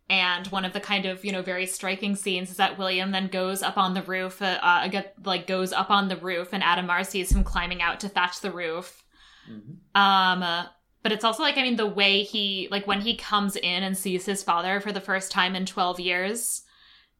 And 0.09 0.47
one 0.49 0.65
of 0.65 0.73
the 0.73 0.81
kind 0.81 1.05
of, 1.05 1.25
you 1.25 1.33
know, 1.33 1.43
very 1.43 1.67
striking 1.67 2.15
scenes 2.15 2.51
is 2.51 2.57
that 2.59 2.79
William 2.79 3.11
then 3.11 3.27
goes 3.27 3.63
up 3.63 3.77
on 3.77 3.95
the 3.95 4.03
roof, 4.03 4.41
uh, 4.41 4.59
uh, 4.63 4.87
get, 4.89 5.15
like 5.25 5.47
goes 5.49 5.73
up 5.73 5.91
on 5.91 6.09
the 6.09 6.17
roof, 6.17 6.51
and 6.53 6.63
Adhemar 6.63 7.05
sees 7.05 7.33
him 7.33 7.43
climbing 7.43 7.83
out 7.83 7.99
to 8.01 8.09
thatch 8.09 8.41
the 8.41 8.53
roof. 8.53 9.03
Mhm. 9.51 9.79
Um, 10.01 10.43
uh, 10.45 10.67
but 11.03 11.13
it's 11.13 11.25
also 11.25 11.43
like, 11.43 11.57
I 11.57 11.63
mean, 11.63 11.77
the 11.77 11.87
way 11.87 12.23
he, 12.23 12.69
like, 12.71 12.87
when 12.87 13.01
he 13.01 13.17
comes 13.17 13.57
in 13.57 13.83
and 13.83 13.97
sees 13.97 14.27
his 14.27 14.43
father 14.43 14.81
for 14.81 14.93
the 14.93 15.01
first 15.01 15.31
time 15.33 15.55
in 15.57 15.67
12 15.67 15.99
years, 16.01 16.63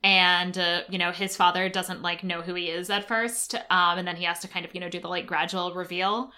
and, 0.03 0.57
uh, 0.59 0.83
you 0.89 0.99
know, 0.99 1.11
his 1.13 1.37
father 1.37 1.69
doesn't, 1.69 2.03
like, 2.03 2.23
know 2.23 2.43
who 2.43 2.55
he 2.55 2.69
is 2.69 2.91
at 2.91 3.07
first, 3.09 3.55
um, 3.71 3.99
and 3.99 4.07
then 4.07 4.17
he 4.17 4.25
has 4.25 4.41
to 4.41 4.49
kind 4.49 4.65
of, 4.65 4.75
you 4.75 4.81
know, 4.81 4.89
do 4.89 5.01
the, 5.01 5.09
like, 5.09 5.27
gradual 5.27 5.75
reveal. 5.75 6.31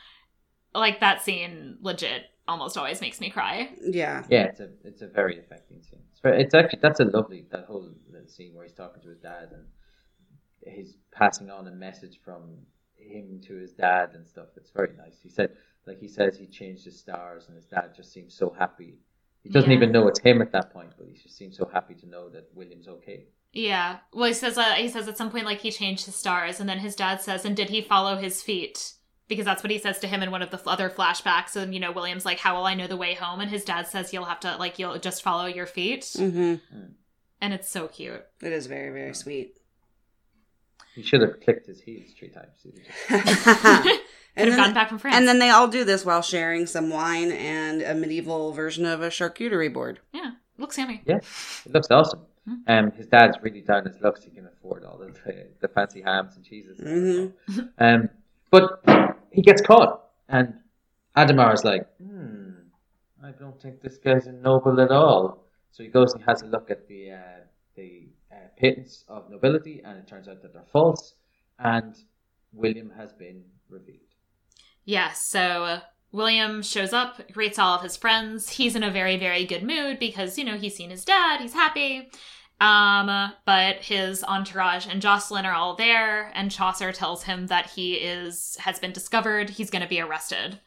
Like, 0.74 1.01
that 1.01 1.22
scene 1.22 1.78
legit 1.80 2.24
almost 2.46 2.76
always 2.78 3.01
makes 3.01 3.20
me 3.20 3.30
cry. 3.30 3.70
Yeah. 3.80 4.24
Yeah, 4.30 4.44
it's 4.44 4.61
a 4.61 4.70
it's 4.84 5.03
a 5.03 5.07
very 5.09 5.38
affecting 5.38 5.82
scene. 5.82 6.01
It's, 6.19 6.23
very, 6.25 6.43
it's 6.43 6.55
actually 6.55 6.81
that's 6.83 6.99
a 6.99 7.05
lovely 7.05 7.47
that 7.53 7.66
whole 7.66 7.89
scene 8.27 8.53
where 8.55 8.64
he's 8.64 8.73
talking 8.75 9.01
to 9.03 9.09
his 9.09 9.19
dad 9.21 9.51
and 9.53 10.75
he's 10.75 10.97
passing 11.12 11.49
on 11.49 11.69
a 11.69 11.71
message 11.71 12.19
from 12.25 12.59
him 12.97 13.41
to 13.47 13.55
his 13.55 13.73
dad 13.73 14.11
and 14.14 14.27
stuff. 14.27 14.49
It's 14.57 14.71
very 14.71 14.91
nice. 14.97 15.21
He 15.23 15.29
said 15.29 15.51
like 15.87 16.01
he 16.01 16.09
says 16.09 16.37
he 16.37 16.47
changed 16.47 16.85
his 16.85 16.99
stars 16.99 17.47
and 17.47 17.55
his 17.57 17.66
dad 17.66 17.93
just 17.97 18.12
seems 18.12 18.35
so 18.35 18.51
happy. 18.59 18.99
He 19.45 19.49
doesn't 19.51 19.71
Yeah. 19.71 19.77
even 19.77 19.93
know 19.93 20.09
it's 20.09 20.19
him 20.19 20.43
at 20.43 20.51
that 20.53 20.73
point, 20.73 20.91
but 20.99 21.07
he 21.07 21.14
just 21.14 21.37
seems 21.37 21.57
so 21.57 21.71
happy 21.73 21.95
to 21.95 22.07
know 22.07 22.29
that 22.31 22.49
William's 22.53 22.89
okay. 22.89 23.29
Yeah. 23.53 23.99
Well, 24.12 24.27
he 24.27 24.35
says 24.35 24.59
uh, 24.59 24.73
he 24.75 24.89
says 24.89 25.07
at 25.07 25.16
some 25.16 25.31
point 25.31 25.47
like 25.47 25.61
he 25.61 25.71
changed 25.71 26.05
his 26.07 26.16
stars, 26.16 26.59
and 26.59 26.69
then 26.69 26.81
his 26.81 26.97
dad 26.97 27.23
says, 27.23 27.45
"And 27.45 27.57
did 27.57 27.71
he 27.71 27.81
follow 27.81 28.16
his 28.16 28.43
feet?" 28.43 28.95
Because 29.29 29.45
that's 29.45 29.62
what 29.62 29.70
he 29.70 29.79
says 29.79 29.99
to 30.01 30.07
him 30.09 30.22
in 30.22 30.31
one 30.31 30.41
of 30.43 30.51
the 30.51 30.61
other 30.66 30.89
flashbacks. 30.89 31.55
And 31.55 31.74
you 31.74 31.81
know, 31.81 31.93
William's 31.93 32.24
like, 32.24 32.39
"How 32.39 32.57
will 32.57 32.64
I 32.64 32.74
know 32.74 32.87
the 32.87 32.97
way 32.97 33.14
home?" 33.14 33.41
And 33.41 33.51
his 33.51 33.62
dad 33.64 33.87
says, 33.87 34.12
"You'll 34.12 34.24
have 34.24 34.41
to 34.41 34.57
like 34.57 34.79
you'll 34.79 34.99
just 34.99 35.22
follow 35.22 35.45
your 35.47 35.66
feet," 35.66 36.11
hmm 36.16 36.55
and 37.41 37.55
it's 37.55 37.70
so 37.70 37.87
cute. 37.89 38.24
It 38.43 38.53
is 38.53 38.66
very, 38.66 38.91
very 38.91 39.14
sweet. 39.14 39.55
He 40.95 41.03
should 41.03 41.20
have 41.20 41.41
clicked 41.41 41.66
his 41.66 41.81
heels 41.81 42.11
three 42.18 42.31
times. 42.31 42.49
Could 43.09 44.47
and, 44.47 44.49
have 44.51 44.57
gone 44.57 44.66
then, 44.68 44.74
back 44.74 44.89
from 44.89 44.99
France. 44.99 45.16
and 45.16 45.26
then 45.29 45.39
they 45.39 45.51
all 45.51 45.68
do 45.68 45.85
this 45.85 46.05
while 46.05 46.22
sharing 46.22 46.66
some 46.66 46.91
wine 46.91 47.31
and 47.33 47.83
a 47.83 47.95
medieval 47.95 48.53
version 48.53 48.87
of 48.87 49.03
a 49.03 49.09
charcuterie 49.09 49.72
board. 49.72 50.01
yeah, 50.12 50.33
looks 50.59 50.79
yummy. 50.79 51.03
Yeah, 51.05 51.16
it 51.66 51.72
looks 51.72 51.89
awesome. 51.91 52.20
Hmm. 52.45 52.55
Um, 52.66 52.91
his 52.93 53.07
dad's 53.07 53.37
really 53.43 53.61
down 53.61 53.85
his 53.87 54.01
looks. 54.01 54.24
He 54.24 54.31
can 54.31 54.47
afford 54.47 54.85
all 54.85 54.99
the 54.99 55.12
the 55.61 55.68
fancy 55.68 56.03
hams 56.03 56.35
and 56.37 56.45
cheeses. 56.45 56.79
Mhm. 56.81 57.33
Um, 57.79 58.09
but 58.51 58.81
he 59.31 59.43
gets 59.43 59.62
caught, 59.62 60.05
and 60.29 60.55
Adhemar 61.16 61.55
is 61.55 61.64
like, 61.64 61.87
"Hmm, 61.99 62.51
I 63.22 63.31
don't 63.33 63.61
think 63.61 63.81
this 63.81 63.99
guy's 63.99 64.26
a 64.26 64.33
noble 64.33 64.81
at 64.81 64.91
all." 64.91 65.45
So 65.70 65.83
he 65.83 65.89
goes 65.89 66.14
and 66.14 66.22
has 66.24 66.43
a 66.43 66.47
look 66.47 66.70
at 66.70 66.89
the 66.89 67.12
uh, 67.12 67.41
the 67.76 68.09
uh, 68.33 68.49
patents 68.57 69.05
of 69.09 69.31
nobility, 69.31 69.83
and 69.85 69.99
it 69.99 70.07
turns 70.07 70.29
out 70.29 70.43
that 70.43 70.53
they're 70.53 70.72
false. 70.72 71.14
And 71.59 71.97
William 72.53 72.91
has 72.97 73.12
been 73.12 73.43
revealed. 73.68 74.01
Yeah, 74.85 75.12
so 75.12 75.64
uh, 75.64 75.81
William 76.12 76.62
shows 76.62 76.93
up, 76.93 77.31
greets 77.33 77.59
all 77.59 77.76
of 77.76 77.83
his 77.83 77.97
friends. 77.97 78.51
He's 78.51 78.74
in 78.74 78.83
a 78.83 78.91
very, 78.91 79.16
very 79.16 79.45
good 79.45 79.62
mood 79.62 79.99
because, 79.99 80.39
you 80.39 80.45
know, 80.45 80.57
he's 80.57 80.76
seen 80.76 80.91
his 80.91 81.05
dad, 81.05 81.41
he's 81.41 81.53
happy. 81.53 82.11
Um, 82.61 83.32
but 83.44 83.76
his 83.76 84.24
entourage 84.24 84.86
and 84.86 85.00
Jocelyn 85.00 85.46
are 85.46 85.54
all 85.54 85.76
there, 85.76 86.32
and 86.34 86.50
Chaucer 86.50 86.92
tells 86.92 87.22
him 87.22 87.46
that 87.46 87.70
he 87.70 87.94
is 87.94 88.56
has 88.61 88.78
been 88.80 88.92
discovered, 88.92 89.50
he's 89.50 89.70
gonna 89.70 89.86
be 89.88 90.00
arrested. 90.00 90.59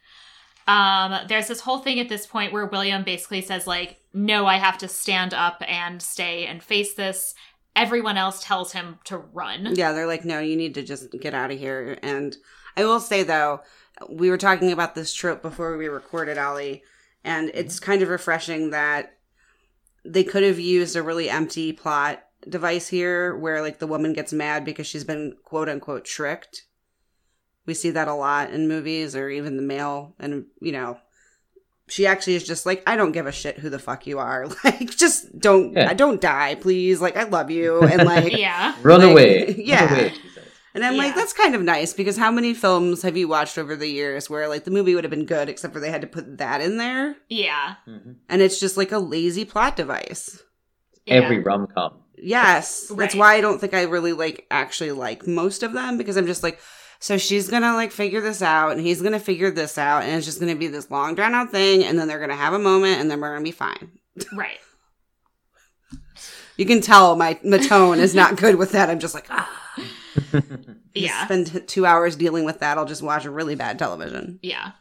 Um, 0.68 1.28
there's 1.28 1.48
this 1.48 1.60
whole 1.60 1.80
thing 1.80 2.00
at 2.00 2.08
this 2.08 2.26
point 2.26 2.54
where 2.54 2.66
William 2.66 3.04
basically 3.04 3.42
says, 3.42 3.68
like, 3.68 3.98
no, 4.14 4.46
I 4.46 4.58
have 4.58 4.78
to 4.80 4.88
stand 4.88 5.34
up 5.34 5.62
and 5.68 6.02
stay 6.02 6.46
and 6.46 6.64
face 6.64 6.94
this. 6.94 7.34
Everyone 7.76 8.18
else 8.18 8.44
tells 8.44 8.72
him 8.72 9.00
to 9.06 9.18
run. 9.18 9.74
Yeah, 9.76 9.92
they're 9.92 10.08
like, 10.08 10.24
no, 10.24 10.40
you 10.40 10.56
need 10.56 10.76
to 10.76 10.84
just 10.84 11.12
get 11.20 11.34
out 11.34 11.52
of 11.52 11.60
here. 11.60 11.98
And 12.04 12.38
I 12.78 12.86
will 12.86 13.00
say 13.00 13.24
though, 13.24 13.62
we 14.10 14.30
were 14.30 14.38
talking 14.38 14.72
about 14.72 14.96
this 14.96 15.14
trope 15.14 15.42
before 15.42 15.78
we 15.78 15.88
recorded, 15.88 16.38
Ollie, 16.38 16.84
and 17.24 17.52
it's 17.54 17.80
kind 17.80 18.02
of 18.02 18.10
refreshing 18.10 18.70
that 18.72 19.18
they 20.04 20.24
could 20.24 20.44
have 20.44 20.60
used 20.60 20.96
a 20.96 21.04
really 21.04 21.30
empty 21.30 21.72
plot 21.74 22.24
device 22.48 22.88
here 22.88 23.36
where 23.38 23.62
like 23.62 23.80
the 23.80 23.88
woman 23.88 24.14
gets 24.14 24.34
mad 24.34 24.66
because 24.66 24.88
she's 24.88 25.04
been 25.04 25.36
quote 25.44 25.70
unquote 25.70 26.06
tricked. 26.06 26.64
We 27.66 27.74
see 27.76 27.92
that 27.92 28.08
a 28.08 28.14
lot 28.14 28.50
in 28.52 28.68
movies 28.68 29.16
or 29.16 29.30
even 29.30 29.56
the 29.58 29.62
male 29.64 30.16
and 30.20 30.46
you 30.60 30.72
know 30.72 30.98
she 31.88 32.08
actually 32.08 32.36
is 32.36 32.46
just 32.48 32.66
like 32.66 32.82
I 32.88 32.96
don't 32.96 33.12
give 33.12 33.28
a 33.28 33.32
shit 33.32 33.60
who 33.60 33.70
the 33.70 33.78
fuck 33.80 34.08
you 34.08 34.18
are. 34.18 34.48
Like 34.64 34.90
just 34.98 35.38
don't 35.40 35.74
Yeah. 35.74 35.94
don't 35.94 36.20
die, 36.22 36.56
please. 36.56 37.00
Like 37.02 37.18
I 37.18 37.24
love 37.24 37.52
you 37.52 37.82
and 37.82 38.04
like 38.06 38.32
Yeah. 38.38 38.76
Run 38.82 39.02
Like, 39.02 39.12
away! 39.12 39.56
yeah. 39.58 39.84
Run 39.84 39.94
away, 39.94 40.10
she 40.10 40.18
says. 40.18 40.20
And 40.74 40.84
I'm 40.86 40.94
Yeah. 40.96 41.04
like, 41.04 41.16
that's 41.16 41.34
kind 41.34 41.56
of 41.56 41.62
nice 41.62 41.94
because 41.94 42.18
how 42.18 42.32
many 42.32 42.54
films 42.54 43.02
have 43.02 43.18
you 43.18 43.28
watched 43.28 43.58
over 43.58 43.76
the 43.76 43.88
years 43.90 44.30
where 44.30 44.48
like 44.48 44.64
the 44.64 44.72
movie 44.72 44.96
would 44.96 45.04
have 45.04 45.12
been 45.12 45.26
good 45.26 45.50
except 45.50 45.74
for 45.74 45.80
they 45.80 45.92
had 45.92 46.02
to 46.02 46.08
put 46.08 46.38
that 46.38 46.62
in 46.62 46.78
there? 46.78 47.16
Yeah. 47.30 47.76
Mhm. 47.88 48.16
And 48.30 48.42
it's 48.42 48.60
just 48.60 48.78
like 48.78 48.92
a 48.92 49.00
lazy 49.00 49.46
plot 49.46 49.76
device. 49.76 50.42
yeah. 51.06 51.16
Every 51.16 51.40
rom 51.40 51.68
com. 51.74 52.00
Yes. 52.18 52.92
That's 52.96 53.16
why 53.16 53.34
I 53.36 53.42
don't 53.42 53.60
think 53.60 53.74
I 53.74 53.84
really 53.84 54.14
like 54.14 54.46
actually 54.52 54.92
like 54.92 55.26
most 55.26 55.64
of 55.64 55.74
them 55.74 55.98
because 55.98 56.16
I'm 56.18 56.28
just 56.28 56.44
like, 56.44 56.60
so 57.00 57.18
she's 57.18 57.50
gonna 57.50 57.74
like 57.74 57.92
figure 57.92 58.22
this 58.22 58.44
out 58.44 58.72
and 58.74 58.80
he's 58.82 59.02
gonna 59.02 59.20
figure 59.20 59.50
this 59.50 59.78
out 59.80 60.04
and 60.04 60.12
it's 60.16 60.26
just 60.28 60.40
gonna 60.40 60.56
be 60.56 60.68
this 60.68 60.92
long 60.92 61.16
drawn 61.16 61.34
out 61.34 61.50
thing 61.52 61.84
and 61.84 61.98
then 61.98 62.08
they're 62.08 62.20
gonna 62.20 62.36
have 62.36 62.54
a 62.54 62.60
moment 62.60 63.00
and 63.02 63.10
then 63.10 63.20
we're 63.20 63.32
gonna 63.34 63.44
be 63.44 63.52
fine. 63.52 63.92
Right. 64.34 64.60
You 66.58 66.66
can 66.66 66.82
tell 66.82 67.16
my 67.16 67.40
my 67.44 67.58
tone 67.58 67.98
is 68.00 68.14
not 68.14 68.36
good 68.38 68.56
with 68.56 68.72
that. 68.74 68.90
I'm 68.90 69.00
just 69.00 69.16
like, 69.16 69.26
ah. 69.32 69.50
Yeah. 70.94 71.26
Spend 71.26 71.68
two 71.68 71.86
hours 71.86 72.16
dealing 72.16 72.44
with 72.44 72.60
that. 72.60 72.78
I'll 72.78 72.86
just 72.86 73.02
watch 73.02 73.26
a 73.26 73.32
really 73.32 73.56
bad 73.56 73.80
television. 73.80 74.40
Yeah. 74.42 74.72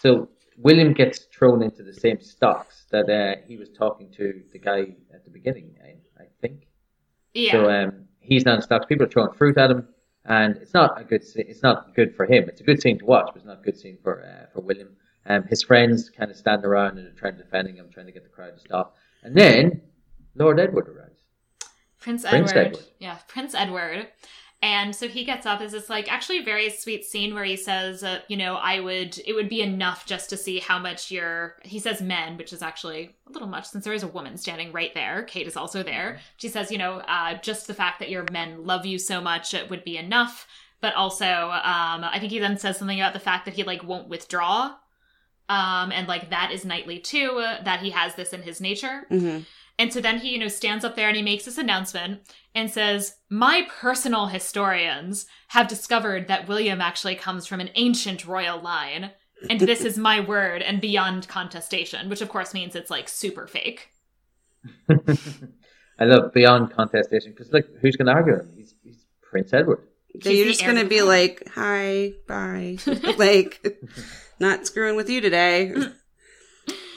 So 0.00 0.28
William 0.56 0.92
gets 0.92 1.20
thrown 1.32 1.62
into 1.62 1.82
the 1.84 1.92
same 1.94 2.20
stocks 2.20 2.86
that 2.90 3.08
uh, 3.08 3.40
he 3.46 3.56
was 3.56 3.68
talking 3.70 4.10
to 4.16 4.42
the 4.52 4.58
guy 4.58 4.80
at 5.14 5.24
the 5.24 5.30
beginning, 5.30 5.76
I, 5.84 6.22
I 6.22 6.26
think. 6.40 6.66
Yeah. 7.34 7.52
So 7.52 7.70
um, 7.70 8.04
he's 8.20 8.44
now 8.44 8.56
in 8.56 8.62
stocks. 8.62 8.86
People 8.86 9.06
are 9.06 9.10
throwing 9.10 9.32
fruit 9.32 9.56
at 9.58 9.70
him, 9.70 9.86
and 10.24 10.56
it's 10.56 10.74
not 10.74 11.00
a 11.00 11.04
good. 11.04 11.22
se- 11.22 11.44
It's 11.46 11.62
not 11.62 11.94
good 11.94 12.16
for 12.16 12.26
him. 12.26 12.48
It's 12.48 12.60
a 12.60 12.64
good 12.64 12.82
scene 12.82 12.98
to 12.98 13.04
watch, 13.04 13.26
but 13.28 13.36
it's 13.36 13.46
not 13.46 13.60
a 13.60 13.62
good 13.62 13.78
scene 13.78 13.98
for 14.02 14.24
uh, 14.24 14.46
for 14.52 14.60
William. 14.62 14.88
Um, 15.26 15.44
his 15.44 15.62
friends 15.62 16.10
kind 16.10 16.30
of 16.30 16.36
stand 16.36 16.64
around 16.64 16.98
and 16.98 17.06
are 17.06 17.12
trying 17.12 17.36
to 17.36 17.42
defending 17.44 17.76
him, 17.76 17.90
trying 17.92 18.06
to 18.06 18.12
get 18.12 18.24
the 18.24 18.28
crowd 18.30 18.54
to 18.54 18.60
stop. 18.60 18.96
And 19.22 19.36
then 19.36 19.82
Lord 20.34 20.58
Edward 20.58 20.88
arrives. 20.88 21.20
Prince, 22.00 22.24
Prince 22.26 22.50
Edward. 22.52 22.66
Edward. 22.66 22.84
Yeah, 22.98 23.18
Prince 23.28 23.54
Edward. 23.54 24.08
And 24.60 24.94
so 24.94 25.06
he 25.06 25.24
gets 25.24 25.46
up 25.46 25.60
as 25.60 25.70
this 25.70 25.88
like 25.88 26.10
actually 26.12 26.42
very 26.42 26.68
sweet 26.70 27.04
scene 27.04 27.32
where 27.32 27.44
he 27.44 27.56
says, 27.56 28.02
uh, 28.02 28.20
you 28.26 28.36
know, 28.36 28.56
I 28.56 28.80
would 28.80 29.16
it 29.24 29.34
would 29.34 29.48
be 29.48 29.62
enough 29.62 30.04
just 30.04 30.28
to 30.30 30.36
see 30.36 30.58
how 30.58 30.80
much 30.80 31.12
your 31.12 31.56
he 31.62 31.78
says 31.78 32.02
men, 32.02 32.36
which 32.36 32.52
is 32.52 32.60
actually 32.60 33.16
a 33.28 33.32
little 33.32 33.46
much 33.46 33.66
since 33.66 33.84
there 33.84 33.92
is 33.92 34.02
a 34.02 34.08
woman 34.08 34.36
standing 34.36 34.72
right 34.72 34.92
there. 34.94 35.22
Kate 35.22 35.46
is 35.46 35.56
also 35.56 35.84
there. 35.84 36.18
She 36.38 36.48
says, 36.48 36.72
you 36.72 36.78
know, 36.78 36.94
uh, 37.06 37.34
just 37.34 37.68
the 37.68 37.74
fact 37.74 38.00
that 38.00 38.10
your 38.10 38.24
men 38.32 38.64
love 38.64 38.84
you 38.84 38.98
so 38.98 39.20
much 39.20 39.54
it 39.54 39.70
would 39.70 39.84
be 39.84 39.96
enough. 39.96 40.48
But 40.80 40.94
also, 40.94 41.26
um, 41.26 42.04
I 42.04 42.18
think 42.18 42.32
he 42.32 42.38
then 42.40 42.58
says 42.58 42.78
something 42.78 43.00
about 43.00 43.12
the 43.12 43.20
fact 43.20 43.44
that 43.44 43.54
he 43.54 43.62
like 43.62 43.84
won't 43.84 44.08
withdraw. 44.08 44.74
Um, 45.48 45.92
and 45.92 46.08
like 46.08 46.30
that 46.30 46.50
is 46.52 46.64
knightly 46.64 46.98
too, 46.98 47.38
uh, 47.38 47.62
that 47.62 47.80
he 47.80 47.90
has 47.90 48.16
this 48.16 48.32
in 48.32 48.42
his 48.42 48.60
nature. 48.60 49.06
hmm 49.08 49.38
And 49.78 49.92
so 49.92 50.00
then 50.00 50.18
he, 50.18 50.30
you 50.30 50.38
know, 50.38 50.48
stands 50.48 50.84
up 50.84 50.96
there 50.96 51.08
and 51.08 51.16
he 51.16 51.22
makes 51.22 51.44
this 51.44 51.58
announcement 51.58 52.20
and 52.54 52.70
says, 52.70 53.16
My 53.30 53.66
personal 53.80 54.26
historians 54.26 55.26
have 55.48 55.68
discovered 55.68 56.28
that 56.28 56.48
William 56.48 56.80
actually 56.80 57.14
comes 57.14 57.46
from 57.46 57.60
an 57.60 57.70
ancient 57.74 58.26
royal 58.26 58.60
line. 58.60 59.12
And 59.48 59.60
this 59.60 59.82
is 59.82 59.96
my 59.96 60.18
word 60.18 60.62
and 60.62 60.80
beyond 60.80 61.28
contestation, 61.28 62.08
which 62.08 62.20
of 62.20 62.28
course 62.28 62.52
means 62.52 62.74
it's 62.74 62.90
like 62.90 63.08
super 63.08 63.46
fake. 63.46 63.90
I 64.90 66.04
love 66.04 66.32
beyond 66.32 66.72
contestation 66.72 67.32
because 67.32 67.52
like 67.52 67.68
who's 67.80 67.94
going 67.94 68.06
to 68.06 68.12
argue 68.12 68.34
him? 68.34 68.52
He's, 68.56 68.74
he's 68.82 69.06
Prince 69.22 69.52
Edward. 69.52 69.86
So 70.20 70.30
you're 70.30 70.46
just 70.46 70.64
gonna 70.64 70.84
be 70.84 71.02
like, 71.02 71.48
"Hi, 71.54 72.12
bye," 72.26 72.78
like, 73.18 73.78
not 74.40 74.66
screwing 74.66 74.96
with 74.96 75.10
you 75.10 75.20
today. 75.20 75.72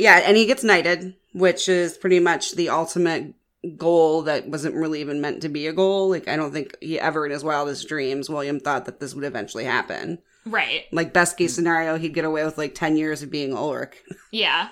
Yeah, 0.02 0.22
and 0.26 0.36
he 0.36 0.48
gets 0.48 0.64
knighted, 0.64 1.14
which 1.34 1.70
is 1.70 1.96
pretty 1.96 2.20
much 2.20 2.54
the 2.54 2.70
ultimate 2.70 3.36
goal 3.78 4.24
that 4.24 4.48
wasn't 4.48 4.74
really 4.74 5.00
even 5.00 5.22
meant 5.22 5.44
to 5.44 5.50
be 5.50 5.68
a 5.68 5.74
goal. 5.74 6.10
Like, 6.10 6.28
I 6.28 6.36
don't 6.36 6.52
think 6.52 6.76
he 6.82 7.00
ever 7.00 7.24
in 7.24 7.32
his 7.32 7.44
wildest 7.44 7.88
dreams, 7.88 8.28
William 8.28 8.60
thought 8.60 8.86
that 8.86 9.00
this 9.00 9.14
would 9.14 9.24
eventually 9.24 9.64
happen. 9.64 10.18
Right. 10.44 10.86
Like, 10.92 11.14
best 11.14 11.38
case 11.38 11.54
scenario, 11.54 12.00
he'd 12.00 12.16
get 12.16 12.26
away 12.26 12.44
with 12.44 12.58
like 12.58 12.74
ten 12.74 12.98
years 12.98 13.22
of 13.22 13.30
being 13.30 13.54
Ulrich. 13.54 13.96
Yeah. 14.32 14.70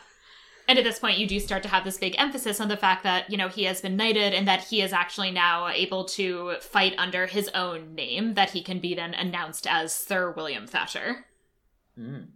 And 0.68 0.78
at 0.78 0.84
this 0.84 1.00
point, 1.00 1.18
you 1.18 1.28
do 1.28 1.40
start 1.40 1.64
to 1.64 1.70
have 1.70 1.84
this 1.84 1.98
big 1.98 2.14
emphasis 2.20 2.62
on 2.62 2.68
the 2.68 2.78
fact 2.78 3.02
that, 3.04 3.30
you 3.32 3.38
know, 3.38 3.48
he 3.48 3.64
has 3.64 3.82
been 3.82 3.98
knighted 3.98 4.36
and 4.36 4.48
that 4.48 4.66
he 4.66 4.84
is 4.84 4.94
actually 4.94 5.32
now 5.32 5.68
able 5.68 6.06
to 6.06 6.58
fight 6.62 6.94
under 7.00 7.26
his 7.26 7.50
own 7.56 7.96
name, 7.96 8.36
that 8.36 8.52
he 8.52 8.62
can 8.62 8.80
be 8.80 8.94
then 8.94 9.16
announced 9.16 9.66
as 9.66 9.94
Sir 9.96 10.32
William 10.32 10.68
Thatcher. 10.68 11.26
Mm. 12.00 12.28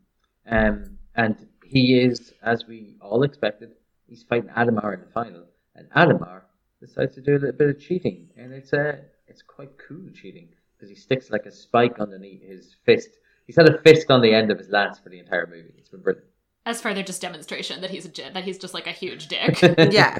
Um, 0.49 0.97
and 1.15 1.47
he 1.73 1.99
is, 1.99 2.33
as 2.41 2.65
we 2.67 2.95
all 3.01 3.23
expected, 3.23 3.71
he's 4.07 4.23
fighting 4.23 4.49
Adhemar 4.49 4.93
in 4.93 5.01
the 5.01 5.11
final, 5.13 5.43
and 5.75 5.89
Adhemar 5.91 6.41
decides 6.79 7.15
to 7.15 7.21
do 7.21 7.33
a 7.33 7.39
little 7.39 7.51
bit 7.51 7.69
of 7.69 7.79
cheating, 7.79 8.29
and 8.37 8.53
it's 8.53 8.73
uh, 8.73 8.97
it's 9.27 9.41
quite 9.41 9.71
cool 9.77 10.09
cheating 10.13 10.49
because 10.77 10.89
he 10.89 10.95
sticks 10.95 11.31
like 11.31 11.45
a 11.45 11.51
spike 11.51 11.99
underneath 11.99 12.43
his 12.43 12.75
fist. 12.85 13.09
He's 13.47 13.55
had 13.55 13.67
a 13.67 13.81
fist 13.81 14.09
on 14.09 14.21
the 14.21 14.33
end 14.33 14.51
of 14.51 14.59
his 14.59 14.69
lance 14.69 14.99
for 14.99 15.09
the 15.09 15.19
entire 15.19 15.47
movie. 15.47 15.73
It's 15.77 15.89
been 15.89 16.01
brilliant. 16.01 16.27
As 16.65 16.79
further 16.79 17.03
just 17.03 17.21
demonstration 17.21 17.81
that 17.81 17.89
he's 17.89 18.05
a 18.05 18.09
j- 18.09 18.29
that 18.33 18.43
he's 18.43 18.57
just 18.57 18.73
like 18.73 18.87
a 18.87 18.91
huge 18.91 19.27
dick. 19.35 19.59
Yeah. 19.91 20.19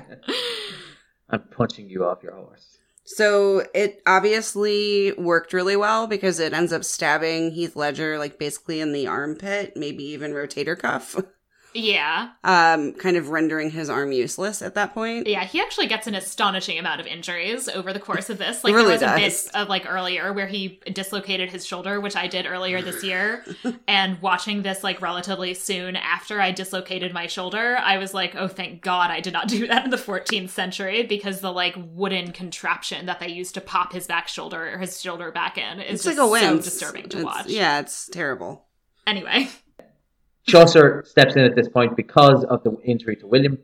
I'm 1.30 1.42
punching 1.42 1.90
you 1.90 2.06
off 2.06 2.22
your 2.22 2.36
horse. 2.36 2.78
So 3.06 3.66
it 3.74 4.02
obviously 4.06 5.12
worked 5.14 5.52
really 5.52 5.76
well 5.76 6.08
because 6.08 6.40
it 6.40 6.54
ends 6.54 6.72
up 6.72 6.86
stabbing 6.86 7.52
Heath 7.52 7.76
Ledger 7.76 8.18
like 8.18 8.40
basically 8.40 8.80
in 8.80 8.94
the 8.94 9.08
armpit, 9.08 9.74
maybe 9.76 10.04
even 10.06 10.32
rotator 10.32 10.78
cuff, 10.78 11.16
yeah. 11.74 12.30
um, 12.44 12.94
kind 12.94 13.18
of 13.18 13.30
rendering 13.30 13.70
his 13.72 13.90
arm 13.90 14.12
useless 14.12 14.62
at 14.62 14.76
that 14.76 14.94
point. 14.94 15.28
Yeah, 15.28 15.44
he 15.44 15.60
actually 15.62 15.88
gets 15.88 16.08
an 16.08 16.16
astonishing 16.16 16.78
amount 16.80 17.02
of 17.02 17.08
injuries 17.08 17.68
over 17.70 17.94
the 17.94 18.00
course 18.00 18.30
of 18.30 18.38
this. 18.38 18.64
Like 18.64 18.74
really 18.74 18.98
there 18.98 19.10
was 19.16 19.22
does. 19.22 19.48
a 19.48 19.50
bit 19.50 19.62
of 19.62 19.70
like 19.70 19.86
earlier 19.90 20.34
where 20.34 20.48
he 20.48 20.80
dislocated 20.92 21.50
his 21.52 21.66
shoulder, 21.66 22.00
which 22.00 22.16
I 22.16 22.28
did 22.28 22.46
earlier 22.46 22.82
this 22.82 23.04
year. 23.04 23.44
and 23.88 24.22
watching 24.22 24.62
this 24.62 24.84
like 24.84 25.02
relatively 25.02 25.54
soon 25.54 25.96
after 25.96 26.40
I 26.42 26.52
dislocated 26.52 27.14
my 27.14 27.28
shoulder, 27.28 27.78
I 27.78 27.98
was 27.98 28.14
like, 28.14 28.36
"Oh, 28.36 28.48
thank 28.48 28.82
God 28.82 29.12
I 29.12 29.20
did 29.20 29.34
not 29.34 29.48
do 29.48 29.68
that 29.68 29.86
in 29.86 29.90
the 29.90 29.98
14th 29.98 30.50
century 30.50 31.04
because 31.04 31.42
the 31.42 31.52
like 31.52 31.76
wooden 31.78 32.32
contraption 32.32 33.06
that 33.08 33.20
they 33.20 33.30
used 33.30 33.54
to 33.56 33.62
pop 33.62 33.94
his 33.94 34.08
back 34.08 34.28
shoulder 34.28 34.74
or 34.74 34.78
his 34.78 35.02
shoulder 35.02 35.32
back 35.32 35.58
in 35.58 35.80
is 35.80 35.96
It's 35.96 36.04
just 36.04 36.18
like 36.18 36.42
a 36.42 36.46
so 36.46 36.58
disturbing 36.58 37.10
to 37.10 37.18
It's- 37.20 37.24
watch." 37.24 37.48
Yeah, 37.48 37.80
it's 37.80 38.08
terrible. 38.10 38.66
Anyway, 39.06 39.50
Chaucer 40.46 41.04
steps 41.06 41.36
in 41.36 41.44
at 41.44 41.56
this 41.56 41.70
point 41.70 41.96
because 41.96 42.44
of 42.46 42.64
the 42.64 42.78
injury 42.84 43.16
to 43.18 43.28
William, 43.28 43.58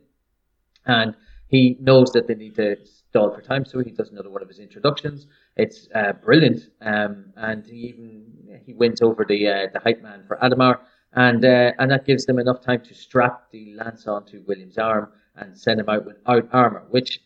and 0.86 1.14
he 1.48 1.76
knows 1.80 2.12
that 2.12 2.26
they 2.26 2.34
need 2.34 2.54
to 2.56 2.76
stall 2.84 3.34
for 3.34 3.42
time, 3.42 3.64
so 3.64 3.80
he 3.80 3.90
does 3.90 4.10
another 4.10 4.30
one 4.30 4.42
of 4.42 4.48
his 4.48 4.58
introductions. 4.58 5.26
It's 5.56 5.88
uh, 5.94 6.12
brilliant, 6.12 6.70
um, 6.80 7.32
and 7.36 7.66
he 7.66 7.76
even 7.88 8.24
he 8.64 8.72
wins 8.72 9.02
over 9.02 9.24
the 9.24 9.48
uh, 9.48 9.66
the 9.72 9.80
hype 9.80 10.02
man 10.02 10.24
for 10.26 10.36
Adhemar, 10.38 10.78
and 11.12 11.44
uh, 11.44 11.72
and 11.78 11.90
that 11.90 12.06
gives 12.06 12.24
them 12.24 12.38
enough 12.38 12.60
time 12.62 12.82
to 12.82 12.94
strap 12.94 13.50
the 13.50 13.74
lance 13.74 14.06
onto 14.06 14.42
William's 14.46 14.78
arm 14.78 15.12
and 15.36 15.56
send 15.56 15.80
him 15.80 15.88
out 15.88 16.06
without 16.06 16.48
armor, 16.52 16.84
which 16.90 17.20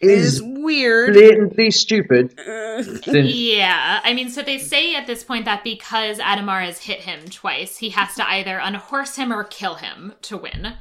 is 0.00 0.36
is 0.36 0.42
weird. 0.42 1.12
blatantly 1.14 1.70
stupid. 1.70 2.38
Uh, 2.38 2.82
Yeah, 3.12 4.00
I 4.04 4.14
mean, 4.14 4.28
so 4.30 4.42
they 4.42 4.58
say 4.58 4.94
at 4.94 5.06
this 5.06 5.24
point 5.24 5.44
that 5.46 5.64
because 5.64 6.18
Adhemar 6.18 6.64
has 6.64 6.78
hit 6.84 7.00
him 7.00 7.28
twice, 7.28 7.78
he 7.78 7.90
has 7.90 8.14
to 8.14 8.28
either 8.28 8.58
unhorse 8.58 9.16
him 9.16 9.32
or 9.32 9.44
kill 9.44 9.74
him 9.76 10.14
to 10.22 10.36
win. 10.36 10.74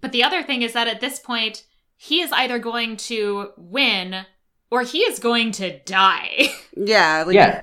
But 0.00 0.12
the 0.12 0.22
other 0.24 0.42
thing 0.42 0.62
is 0.62 0.72
that 0.74 0.88
at 0.88 1.00
this 1.00 1.18
point, 1.18 1.64
he 1.96 2.20
is 2.20 2.32
either 2.32 2.58
going 2.58 2.96
to 2.98 3.50
win 3.56 4.24
or 4.70 4.82
he 4.82 4.98
is 5.00 5.18
going 5.18 5.52
to 5.52 5.78
die. 5.80 6.48
yeah, 6.76 7.24
like 7.26 7.34
yeah, 7.34 7.62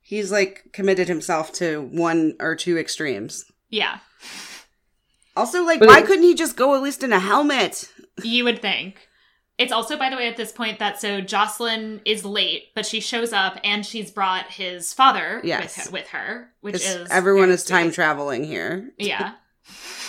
he's 0.00 0.30
like 0.32 0.64
committed 0.72 1.08
himself 1.08 1.52
to 1.54 1.80
one 1.82 2.34
or 2.40 2.54
two 2.56 2.76
extremes. 2.78 3.44
yeah, 3.70 3.98
Also, 5.36 5.64
like, 5.64 5.78
But 5.78 5.88
why 5.88 6.00
it- 6.00 6.06
couldn't 6.06 6.24
he 6.24 6.34
just 6.34 6.56
go 6.56 6.74
at 6.74 6.82
least 6.82 7.02
in 7.02 7.12
a 7.12 7.18
helmet? 7.20 7.88
you 8.22 8.44
would 8.44 8.60
think. 8.60 9.08
It's 9.62 9.72
also, 9.72 9.96
by 9.96 10.10
the 10.10 10.16
way, 10.16 10.26
at 10.28 10.36
this 10.36 10.50
point 10.52 10.78
that 10.80 11.00
so 11.00 11.20
Jocelyn 11.20 12.00
is 12.04 12.24
late, 12.24 12.64
but 12.74 12.84
she 12.84 13.00
shows 13.00 13.32
up 13.32 13.58
and 13.62 13.86
she's 13.86 14.10
brought 14.10 14.46
his 14.50 14.92
father 14.92 15.40
Yes. 15.44 15.84
with, 15.86 15.92
with 15.92 16.08
her, 16.08 16.50
which 16.62 16.74
'Cause 16.74 16.84
is 16.84 17.08
everyone 17.10 17.50
is 17.50 17.64
time 17.64 17.86
sweet. 17.88 17.94
traveling 17.94 18.44
here. 18.44 18.90
Yeah, 18.98 19.34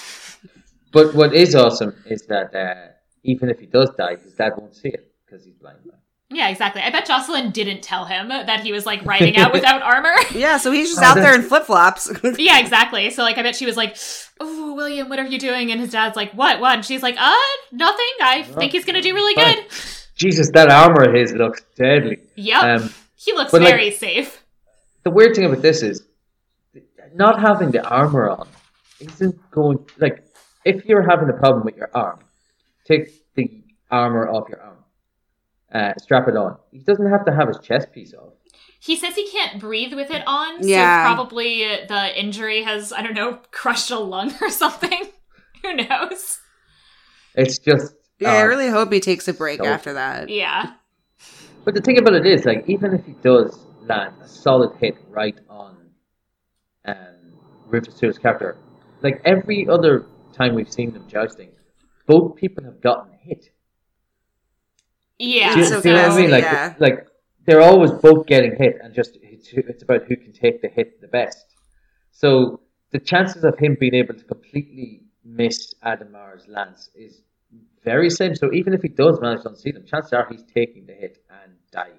but 0.91 1.13
what 1.13 1.33
is 1.35 1.53
awesome 1.55 1.93
is 2.05 2.25
that 2.27 2.53
uh, 2.55 2.93
even 3.23 3.49
if 3.49 3.59
he 3.59 3.67
does 3.67 3.89
die, 3.97 4.15
his 4.15 4.33
dad 4.33 4.53
won't 4.57 4.75
see 4.75 4.89
it 4.89 5.13
because 5.25 5.45
he's 5.45 5.55
blind. 5.55 5.77
Now. 6.33 6.39
yeah, 6.39 6.49
exactly. 6.49 6.81
I 6.81 6.89
bet 6.89 7.05
Jocelyn 7.05 7.51
didn't 7.51 7.81
tell 7.81 8.05
him 8.05 8.29
that 8.29 8.61
he 8.61 8.71
was 8.71 8.85
like 8.85 9.05
riding 9.05 9.37
out 9.37 9.53
without 9.53 9.81
armor. 9.93 10.13
Yeah, 10.33 10.57
so 10.57 10.71
he's 10.71 10.89
just 10.89 11.01
Oh, 11.01 11.05
out 11.05 11.15
there 11.15 11.35
in 11.35 11.41
flip 11.43 11.63
flops. 11.65 12.11
Yeah, 12.37 12.59
exactly. 12.59 13.09
So 13.11 13.23
like 13.23 13.37
I 13.37 13.43
bet 13.43 13.55
she 13.55 13.65
was 13.65 13.77
like, 13.77 13.97
"Oh, 14.39 14.73
William, 14.73 15.09
what 15.09 15.19
are 15.19 15.25
you 15.25 15.39
doing?" 15.39 15.71
And 15.71 15.79
his 15.79 15.91
dad's 15.91 16.15
like, 16.15 16.31
"What? 16.33 16.59
What?" 16.59 16.75
And 16.75 16.85
she's 16.85 17.03
like, 17.03 17.15
"Uh, 17.19 17.33
nothing. 17.71 18.05
I 18.21 18.43
think 18.43 18.71
he's 18.71 18.85
gonna 18.85 19.01
do 19.01 19.13
really 19.13 19.35
Fine. 19.35 19.55
good." 19.55 19.65
Jesus, 20.15 20.49
that 20.53 20.69
armor 20.69 21.03
of 21.09 21.13
his 21.13 21.33
looks 21.33 21.61
deadly. 21.75 22.19
Yep. 22.35 22.63
Um, 22.63 22.93
he 23.15 23.33
looks 23.33 23.51
but, 23.51 23.61
like- 23.61 23.69
very 23.73 23.91
safe. 23.91 24.43
the 25.03 25.09
weird 25.11 25.35
thing 25.35 25.45
about 25.45 25.61
this 25.61 25.81
is 25.83 26.03
not 27.13 27.39
having 27.39 27.71
the 27.71 27.83
armor 27.87 28.29
on 28.29 28.47
isn't 28.99 29.37
going 29.51 29.79
like 29.97 30.23
if 30.65 30.85
you're 30.85 31.03
having 31.07 31.29
a 31.29 31.33
problem 31.33 31.63
with 31.65 31.75
your 31.75 31.89
arm, 31.93 32.19
take 32.87 33.09
the 33.35 33.63
armor 33.91 34.27
off 34.29 34.47
your 34.49 34.61
arm, 34.61 34.72
uh, 35.73 35.93
strap 36.01 36.27
it 36.27 36.35
on. 36.37 36.57
He 36.71 36.79
doesn't 36.79 37.09
have 37.09 37.25
to 37.25 37.33
have 37.33 37.47
his 37.47 37.59
chest 37.59 37.91
piece 37.91 38.13
off. 38.13 38.33
He 38.79 38.95
says 38.97 39.15
he 39.15 39.29
can't 39.29 39.59
breathe 39.61 39.93
with 39.93 40.11
it 40.11 40.23
on, 40.27 40.57
Yeah. 40.67 41.03
so 41.09 41.15
probably 41.15 41.63
the 41.87 42.19
injury 42.19 42.63
has 42.63 42.91
I 42.91 43.01
don't 43.01 43.13
know 43.13 43.39
crushed 43.51 43.91
a 43.91 43.99
lung 43.99 44.33
or 44.41 44.49
something. 44.49 45.03
Who 45.63 45.73
knows? 45.75 46.39
It's 47.35 47.57
just. 47.59 47.93
yeah, 48.19 48.33
I 48.33 48.41
uh, 48.43 48.45
really 48.45 48.67
hope 48.69 48.91
he 48.91 48.99
takes 48.99 49.27
a 49.27 49.33
break 49.33 49.59
so- 49.59 49.65
after 49.65 49.93
that. 49.93 50.29
Yeah. 50.29 50.73
But 51.65 51.75
the 51.75 51.81
thing 51.81 51.97
about 51.97 52.13
it 52.15 52.25
is, 52.25 52.43
like, 52.43 52.65
even 52.67 52.93
if 52.93 53.05
he 53.05 53.13
does 53.23 53.57
land 53.83 54.15
a 54.21 54.27
solid 54.27 54.75
hit 54.81 54.95
right 55.09 55.39
on 55.49 55.77
um, 56.85 56.95
Rufus 57.67 57.95
Sewell's 57.95 58.17
character, 58.17 58.57
like 59.01 59.21
every 59.23 59.65
other 59.69 60.05
time 60.33 60.55
we've 60.55 60.69
seen 60.71 60.91
them 60.91 61.07
jousting, 61.07 61.51
both 62.05 62.35
people 62.35 62.65
have 62.65 62.81
gotten 62.81 63.13
hit. 63.21 63.45
Yeah. 65.23 65.55
You, 65.55 65.65
so 65.65 65.81
do 65.81 65.89
you 65.89 65.95
know 65.95 66.09
what 66.09 66.17
I 66.17 66.21
mean? 66.21 66.31
Like, 66.31 66.43
yeah. 66.43 66.73
like 66.79 67.07
they're 67.45 67.61
always 67.61 67.91
both 67.91 68.25
getting 68.27 68.55
hit, 68.55 68.77
and 68.81 68.93
just 68.93 69.17
it's, 69.21 69.49
it's 69.53 69.83
about 69.83 70.03
who 70.03 70.15
can 70.15 70.33
take 70.33 70.61
the 70.61 70.67
hit 70.67 70.99
the 71.01 71.07
best. 71.07 71.45
So 72.11 72.59
the 72.91 72.99
chances 72.99 73.43
of 73.43 73.57
him 73.57 73.77
being 73.79 73.95
able 73.95 74.15
to 74.15 74.23
completely 74.23 75.03
miss 75.23 75.73
Adhemar's 75.85 76.47
lance 76.47 76.89
is 76.93 77.21
very 77.83 78.09
slim. 78.09 78.35
So 78.35 78.51
even 78.53 78.73
if 78.73 78.81
he 78.81 78.89
does 78.89 79.19
manage 79.21 79.43
to 79.43 79.49
unseat 79.49 79.75
him, 79.75 79.85
chances 79.85 80.13
are 80.13 80.27
he's 80.29 80.43
taking 80.43 80.85
the 80.85 80.93
hit 80.93 81.23
and 81.29 81.53
dying. 81.71 81.93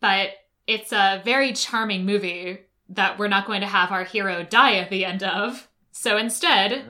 but 0.00 0.30
it's 0.66 0.92
a 0.92 1.22
very 1.24 1.52
charming 1.54 2.04
movie 2.04 2.58
that 2.90 3.18
we're 3.18 3.28
not 3.28 3.46
going 3.46 3.62
to 3.62 3.66
have 3.66 3.90
our 3.90 4.04
hero 4.04 4.44
die 4.44 4.76
at 4.76 4.90
the 4.90 5.04
end 5.04 5.22
of. 5.22 5.68
So 5.92 6.18
instead. 6.18 6.84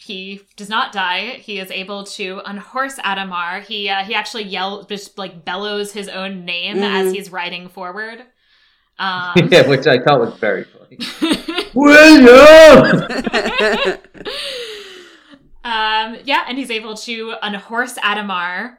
He 0.00 0.42
does 0.56 0.68
not 0.68 0.92
die. 0.92 1.40
He 1.42 1.58
is 1.58 1.72
able 1.72 2.04
to 2.04 2.40
unhorse 2.46 2.98
Adhemar. 2.98 3.64
He 3.64 3.88
uh, 3.88 4.04
he 4.04 4.14
actually 4.14 4.44
yells, 4.44 4.86
just 4.86 5.18
like 5.18 5.44
bellows 5.44 5.92
his 5.92 6.08
own 6.08 6.44
name 6.44 6.76
Mhm. 6.76 6.82
as 7.08 7.12
he's 7.12 7.32
riding 7.32 7.68
forward. 7.68 8.22
Um, 9.00 9.32
yeah, 9.52 9.64
which 9.68 9.86
I 9.86 10.00
thought 10.00 10.18
was 10.18 10.34
very 10.40 10.64
funny. 10.64 10.98
William. 11.72 13.00
um, 15.64 16.16
yeah, 16.24 16.44
and 16.48 16.58
he's 16.58 16.70
able 16.72 16.96
to 16.96 17.34
unhorse 17.42 17.94
Adhemar. 17.98 18.78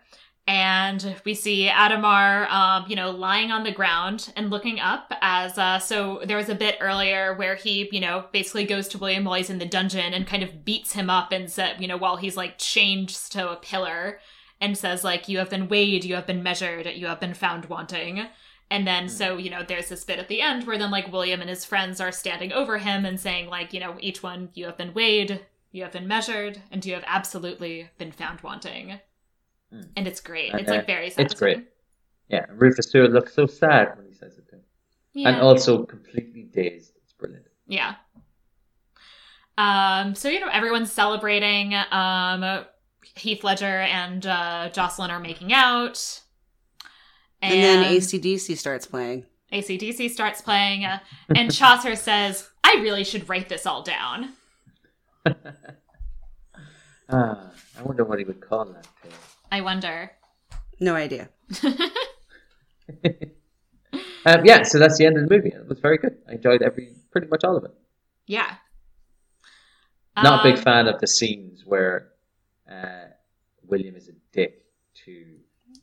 And 0.50 1.16
we 1.26 1.36
see 1.36 1.68
Adhemar, 1.68 2.50
um, 2.50 2.86
you 2.88 2.96
know, 2.96 3.12
lying 3.12 3.52
on 3.52 3.64
the 3.64 3.72
ground 3.72 4.34
and 4.36 4.50
looking 4.50 4.80
up 4.80 5.14
as, 5.22 5.60
uh, 5.60 5.78
so 5.78 6.22
there 6.26 6.38
was 6.38 6.50
a 6.50 6.56
bit 6.56 6.78
earlier 6.82 7.36
where 7.36 7.54
he, 7.54 7.88
you 7.92 8.00
know, 8.00 8.26
basically 8.32 8.66
goes 8.66 8.88
to 8.88 8.98
William 8.98 9.26
while 9.26 9.36
he's 9.36 9.52
in 9.52 9.60
the 9.60 9.68
dungeon 9.68 10.12
and 10.12 10.26
kind 10.26 10.42
of 10.42 10.66
beats 10.66 10.94
him 10.94 11.08
up 11.08 11.32
and 11.32 11.52
said, 11.52 11.80
you 11.80 11.88
know, 11.88 11.98
while 11.98 12.18
he's 12.18 12.36
like 12.36 12.58
chained 12.58 13.10
to 13.10 13.52
a 13.52 13.58
pillar 13.58 14.22
and 14.60 14.76
says 14.76 15.04
like, 15.04 15.30
you 15.30 15.38
have 15.38 15.52
been 15.52 15.68
weighed, 15.68 16.04
you 16.04 16.16
have 16.16 16.26
been 16.26 16.42
measured, 16.42 16.88
you 16.88 17.06
have 17.06 17.20
been 17.20 17.36
found 17.36 17.66
wanting. 17.66 18.26
And 18.72 18.88
then, 18.88 19.08
so, 19.08 19.38
you 19.38 19.52
know, 19.52 19.62
there's 19.62 19.90
this 19.90 20.04
bit 20.04 20.18
at 20.18 20.30
the 20.30 20.42
end 20.42 20.66
where 20.66 20.80
then, 20.80 20.90
like, 20.90 21.12
William 21.12 21.42
and 21.42 21.50
his 21.50 21.64
friends 21.64 22.02
are 22.02 22.12
standing 22.12 22.54
over 22.54 22.80
him 22.80 23.06
and 23.06 23.20
saying, 23.20 23.50
like, 23.50 23.72
you 23.72 23.80
know, 23.80 23.98
each 24.00 24.24
one, 24.24 24.50
you 24.56 24.66
have 24.66 24.78
been 24.78 24.96
weighed, 24.96 25.46
you 25.72 25.84
have 25.84 25.92
been 25.92 26.08
measured, 26.08 26.62
and 26.72 26.84
you 26.84 26.96
have 26.96 27.04
absolutely 27.06 27.90
been 28.00 28.12
found 28.12 28.42
wanting. 28.42 29.00
Mm. 29.74 29.88
and 29.96 30.08
it's 30.08 30.20
great. 30.20 30.52
And, 30.52 30.62
It's 30.62 30.70
like 30.70 30.88
very 30.88 31.14
it's 31.16 31.34
great. 31.36 31.68
Yeah, 32.28 32.46
Rufus 32.54 32.92
Sewell 32.92 33.10
looks 33.10 33.34
so 33.34 33.46
sad 33.46 33.96
when 33.98 34.08
he 34.08 34.14
says 34.14 34.38
it 34.38 34.48
to 34.50 34.56
him. 34.56 34.62
Yeah. 35.14 35.30
And 35.30 35.42
also 35.42 35.86
completely 35.86 36.44
dazed. 36.44 36.94
It's 37.04 37.14
brilliant. 37.14 37.46
Yeah. 37.68 37.96
Um, 39.58 40.16
so 40.16 40.30
you 40.30 40.40
know, 40.40 40.50
everyone's 40.50 40.92
celebrating. 40.92 41.76
Um, 41.76 42.66
Heath 43.16 43.44
Ledger 43.44 43.66
and 43.82 44.26
uh, 44.26 44.70
Jocelyn 44.70 45.12
are 45.12 45.20
making 45.20 45.52
out, 45.54 46.22
And, 47.42 47.64
then 47.64 47.84
ACDC 47.94 48.58
starts 48.58 48.86
playing. 48.86 49.26
ACDC 49.52 50.12
starts 50.12 50.42
playing, 50.42 50.86
uh, 50.86 51.00
and 51.36 51.54
Chaucer 51.54 51.96
says, 52.08 52.48
"I 52.64 52.80
really 52.82 53.04
should 53.04 53.28
write 53.28 53.50
this 53.50 53.66
all 53.66 53.84
down." 53.84 54.34
Ah, 57.12 57.52
I 57.76 57.82
wonder 57.82 58.04
what 58.04 58.20
he 58.20 58.26
would 58.26 58.40
call 58.40 58.66
that 58.66 58.88
tale. 59.02 59.12
I 59.52 59.62
wonder. 59.62 60.12
No 60.80 60.96
idea. 60.96 61.30
Um, 64.26 64.44
yeah, 64.46 64.64
so 64.64 64.78
that's 64.80 64.98
the 64.98 65.06
end 65.06 65.18
of 65.18 65.28
the 65.28 65.34
movie. 65.34 65.50
It 65.50 65.66
was 65.68 65.80
very 65.80 65.98
good. 65.98 66.18
I 66.28 66.34
enjoyed 66.34 66.62
every 66.62 66.94
pretty 67.10 67.28
much 67.28 67.46
all 67.46 67.56
of 67.56 67.64
it. 67.64 67.72
Yeah. 68.28 68.56
Not 70.22 70.42
a 70.46 70.50
big 70.50 70.58
Um, 70.58 70.64
fan 70.64 70.88
of 70.88 71.00
the 71.00 71.08
scenes 71.08 71.64
where 71.66 72.10
uh, 72.70 73.06
William 73.64 73.96
is 73.96 74.10
a 74.10 74.12
dick 74.34 74.66
to 75.06 75.26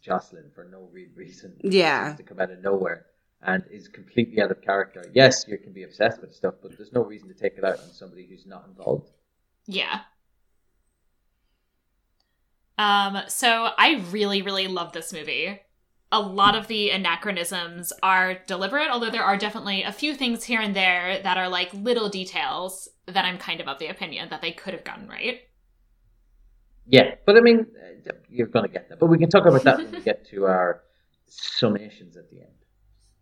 Jocelyn 0.02 0.50
for 0.54 0.64
no 0.70 0.86
real 0.92 1.08
reason. 1.16 1.56
Yeah. 1.62 2.14
to 2.16 2.22
come 2.22 2.38
out 2.38 2.50
of 2.50 2.60
nowhere 2.60 3.06
and 3.40 3.64
is 3.70 3.88
completely 3.88 4.40
out 4.42 4.50
of 4.50 4.60
character. 4.60 5.02
Yes, 5.14 5.46
you 5.48 5.56
can 5.56 5.72
be 5.72 5.84
obsessed 5.84 6.20
with 6.20 6.34
stuff, 6.34 6.54
but 6.62 6.76
there's 6.76 6.92
no 6.92 7.02
reason 7.04 7.28
to 7.28 7.34
take 7.34 7.56
it 7.56 7.64
out 7.64 7.78
on 7.80 7.90
somebody 7.90 8.26
who's 8.26 8.44
not 8.46 8.66
involved. 8.68 9.10
Yeah. 9.66 10.00
Um, 12.78 13.18
so 13.28 13.68
I 13.78 14.04
really, 14.10 14.42
really 14.42 14.68
love 14.68 14.92
this 14.92 15.12
movie. 15.12 15.60
A 16.12 16.20
lot 16.20 16.54
of 16.54 16.68
the 16.68 16.90
anachronisms 16.90 17.92
are 18.02 18.38
deliberate, 18.46 18.88
although 18.90 19.10
there 19.10 19.24
are 19.24 19.36
definitely 19.36 19.82
a 19.82 19.92
few 19.92 20.14
things 20.14 20.44
here 20.44 20.60
and 20.60 20.74
there 20.76 21.20
that 21.22 21.36
are 21.36 21.48
like 21.48 21.72
little 21.74 22.08
details 22.08 22.88
that 23.06 23.24
I'm 23.24 23.38
kind 23.38 23.60
of 23.60 23.68
of 23.68 23.78
the 23.78 23.88
opinion 23.88 24.28
that 24.30 24.40
they 24.40 24.52
could 24.52 24.72
have 24.72 24.84
gotten 24.84 25.08
right. 25.08 25.40
Yeah, 26.86 27.16
but 27.24 27.36
I 27.36 27.40
mean, 27.40 27.66
you're 28.30 28.46
going 28.46 28.64
to 28.66 28.72
get 28.72 28.88
that. 28.88 29.00
But 29.00 29.06
we 29.06 29.18
can 29.18 29.28
talk 29.28 29.46
about 29.46 29.64
that 29.64 29.78
when 29.78 29.90
we 29.90 30.00
get 30.00 30.26
to 30.28 30.44
our 30.44 30.82
summations 31.28 32.16
at 32.16 32.30
the 32.30 32.40
end. 32.40 32.50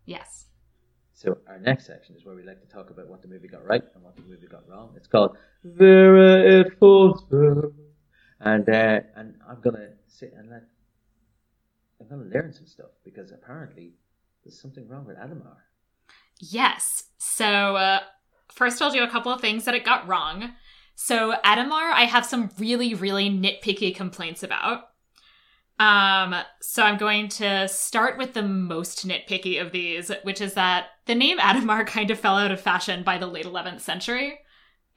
Yes. 0.05 0.45
So 1.13 1.37
our 1.47 1.57
next 1.57 1.87
section 1.87 2.15
is 2.15 2.25
where 2.25 2.35
we 2.35 2.43
like 2.43 2.61
to 2.61 2.67
talk 2.67 2.91
about 2.91 3.07
what 3.07 3.23
the 3.23 3.27
movie 3.27 3.47
got 3.47 3.65
right 3.65 3.81
and 3.95 4.03
what 4.03 4.15
the 4.15 4.21
movie 4.21 4.45
got 4.47 4.67
wrong. 4.69 4.93
It's 4.95 5.07
called 5.07 5.37
Vera 5.63 6.69
falls 6.79 7.23
through. 7.29 7.73
And 8.45 8.69
uh, 8.69 9.01
and 9.15 9.35
I'm 9.49 9.59
gonna 9.61 9.89
sit 10.07 10.33
and 10.37 10.49
let 10.49 10.63
I'm 11.99 12.07
gonna 12.07 12.29
learn 12.29 12.53
some 12.53 12.67
stuff 12.67 12.91
because 13.03 13.31
apparently 13.31 13.93
there's 14.43 14.59
something 14.59 14.87
wrong 14.87 15.05
with 15.05 15.17
Adhemar. 15.17 15.57
Yes. 16.39 17.05
So, 17.17 17.75
uh, 17.75 17.99
first, 18.51 18.81
I'll 18.81 18.91
do 18.91 19.03
a 19.03 19.09
couple 19.09 19.31
of 19.31 19.41
things 19.41 19.65
that 19.65 19.73
it 19.73 19.83
got 19.83 20.07
wrong. 20.07 20.51
So, 20.93 21.33
Adhemar, 21.43 21.91
I 21.91 22.05
have 22.05 22.25
some 22.25 22.51
really, 22.57 22.93
really 22.93 23.29
nitpicky 23.29 23.95
complaints 23.95 24.43
about. 24.43 24.83
Um, 25.77 26.35
so 26.61 26.83
I'm 26.83 26.97
going 26.97 27.27
to 27.29 27.67
start 27.67 28.17
with 28.17 28.33
the 28.33 28.43
most 28.43 29.05
nitpicky 29.05 29.61
of 29.61 29.73
these, 29.73 30.09
which 30.23 30.39
is 30.39 30.53
that 30.53 30.87
the 31.05 31.15
name 31.15 31.37
Adhemar 31.37 31.85
kind 31.87 32.11
of 32.11 32.19
fell 32.19 32.37
out 32.37 32.51
of 32.51 32.61
fashion 32.61 33.03
by 33.03 33.17
the 33.17 33.27
late 33.27 33.45
11th 33.45 33.81
century, 33.81 34.39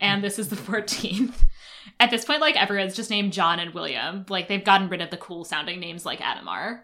and 0.01 0.23
this 0.23 0.39
is 0.39 0.51
the 0.51 0.57
14th. 0.57 1.45
At 2.01 2.11
this 2.11 2.25
point, 2.25 2.41
like 2.41 2.61
everyone's 2.61 2.97
just 2.97 3.11
named 3.11 3.33
John 3.33 3.59
and 3.59 3.75
William. 3.75 4.27
Like 4.29 4.49
they've 4.49 4.65
gotten 4.65 4.89
rid 4.89 5.01
of 5.01 5.11
the 5.11 5.17
cool 5.17 5.45
sounding 5.45 5.81
names 5.81 6.07
like 6.07 6.21
Adhemar. 6.21 6.81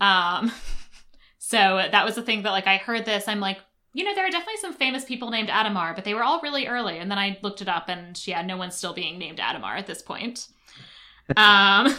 Um, 0.00 0.52
so 1.38 1.86
that 1.90 2.04
was 2.04 2.14
the 2.14 2.22
thing 2.22 2.42
that 2.42 2.50
like 2.50 2.66
I 2.66 2.76
heard 2.76 3.04
this, 3.04 3.28
I'm 3.28 3.40
like, 3.40 3.58
you 3.94 4.02
know, 4.02 4.14
there 4.14 4.26
are 4.26 4.30
definitely 4.30 4.60
some 4.60 4.74
famous 4.74 5.04
people 5.04 5.30
named 5.30 5.48
Adhemar, 5.48 5.94
but 5.94 6.04
they 6.04 6.14
were 6.14 6.24
all 6.24 6.40
really 6.40 6.66
early. 6.66 6.98
And 6.98 7.10
then 7.10 7.18
I 7.18 7.38
looked 7.42 7.62
it 7.62 7.68
up, 7.68 7.88
and 7.88 8.20
yeah, 8.26 8.42
no 8.42 8.56
one's 8.56 8.74
still 8.74 8.92
being 8.92 9.18
named 9.18 9.38
Adhemar 9.38 9.78
at 9.78 9.86
this 9.86 10.02
point. 10.02 10.48
um, 11.36 11.94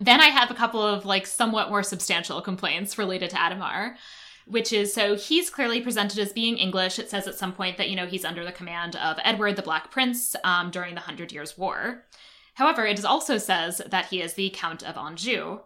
then 0.00 0.20
I 0.20 0.28
have 0.28 0.50
a 0.50 0.54
couple 0.54 0.80
of 0.80 1.04
like 1.04 1.26
somewhat 1.26 1.68
more 1.68 1.82
substantial 1.82 2.40
complaints 2.40 2.96
related 2.96 3.30
to 3.30 3.36
Adhemar, 3.36 3.96
which 4.46 4.72
is 4.72 4.94
so 4.94 5.16
he's 5.16 5.50
clearly 5.50 5.80
presented 5.80 6.18
as 6.18 6.32
being 6.32 6.56
English. 6.56 6.98
It 6.98 7.10
says 7.10 7.26
at 7.26 7.34
some 7.34 7.52
point 7.52 7.76
that 7.76 7.90
you 7.90 7.96
know 7.96 8.06
he's 8.06 8.24
under 8.24 8.44
the 8.44 8.52
command 8.52 8.96
of 8.96 9.18
Edward 9.24 9.56
the 9.56 9.62
Black 9.62 9.90
Prince 9.90 10.34
um, 10.44 10.70
during 10.70 10.94
the 10.94 11.00
Hundred 11.02 11.32
Years' 11.32 11.58
War. 11.58 12.04
However, 12.54 12.86
it 12.86 13.04
also 13.04 13.36
says 13.36 13.82
that 13.86 14.06
he 14.06 14.22
is 14.22 14.34
the 14.34 14.50
Count 14.54 14.82
of 14.82 14.96
Anjou. 14.96 15.58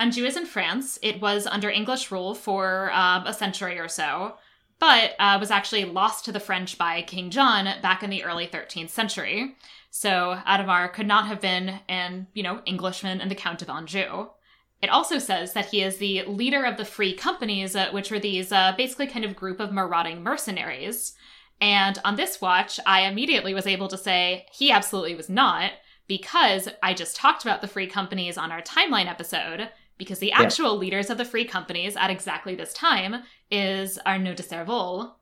Anjou 0.00 0.24
is 0.24 0.36
in 0.36 0.46
France. 0.46 0.98
It 1.02 1.20
was 1.20 1.46
under 1.46 1.70
English 1.70 2.10
rule 2.10 2.34
for 2.34 2.90
um, 2.92 3.26
a 3.26 3.32
century 3.32 3.78
or 3.78 3.86
so, 3.86 4.34
but 4.80 5.14
uh, 5.20 5.36
was 5.38 5.52
actually 5.52 5.84
lost 5.84 6.24
to 6.24 6.32
the 6.32 6.40
French 6.40 6.76
by 6.76 7.02
King 7.02 7.30
John 7.30 7.68
back 7.82 8.02
in 8.02 8.10
the 8.10 8.24
early 8.24 8.48
13th 8.48 8.88
century. 8.88 9.54
So 9.90 10.40
Adhemar 10.46 10.92
could 10.92 11.06
not 11.06 11.26
have 11.26 11.40
been 11.40 11.78
an, 11.88 12.26
you 12.34 12.42
know, 12.42 12.62
Englishman 12.64 13.20
and 13.20 13.30
the 13.30 13.36
Count 13.36 13.62
of 13.62 13.70
Anjou. 13.70 14.30
It 14.82 14.90
also 14.90 15.18
says 15.18 15.52
that 15.52 15.66
he 15.66 15.82
is 15.82 15.96
the 15.96 16.24
leader 16.24 16.64
of 16.64 16.76
the 16.76 16.84
Free 16.84 17.14
Companies, 17.14 17.76
uh, 17.76 17.90
which 17.92 18.10
were 18.10 18.18
these 18.18 18.50
uh, 18.50 18.74
basically 18.76 19.06
kind 19.06 19.24
of 19.24 19.36
group 19.36 19.60
of 19.60 19.72
marauding 19.72 20.22
mercenaries. 20.22 21.14
And 21.60 21.98
on 22.04 22.16
this 22.16 22.40
watch, 22.40 22.80
I 22.84 23.02
immediately 23.02 23.54
was 23.54 23.66
able 23.66 23.88
to 23.88 23.96
say 23.96 24.46
he 24.52 24.72
absolutely 24.72 25.14
was 25.14 25.28
not, 25.28 25.70
because 26.08 26.68
I 26.82 26.94
just 26.94 27.16
talked 27.16 27.44
about 27.44 27.62
the 27.62 27.68
Free 27.68 27.86
Companies 27.86 28.36
on 28.36 28.50
our 28.50 28.62
timeline 28.62 29.08
episode. 29.08 29.70
Because 29.98 30.18
the 30.18 30.32
actual 30.32 30.76
leaders 30.76 31.10
of 31.10 31.18
the 31.18 31.24
Free 31.24 31.44
Companies 31.44 31.96
at 31.96 32.10
exactly 32.10 32.56
this 32.56 32.72
time 32.72 33.22
is 33.52 34.00
Arnaud 34.04 34.34
de 34.34 34.42
Cervole, 34.42 35.12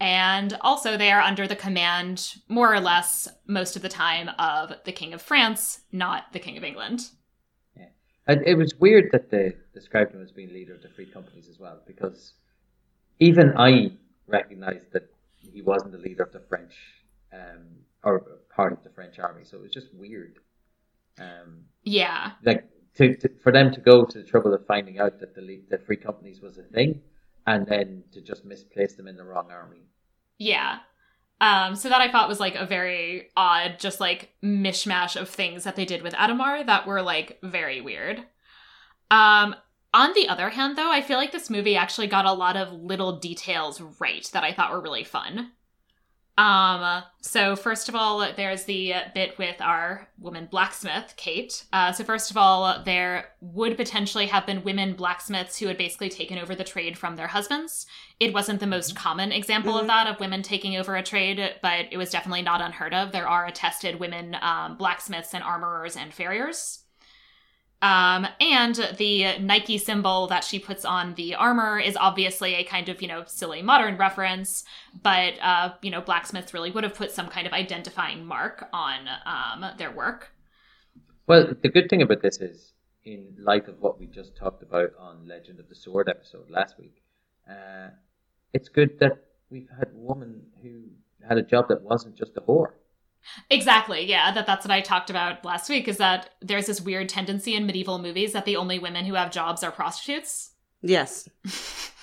and 0.00 0.56
also, 0.62 0.96
they 0.96 1.12
are 1.12 1.20
under 1.20 1.46
the 1.46 1.54
command, 1.54 2.36
more 2.48 2.72
or 2.72 2.80
less, 2.80 3.28
most 3.46 3.76
of 3.76 3.82
the 3.82 3.88
time, 3.88 4.30
of 4.38 4.72
the 4.84 4.92
King 4.92 5.12
of 5.12 5.20
France, 5.20 5.80
not 5.92 6.32
the 6.32 6.38
King 6.38 6.56
of 6.56 6.64
England. 6.64 7.10
And 8.30 8.46
it 8.46 8.54
was 8.54 8.74
weird 8.78 9.10
that 9.10 9.28
they 9.28 9.56
described 9.74 10.14
him 10.14 10.22
as 10.22 10.30
being 10.30 10.52
leader 10.52 10.72
of 10.72 10.82
the 10.82 10.88
free 10.88 11.06
companies 11.06 11.48
as 11.48 11.58
well, 11.58 11.80
because 11.84 12.34
even 13.18 13.56
I 13.56 13.90
recognized 14.28 14.92
that 14.92 15.06
he 15.34 15.62
wasn't 15.62 15.90
the 15.90 15.98
leader 15.98 16.22
of 16.22 16.32
the 16.32 16.38
French 16.48 16.74
um, 17.32 17.62
or 18.04 18.24
part 18.54 18.72
of 18.72 18.84
the 18.84 18.90
French 18.90 19.18
army. 19.18 19.42
So 19.42 19.56
it 19.56 19.62
was 19.62 19.72
just 19.72 19.92
weird. 19.92 20.38
Um, 21.18 21.64
Yeah. 21.82 22.32
like 22.44 22.70
to, 22.98 23.16
to, 23.16 23.28
for 23.42 23.50
them 23.50 23.72
to 23.72 23.80
go 23.80 24.04
to 24.04 24.18
the 24.18 24.24
trouble 24.24 24.54
of 24.54 24.64
finding 24.64 25.00
out 25.00 25.18
that 25.18 25.34
the 25.34 25.62
the 25.68 25.78
free 25.78 25.96
companies 25.96 26.40
was 26.40 26.56
a 26.56 26.62
thing, 26.62 27.00
and 27.48 27.66
then 27.66 28.04
to 28.12 28.20
just 28.20 28.44
misplace 28.44 28.94
them 28.94 29.08
in 29.08 29.16
the 29.16 29.24
wrong 29.24 29.50
army. 29.50 29.82
Yeah. 30.38 30.78
Um, 31.40 31.74
so 31.74 31.88
that 31.88 32.02
I 32.02 32.10
thought 32.10 32.28
was 32.28 32.40
like 32.40 32.54
a 32.54 32.66
very 32.66 33.30
odd, 33.36 33.78
just 33.78 33.98
like 33.98 34.34
mishmash 34.42 35.18
of 35.18 35.28
things 35.28 35.64
that 35.64 35.74
they 35.74 35.86
did 35.86 36.02
with 36.02 36.12
Adhemar 36.14 36.66
that 36.66 36.86
were 36.86 37.00
like 37.00 37.38
very 37.42 37.80
weird. 37.80 38.22
Um, 39.10 39.56
on 39.92 40.12
the 40.12 40.28
other 40.28 40.50
hand, 40.50 40.76
though, 40.76 40.90
I 40.90 41.00
feel 41.00 41.16
like 41.16 41.32
this 41.32 41.50
movie 41.50 41.76
actually 41.76 42.06
got 42.06 42.26
a 42.26 42.32
lot 42.32 42.56
of 42.56 42.72
little 42.72 43.18
details 43.18 43.80
right 43.98 44.28
that 44.32 44.44
I 44.44 44.52
thought 44.52 44.70
were 44.70 44.80
really 44.80 45.02
fun. 45.02 45.52
Um, 46.40 47.02
so 47.20 47.54
first 47.54 47.90
of 47.90 47.94
all, 47.94 48.32
there's 48.34 48.64
the 48.64 48.94
bit 49.14 49.36
with 49.36 49.60
our 49.60 50.08
woman 50.18 50.48
blacksmith, 50.50 51.12
Kate. 51.18 51.64
Uh, 51.70 51.92
so 51.92 52.02
first 52.02 52.30
of 52.30 52.38
all, 52.38 52.82
there 52.82 53.26
would 53.42 53.76
potentially 53.76 54.24
have 54.24 54.46
been 54.46 54.64
women 54.64 54.94
blacksmiths 54.94 55.58
who 55.58 55.66
had 55.66 55.76
basically 55.76 56.08
taken 56.08 56.38
over 56.38 56.54
the 56.54 56.64
trade 56.64 56.96
from 56.96 57.16
their 57.16 57.26
husbands. 57.26 57.84
It 58.18 58.32
wasn't 58.32 58.60
the 58.60 58.66
most 58.66 58.96
common 58.96 59.32
example 59.32 59.76
of 59.78 59.86
that, 59.88 60.06
of 60.06 60.18
women 60.18 60.40
taking 60.40 60.78
over 60.78 60.96
a 60.96 61.02
trade, 61.02 61.56
but 61.60 61.84
it 61.90 61.98
was 61.98 62.08
definitely 62.08 62.42
not 62.42 62.62
unheard 62.62 62.94
of. 62.94 63.12
There 63.12 63.28
are 63.28 63.44
attested 63.44 64.00
women 64.00 64.34
um, 64.40 64.78
blacksmiths 64.78 65.34
and 65.34 65.44
armorers 65.44 65.94
and 65.94 66.14
farriers. 66.14 66.84
Um, 67.82 68.26
and 68.40 68.74
the 68.98 69.38
Nike 69.38 69.78
symbol 69.78 70.26
that 70.26 70.44
she 70.44 70.58
puts 70.58 70.84
on 70.84 71.14
the 71.14 71.34
armor 71.34 71.78
is 71.78 71.96
obviously 71.96 72.54
a 72.56 72.64
kind 72.64 72.90
of, 72.90 73.00
you 73.00 73.08
know, 73.08 73.24
silly 73.26 73.62
modern 73.62 73.96
reference, 73.96 74.64
but, 75.02 75.34
uh, 75.40 75.72
you 75.80 75.90
know, 75.90 76.02
blacksmiths 76.02 76.52
really 76.52 76.70
would 76.70 76.84
have 76.84 76.94
put 76.94 77.10
some 77.10 77.28
kind 77.28 77.46
of 77.46 77.54
identifying 77.54 78.26
mark 78.26 78.68
on 78.74 79.08
um, 79.24 79.64
their 79.78 79.90
work. 79.90 80.32
Well, 81.26 81.54
the 81.62 81.70
good 81.70 81.88
thing 81.88 82.02
about 82.02 82.20
this 82.20 82.38
is, 82.40 82.72
in 83.04 83.34
light 83.38 83.66
of 83.66 83.80
what 83.80 83.98
we 83.98 84.06
just 84.06 84.36
talked 84.36 84.62
about 84.62 84.90
on 84.98 85.26
Legend 85.26 85.58
of 85.58 85.68
the 85.70 85.74
Sword 85.74 86.06
episode 86.08 86.50
last 86.50 86.78
week, 86.78 87.02
uh, 87.48 87.88
it's 88.52 88.68
good 88.68 88.98
that 88.98 89.24
we've 89.48 89.70
had 89.78 89.88
a 89.88 89.96
woman 89.96 90.42
who 90.62 90.82
had 91.26 91.38
a 91.38 91.42
job 91.42 91.68
that 91.68 91.80
wasn't 91.80 92.14
just 92.14 92.36
a 92.36 92.42
whore. 92.42 92.72
Exactly, 93.50 94.04
yeah, 94.06 94.32
that 94.32 94.46
that's 94.46 94.64
what 94.66 94.72
I 94.72 94.80
talked 94.80 95.10
about 95.10 95.44
last 95.44 95.68
week 95.68 95.88
is 95.88 95.98
that 95.98 96.30
there's 96.40 96.66
this 96.66 96.80
weird 96.80 97.08
tendency 97.08 97.54
in 97.54 97.66
medieval 97.66 97.98
movies 97.98 98.32
that 98.32 98.44
the 98.44 98.56
only 98.56 98.78
women 98.78 99.04
who 99.04 99.14
have 99.14 99.30
jobs 99.30 99.62
are 99.62 99.70
prostitutes. 99.72 100.52
Yes. 100.82 101.28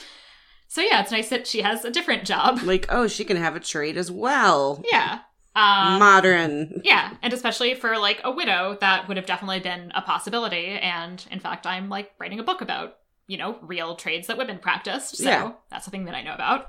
So 0.70 0.82
yeah, 0.84 1.02
it's 1.02 1.12
nice 1.12 1.30
that 1.30 1.48
she 1.48 1.62
has 1.62 1.84
a 1.86 1.90
different 1.90 2.26
job. 2.26 2.60
Like, 2.64 2.86
oh, 2.90 3.08
she 3.08 3.24
can 3.26 3.38
have 3.38 3.56
a 3.56 3.60
trade 3.60 3.98
as 3.98 4.12
well. 4.12 4.84
Yeah. 4.92 5.20
Um, 5.56 5.98
Modern. 5.98 6.82
yeah, 6.84 7.16
and 7.24 7.34
especially 7.34 7.74
for 7.74 7.98
like 7.98 8.22
a 8.24 8.30
widow, 8.30 8.78
that 8.80 9.08
would 9.08 9.18
have 9.18 9.26
definitely 9.26 9.60
been 9.62 9.92
a 9.96 10.04
possibility. 10.04 10.68
And 10.68 11.26
in 11.32 11.40
fact, 11.40 11.66
I'm 11.66 11.90
like 11.90 12.12
writing 12.20 12.40
a 12.40 12.44
book 12.44 12.62
about, 12.62 12.98
you 13.26 13.38
know, 13.38 13.58
real 13.64 13.96
trades 13.96 14.28
that 14.28 14.38
women 14.38 14.60
practiced. 14.60 15.18
So 15.18 15.24
Yeah. 15.24 15.52
that's 15.72 15.84
something 15.84 16.06
that 16.06 16.14
I 16.14 16.22
know 16.22 16.36
about. 16.36 16.68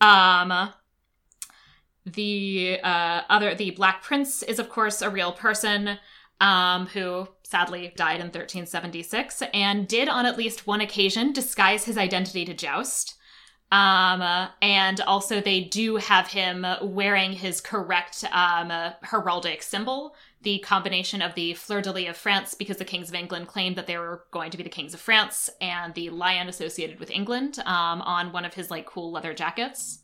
Um, 0.00 0.72
the 2.04 2.78
uh, 2.82 3.22
other, 3.28 3.54
the 3.54 3.70
Black 3.72 4.02
Prince 4.02 4.42
is 4.42 4.58
of 4.58 4.68
course 4.68 5.02
a 5.02 5.10
real 5.10 5.32
person 5.32 5.98
um, 6.40 6.86
who 6.88 7.28
sadly 7.44 7.92
died 7.96 8.16
in 8.16 8.26
1376 8.26 9.42
and 9.54 9.86
did 9.86 10.08
on 10.08 10.26
at 10.26 10.36
least 10.36 10.66
one 10.66 10.80
occasion 10.80 11.32
disguise 11.32 11.84
his 11.84 11.98
identity 11.98 12.44
to 12.44 12.54
joust. 12.54 13.14
Um, 13.70 14.48
and 14.60 15.00
also 15.00 15.40
they 15.40 15.60
do 15.62 15.96
have 15.96 16.26
him 16.28 16.66
wearing 16.82 17.32
his 17.32 17.62
correct 17.62 18.22
um, 18.30 18.68
heraldic 19.02 19.62
symbol, 19.62 20.14
the 20.42 20.58
combination 20.58 21.22
of 21.22 21.34
the 21.34 21.54
fleur-de-lis 21.54 22.10
of 22.10 22.16
France, 22.18 22.52
because 22.52 22.76
the 22.76 22.84
kings 22.84 23.08
of 23.08 23.14
England 23.14 23.48
claimed 23.48 23.76
that 23.76 23.86
they 23.86 23.96
were 23.96 24.24
going 24.30 24.50
to 24.50 24.58
be 24.58 24.62
the 24.62 24.68
kings 24.68 24.92
of 24.92 25.00
France, 25.00 25.48
and 25.62 25.94
the 25.94 26.10
lion 26.10 26.48
associated 26.48 27.00
with 27.00 27.10
England 27.10 27.60
um, 27.60 28.02
on 28.02 28.30
one 28.30 28.44
of 28.44 28.52
his 28.52 28.70
like 28.70 28.84
cool 28.84 29.10
leather 29.10 29.32
jackets. 29.32 30.01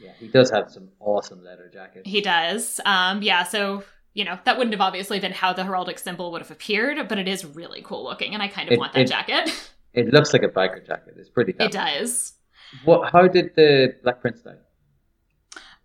Yeah, 0.00 0.12
he 0.18 0.28
does 0.28 0.50
have 0.50 0.70
some 0.70 0.88
awesome 1.00 1.42
leather 1.44 1.70
jackets. 1.72 2.08
He 2.08 2.20
does. 2.20 2.80
Um, 2.84 3.22
yeah, 3.22 3.44
so 3.44 3.84
you 4.12 4.24
know 4.24 4.38
that 4.44 4.56
wouldn't 4.58 4.74
have 4.74 4.80
obviously 4.80 5.20
been 5.20 5.32
how 5.32 5.52
the 5.52 5.62
heraldic 5.62 5.98
symbol 5.98 6.32
would 6.32 6.42
have 6.42 6.50
appeared, 6.50 7.08
but 7.08 7.18
it 7.18 7.28
is 7.28 7.44
really 7.44 7.82
cool 7.82 8.04
looking, 8.04 8.34
and 8.34 8.42
I 8.42 8.48
kind 8.48 8.68
of 8.68 8.72
It- 8.74 8.78
want 8.78 8.92
that 8.94 9.02
it- 9.02 9.08
jacket. 9.08 9.70
It 9.94 10.12
looks 10.12 10.32
like 10.32 10.42
a 10.42 10.48
biker 10.48 10.84
jacket. 10.84 11.14
It's 11.16 11.28
pretty. 11.28 11.54
it 11.60 11.70
does. 11.70 12.32
What? 12.84 13.12
How 13.12 13.28
did 13.28 13.52
the 13.54 13.94
Black 14.02 14.20
Prince 14.20 14.40
die? 14.40 14.56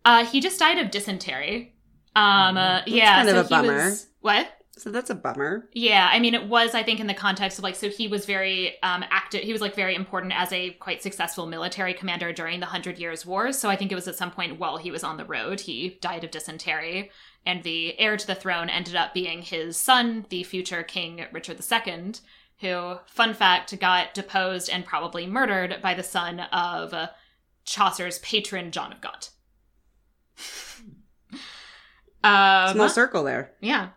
Uh, 0.04 0.26
he 0.26 0.42
just 0.42 0.58
died 0.60 0.80
of 0.80 0.90
dysentery. 0.90 1.76
Um, 2.16 2.58
uh, 2.58 2.82
yeah, 2.88 3.18
kind 3.18 3.30
of 3.30 3.36
so 3.36 3.40
a 3.42 3.44
he 3.44 3.68
bummer. 3.68 3.86
was 3.86 4.08
what? 4.22 4.48
So 4.80 4.92
that's 4.92 5.10
a 5.10 5.16
bummer. 5.16 5.70
Yeah, 5.74 6.10
I 6.10 6.20
mean, 6.20 6.34
it 6.34 6.48
was, 6.48 6.74
I 6.74 6.84
think, 6.84 7.02
in 7.02 7.08
the 7.08 7.14
context 7.14 7.58
of 7.58 7.64
like, 7.64 7.76
so 7.76 7.90
he 7.90 8.08
was 8.08 8.26
very 8.26 8.82
um, 8.82 9.04
active. 9.10 9.42
He 9.42 9.52
was 9.52 9.62
like 9.62 9.76
very 9.76 9.94
important 9.94 10.34
as 10.34 10.54
a 10.54 10.72
quite 10.72 11.04
successful 11.04 11.46
military 11.46 11.94
commander 11.94 12.32
during 12.32 12.62
the 12.62 12.66
Hundred 12.66 12.98
Years' 12.98 13.26
Wars. 13.26 13.58
So 13.58 13.70
I 13.70 13.76
think 13.76 13.92
it 13.92 13.96
was 13.96 14.08
at 14.08 14.16
some 14.16 14.32
point 14.32 14.58
while 14.58 14.78
he 14.78 14.90
was 14.90 15.04
on 15.04 15.18
the 15.18 15.26
road, 15.26 15.60
he 15.60 15.98
died 16.02 16.24
of 16.24 16.32
dysentery. 16.32 17.12
And 17.46 17.64
the 17.64 18.00
heir 18.00 18.16
to 18.16 18.28
the 18.28 18.36
throne 18.36 18.70
ended 18.70 18.96
up 18.96 19.14
being 19.14 19.42
his 19.42 19.76
son, 19.76 20.26
the 20.30 20.44
future 20.44 20.84
King 20.84 21.26
Richard 21.32 21.60
II, 21.60 22.14
who, 22.60 23.00
fun 23.06 23.34
fact, 23.34 23.78
got 23.80 24.14
deposed 24.14 24.70
and 24.70 24.86
probably 24.86 25.26
murdered 25.26 25.82
by 25.82 25.94
the 25.94 26.04
son 26.04 26.40
of 26.40 26.94
Chaucer's 27.66 28.20
patron, 28.20 28.72
John 28.72 28.94
of 28.94 29.02
Gaunt. 29.02 29.32
um, 32.24 32.74
Small 32.76 32.90
circle 32.90 33.24
there. 33.24 33.52
yeah. 33.60 33.90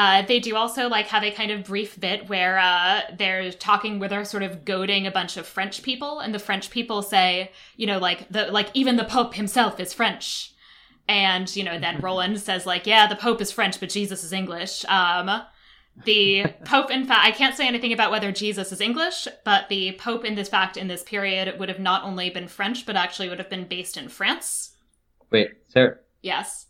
Uh, 0.00 0.22
they 0.22 0.40
do 0.40 0.56
also 0.56 0.88
like 0.88 1.08
have 1.08 1.22
a 1.22 1.30
kind 1.30 1.50
of 1.50 1.64
brief 1.64 2.00
bit 2.00 2.26
where 2.26 2.58
uh, 2.58 3.02
they're 3.18 3.52
talking 3.52 3.98
where 3.98 4.08
they're 4.08 4.24
sort 4.24 4.42
of 4.42 4.64
goading 4.64 5.06
a 5.06 5.10
bunch 5.10 5.36
of 5.36 5.46
French 5.46 5.82
people, 5.82 6.20
and 6.20 6.34
the 6.34 6.38
French 6.38 6.70
people 6.70 7.02
say, 7.02 7.52
you 7.76 7.86
know, 7.86 7.98
like 7.98 8.26
the 8.30 8.46
like 8.46 8.68
even 8.72 8.96
the 8.96 9.04
Pope 9.04 9.34
himself 9.34 9.78
is 9.78 9.92
French, 9.92 10.54
and 11.06 11.54
you 11.54 11.62
know 11.62 11.78
then 11.78 11.98
Roland 12.00 12.40
says 12.40 12.64
like, 12.64 12.86
yeah, 12.86 13.06
the 13.06 13.14
Pope 13.14 13.42
is 13.42 13.52
French, 13.52 13.78
but 13.78 13.90
Jesus 13.90 14.24
is 14.24 14.32
English. 14.32 14.86
Um, 14.86 15.42
the 16.06 16.46
Pope, 16.64 16.90
in 16.90 17.04
fact, 17.04 17.26
I 17.26 17.32
can't 17.32 17.54
say 17.54 17.68
anything 17.68 17.92
about 17.92 18.10
whether 18.10 18.32
Jesus 18.32 18.72
is 18.72 18.80
English, 18.80 19.28
but 19.44 19.68
the 19.68 19.92
Pope, 19.98 20.24
in 20.24 20.34
this 20.34 20.48
fact, 20.48 20.78
in 20.78 20.88
this 20.88 21.02
period, 21.02 21.58
would 21.58 21.68
have 21.68 21.78
not 21.78 22.04
only 22.04 22.30
been 22.30 22.48
French, 22.48 22.86
but 22.86 22.96
actually 22.96 23.28
would 23.28 23.38
have 23.38 23.50
been 23.50 23.68
based 23.68 23.98
in 23.98 24.08
France. 24.08 24.74
Wait, 25.30 25.50
Sarah. 25.66 25.98
Yes. 26.22 26.68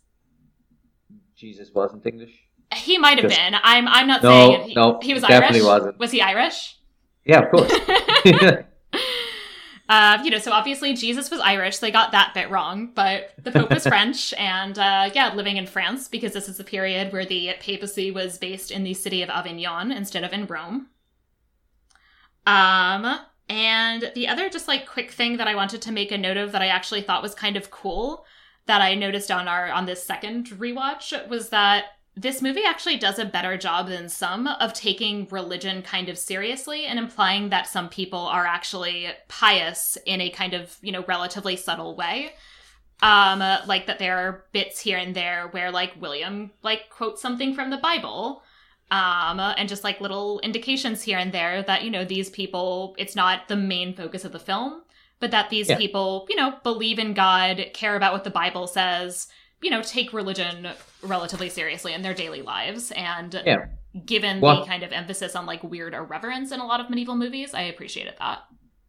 Jesus 1.37 1.71
wasn't 1.73 2.05
English. 2.05 2.50
He 2.75 2.97
might 2.97 3.19
have 3.19 3.29
been. 3.29 3.55
I'm. 3.61 3.87
I'm 3.87 4.07
not 4.07 4.23
No, 4.23 4.29
saying. 4.29 4.69
He, 4.69 4.75
no, 4.75 4.99
he 5.01 5.13
was 5.13 5.23
definitely 5.23 5.59
Irish. 5.59 5.65
wasn't. 5.67 5.99
Was 5.99 6.11
he 6.11 6.21
Irish? 6.21 6.77
Yeah, 7.25 7.41
of 7.41 7.51
course. 7.51 7.71
uh, 9.89 10.19
you 10.23 10.31
know, 10.31 10.39
so 10.39 10.51
obviously 10.51 10.93
Jesus 10.93 11.29
was 11.29 11.39
Irish. 11.41 11.79
They 11.79 11.91
got 11.91 12.13
that 12.13 12.33
bit 12.33 12.49
wrong, 12.49 12.91
but 12.95 13.31
the 13.43 13.51
Pope 13.51 13.69
was 13.71 13.85
French, 13.87 14.33
and 14.35 14.77
uh, 14.79 15.09
yeah, 15.13 15.33
living 15.33 15.57
in 15.57 15.67
France 15.67 16.07
because 16.07 16.33
this 16.33 16.47
is 16.47 16.57
the 16.57 16.63
period 16.63 17.11
where 17.11 17.25
the 17.25 17.53
papacy 17.59 18.09
was 18.11 18.37
based 18.37 18.71
in 18.71 18.83
the 18.83 18.93
city 18.93 19.21
of 19.21 19.29
Avignon 19.29 19.91
instead 19.91 20.23
of 20.23 20.31
in 20.33 20.45
Rome. 20.45 20.87
Um, 22.47 23.19
and 23.49 24.11
the 24.15 24.27
other 24.27 24.49
just 24.49 24.67
like 24.67 24.87
quick 24.87 25.11
thing 25.11 25.37
that 25.37 25.47
I 25.47 25.55
wanted 25.55 25.81
to 25.83 25.91
make 25.91 26.11
a 26.11 26.17
note 26.17 26.37
of 26.37 26.53
that 26.53 26.61
I 26.61 26.67
actually 26.67 27.01
thought 27.01 27.21
was 27.21 27.35
kind 27.35 27.55
of 27.57 27.69
cool 27.69 28.25
that 28.65 28.81
I 28.81 28.95
noticed 28.95 29.29
on 29.29 29.47
our 29.47 29.71
on 29.71 29.85
this 29.85 30.03
second 30.03 30.47
rewatch 30.47 31.27
was 31.27 31.49
that 31.49 31.85
this 32.15 32.41
movie 32.41 32.63
actually 32.65 32.97
does 32.97 33.19
a 33.19 33.25
better 33.25 33.57
job 33.57 33.87
than 33.87 34.09
some 34.09 34.47
of 34.47 34.73
taking 34.73 35.27
religion 35.31 35.81
kind 35.81 36.09
of 36.09 36.17
seriously 36.17 36.85
and 36.85 36.99
implying 36.99 37.49
that 37.49 37.67
some 37.67 37.87
people 37.87 38.19
are 38.19 38.45
actually 38.45 39.07
pious 39.29 39.97
in 40.05 40.19
a 40.19 40.29
kind 40.29 40.53
of, 40.53 40.75
you 40.81 40.91
know, 40.91 41.05
relatively 41.07 41.55
subtle 41.55 41.95
way. 41.95 42.33
Um, 43.01 43.41
uh, 43.41 43.61
like 43.65 43.87
that 43.87 43.97
there 43.97 44.17
are 44.17 44.45
bits 44.51 44.79
here 44.79 44.97
and 44.97 45.15
there 45.15 45.47
where 45.51 45.71
like 45.71 45.99
William 45.99 46.51
like 46.61 46.89
quotes 46.89 47.21
something 47.21 47.55
from 47.55 47.69
the 47.69 47.77
Bible. 47.77 48.43
Um, 48.91 49.39
uh, 49.39 49.53
and 49.53 49.69
just 49.69 49.85
like 49.85 50.01
little 50.01 50.41
indications 50.41 51.01
here 51.01 51.17
and 51.17 51.31
there 51.31 51.63
that, 51.63 51.83
you 51.85 51.89
know, 51.89 52.03
these 52.03 52.29
people, 52.29 52.93
it's 52.97 53.15
not 53.15 53.47
the 53.47 53.55
main 53.55 53.95
focus 53.95 54.25
of 54.25 54.33
the 54.33 54.39
film, 54.39 54.81
but 55.21 55.31
that 55.31 55.49
these 55.49 55.69
Yeah. 55.69 55.77
people, 55.77 56.27
you 56.29 56.35
know, 56.35 56.55
believe 56.61 56.99
in 56.99 57.13
God, 57.13 57.67
care 57.73 57.95
about 57.95 58.11
what 58.11 58.25
the 58.25 58.29
Bible 58.29 58.67
says, 58.67 59.29
you 59.61 59.69
know, 59.69 59.81
take 59.81 60.11
religion 60.13 60.67
relatively 61.03 61.49
seriously 61.49 61.93
in 61.93 62.01
their 62.01 62.13
daily 62.13 62.41
lives. 62.41 62.91
And 62.91 63.41
Yeah. 63.45 63.65
given 64.05 64.39
the 64.41 64.63
kind 64.65 64.83
of 64.83 64.91
emphasis 64.91 65.35
on 65.35 65.45
like 65.45 65.63
weird 65.63 65.93
irreverence 65.93 66.51
in 66.51 66.59
a 66.59 66.65
lot 66.65 66.79
of 66.79 66.89
medieval 66.89 67.15
movies, 67.15 67.53
I 67.53 67.61
appreciated 67.63 68.15
that. 68.19 68.39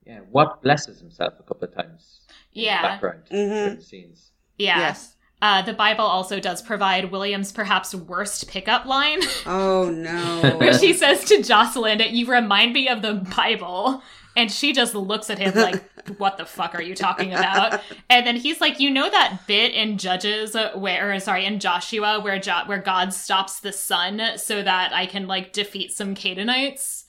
yeah. 0.06 0.20
Wat 0.30 0.62
blesses 0.62 0.98
himself 1.00 1.34
a 1.38 1.42
couple 1.44 1.68
of 1.68 1.74
times. 1.74 2.20
in 2.54 2.60
the 2.60 2.66
Yeah. 2.66 2.82
background 2.82 3.22
Mhm. 3.24 3.28
during 3.30 3.76
the 3.76 3.82
scenes. 3.82 4.30
Yeah. 4.58 4.78
Yes. 4.78 5.16
Uh, 5.40 5.60
the 5.62 5.72
Bible 5.72 6.04
also 6.04 6.38
does 6.38 6.60
provide 6.62 7.10
William's 7.10 7.50
perhaps 7.50 7.94
worst 7.94 8.46
pickup 8.48 8.84
line, 8.84 9.20
Oh 9.46 9.90
no. 9.90 10.56
where 10.58 10.72
she 10.78 10.92
says 10.92 11.24
to 11.24 11.42
Jocelyn, 11.42 12.00
You 12.10 12.26
remind 12.26 12.72
me 12.74 12.88
of 12.88 13.02
the 13.02 13.14
Bible. 13.36 14.02
And 14.36 14.50
she 14.50 14.72
just 14.72 14.94
looks 14.94 15.30
at 15.30 15.38
him 15.38 15.54
like, 15.54 15.82
What 16.18 16.36
the 16.36 16.44
fuck 16.44 16.74
are 16.74 16.82
you 16.82 16.94
talking 16.94 17.32
about? 17.32 17.80
And 18.10 18.26
then 18.26 18.36
he's 18.36 18.60
like, 18.60 18.80
You 18.80 18.90
know 18.90 19.08
that 19.10 19.40
bit 19.46 19.72
in 19.72 19.98
Judges 19.98 20.56
uh, 20.56 20.72
where, 20.74 21.12
or 21.12 21.20
sorry, 21.20 21.44
in 21.44 21.60
Joshua 21.60 22.20
where, 22.20 22.38
jo- 22.38 22.62
where 22.66 22.80
God 22.80 23.12
stops 23.12 23.60
the 23.60 23.72
sun 23.72 24.20
so 24.36 24.62
that 24.62 24.92
I 24.92 25.06
can 25.06 25.26
like 25.26 25.52
defeat 25.52 25.92
some 25.92 26.14
Canaanites? 26.14 27.04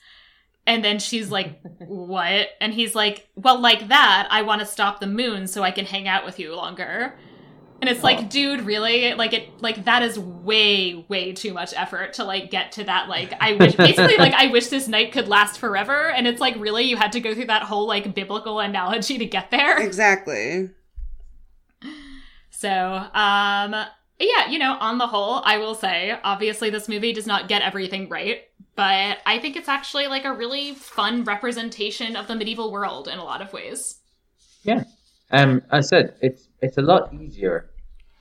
And 0.65 0.83
then 0.83 0.99
she's 0.99 1.31
like, 1.31 1.59
What? 1.79 2.49
And 2.61 2.73
he's 2.73 2.95
like, 2.95 3.27
Well, 3.35 3.59
like 3.59 3.87
that, 3.87 4.27
I 4.29 4.41
want 4.41 4.59
to 4.61 4.65
stop 4.65 4.99
the 4.99 5.07
moon 5.07 5.47
so 5.47 5.63
I 5.63 5.71
can 5.71 5.85
hang 5.85 6.07
out 6.07 6.25
with 6.25 6.39
you 6.39 6.55
longer. 6.55 7.15
And 7.83 7.89
it's 7.89 8.01
like, 8.01 8.29
dude, 8.29 8.61
really? 8.61 9.13
Like 9.13 9.33
it 9.33 9.61
like 9.61 9.83
that 9.83 10.03
is 10.03 10.17
way, 10.17 11.05
way 11.09 11.33
too 11.33 11.53
much 11.53 11.73
effort 11.75 12.13
to 12.13 12.23
like 12.23 12.49
get 12.49 12.71
to 12.73 12.85
that 12.85 13.09
like 13.09 13.33
I 13.41 13.55
wish 13.55 13.75
basically 13.75 14.15
like 14.15 14.31
I 14.33 14.47
wish 14.47 14.67
this 14.67 14.87
night 14.87 15.11
could 15.11 15.27
last 15.27 15.59
forever. 15.59 16.09
And 16.09 16.25
it's 16.25 16.39
like 16.39 16.55
really 16.55 16.85
you 16.85 16.95
had 16.95 17.11
to 17.11 17.19
go 17.19 17.35
through 17.35 17.47
that 17.47 17.63
whole 17.63 17.85
like 17.85 18.15
biblical 18.15 18.61
analogy 18.61 19.17
to 19.17 19.25
get 19.25 19.51
there. 19.51 19.79
exactly. 19.81 20.69
So, 22.51 22.69
um, 22.71 23.75
yeah, 24.17 24.47
you 24.49 24.59
know, 24.59 24.77
on 24.79 24.97
the 24.97 25.07
whole, 25.07 25.41
I 25.43 25.57
will 25.57 25.75
say, 25.75 26.17
obviously, 26.23 26.69
this 26.69 26.87
movie 26.87 27.11
does 27.11 27.27
not 27.27 27.49
get 27.49 27.63
everything 27.63 28.07
right, 28.07 28.43
but 28.77 29.17
I 29.25 29.39
think 29.39 29.57
it's 29.57 29.67
actually 29.67 30.07
like 30.07 30.23
a 30.23 30.31
really 30.31 30.73
fun 30.73 31.25
representation 31.25 32.15
of 32.15 32.27
the 32.27 32.35
medieval 32.35 32.71
world 32.71 33.09
in 33.09 33.19
a 33.19 33.25
lot 33.25 33.41
of 33.41 33.51
ways. 33.51 33.99
Yeah. 34.63 34.85
Um, 35.31 35.63
I 35.69 35.81
said 35.81 36.15
it's 36.21 36.47
it's 36.61 36.77
a 36.77 36.81
lot 36.81 37.13
easier 37.13 37.71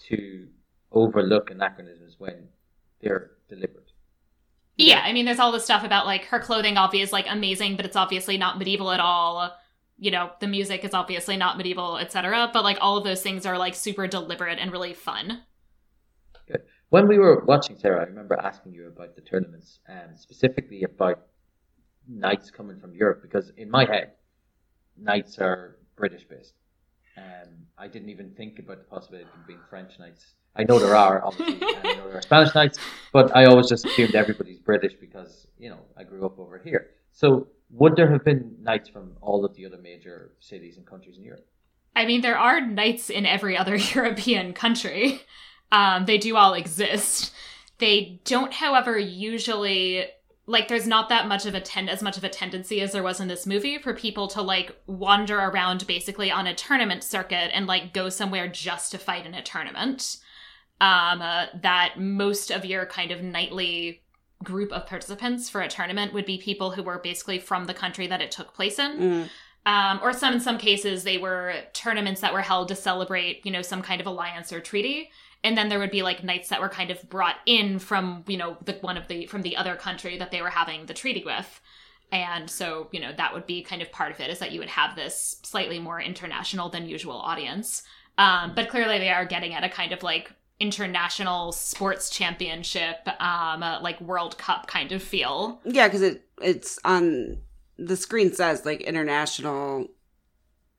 to 0.09 0.49
overlook 0.91 1.51
anachronisms 1.51 2.17
when 2.19 2.49
they're 3.01 3.33
deliberate. 3.49 3.93
Yeah, 4.77 5.03
I 5.05 5.13
mean, 5.13 5.27
there's 5.27 5.39
all 5.39 5.53
this 5.53 5.65
stuff 5.65 5.85
about 5.85 6.07
like 6.07 6.25
her 6.27 6.41
clothing, 6.41 6.77
obviously, 6.77 7.19
like 7.19 7.27
amazing, 7.31 7.77
but 7.77 7.85
it's 7.85 7.97
obviously 7.97 8.39
not 8.39 8.59
medieval 8.59 8.91
at 8.91 9.01
all. 9.01 9.55
You 9.99 10.11
know, 10.11 10.31
the 10.41 10.49
music 10.49 10.85
is 10.85 10.95
obviously 10.95 11.37
not 11.37 11.57
medieval, 11.57 11.99
etc. 11.99 12.51
But 12.53 12.65
like 12.65 12.79
all 12.81 12.97
of 12.97 13.05
those 13.05 13.23
things 13.23 13.47
are 13.47 13.59
like 13.59 13.75
super 13.75 14.07
deliberate 14.07 14.59
and 14.59 14.73
really 14.73 14.95
fun. 14.95 15.43
Good. 16.49 16.63
When 16.89 17.07
we 17.07 17.19
were 17.19 17.45
watching 17.45 17.77
Sarah, 17.79 18.03
I 18.03 18.07
remember 18.07 18.35
asking 18.43 18.73
you 18.73 18.89
about 18.89 19.15
the 19.15 19.23
tournaments, 19.23 19.79
and 19.87 20.19
specifically 20.19 20.83
about 20.83 21.27
knights 22.09 22.51
coming 22.51 22.81
from 22.81 22.95
Europe, 22.95 23.23
because 23.23 23.51
in 23.57 23.71
my 23.71 23.85
head, 23.85 24.13
knights 24.97 25.39
are 25.39 25.79
British 25.97 26.25
based. 26.25 26.55
Um, 27.17 27.67
I 27.77 27.89
didn't 27.89 28.09
even 28.09 28.31
think 28.31 28.59
about 28.59 28.79
the 28.79 28.85
possibility 28.85 29.25
of 29.25 29.33
them 29.33 29.45
being 29.47 29.61
French 29.69 29.99
knights. 29.99 30.35
I 30.55 30.65
know 30.65 30.79
there 30.79 30.97
are, 30.97 31.25
obviously, 31.25 31.63
I 31.63 31.95
know 31.97 32.09
there 32.09 32.19
are 32.19 32.23
Spanish 32.23 32.55
knights, 32.55 32.79
but 33.13 33.35
I 33.35 33.47
always 33.47 33.69
just 33.69 33.87
assumed 33.87 34.15
everybody's 34.15 34.59
British 34.59 34.95
because, 34.95 35.47
you 35.59 35.71
know, 35.71 35.81
I 35.97 36.05
grew 36.05 36.25
up 36.27 36.39
over 36.39 36.59
here. 36.59 36.91
So, 37.13 37.49
would 37.71 37.97
there 37.97 38.11
have 38.11 38.25
been 38.25 38.57
knights 38.61 38.89
from 38.89 39.13
all 39.23 39.45
of 39.45 39.55
the 39.55 39.65
other 39.65 39.79
major 39.79 40.33
cities 40.41 40.77
and 40.77 40.87
countries 40.87 41.17
in 41.17 41.25
Europe? 41.25 41.47
I 41.97 42.07
mean, 42.07 42.21
there 42.21 42.39
are 42.39 42.61
knights 42.61 43.11
in 43.11 43.27
every 43.27 43.57
other 43.57 43.77
European 43.95 44.53
country. 44.53 45.23
Um, 45.71 46.05
they 46.05 46.19
do 46.19 46.37
all 46.37 46.55
exist. 46.55 47.33
They 47.79 48.21
don't, 48.25 48.53
however, 48.53 48.99
usually 48.99 50.07
like 50.47 50.69
there's 50.69 50.87
not 50.87 51.09
that 51.09 51.29
much 51.29 51.47
of 51.47 51.55
a 51.55 51.61
ten- 51.61 51.89
as 51.89 52.03
much 52.03 52.17
of 52.17 52.25
a 52.25 52.29
tendency 52.29 52.81
as 52.81 52.93
there 52.93 53.03
was 53.03 53.21
in 53.21 53.29
this 53.29 53.47
movie 53.47 53.79
for 53.79 53.95
people 53.95 54.27
to 54.29 54.43
like 54.43 54.77
wander 54.87 55.39
around 55.39 55.87
basically 55.87 56.31
on 56.31 56.47
a 56.47 56.55
tournament 56.55 57.05
circuit 57.05 57.51
and 57.55 57.67
like 57.67 57.93
go 57.93 58.09
somewhere 58.09 58.49
just 58.49 58.91
to 58.91 58.99
fight 58.99 59.27
in 59.27 59.35
a 59.35 59.43
tournament. 59.43 60.17
Um, 60.81 61.23
uh, 61.23 61.47
that 61.63 61.95
most 62.01 62.51
of 62.51 62.65
your 62.65 62.87
kind 62.87 63.13
of 63.13 63.23
knightly 63.23 64.03
group 64.43 64.73
of 64.73 64.87
participants 64.87 65.49
for 65.49 65.61
a 65.61 65.69
tournament 65.69 66.13
would 66.13 66.27
be 66.27 66.39
people 66.39 66.73
who 66.73 66.83
were 66.83 66.99
basically 66.99 67.39
from 67.39 67.67
the 67.67 67.75
country 67.75 68.09
that 68.09 68.21
it 68.21 68.33
took 68.33 68.53
place 68.53 68.81
in. 68.81 68.99
Mm. 68.99 69.29
Um, 69.65 70.01
or 70.03 70.13
some 70.13 70.35
in 70.35 70.41
some 70.41 70.59
cases 70.59 71.05
they 71.05 71.19
were 71.19 71.55
tournaments 71.73 72.21
that 72.21 72.33
were 72.33 72.41
held 72.41 72.67
to 72.69 72.75
celebrate, 72.75 73.47
you 73.47 73.53
know, 73.53 73.63
some 73.63 73.81
kind 73.81 74.01
of 74.01 74.09
alliance 74.09 74.53
or 74.53 74.59
treaty. 74.59 75.11
And 75.45 75.57
then 75.57 75.69
there 75.69 75.79
would 75.79 75.91
be 75.91 76.03
like 76.03 76.23
knights 76.23 76.49
that 76.51 76.61
were 76.61 76.69
kind 76.69 76.91
of 76.91 77.03
brought 77.09 77.37
in 77.47 77.79
from, 77.79 78.25
you 78.29 78.37
know, 78.37 78.57
the 78.65 78.75
one 78.75 78.97
of 78.97 79.09
the 79.09 79.27
from 79.27 79.43
the 79.43 79.57
other 79.57 79.75
country 79.77 80.17
that 80.19 80.31
they 80.31 80.41
were 80.43 80.51
having 80.51 80.87
the 80.87 80.95
treaty 80.95 81.23
with. 81.25 81.61
And 82.13 82.49
so, 82.51 82.89
you 82.93 83.01
know, 83.01 83.13
that 83.17 83.33
would 83.33 83.47
be 83.47 83.63
kind 83.63 83.81
of 83.81 83.91
part 83.91 84.13
of 84.13 84.21
it 84.21 84.31
is 84.31 84.39
that 84.39 84.53
you 84.53 84.61
would 84.61 84.69
have 84.69 84.95
this 84.95 85.39
slightly 85.43 85.79
more 85.79 86.01
international 86.01 86.69
than 86.69 86.87
usual 86.87 87.17
audience. 87.17 87.83
Um, 88.19 88.53
but 88.55 88.69
clearly 88.69 88.99
they 88.99 89.09
are 89.09 89.25
getting 89.25 89.55
at 89.55 89.65
a 89.65 89.69
kind 89.69 89.93
of 89.93 90.03
like 90.03 90.31
international 90.61 91.53
sports 91.53 92.11
championship, 92.11 93.09
um, 93.21 93.63
uh, 93.63 93.81
like 93.81 94.01
World 94.01 94.39
Cup 94.39 94.67
kind 94.67 94.93
of 94.93 95.03
feel. 95.03 95.61
Yeah, 95.65 95.89
because 95.89 96.03
it 96.03 96.27
it's 96.41 96.79
on 96.85 97.39
the 97.79 97.97
screen 97.97 98.33
says 98.33 98.65
like 98.65 98.83
international 98.83 99.89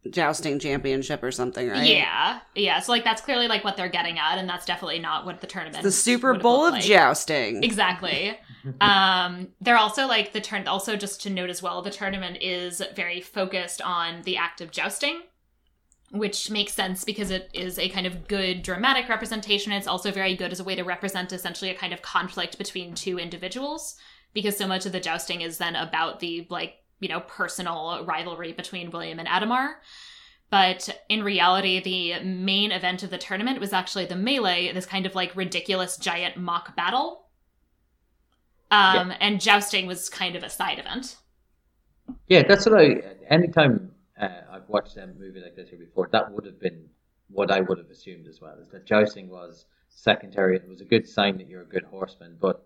jousting 0.10 0.60
championship 0.60 1.24
or 1.24 1.32
something, 1.32 1.70
right? 1.70 1.88
Yeah, 1.88 2.40
yeah. 2.56 2.80
So 2.80 2.92
like 2.92 3.04
that's 3.04 3.22
clearly 3.22 3.48
like 3.48 3.64
what 3.64 3.78
they're 3.78 3.90
getting 3.90 4.20
at, 4.20 4.38
and 4.38 4.48
that's 4.48 4.66
definitely 4.66 5.00
not 5.00 5.26
what 5.26 5.42
the 5.42 5.48
tournament. 5.48 5.84
The 5.84 5.92
Super 5.92 6.34
Bowl 6.34 6.66
of 6.66 6.74
like. 6.74 6.84
jousting. 6.84 7.64
Exactly. 7.64 8.38
um, 8.82 9.50
they're 9.62 9.78
also 9.78 10.08
like 10.08 10.34
the 10.34 10.42
turn. 10.42 10.68
Also, 10.68 10.96
just 10.96 11.22
to 11.24 11.30
note 11.30 11.50
as 11.50 11.62
well, 11.62 11.82
the 11.82 11.90
tournament 11.90 12.38
is 12.42 12.82
very 12.96 13.22
focused 13.22 13.82
on 13.82 14.24
the 14.24 14.38
act 14.38 14.62
of 14.62 14.72
jousting, 14.72 15.22
which 16.12 16.50
makes 16.52 16.74
sense 16.74 17.04
because 17.04 17.32
it 17.32 17.50
is 17.54 17.80
a 17.80 17.90
kind 17.90 18.06
of 18.06 18.28
good 18.28 18.62
dramatic 18.62 19.08
representation. 19.08 19.72
It's 19.72 19.88
also 19.88 20.12
very 20.12 20.36
good 20.36 20.52
as 20.52 20.60
a 20.60 20.66
way 20.66 20.76
to 20.76 20.84
represent 20.84 21.32
essentially 21.32 21.72
a 21.72 21.76
kind 21.76 21.94
of 21.94 22.02
conflict 22.02 22.58
between 22.58 22.94
two 22.94 23.18
individuals, 23.18 23.96
because 24.34 24.58
so 24.58 24.68
much 24.68 24.86
of 24.86 24.92
the 24.92 25.00
jousting 25.00 25.42
is 25.42 25.58
then 25.58 25.76
about 25.76 26.20
the 26.20 26.46
like 26.50 26.76
you 27.04 27.10
know 27.10 27.20
personal 27.20 28.04
rivalry 28.06 28.54
between 28.54 28.90
William 28.90 29.20
and 29.20 29.28
Adhemar. 29.28 29.76
But 30.50 31.02
in 31.10 31.24
reality, 31.24 31.82
the 31.82 32.24
main 32.24 32.72
event 32.72 33.04
of 33.04 33.10
the 33.10 33.18
tournament 33.18 33.60
was 33.60 33.74
actually 33.74 34.06
the 34.06 34.16
melee, 34.16 34.72
this 34.72 34.86
kind 34.86 35.06
of 35.06 35.16
like 35.16 35.36
ridiculous 35.36 35.98
giant 35.98 36.38
mock 36.38 36.76
battle. 36.76 37.26
Um, 38.72 39.14
And 39.20 39.42
jousting 39.42 39.86
was 39.88 40.10
kind 40.10 40.36
of 40.36 40.44
a 40.44 40.50
side 40.50 40.80
event. 40.80 41.18
Yeah, 42.28 42.44
that's 42.48 42.66
what 42.66 42.80
I. 42.80 43.02
Anytime 43.30 43.92
uh, 44.20 44.42
I've 44.52 44.68
watched 44.68 44.96
a 44.98 45.08
movie 45.08 45.42
like 45.42 45.56
this 45.56 45.70
here 45.70 45.80
before, 45.80 46.08
that 46.12 46.32
would 46.32 46.46
have 46.46 46.60
been 46.60 46.86
what 47.30 47.52
I 47.52 47.60
would 47.62 47.78
have 47.78 47.90
assumed 47.90 48.28
as 48.28 48.40
well. 48.42 48.56
Is 48.62 48.70
that 48.70 48.86
jousting 48.86 49.30
was 49.30 49.66
secondary. 49.90 50.56
It 50.56 50.68
was 50.68 50.82
a 50.82 50.86
good 50.86 51.08
sign 51.08 51.38
that 51.38 51.48
you're 51.48 51.62
a 51.62 51.66
good 51.76 51.84
horseman, 51.84 52.38
but 52.40 52.66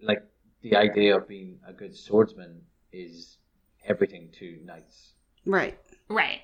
like 0.00 0.22
the 0.62 0.76
idea 0.76 1.16
of 1.16 1.26
being 1.26 1.58
a 1.66 1.72
good 1.72 1.96
swordsman 1.96 2.60
is 2.92 3.38
everything 3.86 4.28
to 4.38 4.58
knights. 4.64 5.12
Right. 5.46 5.78
Right. 6.08 6.40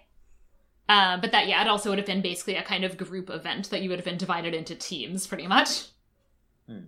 Uh, 0.88 1.18
but 1.20 1.32
that, 1.32 1.46
yeah, 1.48 1.60
it 1.62 1.68
also 1.68 1.90
would 1.90 1.98
have 1.98 2.06
been 2.06 2.22
basically 2.22 2.56
a 2.56 2.62
kind 2.62 2.82
of 2.84 2.96
group 2.96 3.28
event 3.30 3.68
that 3.70 3.82
you 3.82 3.90
would 3.90 3.98
have 3.98 4.06
been 4.06 4.16
divided 4.16 4.54
into 4.54 4.74
teams, 4.74 5.26
pretty 5.26 5.46
much. 5.46 5.86
Um, 6.68 6.84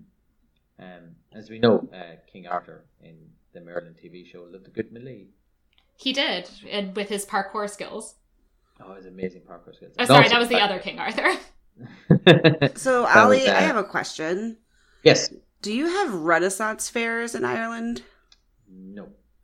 as 1.35 1.51
we 1.51 1.59
know, 1.59 1.89
uh, 1.95 2.17
King 2.33 2.47
Arthur 2.47 2.85
in 3.03 3.17
the 3.53 3.61
Merlin 3.61 3.95
TV 4.03 4.27
show 4.31 4.47
lived 4.51 4.67
a 4.67 4.71
good 4.71 4.93
melee. 4.93 5.27
He 5.97 6.13
did, 6.15 6.49
and 6.71 6.97
with 6.97 7.09
his 7.11 7.27
parkour 7.27 7.69
skills. 7.69 8.15
Oh, 8.83 8.95
his 8.95 9.05
amazing 9.05 9.43
parkour 9.43 9.75
skills. 9.75 9.93
Oh, 9.99 10.07
sorry, 10.07 10.21
also 10.25 10.31
that 10.31 10.39
was 10.39 10.49
the 10.49 10.55
fact- 10.55 10.71
other 10.73 10.79
King 10.81 10.99
Arthur. 12.69 12.77
So, 12.77 13.07
Ali, 13.07 13.47
I 13.49 13.61
have 13.61 13.77
a 13.77 13.85
question. 13.85 14.57
yes. 15.03 15.33
Do 15.63 15.75
you 15.75 15.87
have 15.89 16.15
Renaissance 16.15 16.89
fairs 16.89 17.35
in 17.35 17.45
Ireland? 17.45 18.03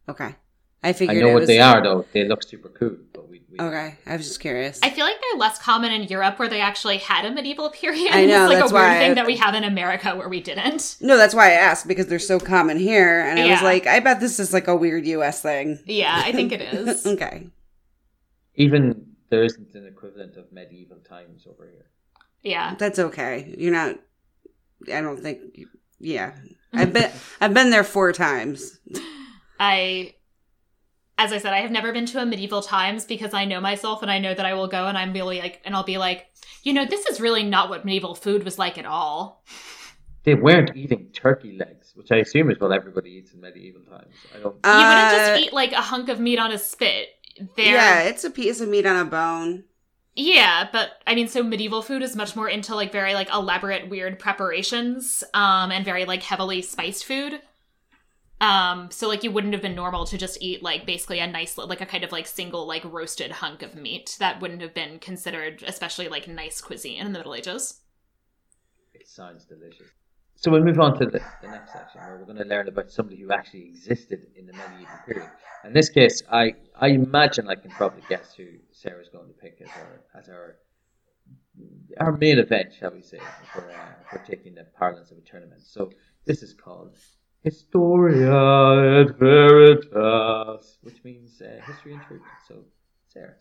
No. 0.07 0.13
Okay. 0.15 0.35
I 0.83 0.93
figured. 0.93 1.17
I 1.17 1.21
know 1.21 1.29
it 1.29 1.33
what 1.33 1.41
was- 1.41 1.49
they 1.49 1.59
are 1.59 1.83
though. 1.83 2.05
They 2.13 2.29
look 2.29 2.43
super 2.43 2.69
cool, 2.69 2.97
but 3.13 3.29
we. 3.29 3.43
we 3.51 3.59
Okay, 3.59 3.97
I 4.07 4.17
was 4.17 4.27
just 4.29 4.39
curious. 4.41 4.79
I 4.83 4.91
feel 4.91 5.05
like 5.05 5.17
they're 5.21 5.39
less 5.41 5.59
common 5.59 5.91
in 5.91 6.03
Europe 6.05 6.39
where 6.39 6.49
they 6.49 6.61
actually 6.61 6.99
had 6.99 7.25
a 7.25 7.31
medieval 7.33 7.71
period. 7.71 8.11
I 8.13 8.27
know, 8.31 8.45
it's 8.45 8.53
like 8.53 8.59
that's 8.61 8.71
a 8.71 8.75
weird 8.75 8.87
why 8.89 8.97
I- 8.97 8.99
thing 9.01 9.15
that 9.17 9.27
we 9.27 9.37
have 9.37 9.55
in 9.55 9.65
America 9.65 10.15
where 10.15 10.29
we 10.29 10.41
didn't. 10.41 10.97
no, 11.01 11.17
that's 11.17 11.35
why 11.35 11.49
I 11.49 11.55
asked 11.55 11.89
because 11.89 12.07
they're 12.07 12.19
so 12.21 12.39
common 12.39 12.79
here, 12.79 13.21
and 13.21 13.41
I 13.41 13.47
was 13.51 13.63
like, 13.63 13.87
I 13.87 13.99
bet 14.01 14.21
this 14.21 14.39
is 14.39 14.53
like 14.53 14.69
a 14.69 14.77
weird 14.77 15.07
U.S. 15.07 15.41
thing. 15.43 15.81
Yeah, 15.87 16.23
I 16.25 16.31
think 16.33 16.53
it 16.53 16.61
is. 16.75 17.05
okay. 17.07 17.49
Even 18.55 19.07
there 19.31 19.43
isn't 19.43 19.75
an 19.75 19.87
equivalent 19.87 20.37
of 20.37 20.53
medieval 20.53 20.99
times 20.99 21.47
over 21.49 21.69
here. 21.69 21.87
Yeah. 22.43 22.75
That's 22.79 22.99
okay. 22.99 23.55
You're 23.59 23.73
not. 23.73 23.97
I 24.93 25.01
don't 25.01 25.21
think. 25.21 25.41
Yeah, 25.99 26.33
I've 26.73 26.93
been. 26.93 27.11
I've 27.41 27.55
been 27.55 27.71
there 27.71 27.83
four 27.85 28.13
times. 28.13 28.79
I 29.59 30.15
as 31.19 31.33
I 31.33 31.39
said, 31.39 31.55
I 31.55 31.61
have 31.61 31.71
never 31.71 31.93
been 31.93 32.07
to 32.07 32.21
a 32.21 32.27
medieval 32.27 32.61
times 32.61 33.05
because 33.05 33.33
I 33.33 33.47
know 33.47 33.61
myself 33.61 34.03
and 34.03 34.11
I 34.11 34.19
know 34.19 34.35
that 34.35 34.45
I 34.45 34.55
will 34.55 34.69
go 34.69 34.87
and 34.87 34.99
I'm 34.99 35.13
really 35.13 35.39
like 35.39 35.61
and 35.65 35.75
I'll 35.75 35.85
be 35.85 35.99
like, 35.99 36.27
you 36.63 36.73
know, 36.73 36.85
this 36.85 37.07
is 37.07 37.21
really 37.21 37.43
not 37.43 37.71
what 37.71 37.85
medieval 37.85 38.15
food 38.15 38.45
was 38.45 38.59
like 38.59 38.77
at 38.77 38.87
all. 38.87 39.43
They 40.25 40.35
weren't 40.35 40.77
eating 40.77 41.11
turkey 41.13 41.57
legs, 41.57 41.93
which 41.95 42.11
I 42.11 42.17
assume 42.17 42.51
is 42.51 42.59
what 42.59 42.73
everybody 42.73 43.11
eats 43.11 43.33
in 43.33 43.41
medieval 43.41 43.83
times. 43.83 44.15
I 44.35 44.39
don't. 44.39 44.57
you 44.57 44.89
wouldn't 44.89 45.13
Uh, 45.13 45.19
just 45.19 45.41
eat 45.41 45.53
like 45.53 45.73
a 45.73 45.81
hunk 45.81 46.09
of 46.09 46.19
meat 46.19 46.39
on 46.39 46.51
a 46.51 46.59
spit. 46.59 47.09
There 47.57 47.75
Yeah, 47.75 48.03
it's 48.03 48.25
a 48.25 48.31
piece 48.31 48.61
of 48.61 48.69
meat 48.69 48.87
on 48.87 48.97
a 48.97 49.05
bone. 49.05 49.65
Yeah, 50.17 50.69
but 50.73 50.91
I 51.07 51.15
mean, 51.15 51.29
so 51.29 51.43
medieval 51.43 51.83
food 51.83 52.03
is 52.03 52.17
much 52.17 52.35
more 52.35 52.49
into 52.49 52.75
like 52.75 52.91
very 52.91 53.15
like 53.15 53.31
elaborate, 53.33 53.89
weird 53.89 54.19
preparations, 54.19 55.23
um, 55.33 55.71
and 55.71 55.85
very 55.85 56.07
like 56.07 56.23
heavily 56.23 56.61
spiced 56.63 57.05
food. 57.05 57.41
Um, 58.41 58.91
so 58.91 59.09
like 59.09 59.25
you 59.25 59.31
wouldn't 59.31 59.55
have 59.55 59.63
been 59.63 59.75
normal 59.75 60.05
to 60.07 60.19
just 60.19 60.39
eat 60.43 60.63
like 60.63 60.85
basically 60.85 61.21
a 61.21 61.27
nice 61.27 61.57
like 61.57 61.81
a 61.81 61.87
kind 61.87 62.05
of 62.05 62.13
like 62.13 62.27
single 62.27 62.67
like 62.67 62.85
roasted 62.85 63.31
hunk 63.31 63.63
of 63.63 63.75
meat. 63.75 64.17
That 64.19 64.41
wouldn't 64.41 64.61
have 64.61 64.75
been 64.75 64.99
considered 64.99 65.65
especially 65.67 66.09
like 66.09 66.29
nice 66.29 66.61
cuisine 66.61 67.01
in 67.01 67.13
the 67.13 67.19
Middle 67.19 67.35
Ages. 67.35 67.81
It 68.93 69.09
sounds 69.09 69.45
delicious. 69.47 69.89
So 70.39 70.51
we'll 70.51 70.63
move 70.63 70.79
on 70.79 70.99
to 70.99 71.07
the, 71.07 71.23
the 71.41 71.49
next 71.49 71.73
section 71.73 72.03
where 72.03 72.19
we're 72.19 72.27
going 72.27 72.37
to 72.37 72.45
learn 72.45 72.69
about 72.69 72.91
somebody 72.91 73.19
who 73.19 73.33
actually 73.33 73.69
existed 73.71 74.27
in 74.37 74.47
the 74.47 74.53
medieval 74.53 74.99
period. 75.07 75.31
In 75.65 75.73
this 75.73 75.89
case, 75.89 76.23
I, 76.31 76.55
I 76.79 76.89
imagine 76.89 77.49
I 77.49 77.55
can 77.55 77.71
probably 77.71 78.03
guess 78.09 78.35
who 78.35 78.45
Sarah's 78.71 79.09
going 79.09 79.29
to 79.29 79.35
pick 79.35 79.63
as 79.63 79.71
our 79.71 80.03
as 80.15 80.29
our 80.29 80.57
our 81.99 82.13
main 82.13 82.39
event, 82.39 82.75
shall 82.79 82.91
we 82.93 83.01
say, 83.01 83.19
for 83.53 83.71
uh, 83.71 84.11
for 84.11 84.19
taking 84.27 84.55
the 84.55 84.65
parlance 84.79 85.11
of 85.11 85.17
a 85.17 85.23
tournament. 85.23 85.63
So 85.63 85.91
this 86.27 86.43
is 86.43 86.53
called 86.53 86.97
Historia 87.43 89.01
et 89.01 89.19
Veritas, 89.19 90.79
which 90.83 91.03
means 91.05 91.41
uh, 91.41 91.61
history 91.65 91.95
and 91.95 92.03
truth. 92.03 92.23
So 92.49 92.65
Sarah. 93.09 93.35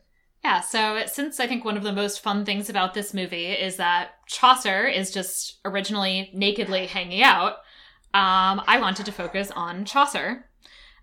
Yeah, 0.44 0.62
so 0.62 1.04
since 1.08 1.40
I 1.40 1.48
think 1.48 1.66
one 1.66 1.76
of 1.76 1.82
the 1.82 1.92
most 1.92 2.22
fun 2.22 2.46
things 2.46 2.70
about 2.70 2.94
this 2.94 3.16
movie 3.16 3.48
is 3.48 3.78
that 3.78 4.12
Chaucer 4.28 4.86
is 4.86 5.12
just 5.12 5.58
originally 5.66 6.30
nakedly 6.34 6.86
hanging 6.86 7.24
out, 7.24 7.54
um, 8.14 8.62
I 8.68 8.80
wanted 8.80 9.08
to 9.08 9.12
focus 9.12 9.50
on 9.56 9.86
Chaucer. 9.86 10.46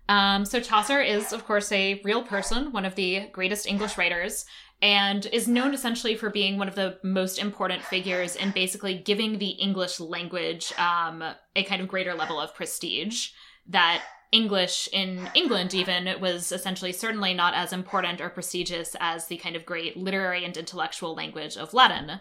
Um, 0.07 0.45
so 0.45 0.61
Chaucer 0.61 1.01
is, 1.01 1.33
of 1.33 1.45
course, 1.45 1.71
a 1.73 2.01
real 2.03 2.23
person, 2.23 2.71
one 2.71 2.85
of 2.85 2.95
the 2.95 3.27
greatest 3.33 3.67
English 3.67 3.97
writers, 3.97 4.45
and 4.83 5.27
is 5.27 5.47
known 5.47 5.73
essentially 5.73 6.13
for 6.13 6.29
being 6.29 6.57
one 6.57 6.67
of 6.67 6.75
the 6.75 6.97
most 7.03 7.39
important 7.39 7.81
figures 7.81 8.35
in 8.35 8.51
basically 8.51 8.95
giving 8.95 9.39
the 9.39 9.51
English 9.51 10.01
language 10.01 10.73
um, 10.77 11.23
a 11.55 11.63
kind 11.63 11.81
of 11.81 11.87
greater 11.87 12.13
level 12.13 12.37
of 12.37 12.53
prestige 12.53 13.29
that 13.65 14.03
English 14.33 14.89
in 14.91 15.29
England, 15.35 15.73
even, 15.73 16.19
was 16.19 16.51
essentially 16.51 16.91
certainly 16.91 17.33
not 17.33 17.53
as 17.53 17.71
important 17.71 18.19
or 18.19 18.29
prestigious 18.29 18.93
as 18.99 19.27
the 19.27 19.37
kind 19.37 19.55
of 19.55 19.65
great 19.65 19.95
literary 19.95 20.43
and 20.43 20.57
intellectual 20.57 21.15
language 21.15 21.55
of 21.55 21.73
Latin. 21.73 22.19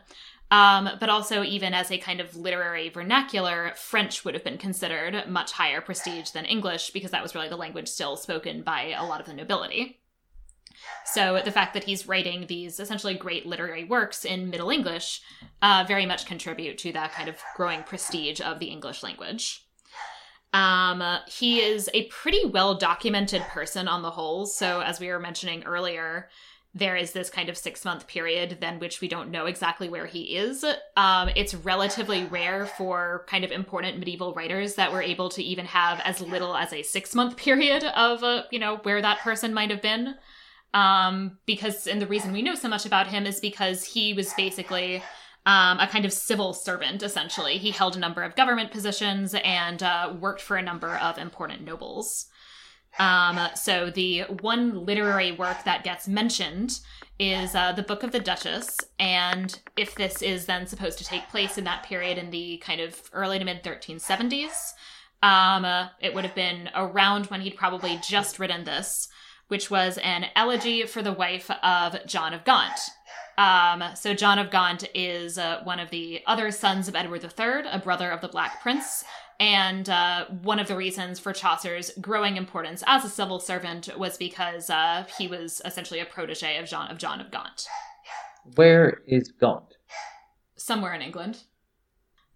Um, 0.52 0.88
but 1.00 1.08
also, 1.08 1.42
even 1.42 1.74
as 1.74 1.90
a 1.90 1.98
kind 1.98 2.20
of 2.20 2.36
literary 2.36 2.90
vernacular, 2.90 3.72
French 3.74 4.24
would 4.24 4.34
have 4.34 4.44
been 4.44 4.58
considered 4.58 5.26
much 5.26 5.50
higher 5.50 5.80
prestige 5.80 6.30
than 6.30 6.44
English 6.44 6.90
because 6.90 7.10
that 7.10 7.22
was 7.22 7.34
really 7.34 7.48
the 7.48 7.56
language 7.56 7.88
still 7.88 8.16
spoken 8.16 8.62
by 8.62 8.94
a 8.96 9.04
lot 9.04 9.18
of 9.18 9.26
the 9.26 9.34
nobility. 9.34 10.01
So 11.04 11.40
the 11.44 11.50
fact 11.50 11.74
that 11.74 11.84
he's 11.84 12.08
writing 12.08 12.46
these 12.46 12.80
essentially 12.80 13.14
great 13.14 13.46
literary 13.46 13.84
works 13.84 14.24
in 14.24 14.50
Middle 14.50 14.70
English 14.70 15.20
uh, 15.60 15.84
very 15.86 16.06
much 16.06 16.26
contribute 16.26 16.78
to 16.78 16.92
that 16.92 17.12
kind 17.12 17.28
of 17.28 17.36
growing 17.56 17.82
prestige 17.82 18.40
of 18.40 18.58
the 18.58 18.66
English 18.66 19.02
language. 19.02 19.66
Um, 20.52 21.02
he 21.26 21.60
is 21.60 21.88
a 21.94 22.06
pretty 22.06 22.44
well 22.44 22.74
documented 22.74 23.42
person 23.42 23.88
on 23.88 24.02
the 24.02 24.10
whole. 24.10 24.44
So, 24.46 24.80
as 24.80 25.00
we 25.00 25.08
were 25.08 25.18
mentioning 25.18 25.64
earlier, 25.64 26.28
there 26.74 26.96
is 26.96 27.12
this 27.12 27.28
kind 27.28 27.48
of 27.48 27.56
six 27.56 27.84
month 27.84 28.06
period 28.06 28.58
then 28.60 28.78
which 28.78 29.00
we 29.00 29.08
don't 29.08 29.30
know 29.30 29.46
exactly 29.46 29.88
where 29.88 30.06
he 30.06 30.36
is 30.36 30.64
um, 30.96 31.28
it's 31.36 31.54
relatively 31.54 32.24
rare 32.24 32.66
for 32.66 33.24
kind 33.28 33.44
of 33.44 33.52
important 33.52 33.98
medieval 33.98 34.32
writers 34.32 34.74
that 34.76 34.90
were 34.92 35.02
able 35.02 35.28
to 35.28 35.42
even 35.42 35.66
have 35.66 36.00
as 36.00 36.20
little 36.20 36.56
as 36.56 36.72
a 36.72 36.82
six 36.82 37.14
month 37.14 37.36
period 37.36 37.84
of 37.84 38.22
uh, 38.24 38.44
you 38.50 38.58
know 38.58 38.76
where 38.78 39.02
that 39.02 39.18
person 39.18 39.52
might 39.52 39.70
have 39.70 39.82
been 39.82 40.14
um, 40.74 41.38
because 41.46 41.86
and 41.86 42.00
the 42.00 42.06
reason 42.06 42.32
we 42.32 42.42
know 42.42 42.54
so 42.54 42.68
much 42.68 42.86
about 42.86 43.08
him 43.08 43.26
is 43.26 43.40
because 43.40 43.84
he 43.84 44.14
was 44.14 44.32
basically 44.34 45.02
um, 45.44 45.78
a 45.80 45.86
kind 45.86 46.04
of 46.04 46.12
civil 46.12 46.52
servant 46.52 47.02
essentially. 47.02 47.58
He 47.58 47.70
held 47.70 47.96
a 47.96 48.00
number 48.00 48.22
of 48.22 48.36
government 48.36 48.70
positions 48.70 49.34
and 49.44 49.82
uh, 49.82 50.14
worked 50.18 50.40
for 50.40 50.56
a 50.56 50.62
number 50.62 50.96
of 50.96 51.18
important 51.18 51.62
nobles. 51.62 52.26
Um, 52.98 53.38
so 53.54 53.90
the 53.90 54.22
one 54.40 54.84
literary 54.84 55.32
work 55.32 55.64
that 55.64 55.82
gets 55.82 56.06
mentioned 56.06 56.80
is 57.18 57.54
uh, 57.54 57.72
the 57.72 57.82
Book 57.82 58.02
of 58.02 58.12
the 58.12 58.20
Duchess, 58.20 58.78
and 58.98 59.58
if 59.76 59.94
this 59.94 60.22
is 60.22 60.46
then 60.46 60.66
supposed 60.66 60.98
to 60.98 61.04
take 61.04 61.28
place 61.28 61.56
in 61.56 61.64
that 61.64 61.84
period 61.84 62.18
in 62.18 62.30
the 62.30 62.58
kind 62.58 62.80
of 62.80 63.00
early 63.12 63.38
to 63.38 63.44
mid 63.44 63.62
1370s, 63.62 64.72
um, 65.22 65.64
uh, 65.64 65.88
it 66.00 66.14
would 66.14 66.24
have 66.24 66.34
been 66.34 66.68
around 66.74 67.26
when 67.26 67.40
he'd 67.40 67.56
probably 67.56 67.98
just 68.06 68.38
written 68.38 68.64
this, 68.64 69.08
which 69.48 69.70
was 69.70 69.98
an 69.98 70.26
elegy 70.34 70.84
for 70.84 71.02
the 71.02 71.12
wife 71.12 71.50
of 71.62 72.06
John 72.06 72.32
of 72.34 72.44
Gaunt. 72.44 72.78
Um, 73.38 73.82
so 73.96 74.14
John 74.14 74.38
of 74.38 74.50
Gaunt 74.50 74.84
is 74.94 75.38
uh, 75.38 75.60
one 75.64 75.80
of 75.80 75.90
the 75.90 76.22
other 76.26 76.50
sons 76.50 76.88
of 76.88 76.94
Edward 76.94 77.24
III, 77.24 77.70
a 77.70 77.80
brother 77.82 78.10
of 78.10 78.20
the 78.20 78.28
Black 78.28 78.62
Prince, 78.62 79.04
and 79.40 79.88
uh, 79.88 80.26
one 80.42 80.58
of 80.58 80.68
the 80.68 80.76
reasons 80.76 81.18
for 81.18 81.32
Chaucer's 81.32 81.90
growing 82.00 82.36
importance 82.36 82.84
as 82.86 83.04
a 83.04 83.08
civil 83.08 83.40
servant 83.40 83.88
was 83.98 84.16
because 84.16 84.70
uh, 84.70 85.04
he 85.18 85.26
was 85.26 85.60
essentially 85.64 86.00
a 86.00 86.04
protege 86.04 86.58
of 86.58 86.68
John 86.68 86.90
of 86.90 86.98
John 86.98 87.20
of 87.20 87.30
Gaunt. 87.30 87.66
Where 88.54 89.02
is 89.06 89.32
Gaunt? 89.40 89.74
Somewhere 90.56 90.94
in 90.94 91.02
England. 91.02 91.44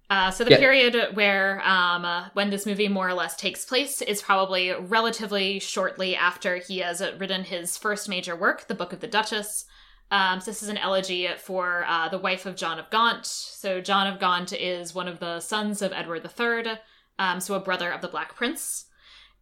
Uh, 0.08 0.30
so 0.30 0.44
the 0.44 0.52
Yeah. 0.52 0.58
period 0.58 1.16
where 1.16 1.60
um, 1.66 2.04
uh, 2.04 2.28
when 2.34 2.50
this 2.50 2.64
movie 2.64 2.86
more 2.88 3.08
or 3.08 3.14
less 3.14 3.34
takes 3.34 3.64
place 3.64 4.00
is 4.02 4.22
probably 4.22 4.72
relatively 4.72 5.58
shortly 5.58 6.14
after 6.14 6.58
he 6.58 6.78
has 6.78 7.02
uh, 7.02 7.14
written 7.18 7.42
his 7.42 7.76
first 7.76 8.08
major 8.08 8.36
work, 8.36 8.68
the 8.68 8.74
Book 8.74 8.92
of 8.92 9.00
the 9.00 9.08
Duchess. 9.08 9.64
Um, 10.12 10.40
so 10.40 10.52
this 10.52 10.62
is 10.62 10.68
an 10.68 10.78
elegy 10.78 11.28
for 11.38 11.84
uh, 11.88 12.08
the 12.08 12.18
wife 12.18 12.46
of 12.46 12.54
John 12.54 12.78
of 12.78 12.88
Gaunt. 12.90 13.26
So 13.26 13.80
John 13.80 14.06
of 14.06 14.20
Gaunt 14.20 14.52
is 14.52 14.94
one 14.94 15.08
of 15.08 15.18
the 15.18 15.40
sons 15.40 15.82
of 15.82 15.92
Edward 15.92 16.24
III, 16.24 16.78
um, 17.18 17.40
so 17.40 17.54
a 17.54 17.60
brother 17.60 17.90
of 17.90 18.00
the 18.02 18.08
Black 18.08 18.36
Prince. 18.36 18.84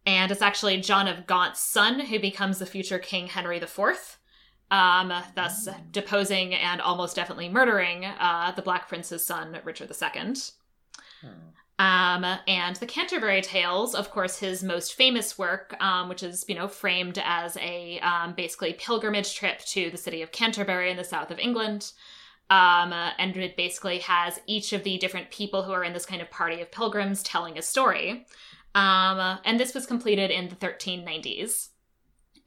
And 0.07 0.31
it's 0.31 0.41
actually 0.41 0.81
John 0.81 1.07
of 1.07 1.27
Gaunt's 1.27 1.59
son 1.59 1.99
who 1.99 2.19
becomes 2.19 2.57
the 2.57 2.65
future 2.65 2.97
King 2.97 3.27
Henry 3.27 3.57
IV, 3.57 4.17
um, 4.71 5.13
thus 5.35 5.67
deposing 5.91 6.53
and 6.53 6.81
almost 6.81 7.15
definitely 7.15 7.49
murdering 7.49 8.05
uh, 8.05 8.51
the 8.55 8.61
Black 8.61 8.87
Prince's 8.87 9.25
son, 9.25 9.57
Richard 9.63 9.91
II. 9.91 10.33
Um, 11.77 12.23
and 12.47 12.77
the 12.77 12.85
Canterbury 12.85 13.41
Tales, 13.41 13.95
of 13.95 14.09
course, 14.09 14.39
his 14.39 14.63
most 14.63 14.93
famous 14.93 15.37
work, 15.37 15.75
um, 15.81 16.07
which 16.07 16.23
is 16.23 16.45
you 16.47 16.55
know 16.55 16.69
framed 16.69 17.19
as 17.23 17.57
a 17.57 17.99
um, 17.99 18.33
basically 18.33 18.73
pilgrimage 18.73 19.35
trip 19.35 19.59
to 19.65 19.89
the 19.89 19.97
city 19.97 20.21
of 20.21 20.31
Canterbury 20.31 20.89
in 20.89 20.95
the 20.95 21.03
south 21.03 21.31
of 21.31 21.39
England, 21.39 21.91
um, 22.49 22.93
and 22.93 23.35
it 23.35 23.57
basically 23.57 23.99
has 23.99 24.39
each 24.47 24.71
of 24.71 24.83
the 24.83 24.97
different 24.97 25.31
people 25.31 25.63
who 25.63 25.73
are 25.73 25.83
in 25.83 25.91
this 25.91 26.05
kind 26.05 26.21
of 26.21 26.31
party 26.31 26.61
of 26.61 26.71
pilgrims 26.71 27.21
telling 27.23 27.57
a 27.57 27.61
story. 27.61 28.25
Um, 28.73 29.39
and 29.43 29.59
this 29.59 29.73
was 29.73 29.85
completed 29.85 30.31
in 30.31 30.49
the 30.49 30.55
1390s, 30.55 31.69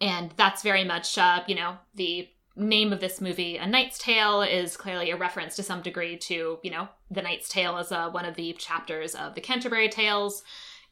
and 0.01 0.33
that's 0.37 0.63
very 0.63 0.85
much 0.85 1.19
uh, 1.19 1.43
you 1.47 1.55
know 1.55 1.77
the 1.95 2.29
name 2.59 2.93
of 2.93 3.01
this 3.01 3.21
movie, 3.21 3.57
A 3.57 3.67
Knight's 3.67 3.99
Tale, 3.99 4.43
is 4.43 4.77
clearly 4.77 5.11
a 5.11 5.17
reference 5.17 5.57
to 5.57 5.63
some 5.63 5.81
degree 5.81 6.17
to, 6.19 6.59
you 6.63 6.71
know, 6.71 6.89
The 7.11 7.23
Knight's 7.23 7.49
Tale 7.49 7.77
as 7.77 7.93
uh, 7.93 8.11
one 8.11 8.25
of 8.25 8.35
the 8.35 8.53
chapters 8.55 9.15
of 9.15 9.35
the 9.35 9.41
Canterbury 9.41 9.89
Tales. 9.89 10.43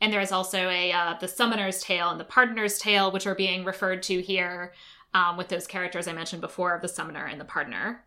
And 0.01 0.13
there 0.13 0.21
is 0.21 0.33
also 0.33 0.69
a 0.69 0.93
uh, 0.93 1.15
The 1.21 1.29
Summoner's 1.29 1.83
Tale 1.83 2.11
and 2.11 2.21
The 2.21 2.25
Pardoner's 2.25 2.79
Tale, 2.79 3.11
which 3.11 3.27
are 3.27 3.35
being 3.35 3.65
referred 3.65 4.03
to 4.05 4.21
here 4.21 4.73
um, 5.15 5.37
with 5.37 5.49
those 5.49 5.67
characters 5.67 6.07
I 6.07 6.13
mentioned 6.13 6.41
before 6.41 6.75
of 6.75 6.83
the 6.83 6.89
Summoner 6.89 7.27
and 7.27 7.41
the 7.41 7.45
Pardoner. 7.45 7.99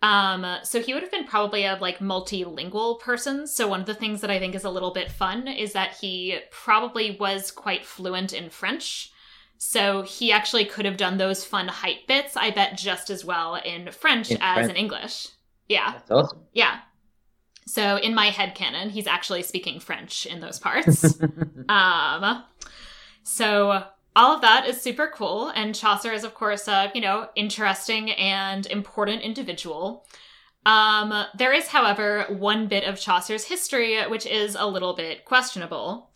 Um, 0.00 0.46
so 0.62 0.80
he 0.80 0.94
would 0.94 1.02
have 1.02 1.10
been 1.10 1.26
probably 1.26 1.64
a 1.64 1.76
like 1.80 1.98
multilingual 1.98 3.00
person. 3.00 3.46
So 3.46 3.66
one 3.66 3.80
of 3.80 3.86
the 3.86 3.94
things 3.94 4.20
that 4.20 4.30
I 4.30 4.38
think 4.38 4.54
is 4.54 4.64
a 4.64 4.70
little 4.70 4.92
bit 4.92 5.10
fun 5.10 5.48
is 5.48 5.72
that 5.72 5.96
he 6.00 6.38
probably 6.50 7.16
was 7.18 7.50
quite 7.50 7.84
fluent 7.84 8.32
in 8.32 8.50
French. 8.50 9.12
So 9.58 10.02
he 10.02 10.30
actually 10.30 10.64
could 10.64 10.84
have 10.84 10.96
done 10.96 11.18
those 11.18 11.44
fun 11.44 11.66
hype 11.68 12.06
bits, 12.06 12.36
I 12.36 12.50
bet, 12.52 12.78
just 12.78 13.10
as 13.10 13.24
well 13.24 13.56
in 13.56 13.90
French 13.90 14.30
In 14.30 14.38
as 14.40 14.54
French. 14.54 14.70
in 14.70 14.76
English. 14.76 15.28
Yeah, 15.68 15.92
That's 15.92 16.10
awesome. 16.10 16.38
yeah. 16.52 16.78
So 17.66 17.96
in 17.96 18.14
my 18.14 18.26
head 18.30 18.54
canon, 18.54 18.88
he's 18.88 19.06
actually 19.06 19.42
speaking 19.42 19.80
French 19.80 20.24
in 20.24 20.40
those 20.40 20.58
parts. 20.58 21.18
um, 21.68 22.44
so 23.22 23.84
all 24.16 24.34
of 24.34 24.40
that 24.40 24.66
is 24.66 24.80
super 24.80 25.10
cool, 25.14 25.48
and 25.50 25.74
Chaucer 25.74 26.12
is, 26.12 26.24
of 26.24 26.34
course, 26.34 26.66
a 26.68 26.90
you 26.94 27.00
know 27.00 27.28
interesting 27.36 28.10
and 28.12 28.64
important 28.66 29.22
individual. 29.22 30.06
Um, 30.64 31.24
there 31.36 31.52
is, 31.52 31.68
however, 31.68 32.26
one 32.28 32.68
bit 32.68 32.84
of 32.84 32.98
Chaucer's 33.00 33.44
history 33.44 34.00
which 34.06 34.26
is 34.26 34.56
a 34.58 34.66
little 34.66 34.94
bit 34.94 35.24
questionable. 35.24 36.10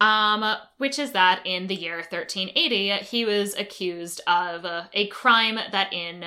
Um, 0.00 0.56
which 0.78 0.98
is 0.98 1.12
that 1.12 1.42
in 1.46 1.68
the 1.68 1.74
year 1.74 1.96
1380, 1.96 3.04
he 3.04 3.24
was 3.24 3.54
accused 3.54 4.20
of 4.26 4.64
uh, 4.64 4.84
a 4.92 5.06
crime 5.06 5.58
that 5.70 5.92
in 5.92 6.24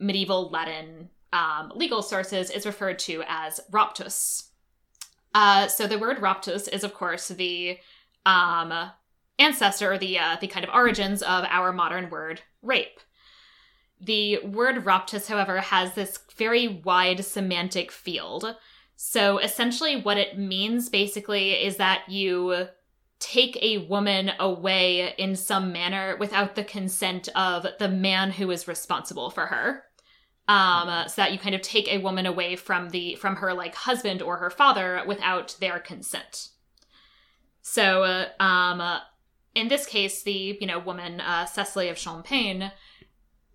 medieval 0.00 0.50
Latin 0.50 1.10
um, 1.32 1.72
legal 1.74 2.02
sources 2.02 2.50
is 2.50 2.66
referred 2.66 2.98
to 3.00 3.22
as 3.26 3.60
raptus. 3.70 4.48
Uh, 5.34 5.66
so 5.66 5.86
the 5.86 5.98
word 5.98 6.18
raptus 6.18 6.68
is, 6.68 6.84
of 6.84 6.94
course, 6.94 7.28
the 7.28 7.78
um, 8.24 8.90
ancestor 9.38 9.92
or 9.92 9.98
the 9.98 10.18
uh, 10.18 10.36
the 10.40 10.46
kind 10.46 10.64
of 10.64 10.72
origins 10.72 11.22
of 11.22 11.44
our 11.48 11.72
modern 11.72 12.08
word 12.08 12.42
rape. 12.62 13.00
The 14.00 14.38
word 14.44 14.84
raptus, 14.84 15.28
however, 15.28 15.60
has 15.60 15.94
this 15.94 16.18
very 16.36 16.68
wide 16.68 17.24
semantic 17.24 17.90
field. 17.90 18.56
So 18.96 19.38
essentially, 19.38 20.00
what 20.00 20.18
it 20.18 20.38
means 20.38 20.88
basically 20.88 21.52
is 21.52 21.76
that 21.78 22.08
you 22.08 22.68
take 23.24 23.56
a 23.62 23.78
woman 23.78 24.32
away 24.38 25.14
in 25.16 25.34
some 25.34 25.72
manner 25.72 26.14
without 26.18 26.54
the 26.54 26.62
consent 26.62 27.26
of 27.34 27.66
the 27.78 27.88
man 27.88 28.30
who 28.30 28.50
is 28.50 28.68
responsible 28.68 29.30
for 29.30 29.46
her. 29.46 29.84
Um 30.46 31.08
so 31.08 31.22
that 31.22 31.32
you 31.32 31.38
kind 31.38 31.54
of 31.54 31.62
take 31.62 31.88
a 31.88 31.98
woman 31.98 32.26
away 32.26 32.54
from 32.54 32.90
the 32.90 33.14
from 33.14 33.36
her 33.36 33.54
like 33.54 33.74
husband 33.74 34.20
or 34.20 34.36
her 34.36 34.50
father 34.50 35.02
without 35.06 35.56
their 35.58 35.78
consent. 35.78 36.50
So 37.62 38.02
uh, 38.02 38.28
um 38.40 38.82
uh, 38.82 39.00
in 39.54 39.68
this 39.68 39.86
case 39.86 40.22
the 40.22 40.58
you 40.60 40.66
know 40.66 40.78
woman 40.78 41.22
uh 41.22 41.46
Cecily 41.46 41.88
of 41.88 41.96
Chaumpaigne 41.96 42.68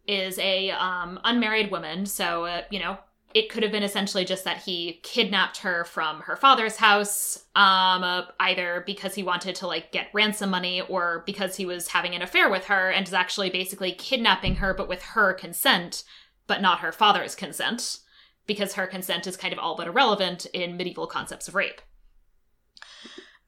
is 0.08 0.40
a 0.40 0.72
um 0.72 1.20
unmarried 1.24 1.70
woman. 1.70 2.08
So 2.08 2.46
uh, 2.46 2.62
you 2.72 2.80
know 2.80 2.98
it 3.36 3.50
could 3.50 3.62
have 3.64 3.72
been 3.72 3.84
essentially 3.84 4.26
just 4.26 4.44
that 4.44 4.58
he 4.64 5.00
kidnapped 5.04 5.58
her 5.58 5.84
from 5.86 6.22
her 6.22 6.36
father's 6.36 6.78
house 6.78 7.46
um 7.56 8.04
uh, 8.04 8.24
either 8.40 8.84
because 8.86 9.14
he 9.16 9.22
wanted 9.24 9.54
to 9.56 9.68
like 9.68 9.92
get 9.92 10.08
ransom 10.14 10.50
money 10.50 10.82
or 10.82 11.24
because 11.26 11.56
he 11.56 11.66
was 11.66 11.90
having 11.90 12.16
an 12.16 12.22
affair 12.22 12.50
with 12.50 12.66
her 12.66 12.90
and 12.90 13.08
is 13.08 13.14
actually 13.14 13.50
basically 13.50 13.92
kidnapping 13.92 14.56
her 14.56 14.74
but 14.74 14.90
with 14.90 15.02
her 15.04 15.34
consent 15.34 16.04
but 16.48 16.62
not 16.62 16.80
her 16.80 16.92
father's 16.92 17.36
consent 17.36 18.00
because 18.48 18.74
her 18.74 18.88
consent 18.88 19.28
is 19.28 19.38
kind 19.38 19.54
of 19.54 19.60
all 19.60 19.76
but 19.76 19.86
irrelevant 19.88 20.48
in 20.54 20.76
medieval 20.76 21.06
concepts 21.06 21.48
of 21.48 21.54
rape. 21.54 21.82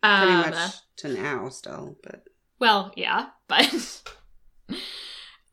Pretty 0.04 0.32
Um, 0.34 0.50
much 0.52 0.74
to 0.98 1.08
now, 1.10 1.50
still, 1.50 1.98
but 2.04 2.24
well 2.60 2.92
yeah 2.96 3.28
but 3.48 4.02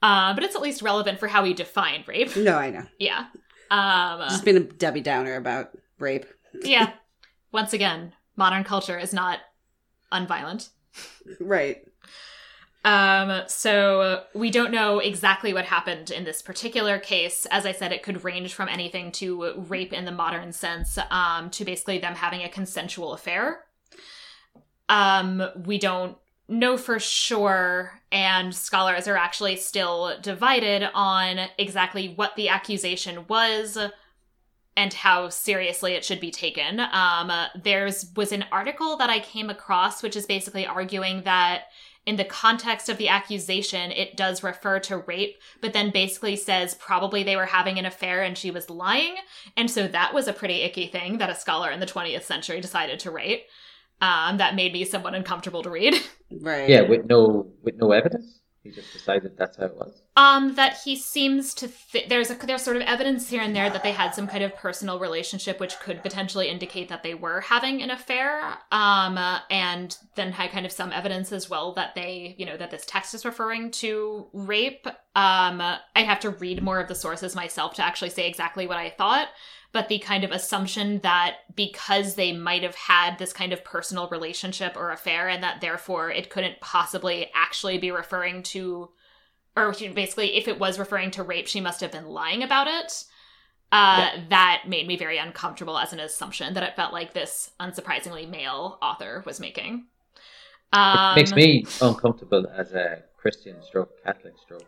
uh, 0.03 0.35
but 0.35 0.45
it's 0.45 0.55
at 0.55 0.63
least 0.63 0.83
relevant 0.83 1.19
for 1.19 1.29
how 1.29 1.43
we 1.43 1.55
define 1.55 2.05
rape. 2.07 2.37
No, 2.37 2.57
I 2.57 2.71
know. 2.71 2.85
yeah 2.99 3.27
um 3.71 4.21
Just 4.29 4.45
being 4.45 4.57
a 4.57 4.61
Debbie 4.61 5.01
Downer 5.01 5.37
about 5.37 5.71
rape. 5.99 6.27
yeah 6.63 6.93
once 7.53 7.73
again 7.73 8.13
modern 8.37 8.65
culture 8.65 8.99
is 8.99 9.13
not 9.13 9.41
unviolent 10.13 10.71
Right. 11.41 11.85
um 12.85 13.43
so 13.49 14.23
we 14.35 14.51
don't 14.51 14.71
know 14.73 14.99
exactly 15.01 15.53
what 15.53 15.65
happened 15.67 16.11
in 16.11 16.25
this 16.25 16.41
particular 16.43 16.99
case 16.99 17.47
as 17.51 17.67
i 17.67 17.73
said 17.73 17.93
it 17.93 18.03
could 18.03 18.25
range 18.25 18.55
from 18.55 18.69
anything 18.69 19.13
to 19.13 19.53
rape 19.69 19.93
in 19.93 20.05
the 20.05 20.13
modern 20.13 20.53
sense 20.53 20.99
um 21.11 21.51
to 21.51 21.65
basically 21.65 21.99
them 21.99 22.15
having 22.15 22.43
a 22.43 22.49
consensual 22.49 23.13
affair 23.13 23.65
um 24.89 25.43
we 25.67 25.79
don't 25.79 26.17
know 26.49 26.77
for 26.77 26.99
sure 26.99 28.01
and 28.11 28.55
scholars 28.55 29.07
are 29.07 29.17
actually 29.17 29.57
still 29.57 30.19
divided 30.23 30.89
on 30.95 31.41
exactly 31.59 32.09
what 32.15 32.35
the 32.37 32.49
accusation 32.49 33.27
was 33.29 33.79
and 34.77 34.95
how 34.95 35.29
seriously 35.29 35.93
it 35.93 36.05
should 36.05 36.21
be 36.21 36.31
taken. 36.31 36.81
Um, 36.81 37.33
there's 37.63 38.13
was 38.17 38.33
an 38.33 38.45
article 38.53 38.97
that 38.97 39.11
I 39.11 39.19
came 39.19 39.51
across, 39.51 40.03
which 40.03 40.17
is 40.17 40.25
basically 40.25 40.67
arguing 40.67 41.23
that 41.25 41.65
in 42.07 42.17
the 42.17 42.25
context 42.25 42.89
of 42.89 42.97
the 42.97 43.09
accusation, 43.09 43.91
it 43.91 44.17
does 44.17 44.43
refer 44.43 44.79
to 44.81 44.99
rape, 44.99 45.37
but 45.61 45.75
then 45.75 45.91
basically 45.91 46.37
says 46.37 46.75
probably 46.75 47.23
they 47.23 47.37
were 47.37 47.45
having 47.45 47.79
an 47.79 47.85
affair 47.85 48.23
and 48.23 48.39
she 48.39 48.51
was 48.51 48.71
lying. 48.71 49.17
And 49.59 49.71
so 49.71 49.87
that 49.89 50.15
was 50.15 50.27
a 50.27 50.33
pretty 50.33 50.63
icky 50.63 50.87
thing 50.87 51.19
that 51.19 51.29
a 51.29 51.35
scholar 51.35 51.71
in 51.71 51.81
the 51.81 51.87
20th 51.87 52.23
century 52.23 52.63
decided 52.63 52.99
to 53.01 53.11
write. 53.11 53.43
Um, 54.01 54.37
that 54.39 54.55
made 54.55 54.73
me 54.73 54.85
somewhat 54.85 55.15
uncomfortable 55.15 55.63
to 55.63 55.71
read. 55.71 55.95
Right. 56.31 56.69
Yeah, 56.69 56.83
with 56.83 57.07
no 57.07 57.51
with 57.63 57.77
no 57.77 57.91
evidence. 57.93 58.41
He 58.63 58.71
just 58.71 58.93
decided 58.93 59.39
that's 59.39 59.57
how 59.57 59.65
it 59.67 59.77
was. 59.77 60.03
Um, 60.17 60.57
that 60.57 60.79
he 60.85 60.95
seems 60.95 61.55
to 61.55 61.69
th- 61.69 62.09
there's 62.09 62.31
a 62.31 62.35
there's 62.35 62.61
sort 62.61 62.77
of 62.77 62.83
evidence 62.83 63.31
here 63.31 63.41
and 63.41 63.57
there 63.57 63.71
that 63.71 63.83
they 63.83 63.93
had 63.93 64.15
some 64.15 64.27
kind 64.27 64.45
of 64.45 64.55
personal 64.57 64.99
relationship, 64.99 65.59
which 65.59 65.79
could 65.81 66.03
potentially 66.03 66.49
indicate 66.49 66.91
that 66.91 67.03
they 67.03 67.15
were 67.15 67.41
having 67.41 67.81
an 67.83 67.91
affair. 67.91 68.43
Um, 68.71 69.17
uh, 69.17 69.39
and 69.49 69.97
then 70.17 70.33
had 70.33 70.51
kind 70.51 70.67
of 70.67 70.73
some 70.73 70.93
evidence 70.93 71.33
as 71.33 71.49
well 71.49 71.73
that 71.75 71.95
they, 71.95 72.35
you 72.37 72.45
know, 72.45 72.59
that 72.59 72.71
this 72.71 72.85
text 72.85 73.15
is 73.15 73.25
referring 73.25 73.71
to 73.71 74.27
rape. 74.35 74.87
Um, 74.87 75.63
I 75.63 75.81
have 76.03 76.21
to 76.21 76.31
read 76.31 76.63
more 76.63 76.79
of 76.81 76.89
the 76.89 76.95
sources 76.95 77.35
myself 77.35 77.75
to 77.75 77.85
actually 77.85 78.11
say 78.11 78.29
exactly 78.29 78.67
what 78.67 78.77
I 78.77 78.91
thought. 78.91 79.29
But 79.79 79.89
the 79.89 80.01
kind 80.01 80.25
of 80.25 80.33
assumption 80.33 80.99
that 81.05 81.37
because 81.55 82.17
they 82.17 82.33
might 82.33 82.65
have 82.65 82.75
had 82.75 83.17
this 83.17 83.33
kind 83.33 83.53
of 83.53 83.63
personal 83.63 84.09
relationship 84.09 84.77
or 84.77 84.91
affair, 84.91 85.29
and 85.29 85.41
that 85.45 85.61
therefore 85.61 86.11
it 86.11 86.31
couldn't 86.31 86.59
possibly 86.59 87.31
actually 87.33 87.79
be 87.79 87.93
referring 87.93 88.43
to 88.55 88.91
or 89.57 89.73
basically 89.95 90.37
if 90.37 90.49
it 90.49 90.59
was 90.59 90.81
referring 90.81 91.13
to 91.13 91.23
rape 91.23 91.47
she 91.47 91.61
must 91.61 91.81
have 91.81 91.93
been 91.93 92.09
lying 92.09 92.43
about 92.43 92.67
it 92.67 93.05
uh, 93.71 94.11
that 94.31 94.65
made 94.67 94.89
me 94.89 94.97
very 94.97 95.17
uncomfortable 95.17 95.79
as 95.79 95.93
an 95.93 96.01
assumption 96.01 96.55
that 96.55 96.65
it 96.65 96.75
felt 96.75 96.93
like 96.93 97.13
this 97.13 97.53
unsurprisingly 97.61 98.29
male 98.29 98.79
author 98.83 99.23
was 99.27 99.39
making 99.39 99.87
um, 100.73 101.15
Makes 101.15 101.35
me 101.35 101.65
uncomfortable 101.81 102.47
as 102.53 102.73
a 102.73 103.05
Christian 103.17 103.63
stroke 103.63 104.03
Catholic 104.05 104.35
stroke. 104.43 104.67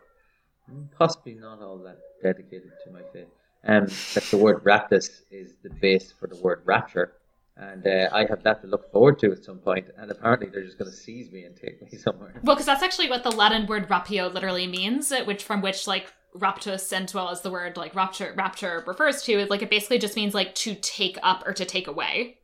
Possibly 0.97 1.35
not 1.35 1.61
all 1.61 1.79
that 1.79 1.99
dedicated 2.23 2.71
to 2.85 2.93
my 2.93 3.03
faith. 3.13 3.27
Um, 3.67 3.87
that 4.15 4.25
the 4.31 4.39
word 4.39 4.65
raptus 4.65 5.21
is 5.31 5.53
the 5.63 5.69
base 5.71 6.13
for 6.13 6.27
the 6.27 6.37
word 6.37 6.63
rapture. 6.65 7.13
And 7.57 7.87
uh, 7.87 8.09
I 8.11 8.25
have 8.25 8.43
that 8.45 8.63
to 8.63 8.67
look 8.69 8.91
forward 8.91 9.19
to 9.19 9.33
at 9.33 9.45
some 9.45 9.59
point. 9.59 9.89
and 9.99 10.11
apparently 10.11 10.49
they're 10.49 10.65
just 10.65 10.79
going 10.79 10.91
to 10.91 10.97
seize 10.97 11.31
me 11.31 11.45
and 11.45 11.55
take 11.55 11.83
me 11.83 11.99
somewhere. 12.07 12.33
well 12.43 12.57
because 12.57 12.65
that's 12.65 12.83
actually 12.83 13.11
what 13.11 13.23
the 13.23 13.31
latin 13.31 13.67
word 13.67 13.87
rapio 13.91 14.33
literally 14.33 14.67
means 14.67 15.13
uh, 15.13 15.23
which 15.25 15.45
from 15.45 15.61
which 15.61 15.87
like 15.87 16.11
raptus 16.35 16.91
and 16.93 17.05
as 17.05 17.13
well 17.15 17.29
as 17.29 17.43
the 17.43 17.51
word 17.51 17.77
like 17.77 17.95
rapture 17.95 18.33
rapture 18.35 18.83
refers 18.87 19.23
to 19.25 19.45
like 19.51 19.61
it 19.61 19.69
basically 19.69 19.99
just 19.99 20.17
means 20.17 20.33
like 20.33 20.55
to 20.55 20.75
take 20.77 21.19
up 21.23 21.47
or 21.47 21.53
to 21.53 21.67
take 21.67 21.87
away 21.87 22.39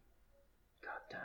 God 0.82 1.18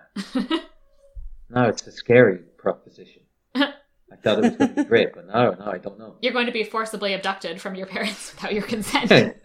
damn. 0.47 0.47
now 1.49 1.67
it's 1.67 1.85
a 1.85 1.91
scary 1.91 2.37
proposition. 2.57 3.23
I 3.55 4.15
thought 4.23 4.37
it 4.39 4.41
was 4.41 4.55
going 4.55 4.75
to 4.75 4.83
be 4.83 4.89
great, 4.89 5.13
but 5.13 5.27
no, 5.27 5.51
no, 5.53 5.65
I 5.71 5.77
don't 5.79 5.97
know. 5.99 6.15
you're 6.21 6.33
going 6.33 6.45
to 6.45 6.51
be 6.51 6.63
forcibly 6.63 7.13
abducted 7.13 7.59
from 7.61 7.75
your 7.75 7.87
parents 7.87 8.33
without 8.35 8.53
your 8.53 8.63
consent 8.63 9.35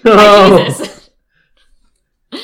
No. 0.04 0.64
Jesus. 0.66 1.10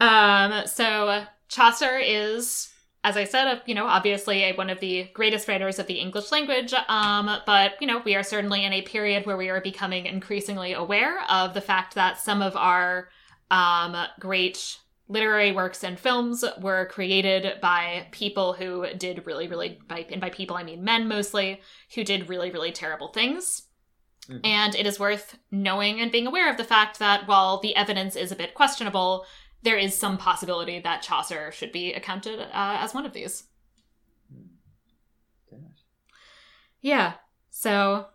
um, 0.00 0.66
so 0.66 1.24
Chaucer 1.48 1.98
is, 1.98 2.72
as 3.04 3.16
I 3.18 3.24
said, 3.24 3.60
you 3.66 3.74
know, 3.74 3.86
obviously 3.86 4.44
a, 4.44 4.54
one 4.54 4.70
of 4.70 4.80
the 4.80 5.08
greatest 5.12 5.48
writers 5.48 5.78
of 5.78 5.86
the 5.86 6.00
English 6.00 6.32
language. 6.32 6.72
Um, 6.88 7.30
but 7.44 7.72
you 7.80 7.86
know, 7.86 8.00
we 8.04 8.14
are 8.14 8.22
certainly 8.22 8.64
in 8.64 8.72
a 8.72 8.82
period 8.82 9.26
where 9.26 9.36
we 9.36 9.50
are 9.50 9.60
becoming 9.60 10.06
increasingly 10.06 10.72
aware 10.72 11.22
of 11.30 11.52
the 11.52 11.60
fact 11.60 11.94
that 11.94 12.18
some 12.18 12.40
of 12.40 12.56
our 12.56 13.08
um, 13.50 13.94
great 14.18 14.78
literary 15.08 15.52
works 15.52 15.84
and 15.84 15.98
films 15.98 16.42
were 16.60 16.86
created 16.86 17.60
by 17.60 18.06
people 18.12 18.54
who 18.54 18.86
did 18.96 19.26
really, 19.26 19.46
really, 19.46 19.78
by, 19.86 20.06
and 20.10 20.22
by 20.22 20.30
people 20.30 20.56
I 20.56 20.62
mean 20.62 20.82
men 20.82 21.06
mostly, 21.06 21.60
who 21.94 22.02
did 22.02 22.30
really, 22.30 22.50
really 22.50 22.72
terrible 22.72 23.08
things. 23.08 23.64
And 24.44 24.74
it 24.74 24.86
is 24.86 25.00
worth 25.00 25.36
knowing 25.50 26.00
and 26.00 26.12
being 26.12 26.26
aware 26.26 26.50
of 26.50 26.56
the 26.56 26.64
fact 26.64 26.98
that 26.98 27.26
while 27.26 27.58
the 27.58 27.74
evidence 27.74 28.14
is 28.14 28.30
a 28.30 28.36
bit 28.36 28.54
questionable, 28.54 29.26
there 29.62 29.76
is 29.76 29.96
some 29.96 30.16
possibility 30.16 30.78
that 30.80 31.02
Chaucer 31.02 31.50
should 31.52 31.72
be 31.72 31.92
accounted 31.92 32.40
uh, 32.40 32.46
as 32.52 32.94
one 32.94 33.04
of 33.04 33.12
these. 33.12 33.44
It. 35.50 35.58
Yeah. 36.80 37.14
So 37.50 38.06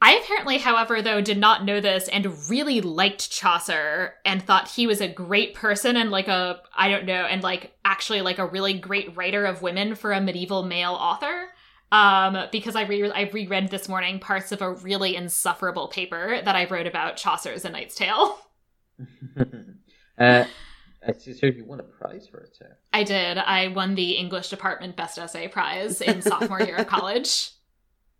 I 0.00 0.14
apparently, 0.16 0.58
however, 0.58 1.00
though, 1.00 1.20
did 1.20 1.38
not 1.38 1.64
know 1.64 1.80
this 1.80 2.08
and 2.08 2.50
really 2.50 2.80
liked 2.80 3.30
Chaucer 3.30 4.14
and 4.24 4.42
thought 4.42 4.70
he 4.70 4.88
was 4.88 5.00
a 5.00 5.06
great 5.06 5.54
person 5.54 5.96
and 5.96 6.10
like 6.10 6.26
a, 6.26 6.60
I 6.76 6.88
don't 6.88 7.06
know, 7.06 7.24
and 7.24 7.42
like 7.42 7.76
actually 7.84 8.20
like 8.20 8.38
a 8.38 8.46
really 8.46 8.74
great 8.74 9.16
writer 9.16 9.46
of 9.46 9.62
women 9.62 9.94
for 9.94 10.12
a 10.12 10.20
medieval 10.20 10.64
male 10.64 10.94
author. 10.94 11.50
Um, 11.92 12.48
because 12.50 12.74
I 12.74 12.86
re 12.86 13.10
I 13.10 13.28
reread 13.32 13.68
this 13.68 13.86
morning 13.86 14.18
parts 14.18 14.50
of 14.50 14.62
a 14.62 14.72
really 14.72 15.14
insufferable 15.14 15.88
paper 15.88 16.40
that 16.42 16.56
I 16.56 16.64
wrote 16.64 16.86
about 16.86 17.18
Chaucer's 17.18 17.66
A 17.66 17.70
Knight's 17.70 17.94
Tale. 17.94 18.38
uh, 20.18 20.44
I 21.06 21.12
see, 21.12 21.34
so 21.34 21.46
you 21.46 21.66
won 21.66 21.80
a 21.80 21.82
prize 21.82 22.26
for 22.26 22.40
it, 22.40 22.56
sir. 22.56 22.78
I 22.94 23.04
did. 23.04 23.36
I 23.36 23.68
won 23.68 23.94
the 23.94 24.12
English 24.12 24.48
Department 24.48 24.96
Best 24.96 25.18
Essay 25.18 25.48
Prize 25.48 26.00
in 26.00 26.22
sophomore 26.22 26.62
year 26.62 26.76
of 26.76 26.86
college. 26.88 27.50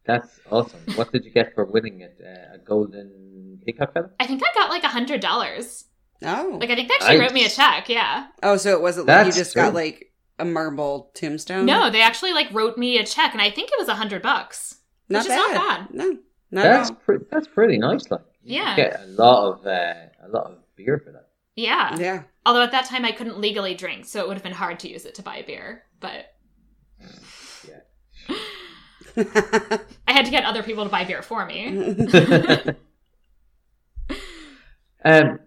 That's 0.04 0.38
awesome. 0.50 0.80
What 0.96 1.10
did 1.10 1.24
you 1.24 1.30
get 1.30 1.54
for 1.54 1.64
winning 1.64 2.02
it? 2.02 2.20
Uh, 2.22 2.56
a 2.56 2.58
golden 2.58 3.58
peacock 3.64 3.94
feather? 3.94 4.12
I 4.20 4.26
think 4.26 4.42
I 4.44 4.52
got 4.52 4.68
like 4.68 4.84
a 4.84 4.88
hundred 4.88 5.22
dollars. 5.22 5.86
Oh. 6.22 6.58
Like 6.60 6.68
I 6.68 6.74
think 6.74 6.88
they 6.88 6.94
actually 6.96 7.20
wrote 7.20 7.32
me 7.32 7.46
a 7.46 7.48
check. 7.48 7.88
Yeah. 7.88 8.26
oh, 8.42 8.58
so 8.58 8.72
it 8.72 8.82
wasn't 8.82 9.06
like 9.06 9.18
you 9.20 9.24
That's 9.24 9.36
just 9.36 9.54
got 9.54 9.72
like 9.72 10.11
a 10.38 10.44
marble 10.44 11.10
tombstone? 11.14 11.66
No, 11.66 11.90
they 11.90 12.02
actually 12.02 12.32
like 12.32 12.52
wrote 12.52 12.76
me 12.78 12.98
a 12.98 13.04
check, 13.04 13.32
and 13.32 13.40
I 13.42 13.50
think 13.50 13.70
it 13.70 13.78
was 13.78 13.88
a 13.88 13.94
hundred 13.94 14.22
bucks. 14.22 14.76
not 15.08 15.20
which 15.24 15.30
is 15.32 15.36
bad. 15.38 15.54
not 15.54 15.88
bad. 15.88 15.94
No, 15.94 16.18
not 16.50 16.62
That's 16.62 16.90
pre- 16.90 17.18
that's 17.30 17.46
pretty 17.48 17.78
nice. 17.78 18.10
Like 18.10 18.22
Yeah. 18.42 18.74
could 18.74 18.82
get 18.90 19.00
a 19.02 19.06
lot 19.06 19.52
of 19.52 19.66
uh, 19.66 19.94
a 20.24 20.28
lot 20.28 20.46
of 20.50 20.58
beer 20.76 20.98
for 21.04 21.12
that. 21.12 21.28
Yeah. 21.56 21.96
Yeah. 21.98 22.22
Although 22.46 22.62
at 22.62 22.72
that 22.72 22.86
time 22.86 23.04
I 23.04 23.12
couldn't 23.12 23.38
legally 23.38 23.74
drink, 23.74 24.04
so 24.06 24.20
it 24.20 24.28
would 24.28 24.34
have 24.34 24.42
been 24.42 24.52
hard 24.52 24.78
to 24.80 24.88
use 24.90 25.04
it 25.04 25.14
to 25.16 25.22
buy 25.22 25.42
beer. 25.46 25.84
But 26.00 26.34
Yeah. 27.68 27.80
I 30.08 30.12
had 30.12 30.24
to 30.24 30.30
get 30.30 30.44
other 30.44 30.62
people 30.62 30.84
to 30.84 30.90
buy 30.90 31.04
beer 31.04 31.22
for 31.22 31.44
me. 31.44 31.66
um, 35.04 35.38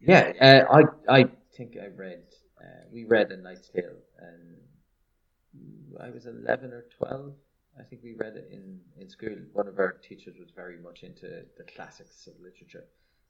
yeah, 0.00 0.32
uh, 0.40 0.64
I 1.08 1.12
I 1.20 1.24
think 1.56 1.76
I 1.82 1.86
read 1.94 2.22
uh, 2.60 2.84
we 2.92 3.04
read 3.04 3.30
A 3.32 3.36
Knight's 3.36 3.68
Tale, 3.68 3.96
and 4.26 6.00
I 6.00 6.10
was 6.10 6.26
eleven 6.26 6.72
or 6.72 6.84
twelve. 6.98 7.32
I 7.78 7.82
think 7.82 8.02
we 8.02 8.14
read 8.14 8.36
it 8.36 8.48
in 8.52 8.80
in 9.00 9.08
school. 9.08 9.36
One 9.52 9.68
of 9.68 9.78
our 9.78 9.92
teachers 10.08 10.36
was 10.38 10.50
very 10.54 10.78
much 10.78 11.02
into 11.02 11.28
the 11.58 11.64
classics 11.74 12.26
of 12.26 12.34
literature, 12.40 12.84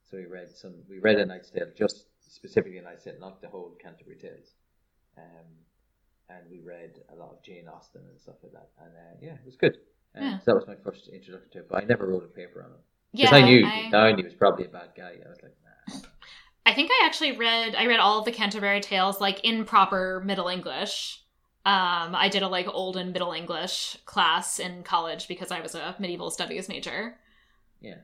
so 0.09 0.17
we 0.17 0.25
read 0.25 0.49
some. 0.51 0.73
We 0.89 0.99
read 0.99 1.19
A 1.19 1.25
Knight's 1.25 1.49
Tale, 1.49 1.71
just 1.77 2.07
specifically 2.21 2.77
A 2.79 2.81
Knight's 2.83 3.03
Tale, 3.03 3.19
not 3.19 3.41
the 3.41 3.47
whole 3.49 3.75
Canterbury 3.81 4.17
Tales. 4.17 4.53
Um, 5.17 5.47
and 6.29 6.43
we 6.49 6.59
read 6.59 6.93
a 7.13 7.15
lot 7.15 7.31
of 7.31 7.43
Jane 7.43 7.67
Austen 7.67 8.01
and 8.09 8.19
stuff 8.19 8.35
like 8.43 8.53
that, 8.53 8.69
and 8.83 8.91
uh, 8.95 9.15
yeah, 9.21 9.33
it 9.33 9.45
was 9.45 9.55
good. 9.55 9.77
Um, 10.15 10.23
Yeah. 10.23 10.39
So 10.39 10.45
that 10.45 10.55
was 10.55 10.67
my 10.67 10.75
first 10.83 11.07
introduction 11.07 11.51
to 11.51 11.59
it, 11.59 11.69
but 11.69 11.83
I 11.83 11.85
never 11.85 12.07
wrote 12.07 12.23
a 12.23 12.27
paper 12.27 12.63
on 12.63 12.71
it. 12.71 12.83
Yeah, 13.13 13.27
Because 13.27 13.43
I 13.43 13.45
knew 13.45 13.65
I, 13.65 13.89
down 13.91 14.17
he 14.17 14.23
was 14.23 14.33
probably 14.33 14.65
a 14.65 14.69
bad 14.69 14.89
guy. 14.97 15.13
I 15.25 15.29
was 15.29 15.41
like. 15.43 15.55
I 16.65 16.73
think 16.73 16.89
I 16.91 17.05
actually 17.05 17.33
read 17.37 17.75
I 17.75 17.85
read 17.85 17.99
all 17.99 18.19
of 18.19 18.25
the 18.25 18.31
Canterbury 18.31 18.81
Tales 18.81 19.21
like 19.21 19.39
in 19.43 19.65
proper 19.65 20.21
Middle 20.25 20.47
English. 20.47 21.21
Um, 21.65 22.13
I 22.15 22.29
did 22.29 22.43
a 22.43 22.47
like 22.47 22.67
old 22.67 22.97
and 22.97 23.11
Middle 23.13 23.31
English 23.33 23.97
class 24.05 24.59
in 24.59 24.83
college 24.83 25.27
because 25.27 25.51
I 25.51 25.61
was 25.61 25.75
a 25.75 25.95
medieval 25.99 26.29
studies 26.29 26.67
major. 26.69 27.17
Yeah. 27.81 27.97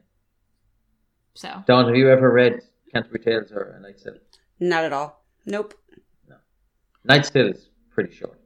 So 1.34 1.64
Dawn, 1.68 1.86
have 1.86 1.96
you 1.96 2.10
ever 2.10 2.32
read 2.32 2.62
Canterbury 2.94 3.24
Tales 3.24 3.52
or 3.52 3.76
A 3.78 3.82
Knight's 3.82 4.04
Tale? 4.04 4.18
not 4.60 4.84
at 4.84 4.94
all. 4.94 5.24
Nope. 5.46 5.74
Knight's 7.04 7.30
Tale 7.32 7.48
is 7.48 7.70
pretty 7.90 8.14
short. 8.14 8.40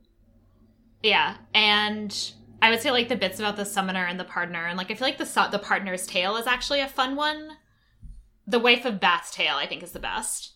yeah, 1.03 1.35
and 1.53 2.31
I 2.61 2.69
would 2.69 2.79
say 2.81 2.89
like 2.91 3.09
the 3.09 3.17
bits 3.17 3.37
about 3.39 3.57
the 3.57 3.65
summoner 3.65 4.05
and 4.05 4.17
the 4.19 4.23
pardoner, 4.23 4.67
and 4.67 4.77
like 4.77 4.89
I 4.91 4.95
feel 4.95 5.07
like 5.07 5.17
the 5.17 5.25
su- 5.25 5.51
the 5.51 5.59
pardoner's 5.59 6.07
tale 6.07 6.37
is 6.37 6.47
actually 6.47 6.79
a 6.79 6.87
fun 6.87 7.15
one. 7.17 7.57
The 8.47 8.59
wife 8.59 8.85
of 8.85 8.99
Bath's 8.99 9.31
tale, 9.31 9.55
I 9.55 9.67
think, 9.67 9.83
is 9.83 9.91
the 9.91 9.99
best. 9.99 10.53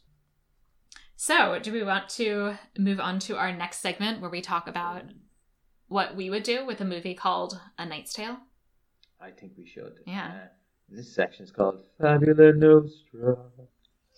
So, 1.15 1.59
do 1.59 1.73
we 1.73 1.83
want 1.83 2.07
to 2.09 2.55
move 2.77 2.99
on 2.99 3.19
to 3.19 3.35
our 3.35 3.51
next 3.51 3.79
segment 3.79 4.21
where 4.21 4.29
we 4.29 4.41
talk 4.41 4.67
about 4.67 5.03
what 5.87 6.15
we 6.15 6.29
would 6.29 6.43
do 6.43 6.65
with 6.65 6.79
a 6.79 6.85
movie 6.85 7.13
called 7.13 7.59
A 7.77 7.85
Knight's 7.85 8.13
Tale? 8.13 8.37
I 9.19 9.31
think 9.31 9.53
we 9.57 9.65
should. 9.67 9.99
Yeah. 10.05 10.27
Uh, 10.27 10.47
this 10.87 11.13
section 11.13 11.43
is 11.43 11.51
called 11.51 11.83
Fabula 11.99 12.53
Nostra. 12.53 13.37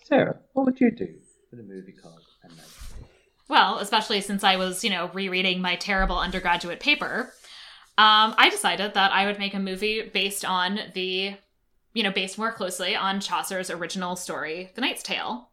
Sarah, 0.04 0.38
what 0.54 0.66
would 0.66 0.80
you 0.80 0.92
do 0.92 1.16
with 1.50 1.60
a 1.60 1.64
movie 1.64 1.94
called 1.94 2.22
A 2.44 2.50
Knight's 2.50 2.92
Tale? 2.92 3.08
Well, 3.48 3.80
especially 3.80 4.22
since 4.22 4.44
I 4.44 4.58
was, 4.58 4.84
you 4.84 4.90
know, 4.90 5.10
rereading 5.14 5.62
my 5.62 5.76
terrible 5.76 6.20
undergraduate 6.20 6.80
paper, 6.80 7.34
um, 7.98 8.36
I 8.38 8.50
decided 8.50 8.94
that 8.94 9.12
I 9.12 9.26
would 9.26 9.40
make 9.40 9.54
a 9.54 9.60
movie 9.60 10.04
based 10.04 10.46
on 10.46 10.80
the, 10.94 11.36
you 11.94 12.04
know, 12.04 12.12
based 12.12 12.38
more 12.38 12.52
closely 12.52 12.96
on 12.96 13.20
Chaucer's 13.20 13.70
original 13.70 14.16
story, 14.16 14.72
The 14.76 14.82
Knight's 14.82 15.04
Tale. 15.04 15.50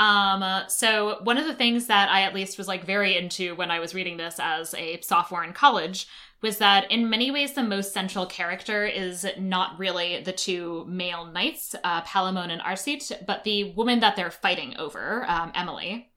Um, 0.00 0.64
so 0.68 1.20
one 1.22 1.38
of 1.38 1.46
the 1.46 1.54
things 1.54 1.86
that 1.86 2.08
I 2.08 2.22
at 2.22 2.34
least 2.34 2.58
was 2.58 2.66
like 2.66 2.84
very 2.84 3.16
into 3.16 3.54
when 3.54 3.70
I 3.70 3.78
was 3.78 3.94
reading 3.94 4.16
this 4.16 4.36
as 4.40 4.74
a 4.74 5.00
sophomore 5.02 5.44
in 5.44 5.52
college 5.52 6.08
was 6.42 6.58
that 6.58 6.90
in 6.90 7.08
many 7.08 7.30
ways 7.30 7.54
the 7.54 7.62
most 7.62 7.92
central 7.92 8.26
character 8.26 8.84
is 8.84 9.26
not 9.38 9.78
really 9.78 10.22
the 10.22 10.32
two 10.32 10.84
male 10.86 11.24
knights, 11.24 11.74
uh, 11.84 12.02
Palamon 12.02 12.50
and 12.50 12.60
Arcite, 12.60 13.24
but 13.24 13.44
the 13.44 13.72
woman 13.72 14.00
that 14.00 14.14
they're 14.14 14.30
fighting 14.30 14.76
over, 14.76 15.24
um, 15.28 15.52
Emily. 15.54 16.10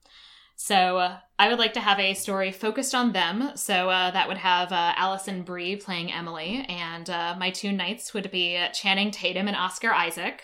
So 0.60 0.98
uh, 0.98 1.20
I 1.38 1.50
would 1.50 1.60
like 1.60 1.74
to 1.74 1.80
have 1.80 2.00
a 2.00 2.16
story 2.16 2.52
focused 2.52 2.96
on 2.96 3.14
them. 3.14 3.52
So 3.56 3.92
uh, 3.92 4.10
that 4.10 4.28
would 4.28 4.40
have 4.40 4.72
uh, 4.72 4.94
Alison 4.96 5.44
Brie 5.44 5.76
playing 5.76 6.12
Emily, 6.12 6.66
and 6.68 7.08
uh, 7.10 7.36
my 7.38 7.52
two 7.52 7.72
knights 7.72 8.12
would 8.16 8.32
be 8.32 8.60
Channing 8.74 9.12
Tatum 9.12 9.48
and 9.48 9.56
Oscar 9.56 9.94
Isaac. 9.94 10.42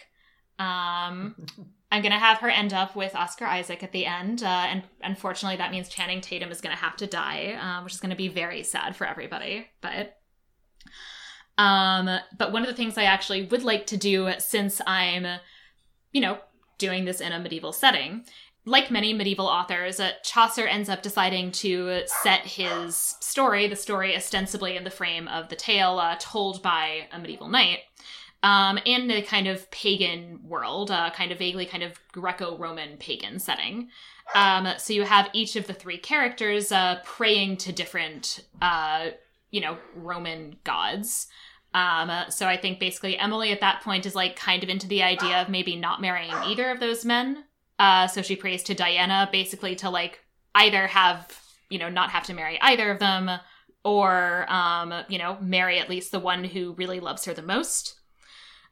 Um, 0.59 1.35
I'm 1.91 2.01
gonna 2.01 2.19
have 2.19 2.39
her 2.39 2.49
end 2.49 2.73
up 2.73 2.95
with 2.95 3.15
Oscar 3.15 3.45
Isaac 3.45 3.83
at 3.83 3.91
the 3.91 4.05
end, 4.05 4.43
uh, 4.43 4.65
and 4.67 4.83
unfortunately, 5.01 5.57
that 5.57 5.71
means 5.71 5.89
Channing 5.89 6.21
Tatum 6.21 6.51
is 6.51 6.61
gonna 6.61 6.75
have 6.75 6.95
to 6.97 7.07
die, 7.07 7.53
uh, 7.59 7.83
which 7.83 7.93
is 7.93 7.99
gonna 7.99 8.15
be 8.15 8.27
very 8.27 8.63
sad 8.63 8.95
for 8.95 9.05
everybody. 9.05 9.67
But, 9.81 10.19
um, 11.57 12.19
but 12.37 12.51
one 12.51 12.61
of 12.61 12.67
the 12.67 12.75
things 12.75 12.97
I 12.99 13.03
actually 13.03 13.45
would 13.45 13.63
like 13.63 13.87
to 13.87 13.97
do, 13.97 14.31
since 14.37 14.79
I'm, 14.87 15.39
you 16.11 16.21
know, 16.21 16.37
doing 16.77 17.05
this 17.05 17.21
in 17.21 17.31
a 17.31 17.39
medieval 17.39 17.71
setting, 17.71 18.25
like 18.65 18.89
many 18.89 19.13
medieval 19.13 19.47
authors, 19.47 19.99
uh, 19.99 20.11
Chaucer 20.23 20.65
ends 20.65 20.89
up 20.89 21.01
deciding 21.01 21.51
to 21.51 22.01
set 22.21 22.41
his 22.41 22.95
story, 22.95 23.67
the 23.67 23.75
story 23.75 24.15
ostensibly 24.15 24.77
in 24.77 24.83
the 24.83 24.89
frame 24.89 25.27
of 25.27 25.49
the 25.49 25.55
tale 25.55 25.99
uh, 25.99 26.15
told 26.19 26.61
by 26.61 27.07
a 27.11 27.19
medieval 27.19 27.49
knight 27.49 27.79
um, 28.43 28.77
in 28.85 29.09
a 29.09 29.21
kind 29.21 29.47
of 29.47 29.69
pagan 29.71 30.39
world, 30.43 30.91
uh, 30.91 31.09
kind 31.11 31.31
of 31.31 31.39
vaguely 31.39 31.65
kind 31.65 31.83
of 31.83 31.99
Greco-Roman 32.11 32.97
pagan 32.97 33.39
setting. 33.39 33.89
Um, 34.35 34.67
so 34.77 34.93
you 34.93 35.03
have 35.03 35.29
each 35.33 35.55
of 35.55 35.67
the 35.67 35.73
three 35.73 35.97
characters 35.97 36.71
uh, 36.71 36.99
praying 37.03 37.57
to 37.57 37.71
different, 37.71 38.41
uh, 38.61 39.09
you 39.51 39.61
know, 39.61 39.77
Roman 39.95 40.57
gods. 40.63 41.27
Um, 41.73 42.11
so 42.29 42.47
I 42.47 42.57
think 42.57 42.79
basically 42.79 43.17
Emily 43.17 43.51
at 43.51 43.61
that 43.61 43.81
point 43.81 44.05
is 44.05 44.13
like 44.13 44.35
kind 44.35 44.63
of 44.63 44.69
into 44.69 44.87
the 44.87 45.03
idea 45.03 45.41
of 45.41 45.49
maybe 45.49 45.75
not 45.75 46.01
marrying 46.01 46.33
either 46.45 46.69
of 46.69 46.79
those 46.79 47.03
men. 47.03 47.45
Uh, 47.83 48.07
so 48.07 48.21
she 48.21 48.37
prays 48.37 48.63
to 48.63 48.73
Diana 48.73 49.27
basically 49.29 49.75
to 49.75 49.89
like 49.89 50.23
either 50.55 50.87
have, 50.87 51.37
you 51.69 51.77
know, 51.77 51.89
not 51.89 52.11
have 52.11 52.23
to 52.27 52.33
marry 52.33 52.57
either 52.61 52.89
of 52.89 52.99
them 52.99 53.29
or, 53.83 54.49
um, 54.49 54.93
you 55.09 55.17
know, 55.17 55.37
marry 55.41 55.79
at 55.79 55.89
least 55.89 56.13
the 56.13 56.19
one 56.19 56.45
who 56.45 56.71
really 56.75 57.01
loves 57.01 57.25
her 57.25 57.33
the 57.33 57.41
most. 57.41 57.99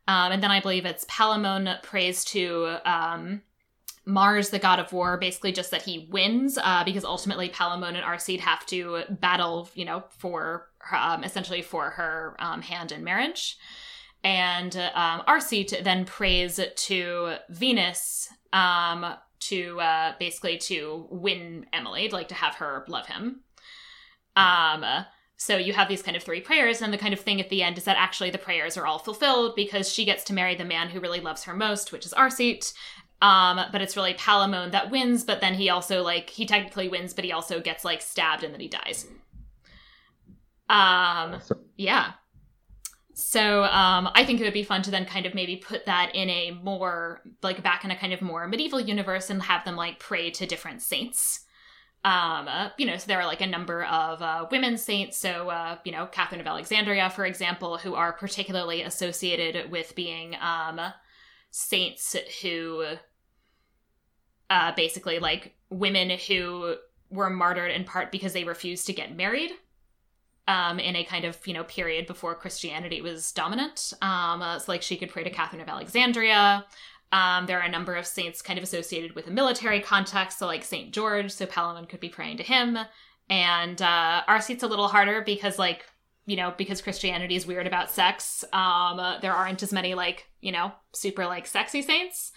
Um, 0.08 0.32
and 0.32 0.42
then 0.42 0.50
I 0.50 0.62
believe 0.62 0.86
it's 0.86 1.04
Palamon 1.06 1.84
prays 1.84 2.24
to 2.26 2.78
um, 2.86 3.42
Mars, 4.06 4.50
the 4.50 4.60
god 4.60 4.80
of 4.80 4.94
war, 4.94 5.18
basically 5.18 5.52
just 5.52 5.72
that 5.72 5.82
he 5.82 6.08
wins, 6.10 6.58
uh, 6.58 6.86
because 6.86 7.04
ultimately 7.04 7.50
Palamon 7.50 7.96
and 7.96 8.06
Arcite 8.06 8.40
have 8.40 8.66
to 8.68 9.02
battle, 9.10 9.70
you 9.76 9.84
know, 9.84 10.06
for 10.20 10.70
um, 10.98 11.26
essentially 11.26 11.62
for 11.62 11.90
her 11.90 12.38
um, 12.40 12.62
hand 12.62 12.94
in 12.94 13.04
marriage. 13.04 13.58
And 14.24 14.74
um, 14.94 15.24
Arcite 15.28 15.84
then 15.84 16.06
prays 16.06 16.62
to 16.74 17.36
Venus 17.50 18.30
um, 18.54 19.16
to 19.42 19.80
uh, 19.80 20.14
basically 20.20 20.58
to 20.58 21.08
win 21.10 21.66
Emily, 21.74 22.10
like 22.10 22.28
to 22.30 22.36
have 22.36 22.56
her 22.56 22.86
love 22.88 23.08
him. 23.08 23.42
Um, 24.36 24.86
so 25.38 25.58
you 25.58 25.74
have 25.74 25.88
these 25.88 26.04
kind 26.04 26.16
of 26.16 26.24
three 26.24 26.42
prayers, 26.42 26.82
and 26.82 26.94
the 26.94 26.98
kind 26.98 27.14
of 27.14 27.20
thing 27.20 27.42
at 27.42 27.50
the 27.50 27.64
end 27.64 27.78
is 27.78 27.86
that 27.86 27.98
actually 27.98 28.30
the 28.30 28.38
prayers 28.38 28.78
are 28.78 28.86
all 28.86 29.00
fulfilled 29.00 29.56
because 29.56 29.92
she 29.92 30.06
gets 30.06 30.24
to 30.26 30.34
marry 30.34 30.56
the 30.56 30.64
man 30.64 30.90
who 30.90 31.00
really 31.00 31.20
loves 31.20 31.44
her 31.46 31.56
most, 31.56 31.92
which 31.92 32.06
is 32.06 32.14
Arcite. 32.14 32.74
Um, 33.22 33.60
but 33.72 33.82
it's 33.82 33.96
really 33.96 34.16
Palamon 34.16 34.72
that 34.72 34.90
wins, 34.90 35.24
but 35.24 35.42
then 35.42 35.54
he 35.54 35.70
also 35.70 36.02
like 36.02 36.30
he 36.30 36.46
technically 36.46 36.90
wins, 36.90 37.14
but 37.14 37.24
he 37.26 37.32
also 37.32 37.60
gets 37.60 37.86
like 37.86 38.02
stabbed 38.02 38.44
and 38.44 38.54
then 38.54 38.62
he 38.62 38.68
dies. 38.68 39.08
Um, 40.70 41.42
yeah. 41.76 42.14
So 43.14 43.64
um, 43.66 44.10
I 44.16 44.24
think 44.26 44.40
it 44.40 44.44
would 44.44 44.54
be 44.54 44.64
fun 44.64 44.82
to 44.84 44.92
then 44.92 45.06
kind 45.06 45.26
of 45.26 45.36
maybe 45.36 45.58
put 45.58 45.86
that 45.86 46.16
in 46.16 46.30
a 46.30 46.52
more 46.52 47.22
like 47.42 47.62
back 47.62 47.84
in 47.84 47.92
a 47.92 47.96
kind 47.96 48.14
of 48.14 48.22
more 48.22 48.48
medieval 48.48 48.80
universe 48.80 49.30
and 49.30 49.42
have 49.44 49.66
them 49.66 49.76
like 49.76 50.00
pray 50.00 50.32
to 50.32 50.46
different 50.46 50.82
saints. 50.82 51.46
Um 52.04 52.48
uh, 52.48 52.70
you 52.80 52.88
know 52.88 52.98
so 52.98 53.06
there 53.06 53.20
are 53.20 53.28
like 53.28 53.42
a 53.42 53.48
number 53.48 53.84
of 53.84 54.22
uh, 54.24 54.48
women 54.50 54.78
saints. 54.78 55.18
So 55.18 55.50
uh, 55.50 55.78
you 55.84 55.92
know 55.92 56.08
catherine 56.08 56.42
of 56.42 56.48
alexandria 56.48 57.10
for 57.12 57.26
example 57.26 57.78
who 57.78 57.94
are 57.94 58.14
particularly 58.14 58.82
associated 58.82 59.70
with 59.70 59.94
being 59.94 60.36
um 60.42 60.80
saints 61.52 62.16
who 62.42 62.96
uh 64.50 64.72
basically 64.76 65.20
like 65.20 65.54
women 65.70 66.10
who 66.28 66.76
were 67.12 67.30
martyred 67.30 67.72
in 67.72 67.84
part 67.84 68.12
because 68.12 68.34
they 68.34 68.46
refused 68.46 68.88
to 68.88 68.94
get 68.94 69.16
married 69.16 69.52
um, 70.48 70.80
in 70.80 70.96
a 70.96 71.04
kind 71.04 71.26
of 71.26 71.38
you 71.46 71.54
know 71.54 71.64
period 71.64 72.08
before 72.08 72.36
Christianity 72.36 73.02
was 73.02 73.32
dominant. 73.32 73.94
Um, 74.02 74.42
uh, 74.42 74.60
so 74.60 74.72
like 74.72 74.82
she 74.82 74.98
could 74.98 75.10
pray 75.10 75.24
to 75.24 75.30
Catherine 75.30 75.62
of 75.62 75.70
Alexandria. 75.70 76.66
Um, 77.12 77.46
there 77.46 77.60
are 77.60 77.66
a 77.66 77.70
number 77.70 77.96
of 77.96 78.08
saints 78.08 78.42
kind 78.42 78.58
of 78.58 78.64
associated 78.64 79.16
with 79.16 79.28
a 79.28 79.32
military 79.32 79.82
context, 79.82 80.40
so 80.40 80.48
like 80.48 80.64
Saint 80.64 80.94
George, 80.94 81.32
so 81.32 81.46
Palamon 81.46 81.90
could 81.90 82.00
be 82.00 82.10
praying 82.10 82.38
to 82.38 82.44
him. 82.44 82.78
And 83.30 83.82
uh, 83.82 84.24
Arcite's 84.28 84.64
a 84.64 84.68
little 84.68 84.88
harder 84.88 85.22
because, 85.22 85.60
like, 85.60 85.86
you 86.26 86.36
know, 86.36 86.54
because 86.58 86.82
Christianity 86.82 87.36
is 87.36 87.48
weird 87.48 87.68
about 87.68 87.92
sex. 87.92 88.44
Um, 88.54 89.00
uh, 89.00 89.20
there 89.20 89.34
aren't 89.34 89.64
as 89.64 89.74
many 89.74 89.94
like, 89.94 90.28
you 90.40 90.52
know, 90.52 90.72
super 90.94 91.26
like 91.26 91.48
sexy 91.48 91.82
saints. 91.82 92.32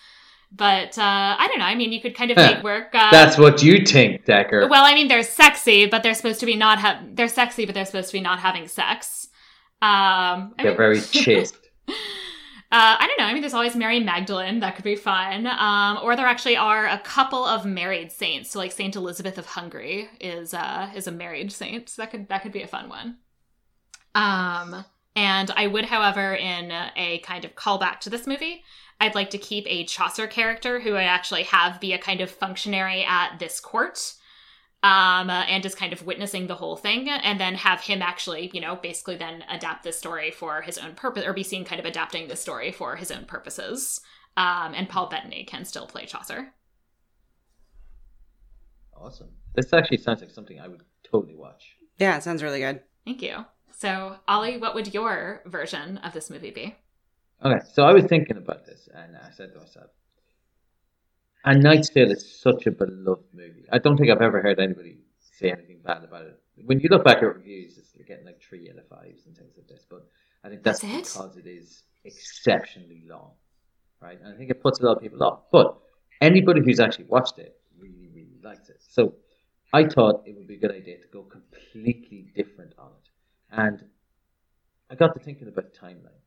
But 0.56 0.96
uh, 0.98 1.36
I 1.38 1.46
don't 1.48 1.58
know. 1.58 1.64
I 1.64 1.74
mean, 1.74 1.90
you 1.92 2.00
could 2.00 2.14
kind 2.14 2.30
of 2.30 2.36
make 2.36 2.62
work. 2.62 2.94
Uh, 2.94 3.10
That's 3.10 3.36
what 3.36 3.62
you 3.62 3.84
think, 3.84 4.24
Decker. 4.24 4.68
Well, 4.68 4.84
I 4.84 4.94
mean, 4.94 5.08
they're 5.08 5.24
sexy, 5.24 5.86
but 5.86 6.02
they're 6.04 6.14
supposed 6.14 6.38
to 6.40 6.46
be 6.46 6.54
not 6.54 6.78
have. 6.78 7.16
They're 7.16 7.26
sexy, 7.28 7.64
but 7.66 7.74
they're 7.74 7.84
supposed 7.86 8.10
to 8.10 8.12
be 8.12 8.20
not 8.20 8.38
having 8.38 8.68
sex. 8.68 9.28
Um, 9.82 10.54
I 10.58 10.62
they're 10.62 10.66
mean- 10.70 10.76
very 10.76 11.00
chaste. 11.24 11.56
Uh, 11.88 12.96
I 12.98 13.06
don't 13.06 13.18
know. 13.18 13.26
I 13.26 13.32
mean, 13.32 13.42
there's 13.42 13.54
always 13.54 13.76
Mary 13.76 14.00
Magdalene. 14.00 14.60
That 14.60 14.74
could 14.76 14.84
be 14.84 14.96
fun. 14.96 15.46
Um, 15.46 15.98
or 16.02 16.16
there 16.16 16.26
actually 16.26 16.56
are 16.56 16.86
a 16.86 16.98
couple 16.98 17.44
of 17.44 17.64
married 17.64 18.10
saints. 18.12 18.50
So, 18.50 18.58
like 18.58 18.72
Saint 18.72 18.96
Elizabeth 18.96 19.38
of 19.38 19.46
Hungary 19.46 20.08
is 20.20 20.54
uh, 20.54 20.90
is 20.94 21.06
a 21.06 21.12
married 21.12 21.50
saint. 21.52 21.88
So 21.88 22.02
that 22.02 22.10
could 22.10 22.28
that 22.28 22.42
could 22.42 22.52
be 22.52 22.62
a 22.62 22.66
fun 22.68 22.88
one. 22.88 23.16
Um, 24.14 24.84
and 25.16 25.50
I 25.56 25.66
would, 25.68 25.84
however, 25.84 26.34
in 26.34 26.72
a 26.96 27.18
kind 27.24 27.44
of 27.44 27.54
callback 27.54 28.00
to 28.00 28.10
this 28.10 28.26
movie, 28.26 28.64
I'd 29.00 29.14
like 29.14 29.30
to 29.30 29.38
keep 29.38 29.64
a 29.66 29.84
Chaucer 29.84 30.26
character 30.26 30.80
who 30.80 30.94
I 30.94 31.04
actually 31.04 31.42
have 31.44 31.80
be 31.80 31.92
a 31.92 31.98
kind 31.98 32.20
of 32.20 32.30
functionary 32.30 33.04
at 33.04 33.38
this 33.38 33.60
court 33.60 34.14
um, 34.82 35.30
uh, 35.30 35.44
and 35.48 35.62
just 35.62 35.78
kind 35.78 35.92
of 35.92 36.04
witnessing 36.04 36.46
the 36.46 36.54
whole 36.54 36.76
thing, 36.76 37.08
and 37.08 37.40
then 37.40 37.54
have 37.54 37.80
him 37.80 38.02
actually, 38.02 38.50
you 38.52 38.60
know, 38.60 38.76
basically 38.76 39.16
then 39.16 39.42
adapt 39.50 39.82
this 39.82 39.98
story 39.98 40.30
for 40.30 40.60
his 40.60 40.76
own 40.76 40.94
purpose, 40.94 41.24
or 41.24 41.32
be 41.32 41.42
seen 41.42 41.64
kind 41.64 41.80
of 41.80 41.86
adapting 41.86 42.28
the 42.28 42.36
story 42.36 42.70
for 42.70 42.96
his 42.96 43.10
own 43.10 43.24
purposes. 43.24 44.00
Um, 44.36 44.74
and 44.74 44.88
Paul 44.88 45.08
Bettany 45.08 45.44
can 45.44 45.64
still 45.64 45.86
play 45.86 46.04
Chaucer. 46.04 46.52
Awesome. 48.94 49.30
This 49.54 49.72
actually 49.72 49.98
sounds 49.98 50.20
like 50.20 50.30
something 50.30 50.60
I 50.60 50.68
would 50.68 50.82
totally 51.10 51.34
watch. 51.34 51.76
Yeah, 51.98 52.16
it 52.16 52.22
sounds 52.22 52.42
really 52.42 52.60
good. 52.60 52.80
Thank 53.04 53.22
you. 53.22 53.44
So, 53.70 54.16
Ollie, 54.28 54.58
what 54.58 54.74
would 54.74 54.92
your 54.92 55.42
version 55.46 55.98
of 55.98 56.12
this 56.12 56.30
movie 56.30 56.50
be? 56.50 56.76
Okay, 57.44 57.60
so 57.74 57.84
I 57.84 57.92
was 57.92 58.04
thinking 58.04 58.38
about 58.38 58.64
this, 58.64 58.88
and 58.94 59.16
I 59.16 59.30
said 59.30 59.52
to 59.52 59.58
myself, 59.60 59.90
"A 61.44 61.54
Knight's 61.54 61.90
Tale 61.90 62.10
is 62.10 62.40
such 62.40 62.66
a 62.66 62.70
beloved 62.70 63.34
movie. 63.34 63.66
I 63.70 63.78
don't 63.78 63.98
think 63.98 64.10
I've 64.10 64.22
ever 64.22 64.40
heard 64.40 64.58
anybody 64.58 64.98
say 65.20 65.50
anything 65.50 65.80
bad 65.84 66.04
about 66.04 66.22
it. 66.26 66.40
When 66.64 66.80
you 66.80 66.88
look 66.88 67.04
back 67.04 67.18
at 67.18 67.36
reviews, 67.36 67.76
it's 67.76 67.94
you're 67.94 68.06
getting 68.06 68.24
like 68.24 68.40
three 68.40 68.70
out 68.70 68.78
of 68.78 68.88
fives 68.88 69.26
and 69.26 69.36
things 69.36 69.52
like 69.56 69.68
this. 69.68 69.84
But 69.88 70.08
I 70.42 70.48
think 70.48 70.62
that's, 70.62 70.80
That's 70.80 70.94
it? 70.94 71.12
because 71.12 71.36
it 71.36 71.46
is 71.46 71.82
exceptionally 72.04 73.02
long, 73.06 73.32
right? 74.00 74.18
And 74.18 74.32
I 74.32 74.36
think 74.38 74.50
it 74.50 74.62
puts 74.62 74.80
a 74.80 74.86
lot 74.86 74.96
of 74.96 75.02
people 75.02 75.22
off. 75.22 75.40
But 75.52 75.76
anybody 76.22 76.62
who's 76.62 76.80
actually 76.80 77.06
watched 77.06 77.38
it 77.38 77.60
really, 77.78 78.08
really 78.14 78.38
likes 78.42 78.70
it. 78.70 78.80
So 78.88 79.16
I 79.74 79.84
thought 79.84 80.22
it 80.26 80.34
would 80.36 80.46
be 80.46 80.54
a 80.54 80.58
good 80.58 80.72
idea 80.72 80.96
to 80.98 81.08
go 81.12 81.22
completely 81.24 82.30
different 82.34 82.72
on 82.78 82.92
it, 83.00 83.08
and 83.50 83.84
I 84.88 84.94
got 84.94 85.12
to 85.12 85.20
thinking 85.20 85.48
about 85.48 85.74
timeline. 85.74 86.23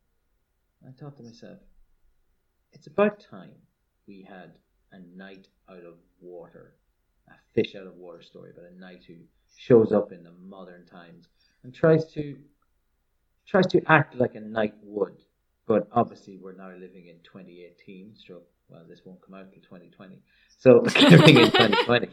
I 0.86 0.90
thought 0.92 1.16
to 1.16 1.22
myself, 1.22 1.58
it's 2.72 2.86
about 2.86 3.20
time 3.20 3.52
we 4.06 4.26
had 4.28 4.52
a 4.92 4.98
knight 5.16 5.48
out 5.70 5.84
of 5.84 5.94
water, 6.20 6.74
a 7.28 7.32
fish 7.54 7.74
out 7.74 7.86
of 7.86 7.96
water 7.96 8.22
story 8.22 8.50
about 8.50 8.70
a 8.70 8.78
knight 8.78 9.04
who 9.06 9.14
shows 9.56 9.92
up 9.92 10.12
in 10.12 10.22
the 10.22 10.32
modern 10.32 10.86
times 10.86 11.28
and 11.62 11.74
tries 11.74 12.06
to 12.12 12.36
tries 13.46 13.66
to 13.66 13.80
act 13.86 14.14
like 14.14 14.34
a 14.34 14.40
knight 14.40 14.74
would. 14.82 15.24
But 15.66 15.88
obviously, 15.92 16.38
we're 16.38 16.56
now 16.56 16.70
living 16.70 17.08
in 17.08 17.16
2018. 17.24 18.14
Stroke. 18.16 18.46
Well, 18.68 18.84
this 18.88 19.00
won't 19.04 19.20
come 19.22 19.34
out 19.34 19.50
till 19.52 19.62
2020. 19.62 20.20
So 20.58 20.80
living 21.10 21.38
in 21.38 21.50
2020, 21.50 22.08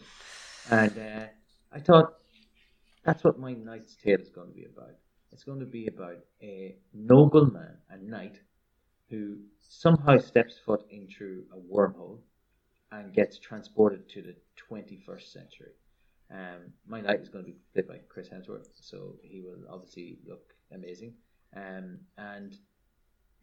and 0.71 0.97
uh, 0.97 1.25
I 1.71 1.79
thought 1.79 2.15
that's 3.03 3.23
what 3.23 3.39
my 3.39 3.53
knight's 3.53 3.95
tale 3.95 4.19
is 4.19 4.29
going 4.29 4.49
to 4.49 4.53
be 4.53 4.65
about. 4.65 4.95
It's 5.31 5.43
going 5.43 5.59
to 5.59 5.65
be 5.65 5.87
about 5.87 6.19
a 6.41 6.77
nobleman, 6.93 7.77
a 7.89 7.97
knight, 7.97 8.39
who 9.09 9.37
somehow 9.61 10.17
steps 10.17 10.55
foot 10.65 10.85
into 10.89 11.43
a 11.53 11.73
wormhole 11.73 12.19
and 12.91 13.13
gets 13.13 13.37
transported 13.39 14.07
to 14.09 14.21
the 14.21 14.35
21st 14.71 15.31
century. 15.31 15.71
Um, 16.31 16.73
my 16.87 17.01
knight 17.01 17.21
is 17.21 17.29
going 17.29 17.45
to 17.45 17.51
be 17.51 17.57
played 17.73 17.87
by 17.87 17.99
Chris 18.09 18.29
Hemsworth, 18.29 18.69
so 18.75 19.15
he 19.21 19.41
will 19.41 19.63
obviously 19.69 20.17
look 20.27 20.53
amazing. 20.73 21.13
Um, 21.55 21.99
and 22.17 22.57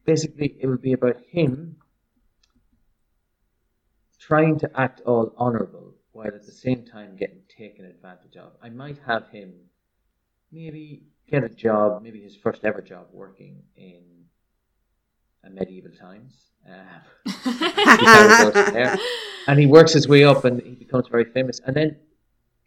basically, 0.05 0.57
it 0.61 0.67
will 0.67 0.79
be 0.79 0.93
about 0.93 1.21
him 1.31 1.77
trying 4.19 4.59
to 4.59 4.71
act 4.81 5.01
all 5.07 5.35
honourable 5.39 5.95
while 6.13 6.29
at 6.29 6.45
the 6.45 6.53
same 6.53 6.85
time 6.85 7.17
getting 7.17 7.43
taken 7.49 7.85
advantage 7.85 8.37
of. 8.37 8.53
I 8.63 8.69
might 8.69 8.99
have 9.07 9.29
him 9.29 9.53
maybe 10.51 11.03
get 11.29 11.45
a 11.45 11.49
job, 11.49 12.03
maybe 12.03 12.21
his 12.21 12.37
first 12.37 12.65
ever 12.65 12.83
job 12.83 13.07
working 13.13 13.63
in 13.77 14.03
medieval 15.51 15.91
times. 15.93 16.51
Uh, 16.69 17.31
see 17.31 17.51
how 17.51 18.25
it 18.25 18.55
goes 18.55 18.65
from 18.65 18.75
there. 18.75 18.97
and 19.47 19.59
he 19.59 19.67
works 19.67 19.93
his 19.93 20.07
way 20.09 20.25
up 20.25 20.45
and 20.45 20.63
he 20.63 20.75
becomes 20.75 21.09
very 21.09 21.25
famous. 21.25 21.61
And 21.67 21.75
then, 21.77 21.97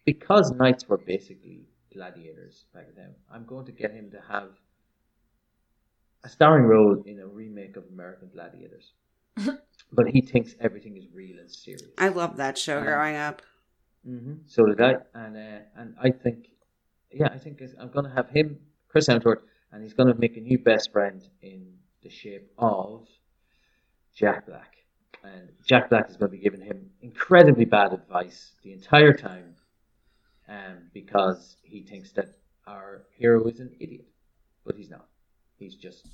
because 0.04 0.50
knights 0.52 0.88
were 0.88 0.98
basically 0.98 1.66
gladiators 1.92 2.66
back 2.74 2.88
then, 2.96 3.14
I'm 3.32 3.44
going 3.44 3.66
to 3.66 3.72
get 3.72 3.92
him 3.92 4.10
to 4.10 4.20
have 4.28 4.50
a 6.24 6.28
starring 6.28 6.64
role 6.64 7.02
in 7.06 7.20
a 7.20 7.26
remake 7.26 7.76
of 7.76 7.84
American 7.92 8.28
Gladiators. 8.32 8.92
but 9.92 10.08
he 10.08 10.20
thinks 10.20 10.54
everything 10.60 10.96
is 10.96 11.06
real 11.12 11.38
and 11.38 11.50
serious. 11.50 11.82
I 11.98 12.08
love 12.08 12.36
that 12.38 12.58
show 12.58 12.82
growing 12.82 13.16
up. 13.16 13.42
hmm 14.04 14.34
So 14.46 14.66
did 14.66 14.80
I, 14.80 14.96
and 15.14 15.36
uh, 15.36 15.58
and 15.76 15.94
I 16.02 16.10
think, 16.10 16.48
yeah, 17.12 17.28
I 17.32 17.38
think 17.38 17.62
I'm 17.78 17.90
going 17.90 18.06
to 18.06 18.12
have 18.14 18.28
him, 18.28 18.58
Chris 18.88 19.08
Hemsworth, 19.08 19.42
and 19.72 19.82
he's 19.82 19.94
going 19.94 20.08
to 20.12 20.18
make 20.18 20.36
a 20.36 20.40
new 20.40 20.58
best 20.58 20.90
friend 20.92 21.22
in 21.42 21.75
the 22.06 22.14
shape 22.14 22.50
of 22.58 23.06
Jack 24.14 24.46
Black, 24.46 24.76
and 25.24 25.48
Jack 25.66 25.90
Black 25.90 26.08
is 26.08 26.16
going 26.16 26.30
to 26.30 26.36
be 26.36 26.42
giving 26.42 26.60
him 26.60 26.88
incredibly 27.02 27.64
bad 27.64 27.92
advice 27.92 28.52
the 28.62 28.72
entire 28.72 29.12
time, 29.12 29.54
um, 30.48 30.88
because 30.94 31.56
he 31.62 31.82
thinks 31.82 32.12
that 32.12 32.28
our 32.66 33.06
hero 33.16 33.44
is 33.48 33.58
an 33.58 33.74
idiot, 33.80 34.06
but 34.64 34.76
he's 34.76 34.88
not. 34.88 35.08
He's 35.58 35.74
just 35.74 36.06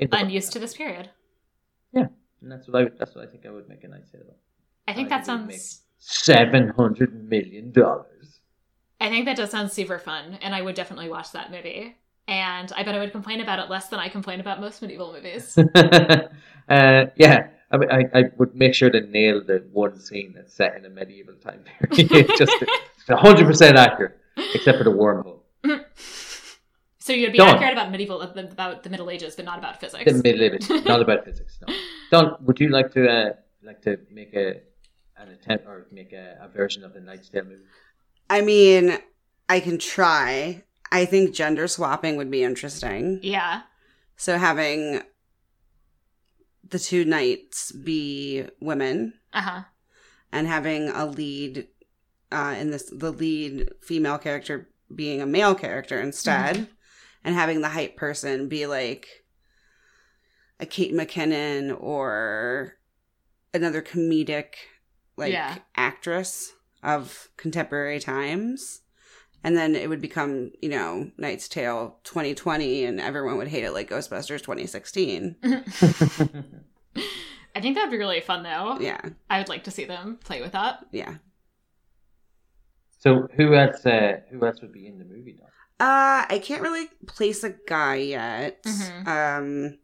Unused 0.00 0.52
to 0.52 0.58
this 0.58 0.74
period. 0.74 1.10
Yeah, 1.92 2.06
and 2.40 2.50
that's 2.50 2.66
what 2.66 2.80
I 2.80 2.84
would, 2.84 2.98
that's 2.98 3.14
what 3.14 3.28
I 3.28 3.30
think 3.30 3.44
I 3.46 3.50
would 3.50 3.68
make 3.68 3.84
a 3.84 3.88
nice 3.88 4.10
sale 4.10 4.22
of. 4.22 4.34
I 4.88 4.94
think 4.94 5.12
I 5.12 5.18
that 5.18 5.26
sounds. 5.26 5.82
Seven 5.98 6.70
hundred 6.70 7.28
million 7.28 7.70
dollars. 7.70 8.40
I 9.00 9.08
think 9.10 9.26
that 9.26 9.36
does 9.36 9.50
sound 9.50 9.70
super 9.70 9.98
fun, 9.98 10.38
and 10.40 10.54
I 10.54 10.62
would 10.62 10.74
definitely 10.74 11.08
watch 11.08 11.30
that 11.32 11.52
movie. 11.52 11.96
And 12.28 12.72
I 12.76 12.82
bet 12.82 12.94
I 12.94 12.98
would 12.98 13.12
complain 13.12 13.40
about 13.40 13.58
it 13.58 13.68
less 13.68 13.88
than 13.88 13.98
I 13.98 14.08
complain 14.08 14.40
about 14.40 14.60
most 14.60 14.80
medieval 14.80 15.12
movies. 15.12 15.58
uh, 15.74 17.06
yeah, 17.16 17.48
I, 17.70 17.76
mean, 17.76 17.90
I, 17.90 18.04
I 18.14 18.24
would 18.36 18.54
make 18.54 18.74
sure 18.74 18.90
to 18.90 19.00
nail 19.00 19.42
the 19.44 19.64
one 19.72 19.98
scene 19.98 20.34
that's 20.36 20.54
set 20.54 20.76
in 20.76 20.84
a 20.84 20.90
medieval 20.90 21.34
time 21.34 21.64
period. 21.90 22.30
Just 22.38 22.52
hundred 23.08 23.46
percent 23.46 23.76
accurate, 23.76 24.16
except 24.54 24.78
for 24.78 24.84
the 24.84 24.90
wormhole. 24.90 25.40
so 26.98 27.12
you'd 27.12 27.32
be 27.32 27.38
Go 27.38 27.44
on. 27.44 27.56
accurate 27.56 27.72
about 27.72 27.90
medieval 27.90 28.20
about 28.20 28.82
the 28.82 28.90
Middle 28.90 29.10
Ages, 29.10 29.34
but 29.34 29.44
not 29.44 29.58
about 29.58 29.80
physics. 29.80 30.04
The 30.04 30.22
middle 30.22 30.46
of 30.46 30.54
it, 30.54 30.84
not 30.84 31.02
about 31.02 31.24
physics. 31.24 31.58
No. 31.66 31.74
Dawn, 32.10 32.36
would 32.42 32.60
you 32.60 32.68
like 32.68 32.92
to 32.92 33.08
uh, 33.08 33.32
like 33.62 33.82
to 33.82 33.98
make 34.10 34.34
a 34.34 34.60
an 35.16 35.28
attempt 35.28 35.66
or 35.66 35.86
make 35.90 36.12
a, 36.12 36.38
a 36.40 36.48
version 36.48 36.84
of 36.84 36.92
the 36.94 37.00
Knight's 37.00 37.28
Tale 37.28 37.44
movie? 37.44 37.64
I 38.28 38.42
mean, 38.42 38.98
I 39.48 39.60
can 39.60 39.78
try. 39.78 40.62
I 40.92 41.04
think 41.06 41.34
gender 41.34 41.66
swapping 41.66 42.16
would 42.16 42.30
be 42.30 42.42
interesting. 42.44 43.18
yeah. 43.22 43.62
So 44.16 44.38
having 44.38 45.00
the 46.68 46.78
two 46.78 47.04
knights 47.04 47.72
be 47.72 48.44
women 48.60 49.14
Uh 49.32 49.40
huh. 49.40 49.62
and 50.30 50.46
having 50.46 50.88
a 50.90 51.06
lead 51.06 51.66
uh, 52.30 52.54
in 52.58 52.70
this 52.70 52.84
the 52.90 53.10
lead 53.10 53.70
female 53.82 54.18
character 54.18 54.68
being 54.94 55.20
a 55.20 55.26
male 55.26 55.54
character 55.54 56.00
instead 56.00 56.68
and 57.24 57.34
having 57.34 57.62
the 57.62 57.70
hype 57.70 57.96
person 57.96 58.48
be 58.48 58.66
like 58.66 59.06
a 60.60 60.66
Kate 60.66 60.92
McKinnon 60.94 61.74
or 61.80 62.74
another 63.54 63.82
comedic 63.82 64.54
like 65.16 65.32
Yeah. 65.32 65.56
actress 65.76 66.52
of 66.82 67.28
contemporary 67.36 67.98
times 68.00 68.81
and 69.44 69.56
then 69.56 69.74
it 69.74 69.88
would 69.88 70.00
become 70.00 70.50
you 70.60 70.68
know 70.68 71.10
knight's 71.18 71.48
tale 71.48 71.98
2020 72.04 72.84
and 72.84 73.00
everyone 73.00 73.36
would 73.38 73.48
hate 73.48 73.64
it 73.64 73.72
like 73.72 73.90
ghostbusters 73.90 74.38
2016 74.40 75.36
I 77.54 77.60
think 77.60 77.74
that'd 77.76 77.90
be 77.90 77.98
really 77.98 78.20
fun, 78.20 78.42
though. 78.42 78.78
yeah 78.80 79.00
I 79.28 79.38
would 79.38 79.48
like 79.48 79.64
to 79.64 79.70
see 79.70 79.84
them 79.84 80.18
play 80.24 80.40
with 80.40 80.52
that. 80.52 80.86
yeah 80.92 81.16
so 82.98 83.26
who 83.36 83.54
else? 83.56 83.84
Uh, 83.84 84.20
who 84.30 84.46
else 84.46 84.60
would 84.62 84.72
be 84.72 84.86
in 84.86 84.96
the 85.00 85.04
movie? 85.04 85.32
Dawn? 85.32 85.48
Uh, 85.80 86.24
I 86.28 86.40
can't 86.40 86.62
really 86.62 86.86
place 87.08 87.42
a 87.42 87.50
guy 87.66 87.96
yet. 87.96 88.62
Mhm. 88.62 89.06
Um, 89.08 89.78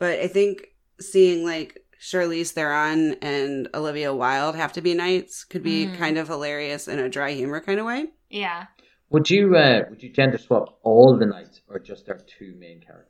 but 0.00 0.18
I 0.18 0.26
think 0.26 0.66
seeing 1.00 1.44
like 1.44 1.78
Charlize 2.00 2.50
Theron 2.50 3.14
and 3.22 3.68
Olivia 3.74 4.12
Wilde 4.12 4.56
have 4.56 4.72
to 4.72 4.80
be 4.80 4.92
knights 4.92 5.44
could 5.44 5.62
be 5.62 5.86
Mm. 5.86 5.96
kind 5.98 6.18
of 6.18 6.26
hilarious 6.26 6.88
in 6.88 6.98
a 6.98 7.08
dry 7.08 7.30
humor 7.30 7.60
kind 7.60 7.78
of 7.78 7.86
way. 7.86 8.06
Yeah. 8.32 8.66
Would 9.10 9.30
you 9.30 9.54
uh, 9.56 9.82
would 9.90 10.02
you 10.02 10.10
gender 10.10 10.38
swap 10.38 10.78
all 10.82 11.16
the 11.16 11.26
knights 11.26 11.60
or 11.68 11.78
just 11.78 12.08
our 12.08 12.18
two 12.18 12.54
main 12.58 12.80
characters? 12.80 13.08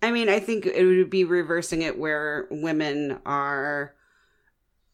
I 0.00 0.12
mean, 0.12 0.28
I 0.28 0.38
think 0.38 0.66
it 0.66 0.84
would 0.84 1.10
be 1.10 1.24
reversing 1.24 1.82
it 1.82 1.98
where 1.98 2.46
women 2.50 3.18
are 3.26 3.94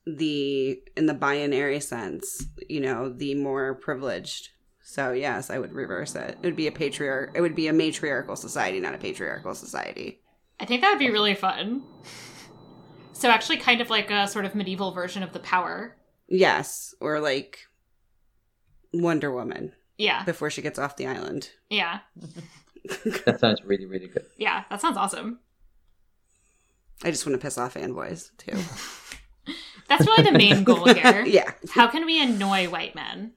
the 0.07 0.81
in 0.97 1.07
the 1.07 1.15
binary 1.15 1.81
sense, 1.81 2.47
you 2.69 2.81
know, 2.81 3.11
the 3.11 3.35
more 3.35 3.75
privileged. 3.75 4.49
So 4.83 5.13
yes, 5.13 5.51
I 5.51 5.59
would 5.59 5.73
reverse 5.73 6.15
it. 6.15 6.39
It 6.43 6.47
would 6.47 6.57
be 6.57 6.67
a 6.67 6.73
patriarch. 6.73 7.33
It 7.35 7.43
would 7.43 7.55
be 7.55 7.69
a 7.69 7.73
matriarchal 7.73 8.37
society, 8.37 8.81
not 8.81 8.95
a 8.95 8.99
patriarchal 8.99 9.55
society. 9.55 10.23
I 10.59 10.65
think 10.65 10.81
that 10.81 10.91
would 10.91 10.99
be 10.99 11.11
really 11.11 11.35
fun. 11.35 11.83
So, 13.23 13.29
actually, 13.29 13.59
kind 13.59 13.81
of 13.81 13.89
like 13.89 14.11
a 14.11 14.27
sort 14.27 14.47
of 14.47 14.57
medieval 14.57 14.91
version 14.91 15.23
of 15.23 15.33
the 15.33 15.39
power. 15.39 15.97
Yes, 16.27 16.93
or 17.01 17.21
like 17.21 17.61
Wonder 18.93 19.33
Woman 19.33 19.73
Yeah. 19.99 20.25
before 20.25 20.51
she 20.51 20.63
gets 20.63 20.79
off 20.79 20.97
the 20.97 21.07
island. 21.07 21.51
Yeah. 21.71 22.01
That 23.27 23.39
sounds 23.39 23.63
really 23.65 23.87
really 23.87 24.09
good. 24.09 24.25
Yeah. 24.37 24.65
That 24.69 24.81
sounds 24.81 24.97
awesome. 24.97 25.39
I 27.05 27.11
just 27.13 27.25
want 27.25 27.41
to 27.41 27.45
piss 27.45 27.57
off 27.57 27.75
fanboys 27.75 28.31
too. 28.39 28.57
That's 29.89 30.05
really 30.07 30.25
the 30.25 30.37
main 30.37 30.65
goal 30.65 30.87
here. 30.93 31.25
yeah, 31.25 31.53
How 31.75 31.87
can 31.87 32.05
we 32.07 32.21
annoy 32.23 32.69
white 32.69 32.95
men? 32.97 33.33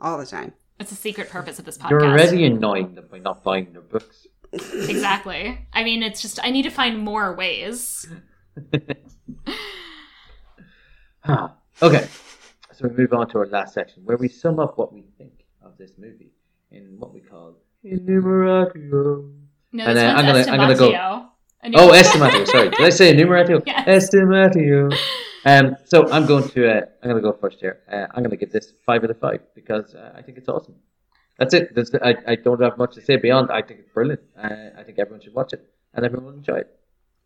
all 0.00 0.16
the 0.18 0.24
time. 0.26 0.52
It's 0.80 0.92
a 0.92 0.96
secret 0.96 1.28
purpose 1.30 1.58
of 1.58 1.64
this 1.66 1.76
podcast. 1.78 1.90
You're 1.90 2.04
already 2.06 2.44
annoying 2.46 2.94
them 2.94 3.06
by 3.10 3.18
not 3.18 3.42
buying 3.44 3.72
their 3.72 3.82
books. 3.82 4.26
Exactly. 4.52 5.66
I 5.72 5.84
mean, 5.84 6.02
it's 6.02 6.20
just, 6.22 6.38
I 6.42 6.50
need 6.50 6.62
to 6.62 6.70
find 6.70 6.98
more 6.98 7.34
ways. 7.36 8.06
Ah, 11.24 11.54
okay, 11.82 12.06
so 12.84 12.88
we 12.90 12.96
move 13.02 13.12
on 13.14 13.28
to 13.30 13.38
our 13.38 13.46
last 13.46 13.72
section 13.74 14.02
where 14.04 14.16
we 14.18 14.28
sum 14.28 14.58
up 14.58 14.76
what 14.76 14.92
we 14.92 15.04
think 15.18 15.32
of 15.62 15.76
this 15.78 15.92
movie 15.98 16.32
in 16.70 16.96
what 16.98 17.12
we 17.14 17.20
call 17.20 17.56
enumeratio. 17.82 19.30
No, 19.72 19.84
And, 19.86 19.98
uh, 19.98 20.02
I'm 20.16 20.26
gonna- 20.26 20.50
I'm 20.52 20.58
gonna 20.58 20.74
go-. 20.76 21.26
And 21.62 21.74
Oh, 21.76 21.90
estimatio. 21.92 22.46
Sorry, 22.46 22.68
did 22.68 22.80
I 22.80 22.90
say 22.90 23.10
enumeratio? 23.10 23.62
Yes. 23.66 24.10
Estimatio. 24.14 24.94
Um, 25.46 25.76
so 25.84 26.10
I'm 26.10 26.26
going 26.26 26.46
to 26.50 26.60
uh, 26.70 26.80
I'm 27.02 27.10
going 27.10 27.22
to 27.22 27.30
go 27.30 27.32
first 27.32 27.58
here. 27.60 27.80
Uh, 27.90 28.06
I'm 28.14 28.22
going 28.22 28.30
to 28.30 28.36
give 28.36 28.52
this 28.52 28.74
five 28.84 29.02
out 29.04 29.10
of 29.10 29.18
five 29.18 29.40
because 29.54 29.94
uh, 29.94 30.12
I 30.14 30.20
think 30.22 30.36
it's 30.38 30.48
awesome. 30.48 30.74
That's 31.38 31.54
it. 31.54 31.74
That's, 31.74 31.90
I, 31.94 32.14
I 32.26 32.34
don't 32.36 32.60
have 32.62 32.76
much 32.78 32.94
to 32.96 33.00
say 33.02 33.16
beyond. 33.16 33.50
I 33.50 33.62
think 33.62 33.80
it's 33.80 33.88
brilliant. 33.90 34.20
Uh, 34.38 34.70
I 34.78 34.82
think 34.84 34.98
everyone 34.98 35.22
should 35.22 35.34
watch 35.34 35.52
it 35.54 35.62
and 35.94 36.04
everyone 36.04 36.26
will 36.26 36.34
enjoy 36.34 36.58
it. 36.58 36.68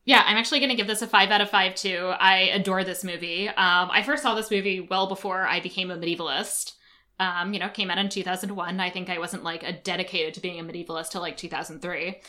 Yeah, 0.09 0.23
I'm 0.25 0.39
actually 0.39 0.61
going 0.61 0.71
to 0.71 0.75
give 0.75 0.87
this 0.87 1.03
a 1.03 1.07
five 1.07 1.31
out 1.31 1.43
of 1.43 1.51
five 1.51 1.75
too. 1.75 2.15
I 2.19 2.49
adore 2.55 2.83
this 2.83 3.05
movie. 3.05 3.47
Um, 3.47 3.91
I 3.93 4.03
first 4.03 4.23
saw 4.23 4.35
this 4.35 4.51
movie 4.51 4.81
well 4.81 5.07
before 5.07 5.47
I 5.47 5.61
became 5.61 5.91
a 5.91 5.99
medievalist. 5.99 6.77
Um, 7.21 7.53
you 7.53 7.61
know, 7.61 7.69
came 7.69 7.91
out 7.91 7.99
in 7.99 8.09
2001. 8.09 8.81
I 8.81 8.89
think 8.89 9.11
I 9.11 9.19
wasn't 9.19 9.45
like 9.45 9.63
a 9.65 9.73
dedicated 9.75 10.33
to 10.33 10.41
being 10.41 10.59
a 10.59 10.65
medievalist 10.65 11.11
till 11.11 11.21
like 11.21 11.37
2003. 11.37 12.23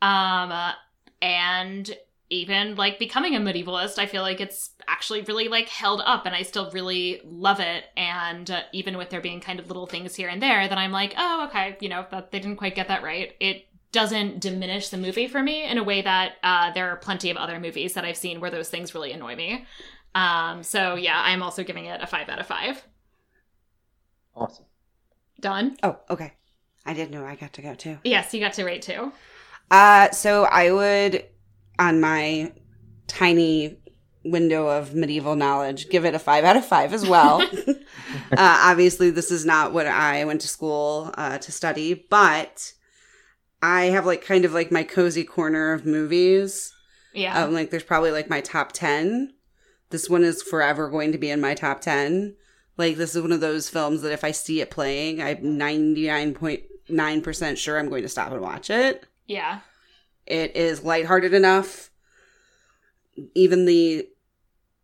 Um, 0.00 0.52
uh, 0.52 0.74
and 1.20 1.96
even 2.30 2.76
like 2.76 3.00
becoming 3.00 3.34
a 3.34 3.40
medievalist, 3.40 3.98
I 3.98 4.06
feel 4.06 4.22
like 4.22 4.40
it's 4.40 4.70
actually 4.86 5.22
really 5.22 5.48
like 5.48 5.68
held 5.68 6.02
up, 6.06 6.26
and 6.26 6.36
I 6.36 6.42
still 6.42 6.70
really 6.70 7.20
love 7.24 7.58
it. 7.58 7.82
And 7.96 8.48
uh, 8.48 8.60
even 8.72 8.96
with 8.96 9.10
there 9.10 9.20
being 9.20 9.40
kind 9.40 9.58
of 9.58 9.66
little 9.66 9.88
things 9.88 10.14
here 10.14 10.28
and 10.28 10.40
there, 10.40 10.68
that 10.68 10.78
I'm 10.78 10.92
like, 10.92 11.14
oh, 11.18 11.46
okay, 11.48 11.78
you 11.80 11.88
know, 11.88 12.06
that 12.12 12.30
they 12.30 12.38
didn't 12.38 12.58
quite 12.58 12.76
get 12.76 12.86
that 12.86 13.02
right. 13.02 13.32
It 13.40 13.66
doesn't 13.94 14.40
diminish 14.40 14.88
the 14.88 14.98
movie 14.98 15.28
for 15.28 15.40
me 15.40 15.64
in 15.64 15.78
a 15.78 15.84
way 15.84 16.02
that 16.02 16.32
uh, 16.42 16.72
there 16.72 16.90
are 16.90 16.96
plenty 16.96 17.30
of 17.30 17.36
other 17.36 17.60
movies 17.60 17.94
that 17.94 18.04
I've 18.04 18.16
seen 18.16 18.40
where 18.40 18.50
those 18.50 18.68
things 18.68 18.92
really 18.92 19.12
annoy 19.12 19.36
me. 19.36 19.64
Um, 20.16 20.64
so 20.64 20.96
yeah, 20.96 21.22
I'm 21.24 21.44
also 21.44 21.62
giving 21.62 21.86
it 21.86 22.02
a 22.02 22.06
five 22.06 22.28
out 22.28 22.40
of 22.40 22.46
five. 22.46 22.82
Awesome. 24.34 24.64
Dawn. 25.38 25.76
Oh, 25.84 25.96
okay. 26.10 26.32
I 26.84 26.92
didn't 26.92 27.12
know 27.12 27.24
I 27.24 27.36
got 27.36 27.52
to 27.52 27.62
go 27.62 27.74
too. 27.74 27.98
Yes, 28.02 28.34
you 28.34 28.40
got 28.40 28.54
to 28.54 28.64
rate 28.64 28.82
too. 28.82 29.12
Uh, 29.70 30.10
so 30.10 30.44
I 30.44 30.72
would, 30.72 31.24
on 31.78 32.00
my 32.00 32.52
tiny 33.06 33.78
window 34.24 34.66
of 34.66 34.92
medieval 34.92 35.36
knowledge, 35.36 35.88
give 35.88 36.04
it 36.04 36.16
a 36.16 36.18
five 36.18 36.42
out 36.42 36.56
of 36.56 36.66
five 36.66 36.92
as 36.92 37.06
well. 37.06 37.42
uh, 37.68 37.76
obviously, 38.36 39.10
this 39.10 39.30
is 39.30 39.46
not 39.46 39.72
what 39.72 39.86
I 39.86 40.24
went 40.24 40.40
to 40.40 40.48
school 40.48 41.12
uh, 41.14 41.38
to 41.38 41.52
study, 41.52 41.94
but 42.10 42.72
I 43.64 43.86
have 43.86 44.04
like 44.04 44.22
kind 44.22 44.44
of 44.44 44.52
like 44.52 44.70
my 44.70 44.82
cozy 44.82 45.24
corner 45.24 45.72
of 45.72 45.86
movies. 45.86 46.74
Yeah. 47.14 47.44
Um, 47.44 47.54
like, 47.54 47.70
there's 47.70 47.82
probably 47.82 48.10
like 48.10 48.28
my 48.28 48.42
top 48.42 48.72
10. 48.72 49.32
This 49.88 50.10
one 50.10 50.22
is 50.22 50.42
forever 50.42 50.90
going 50.90 51.12
to 51.12 51.18
be 51.18 51.30
in 51.30 51.40
my 51.40 51.54
top 51.54 51.80
10. 51.80 52.36
Like, 52.76 52.96
this 52.96 53.14
is 53.14 53.22
one 53.22 53.32
of 53.32 53.40
those 53.40 53.70
films 53.70 54.02
that 54.02 54.12
if 54.12 54.22
I 54.22 54.32
see 54.32 54.60
it 54.60 54.70
playing, 54.70 55.22
I'm 55.22 55.38
99.9% 55.38 57.56
sure 57.56 57.78
I'm 57.78 57.88
going 57.88 58.02
to 58.02 58.08
stop 58.08 58.32
and 58.32 58.42
watch 58.42 58.68
it. 58.68 59.06
yeah. 59.26 59.60
It 60.26 60.56
is 60.56 60.82
lighthearted 60.82 61.34
enough. 61.34 61.90
Even 63.34 63.66
the 63.66 64.08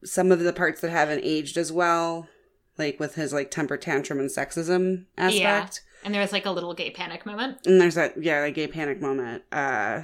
some 0.05 0.31
of 0.31 0.40
the 0.40 0.52
parts 0.52 0.82
that 0.82 0.90
haven't 0.90 1.23
aged 1.24 1.57
as 1.57 1.73
well, 1.73 2.28
like 2.77 3.01
with 3.01 3.15
his 3.15 3.32
like 3.32 3.51
temper 3.51 3.78
tantrum 3.78 4.20
and 4.20 4.28
sexism 4.28 5.07
aspect. 5.16 5.81
And 6.05 6.14
there 6.14 6.22
was 6.22 6.32
like 6.32 6.47
a 6.47 6.51
little 6.51 6.74
gay 6.74 6.90
panic 6.90 7.27
moment. 7.27 7.59
And 7.66 7.81
there's 7.81 7.94
that 7.94 8.22
yeah, 8.22 8.40
like 8.40 8.55
gay 8.55 8.66
panic 8.66 9.01
moment. 9.01 9.43
Uh 9.52 10.02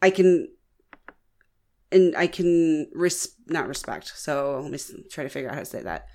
I 0.00 0.10
can 0.10 0.48
and 1.90 2.16
I 2.16 2.26
can 2.26 2.88
res- 2.94 3.34
not 3.46 3.68
respect. 3.68 4.12
So 4.16 4.60
let 4.62 4.70
me 4.70 4.78
try 5.10 5.24
to 5.24 5.30
figure 5.30 5.48
out 5.48 5.54
how 5.54 5.60
to 5.60 5.66
say 5.66 5.82
that. 5.82 6.06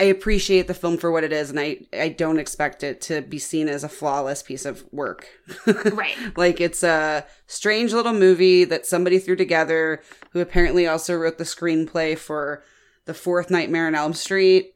I 0.00 0.04
appreciate 0.06 0.66
the 0.66 0.74
film 0.74 0.96
for 0.98 1.12
what 1.12 1.22
it 1.22 1.32
is, 1.32 1.50
and 1.50 1.60
I 1.60 1.78
I 1.92 2.08
don't 2.08 2.40
expect 2.40 2.82
it 2.82 3.00
to 3.02 3.20
be 3.22 3.38
seen 3.38 3.68
as 3.68 3.84
a 3.84 3.88
flawless 3.88 4.42
piece 4.42 4.64
of 4.64 4.84
work. 4.90 5.28
Right. 5.92 6.16
like 6.36 6.60
it's 6.60 6.82
a 6.82 7.24
strange 7.46 7.92
little 7.92 8.12
movie 8.14 8.64
that 8.64 8.84
somebody 8.86 9.20
threw 9.20 9.36
together, 9.36 10.02
who 10.32 10.40
apparently 10.40 10.88
also 10.88 11.14
wrote 11.14 11.38
the 11.38 11.44
screenplay 11.44 12.18
for 12.18 12.64
the 13.04 13.14
Fourth 13.14 13.48
Nightmare 13.50 13.86
on 13.86 13.94
Elm 13.94 14.12
Street 14.14 14.71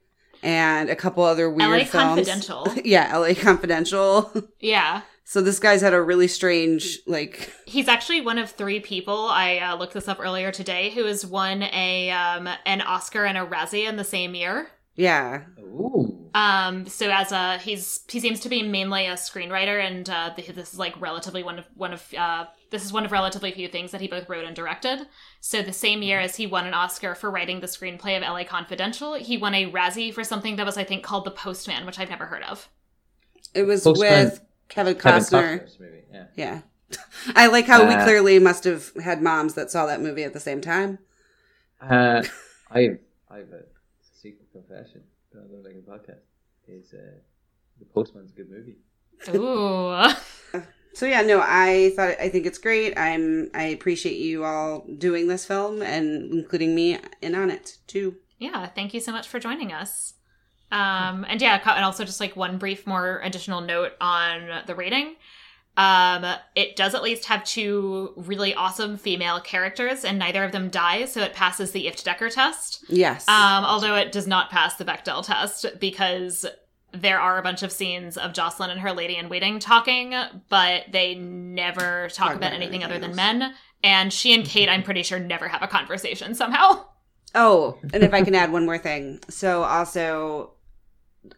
and 0.47 0.89
a 0.89 0.97
couple 0.97 1.25
other 1.25 1.51
weird 1.51 1.69
LA 1.69 1.79
films. 1.79 1.91
Confidential. 1.91 2.69
yeah, 2.85 3.09
L.A. 3.11 3.35
Confidential. 3.35 4.33
Yeah. 4.61 5.03
so 5.25 5.43
this 5.43 5.59
guy's 5.59 5.81
had 5.81 5.93
a 5.93 6.01
really 6.01 6.29
strange 6.29 7.01
like 7.07 7.53
He's 7.67 7.89
actually 7.89 8.21
one 8.21 8.39
of 8.39 8.51
three 8.51 8.79
people. 8.79 9.27
I 9.27 9.59
uh, 9.59 9.77
looked 9.77 9.95
this 9.95 10.07
up 10.07 10.19
earlier 10.21 10.53
today 10.53 10.91
who 10.91 11.05
has 11.05 11.27
won 11.27 11.65
a 11.65 12.11
um, 12.11 12.49
an 12.65 12.81
Oscar 12.81 13.25
and 13.25 13.37
a 13.37 13.45
Razzie 13.45 13.89
in 13.89 13.97
the 13.97 14.05
same 14.05 14.35
year. 14.37 14.69
Yeah 14.97 15.45
Ooh. 15.61 16.23
Um, 16.35 16.87
so 16.87 17.09
as 17.11 17.33
a 17.33 17.57
he's 17.59 18.01
he 18.11 18.21
seems 18.21 18.41
to 18.41 18.51
be 18.51 18.63
mainly 18.63 19.07
a 19.07 19.15
screenwriter, 19.15 19.83
and 19.83 20.09
uh, 20.11 20.33
this 20.37 20.49
is 20.75 20.79
like 20.79 20.99
relatively 21.01 21.43
one 21.43 21.59
of 21.59 21.65
one 21.75 21.95
of 21.95 22.03
uh, 22.15 22.45
this 22.71 22.85
is 22.85 22.93
one 22.93 23.07
of 23.07 23.13
relatively 23.13 23.51
few 23.53 23.69
things 23.69 23.91
that 23.93 24.03
he 24.03 24.07
both 24.09 24.29
wrote 24.29 24.45
and 24.45 24.55
directed. 24.55 25.07
So 25.41 25.63
the 25.63 25.73
same 25.73 26.03
year 26.03 26.21
as 26.21 26.37
he 26.37 26.47
won 26.47 26.67
an 26.67 26.75
Oscar 26.75 27.15
for 27.15 27.31
writing 27.31 27.61
the 27.61 27.67
screenplay 27.67 28.19
of 28.19 28.23
L.A. 28.23 28.45
Confidential, 28.45 29.15
he 29.15 29.39
won 29.39 29.55
a 29.55 29.71
Razzie 29.71 30.13
for 30.13 30.25
something 30.25 30.57
that 30.57 30.67
was 30.67 30.77
I 30.77 30.85
think 30.85 31.03
called 31.03 31.25
The 31.25 31.31
Postman, 31.31 31.87
which 31.87 31.99
I've 31.99 32.11
never 32.11 32.27
heard 32.27 32.43
of. 32.43 32.69
it 33.55 33.63
was 33.63 33.85
Postman- 33.85 34.25
with 34.27 34.41
Kevin 34.69 34.95
Kevin 34.97 35.21
Costner. 35.23 35.61
Costner's 35.63 35.81
movie. 35.81 36.03
Yeah. 36.13 36.27
Yeah. 36.37 36.61
I 37.35 37.47
like 37.47 37.65
how 37.67 37.89
we 37.89 37.95
Uh, 37.95 38.05
clearly 38.05 38.39
must 38.39 38.65
have 38.65 38.93
had 39.03 39.23
moms 39.23 39.55
that 39.55 39.71
saw 39.71 39.87
that 39.87 40.03
movie 40.03 40.23
at 40.25 40.35
the 40.35 40.41
same 40.41 40.61
time. 40.61 40.99
Uh, 41.81 42.23
I've 42.71 42.99
I've 43.31 43.49
a 43.53 43.63
secret 43.63 43.76
confession. 44.63 45.03
that 45.33 45.45
I 45.45 45.47
don't 45.49 45.65
like 45.65 45.75
a 45.75 45.91
podcast. 45.91 46.23
Is 46.69 46.93
uh, 46.93 47.19
the 47.79 47.85
Postman's 47.85 48.33
a 48.33 48.35
good 48.35 48.51
movie. 48.51 48.77
Ooh. 49.35 50.13
So 50.97 51.05
yeah, 51.05 51.21
no, 51.21 51.43
I 51.45 51.93
thought 51.95 52.19
I 52.19 52.31
think 52.31 52.47
it's 52.47 52.57
great. 52.57 52.97
I'm 52.97 53.51
I 53.53 53.65
appreciate 53.65 54.17
you 54.17 54.47
all 54.47 54.87
doing 54.97 55.29
this 55.29 55.45
film 55.45 55.83
and 55.83 56.33
including 56.33 56.75
me 56.75 56.99
in 57.21 57.35
on 57.35 57.51
it 57.51 57.77
too. 57.87 58.17
Yeah, 58.39 58.67
thank 58.69 58.95
you 58.95 59.01
so 59.01 59.13
much 59.13 59.29
for 59.29 59.39
joining 59.39 59.75
us. 59.75 60.15
Um, 60.73 61.27
and 61.29 61.43
yeah, 61.43 61.61
and 61.63 61.85
also 61.85 62.07
just 62.07 62.19
like 62.19 62.35
one 62.35 62.57
brief 62.57 62.87
more 62.87 63.21
additional 63.23 63.61
note 63.61 63.93
on 64.01 64.63
the 64.67 64.75
rating. 64.75 65.17
Um, 65.77 66.25
it 66.55 66.75
does 66.75 66.95
at 66.95 67.03
least 67.03 67.27
have 67.27 67.45
two 67.45 68.13
really 68.17 68.55
awesome 68.55 68.97
female 68.97 69.41
characters, 69.41 70.05
and 70.05 70.19
neither 70.19 70.43
of 70.43 70.53
them 70.53 70.71
die, 70.71 71.05
so 71.05 71.21
it 71.23 71.35
passes 71.35 71.73
the 71.73 71.87
Ifft 71.87 72.05
Decker 72.05 72.31
test. 72.31 72.85
Yes. 72.89 73.29
Um, 73.29 73.65
although 73.65 73.95
it 73.95 74.13
does 74.13 74.27
not 74.27 74.51
pass 74.51 74.77
the 74.77 74.85
Bechdel 74.85 75.25
test 75.25 75.67
because 75.79 76.47
there 76.93 77.21
are 77.21 77.39
a 77.39 77.43
bunch 77.43 77.63
of 77.63 77.73
scenes 77.73 78.17
of 78.17 78.33
Jocelyn 78.33 78.71
and 78.71 78.81
her 78.81 78.93
lady 78.93 79.17
in 79.17 79.29
waiting 79.29 79.59
talking, 79.59 80.15
but 80.49 80.85
they 80.93 81.15
never 81.15 82.09
talk, 82.09 82.29
Talk 82.29 82.37
about 82.37 82.49
about 82.49 82.57
anything 82.57 82.83
other 82.83 82.99
than 82.99 83.15
men. 83.15 83.55
And 83.83 84.13
she 84.13 84.35
and 84.35 84.45
Kate, 84.45 84.69
I'm 84.69 84.83
pretty 84.83 85.03
sure, 85.03 85.19
never 85.19 85.49
have 85.49 85.63
a 85.63 85.69
conversation 85.69 86.35
somehow. 86.35 86.87
Oh, 87.35 87.79
and 87.93 88.03
if 88.03 88.15
I 88.15 88.23
can 88.23 88.35
add 88.35 88.51
one 88.51 88.65
more 88.65 88.79
thing. 88.79 89.21
So 89.29 89.63
also 89.65 90.53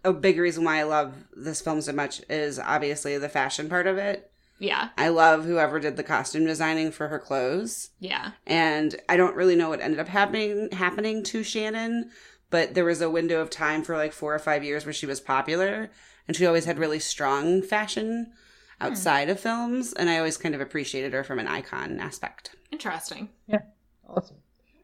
a 0.05 0.13
big 0.13 0.39
reason 0.39 0.65
why 0.65 0.79
I 0.79 0.85
love 0.85 1.15
this 1.37 1.61
film 1.61 1.81
so 1.81 1.93
much 1.93 2.21
is 2.29 2.59
obviously 2.59 3.17
the 3.19 3.29
fashion 3.29 3.69
part 3.69 3.87
of 3.87 3.99
it. 3.99 4.31
Yeah, 4.61 4.89
I 4.99 5.09
love 5.09 5.45
whoever 5.45 5.79
did 5.79 5.97
the 5.97 6.03
costume 6.03 6.45
designing 6.45 6.91
for 6.91 7.09
her 7.09 7.19
clothes. 7.21 7.91
yeah. 8.01 8.33
and 8.47 8.97
I 9.09 9.17
don't 9.17 9.37
really 9.37 9.55
know 9.55 9.69
what 9.69 9.81
ended 9.81 10.01
up 10.01 10.09
happening 10.09 10.69
happening 10.73 11.23
to 11.25 11.43
Shannyn, 11.43 12.11
but 12.51 12.75
there 12.75 12.85
was 12.85 13.01
a 13.01 13.09
window 13.11 13.41
of 13.41 13.51
time 13.51 13.85
for 13.85 13.97
like 13.97 14.13
four 14.13 14.35
or 14.35 14.39
five 14.41 14.65
years 14.65 14.85
where 14.85 14.93
she 14.93 15.07
was 15.07 15.21
popular, 15.21 15.91
and 16.27 16.37
she 16.37 16.45
always 16.45 16.65
had 16.65 16.79
really 16.79 16.99
strong 16.99 17.63
fashion 17.63 18.33
outside 18.81 19.29
of 19.29 19.39
films, 19.39 19.93
and 19.93 20.11
I 20.11 20.19
always 20.19 20.37
kind 20.37 20.55
of 20.55 20.61
appreciated 20.61 21.13
her 21.13 21.23
from 21.23 21.39
an 21.39 21.47
icon 21.47 22.01
aspect. 22.01 22.57
Interesting. 22.73 23.29
Yeah. 23.47 23.61
Awesome. 24.09 24.37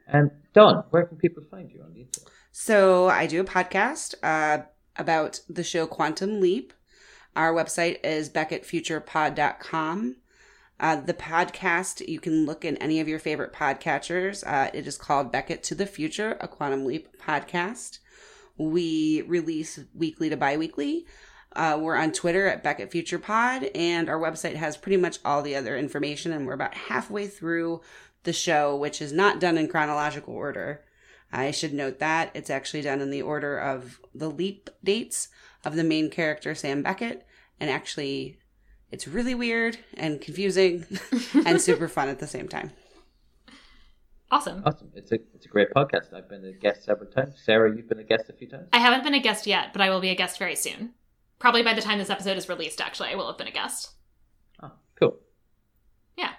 And 0.07 0.31
Dawn, 0.53 0.85
where 0.91 1.07
can 1.07 1.17
people 1.17 1.43
find 1.51 1.71
you 1.71 1.81
on 1.83 1.95
the 1.95 2.01
internet? 2.03 2.29
So 2.53 3.09
I 3.09 3.27
do 3.27 3.41
a 3.41 3.45
podcast 3.45 4.15
uh, 4.23 4.65
about 4.97 5.41
the 5.49 5.65
show 5.65 5.87
Quantum 5.87 6.41
Leap. 6.41 6.73
Our 7.37 7.53
website 7.53 8.05
is 8.05 8.31
beckettfuturepod.com. 8.31 10.17
Uh, 10.81 10.97
the 10.97 11.15
podcast, 11.15 12.07
you 12.09 12.19
can 12.19 12.47
look 12.47 12.65
in 12.65 12.77
any 12.79 13.01
of 13.01 13.09
your 13.09 13.19
favorite 13.19 13.53
podcatchers. 13.53 14.45
Uh, 14.47 14.71
it 14.75 14.87
is 14.87 14.97
called 14.97 15.33
Beckett 15.33 15.63
to 15.65 15.75
the 15.75 15.87
Future, 15.87 16.37
a 16.41 16.49
Quantum 16.49 16.85
Leap 16.85 17.17
podcast. 17.19 17.99
We 18.57 19.23
release 19.23 19.81
weekly 19.95 20.31
to 20.31 20.37
bi-weekly. 20.37 21.07
Uh, 21.55 21.79
we're 21.81 21.97
on 21.97 22.13
Twitter 22.13 22.47
at 22.49 22.65
Beckett 22.65 22.91
Future 22.91 23.19
Pod, 23.19 23.71
and 23.75 24.09
our 24.09 24.19
website 24.19 24.57
has 24.57 24.77
pretty 24.77 24.97
much 24.97 25.19
all 25.25 25.43
the 25.43 25.55
other 25.55 25.77
information. 25.77 26.33
And 26.33 26.47
we're 26.47 26.53
about 26.55 26.75
halfway 26.75 27.29
through 27.29 27.81
the 28.25 28.33
show, 28.33 28.75
which 28.77 29.01
is 29.01 29.13
not 29.13 29.41
done 29.41 29.57
in 29.57 29.69
chronological 29.69 30.35
order. 30.35 30.84
I 31.35 31.51
should 31.51 31.75
note 31.75 31.99
that 31.99 32.31
it's 32.33 32.49
actually 32.49 32.83
done 32.83 33.01
in 33.01 33.11
the 33.11 33.23
order 33.23 33.59
of 33.59 34.01
the 34.15 34.31
leap 34.31 34.71
dates 34.85 35.29
of 35.65 35.75
the 35.75 35.83
main 35.83 36.09
character, 36.09 36.55
Sam 36.55 36.83
Beckett. 36.83 37.27
And 37.59 37.69
actually, 37.69 38.39
it's 38.93 39.09
really 39.09 39.35
weird 39.35 39.79
and 39.95 40.21
confusing 40.21 40.87
and 41.45 41.61
super 41.61 41.89
fun 41.89 42.09
at 42.09 42.21
the 42.21 42.29
same 42.29 42.47
time. 42.47 42.71
Awesome. 44.31 44.63
Awesome. 44.65 44.91
It's 44.95 45.11
a 45.13 45.17
it's 45.35 45.47
a 45.47 45.49
great 45.49 45.71
podcast. 45.75 46.15
I've 46.15 46.29
been 46.29 46.45
a 46.45 46.53
guest 46.53 46.85
several 46.85 47.11
times. 47.11 47.35
Sarah, 47.45 47.75
you've 47.75 47.89
been 47.89 47.99
a 47.99 48.05
guest 48.05 48.25
a 48.29 48.33
few 48.33 48.49
times. 48.49 48.69
I 48.73 48.79
haven't 48.79 49.03
been 49.03 49.15
a 49.15 49.21
guest 49.21 49.47
yet, 49.47 49.73
but 49.73 49.83
I 49.83 49.91
will 49.91 50.01
be 50.01 50.11
a 50.11 50.15
guest 50.15 50.39
very 50.39 50.57
soon. 50.57 50.95
Probably 51.41 51.63
by 51.63 51.75
the 51.75 51.83
time 51.83 51.99
this 51.99 52.11
episode 52.11 52.37
is 52.37 52.49
released, 52.49 52.81
actually, 52.81 53.11
I 53.11 53.17
will 53.17 53.27
have 53.27 53.39
been 53.39 53.49
a 53.49 53.53
guest. 53.53 53.91
Oh, 54.63 54.71
cool. 54.99 55.19
Yeah. 56.17 56.31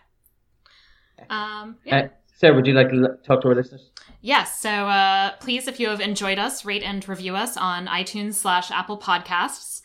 Um, 1.29 1.77
yeah. 1.85 1.97
Uh, 1.97 2.07
Sarah, 2.33 2.55
would 2.55 2.67
you 2.67 2.73
like 2.73 2.89
to 2.89 3.17
talk 3.25 3.41
to 3.41 3.49
our 3.49 3.55
listeners? 3.55 3.91
Yes. 4.25 4.59
So 4.59 4.71
uh, 4.71 5.33
please, 5.39 5.67
if 5.67 5.79
you 5.79 5.87
have 5.89 6.01
enjoyed 6.01 6.39
us, 6.39 6.65
rate 6.65 6.81
and 6.81 7.07
review 7.07 7.35
us 7.35 7.57
on 7.57 7.85
iTunes 7.85 8.33
slash 8.33 8.71
Apple 8.71 8.97
Podcasts. 8.97 9.83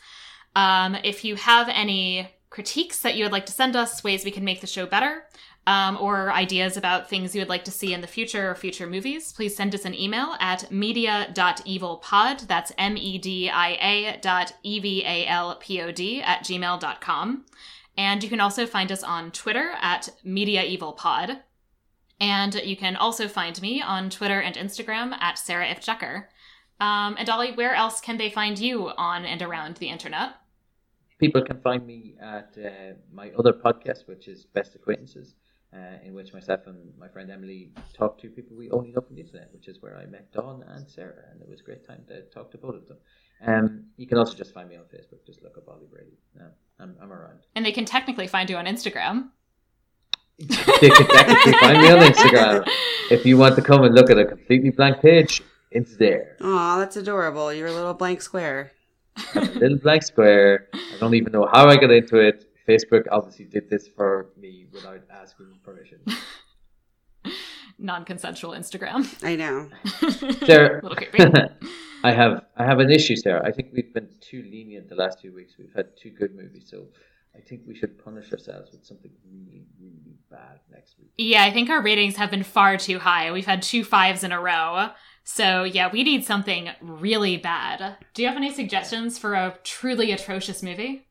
Um, 0.56 0.94
if 1.04 1.26
you 1.26 1.36
have 1.36 1.68
any 1.68 2.26
critiques 2.48 3.00
that 3.00 3.16
you 3.16 3.24
would 3.24 3.32
like 3.32 3.44
to 3.46 3.52
send 3.52 3.76
us, 3.76 4.02
ways 4.02 4.24
we 4.24 4.30
can 4.30 4.42
make 4.42 4.62
the 4.62 4.66
show 4.66 4.86
better, 4.86 5.24
um, 5.66 5.98
or 6.00 6.32
ideas 6.32 6.78
about 6.78 7.10
things 7.10 7.34
you 7.34 7.42
would 7.42 7.50
like 7.50 7.64
to 7.64 7.70
see 7.70 7.92
in 7.92 8.00
the 8.00 8.06
future 8.06 8.50
or 8.50 8.54
future 8.54 8.86
movies, 8.86 9.30
please 9.34 9.54
send 9.54 9.74
us 9.74 9.84
an 9.84 9.94
email 9.94 10.34
at 10.40 10.72
media.evilpod. 10.72 12.46
That's 12.46 12.72
M 12.78 12.96
E 12.96 13.18
D 13.18 13.50
I 13.50 13.72
A 13.72 14.18
dot 14.22 14.54
E 14.62 14.80
V 14.80 15.04
A 15.04 15.26
L 15.26 15.54
P 15.56 15.82
O 15.82 15.92
D 15.92 16.22
at 16.22 16.44
gmail.com. 16.44 17.44
And 17.98 18.22
you 18.22 18.30
can 18.30 18.40
also 18.40 18.64
find 18.64 18.90
us 18.90 19.02
on 19.02 19.32
Twitter 19.32 19.72
at 19.82 20.08
MediaEvilPod. 20.24 21.40
And 22.20 22.54
you 22.54 22.76
can 22.76 22.96
also 22.96 23.28
find 23.28 23.60
me 23.62 23.80
on 23.80 24.10
Twitter 24.10 24.40
and 24.40 24.54
Instagram 24.54 25.14
at 25.20 25.38
Sarah 25.38 25.66
Ifft 25.66 25.86
Decker. 25.86 26.28
Um, 26.78 27.16
and 27.18 27.26
Dolly, 27.26 27.52
where 27.52 27.74
else 27.74 28.00
can 28.00 28.18
they 28.18 28.30
find 28.30 28.58
you 28.58 28.88
on 28.88 29.24
and 29.24 29.42
around 29.42 29.76
the 29.76 29.88
internet? 29.88 30.34
People 31.18 31.42
can 31.42 31.60
find 31.60 31.86
me 31.86 32.14
at 32.20 32.56
uh, 32.58 32.94
my 33.12 33.30
other 33.38 33.52
podcast, 33.52 34.06
which 34.06 34.28
is 34.28 34.46
Best 34.46 34.74
Acquaintances, 34.74 35.34
uh, 35.74 35.98
in 36.04 36.14
which 36.14 36.32
myself 36.32 36.60
and 36.66 36.92
my 36.98 37.08
friend 37.08 37.30
Emily 37.30 37.72
talk 37.92 38.18
to 38.18 38.28
people 38.28 38.56
we 38.56 38.70
only 38.70 38.90
know 38.90 39.02
from 39.02 39.16
the 39.16 39.20
internet, 39.20 39.52
which 39.52 39.68
is 39.68 39.82
where 39.82 39.98
I 39.98 40.06
met 40.06 40.32
Dawn 40.32 40.64
and 40.66 40.88
Sarah, 40.88 41.24
and 41.30 41.42
it 41.42 41.48
was 41.48 41.60
a 41.60 41.64
great 41.64 41.86
time 41.86 42.04
to 42.08 42.22
talk 42.22 42.50
to 42.52 42.58
both 42.58 42.74
of 42.74 42.88
them. 42.88 42.96
Um, 43.46 43.84
you 43.96 44.06
can 44.06 44.18
also 44.18 44.34
just 44.34 44.52
find 44.52 44.68
me 44.68 44.76
on 44.76 44.84
Facebook. 44.84 45.24
Just 45.26 45.42
look 45.42 45.56
up 45.56 45.68
Ollie 45.68 45.86
Brady. 45.90 46.18
No, 46.34 46.46
I'm, 46.78 46.96
I'm 47.00 47.12
around. 47.12 47.40
And 47.54 47.64
they 47.64 47.72
can 47.72 47.84
technically 47.84 48.26
find 48.26 48.48
you 48.48 48.56
on 48.56 48.66
Instagram. 48.66 49.28
They 50.80 50.88
can 50.90 51.06
technically 51.06 51.52
find 51.60 51.78
me 51.82 51.90
on 51.90 51.98
Instagram. 52.00 52.64
If 53.10 53.26
you 53.26 53.36
want 53.36 53.56
to 53.56 53.62
come 53.62 53.82
and 53.84 53.94
look 53.94 54.10
at 54.10 54.18
a 54.18 54.24
completely 54.24 54.70
blank 54.70 55.00
page, 55.02 55.42
It's 55.70 55.96
there. 55.96 56.36
Aw, 56.40 56.78
that's 56.78 56.96
adorable. 56.96 57.52
You're 57.52 57.68
a 57.68 57.72
little 57.72 57.94
blank 57.94 58.22
square. 58.22 58.72
a 59.34 59.40
little 59.40 59.78
blank 59.78 60.02
square. 60.02 60.68
I 60.74 60.96
don't 60.98 61.14
even 61.14 61.32
know 61.32 61.46
how 61.52 61.68
I 61.68 61.76
got 61.76 61.90
into 61.90 62.16
it. 62.18 62.46
Facebook 62.66 63.04
obviously 63.10 63.44
did 63.46 63.68
this 63.70 63.86
for 63.88 64.30
me 64.36 64.66
without 64.72 65.02
asking 65.10 65.58
permission. 65.64 65.98
Non-consensual 67.78 68.52
Instagram. 68.52 69.06
I 69.24 69.36
know. 69.36 69.68
Sarah, 70.46 70.80
A 70.80 70.82
little 70.82 70.96
creepy. 70.96 71.24
I 72.04 72.12
have 72.12 72.44
I 72.56 72.64
have 72.64 72.78
an 72.78 72.90
issue, 72.90 73.16
Sarah. 73.16 73.42
I 73.46 73.52
think 73.52 73.68
we've 73.72 73.92
been 73.92 74.08
too 74.20 74.42
lenient 74.42 74.88
the 74.88 74.94
last 74.94 75.20
two 75.20 75.34
weeks. 75.34 75.54
We've 75.58 75.72
had 75.74 75.86
two 76.00 76.10
good 76.10 76.34
movies, 76.34 76.66
so 76.70 76.86
I 77.34 77.40
think 77.40 77.62
we 77.66 77.74
should 77.74 78.02
punish 78.02 78.32
ourselves 78.32 78.72
with 78.72 78.84
something 78.84 79.10
really, 79.24 79.64
really 79.80 80.18
bad 80.30 80.60
next 80.70 80.96
week. 80.98 81.10
Yeah, 81.16 81.44
I 81.44 81.52
think 81.52 81.70
our 81.70 81.82
ratings 81.82 82.16
have 82.16 82.30
been 82.30 82.42
far 82.42 82.76
too 82.76 82.98
high. 82.98 83.30
We've 83.30 83.46
had 83.46 83.62
two 83.62 83.84
fives 83.84 84.24
in 84.24 84.32
a 84.32 84.40
row. 84.40 84.90
So, 85.22 85.64
yeah, 85.64 85.90
we 85.92 86.02
need 86.02 86.24
something 86.24 86.70
really 86.80 87.36
bad. 87.36 87.96
Do 88.14 88.22
you 88.22 88.28
have 88.28 88.36
any 88.36 88.52
suggestions 88.52 89.18
for 89.18 89.34
a 89.34 89.58
truly 89.62 90.10
atrocious 90.10 90.62
movie? 90.62 91.06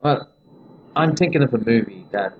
Well, 0.00 0.32
I'm 0.96 1.14
thinking 1.14 1.42
of 1.42 1.52
a 1.52 1.58
movie 1.58 2.06
that 2.10 2.32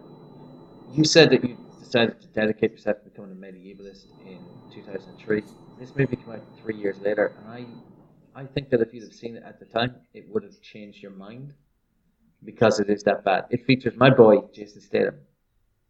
you 0.93 1.05
said 1.05 1.31
that 1.31 1.45
you 1.45 1.57
decided 1.79 2.21
to 2.23 2.27
dedicate 2.29 2.73
yourself 2.73 2.99
to 3.05 3.11
becoming 3.11 3.33
a 3.33 3.35
medievalist 3.35 4.07
in 4.27 4.41
2003. 4.73 5.43
This 5.79 5.95
movie 5.95 6.17
came 6.17 6.31
out 6.33 6.43
three 6.63 6.77
years 6.77 6.99
later, 7.01 7.35
and 7.39 7.49
I, 8.35 8.41
I 8.41 8.47
think 8.47 8.71
that 8.71 8.81
if 8.81 8.95
you'd 8.95 9.05
have 9.05 9.13
seen 9.13 9.37
it 9.37 9.43
at 9.45 9.61
the 9.61 9.67
time, 9.67 9.97
it 10.15 10.27
would 10.29 10.43
have 10.43 10.61
changed 10.63 11.03
your 11.03 11.13
mind 11.13 11.53
because 12.45 12.81
it 12.81 12.89
is 12.89 13.03
that 13.05 13.25
bad. 13.25 13.47
It 13.51 13.65
features 13.67 13.95
my 13.97 14.11
boy 14.11 14.43
Jason 14.53 14.81
Statham, 14.81 15.17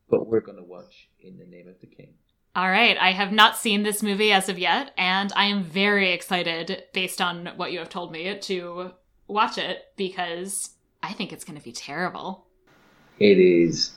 but 0.09 0.27
we're 0.27 0.40
going 0.40 0.59
to 0.59 0.64
watch 0.64 1.09
In 1.20 1.39
the 1.39 1.47
Name 1.47 1.68
of 1.68 1.81
the 1.81 1.86
King. 1.86 2.14
All 2.56 2.68
right, 2.68 2.97
I 2.98 3.12
have 3.12 3.31
not 3.31 3.56
seen 3.56 3.85
this 3.85 4.02
movie 4.02 4.32
as 4.32 4.48
of 4.48 4.59
yet, 4.59 4.93
and 4.98 5.32
I 5.36 5.44
am 5.44 5.62
very 5.62 6.10
excited, 6.10 6.82
based 6.93 7.20
on 7.20 7.47
what 7.56 7.70
you 7.70 7.78
have 7.78 7.89
told 7.89 8.10
me, 8.10 8.36
to 8.39 8.90
watch 9.28 9.56
it 9.56 9.85
because 9.97 10.70
I 11.01 11.12
think 11.12 11.32
it's 11.32 11.44
going 11.44 11.59
to 11.59 11.64
be 11.64 11.72
terrible. 11.72 12.47
It 13.20 13.39
is. 13.39 13.93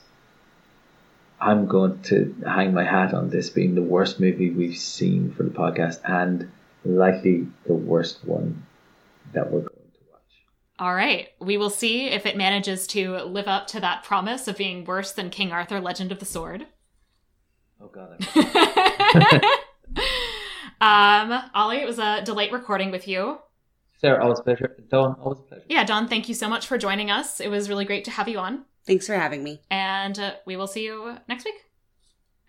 I'm 1.40 1.66
going 1.66 2.00
to 2.04 2.34
hang 2.46 2.72
my 2.72 2.84
hat 2.84 3.12
on 3.12 3.28
this 3.28 3.50
being 3.50 3.74
the 3.74 3.82
worst 3.82 4.20
movie 4.20 4.50
we've 4.50 4.78
seen 4.78 5.32
for 5.32 5.42
the 5.42 5.50
podcast, 5.50 5.98
and 6.04 6.52
likely 6.84 7.48
the 7.66 7.74
worst 7.74 8.24
one 8.24 8.64
that 9.32 9.50
we're 9.50 9.60
going 9.60 9.68
to 9.68 9.73
watch. 9.73 9.73
All 10.78 10.94
right, 10.94 11.28
we 11.40 11.56
will 11.56 11.70
see 11.70 12.08
if 12.08 12.26
it 12.26 12.36
manages 12.36 12.86
to 12.88 13.18
live 13.18 13.46
up 13.46 13.68
to 13.68 13.80
that 13.80 14.02
promise 14.02 14.48
of 14.48 14.56
being 14.56 14.84
worse 14.84 15.12
than 15.12 15.30
King 15.30 15.52
Arthur 15.52 15.80
Legend 15.80 16.10
of 16.10 16.18
the 16.18 16.24
Sword. 16.24 16.66
Oh 17.80 17.88
God! 17.88 18.26
I'm... 20.80 21.30
um, 21.32 21.50
Ollie, 21.54 21.78
it 21.78 21.86
was 21.86 22.00
a 22.00 22.22
delight 22.24 22.50
recording 22.50 22.90
with 22.90 23.06
you. 23.06 23.38
Sarah, 23.98 24.22
always 24.22 24.40
a 24.40 24.42
pleasure. 24.42 24.76
Dawn, 24.88 25.14
always 25.20 25.38
a 25.38 25.42
pleasure. 25.42 25.64
Yeah, 25.68 25.84
Dawn, 25.84 26.08
thank 26.08 26.28
you 26.28 26.34
so 26.34 26.48
much 26.48 26.66
for 26.66 26.76
joining 26.76 27.10
us. 27.10 27.40
It 27.40 27.48
was 27.48 27.68
really 27.68 27.84
great 27.84 28.04
to 28.06 28.10
have 28.10 28.28
you 28.28 28.38
on. 28.38 28.64
Thanks 28.84 29.06
for 29.06 29.14
having 29.14 29.44
me. 29.44 29.62
And 29.70 30.18
uh, 30.18 30.34
we 30.44 30.56
will 30.56 30.66
see 30.66 30.84
you 30.84 31.16
next 31.28 31.44
week. 31.44 31.54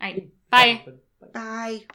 All 0.01 0.09
right, 0.09 0.29
bye. 0.49 0.83
Bye. 1.31 1.85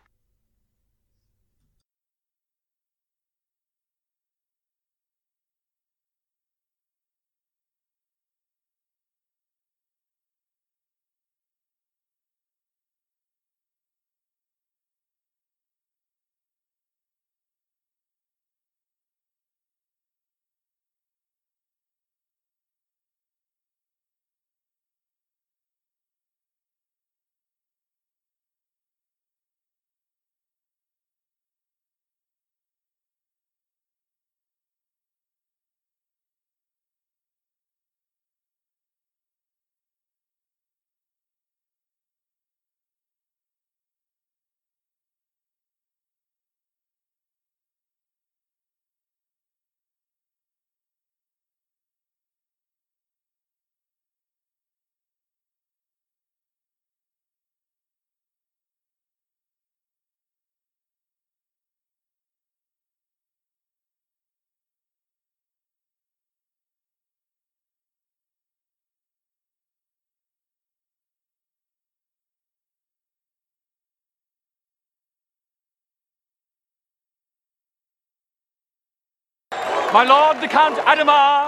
My 79.92 80.04
lord 80.04 80.40
the 80.40 80.46
Count 80.46 80.76
Adhemar 80.86 81.40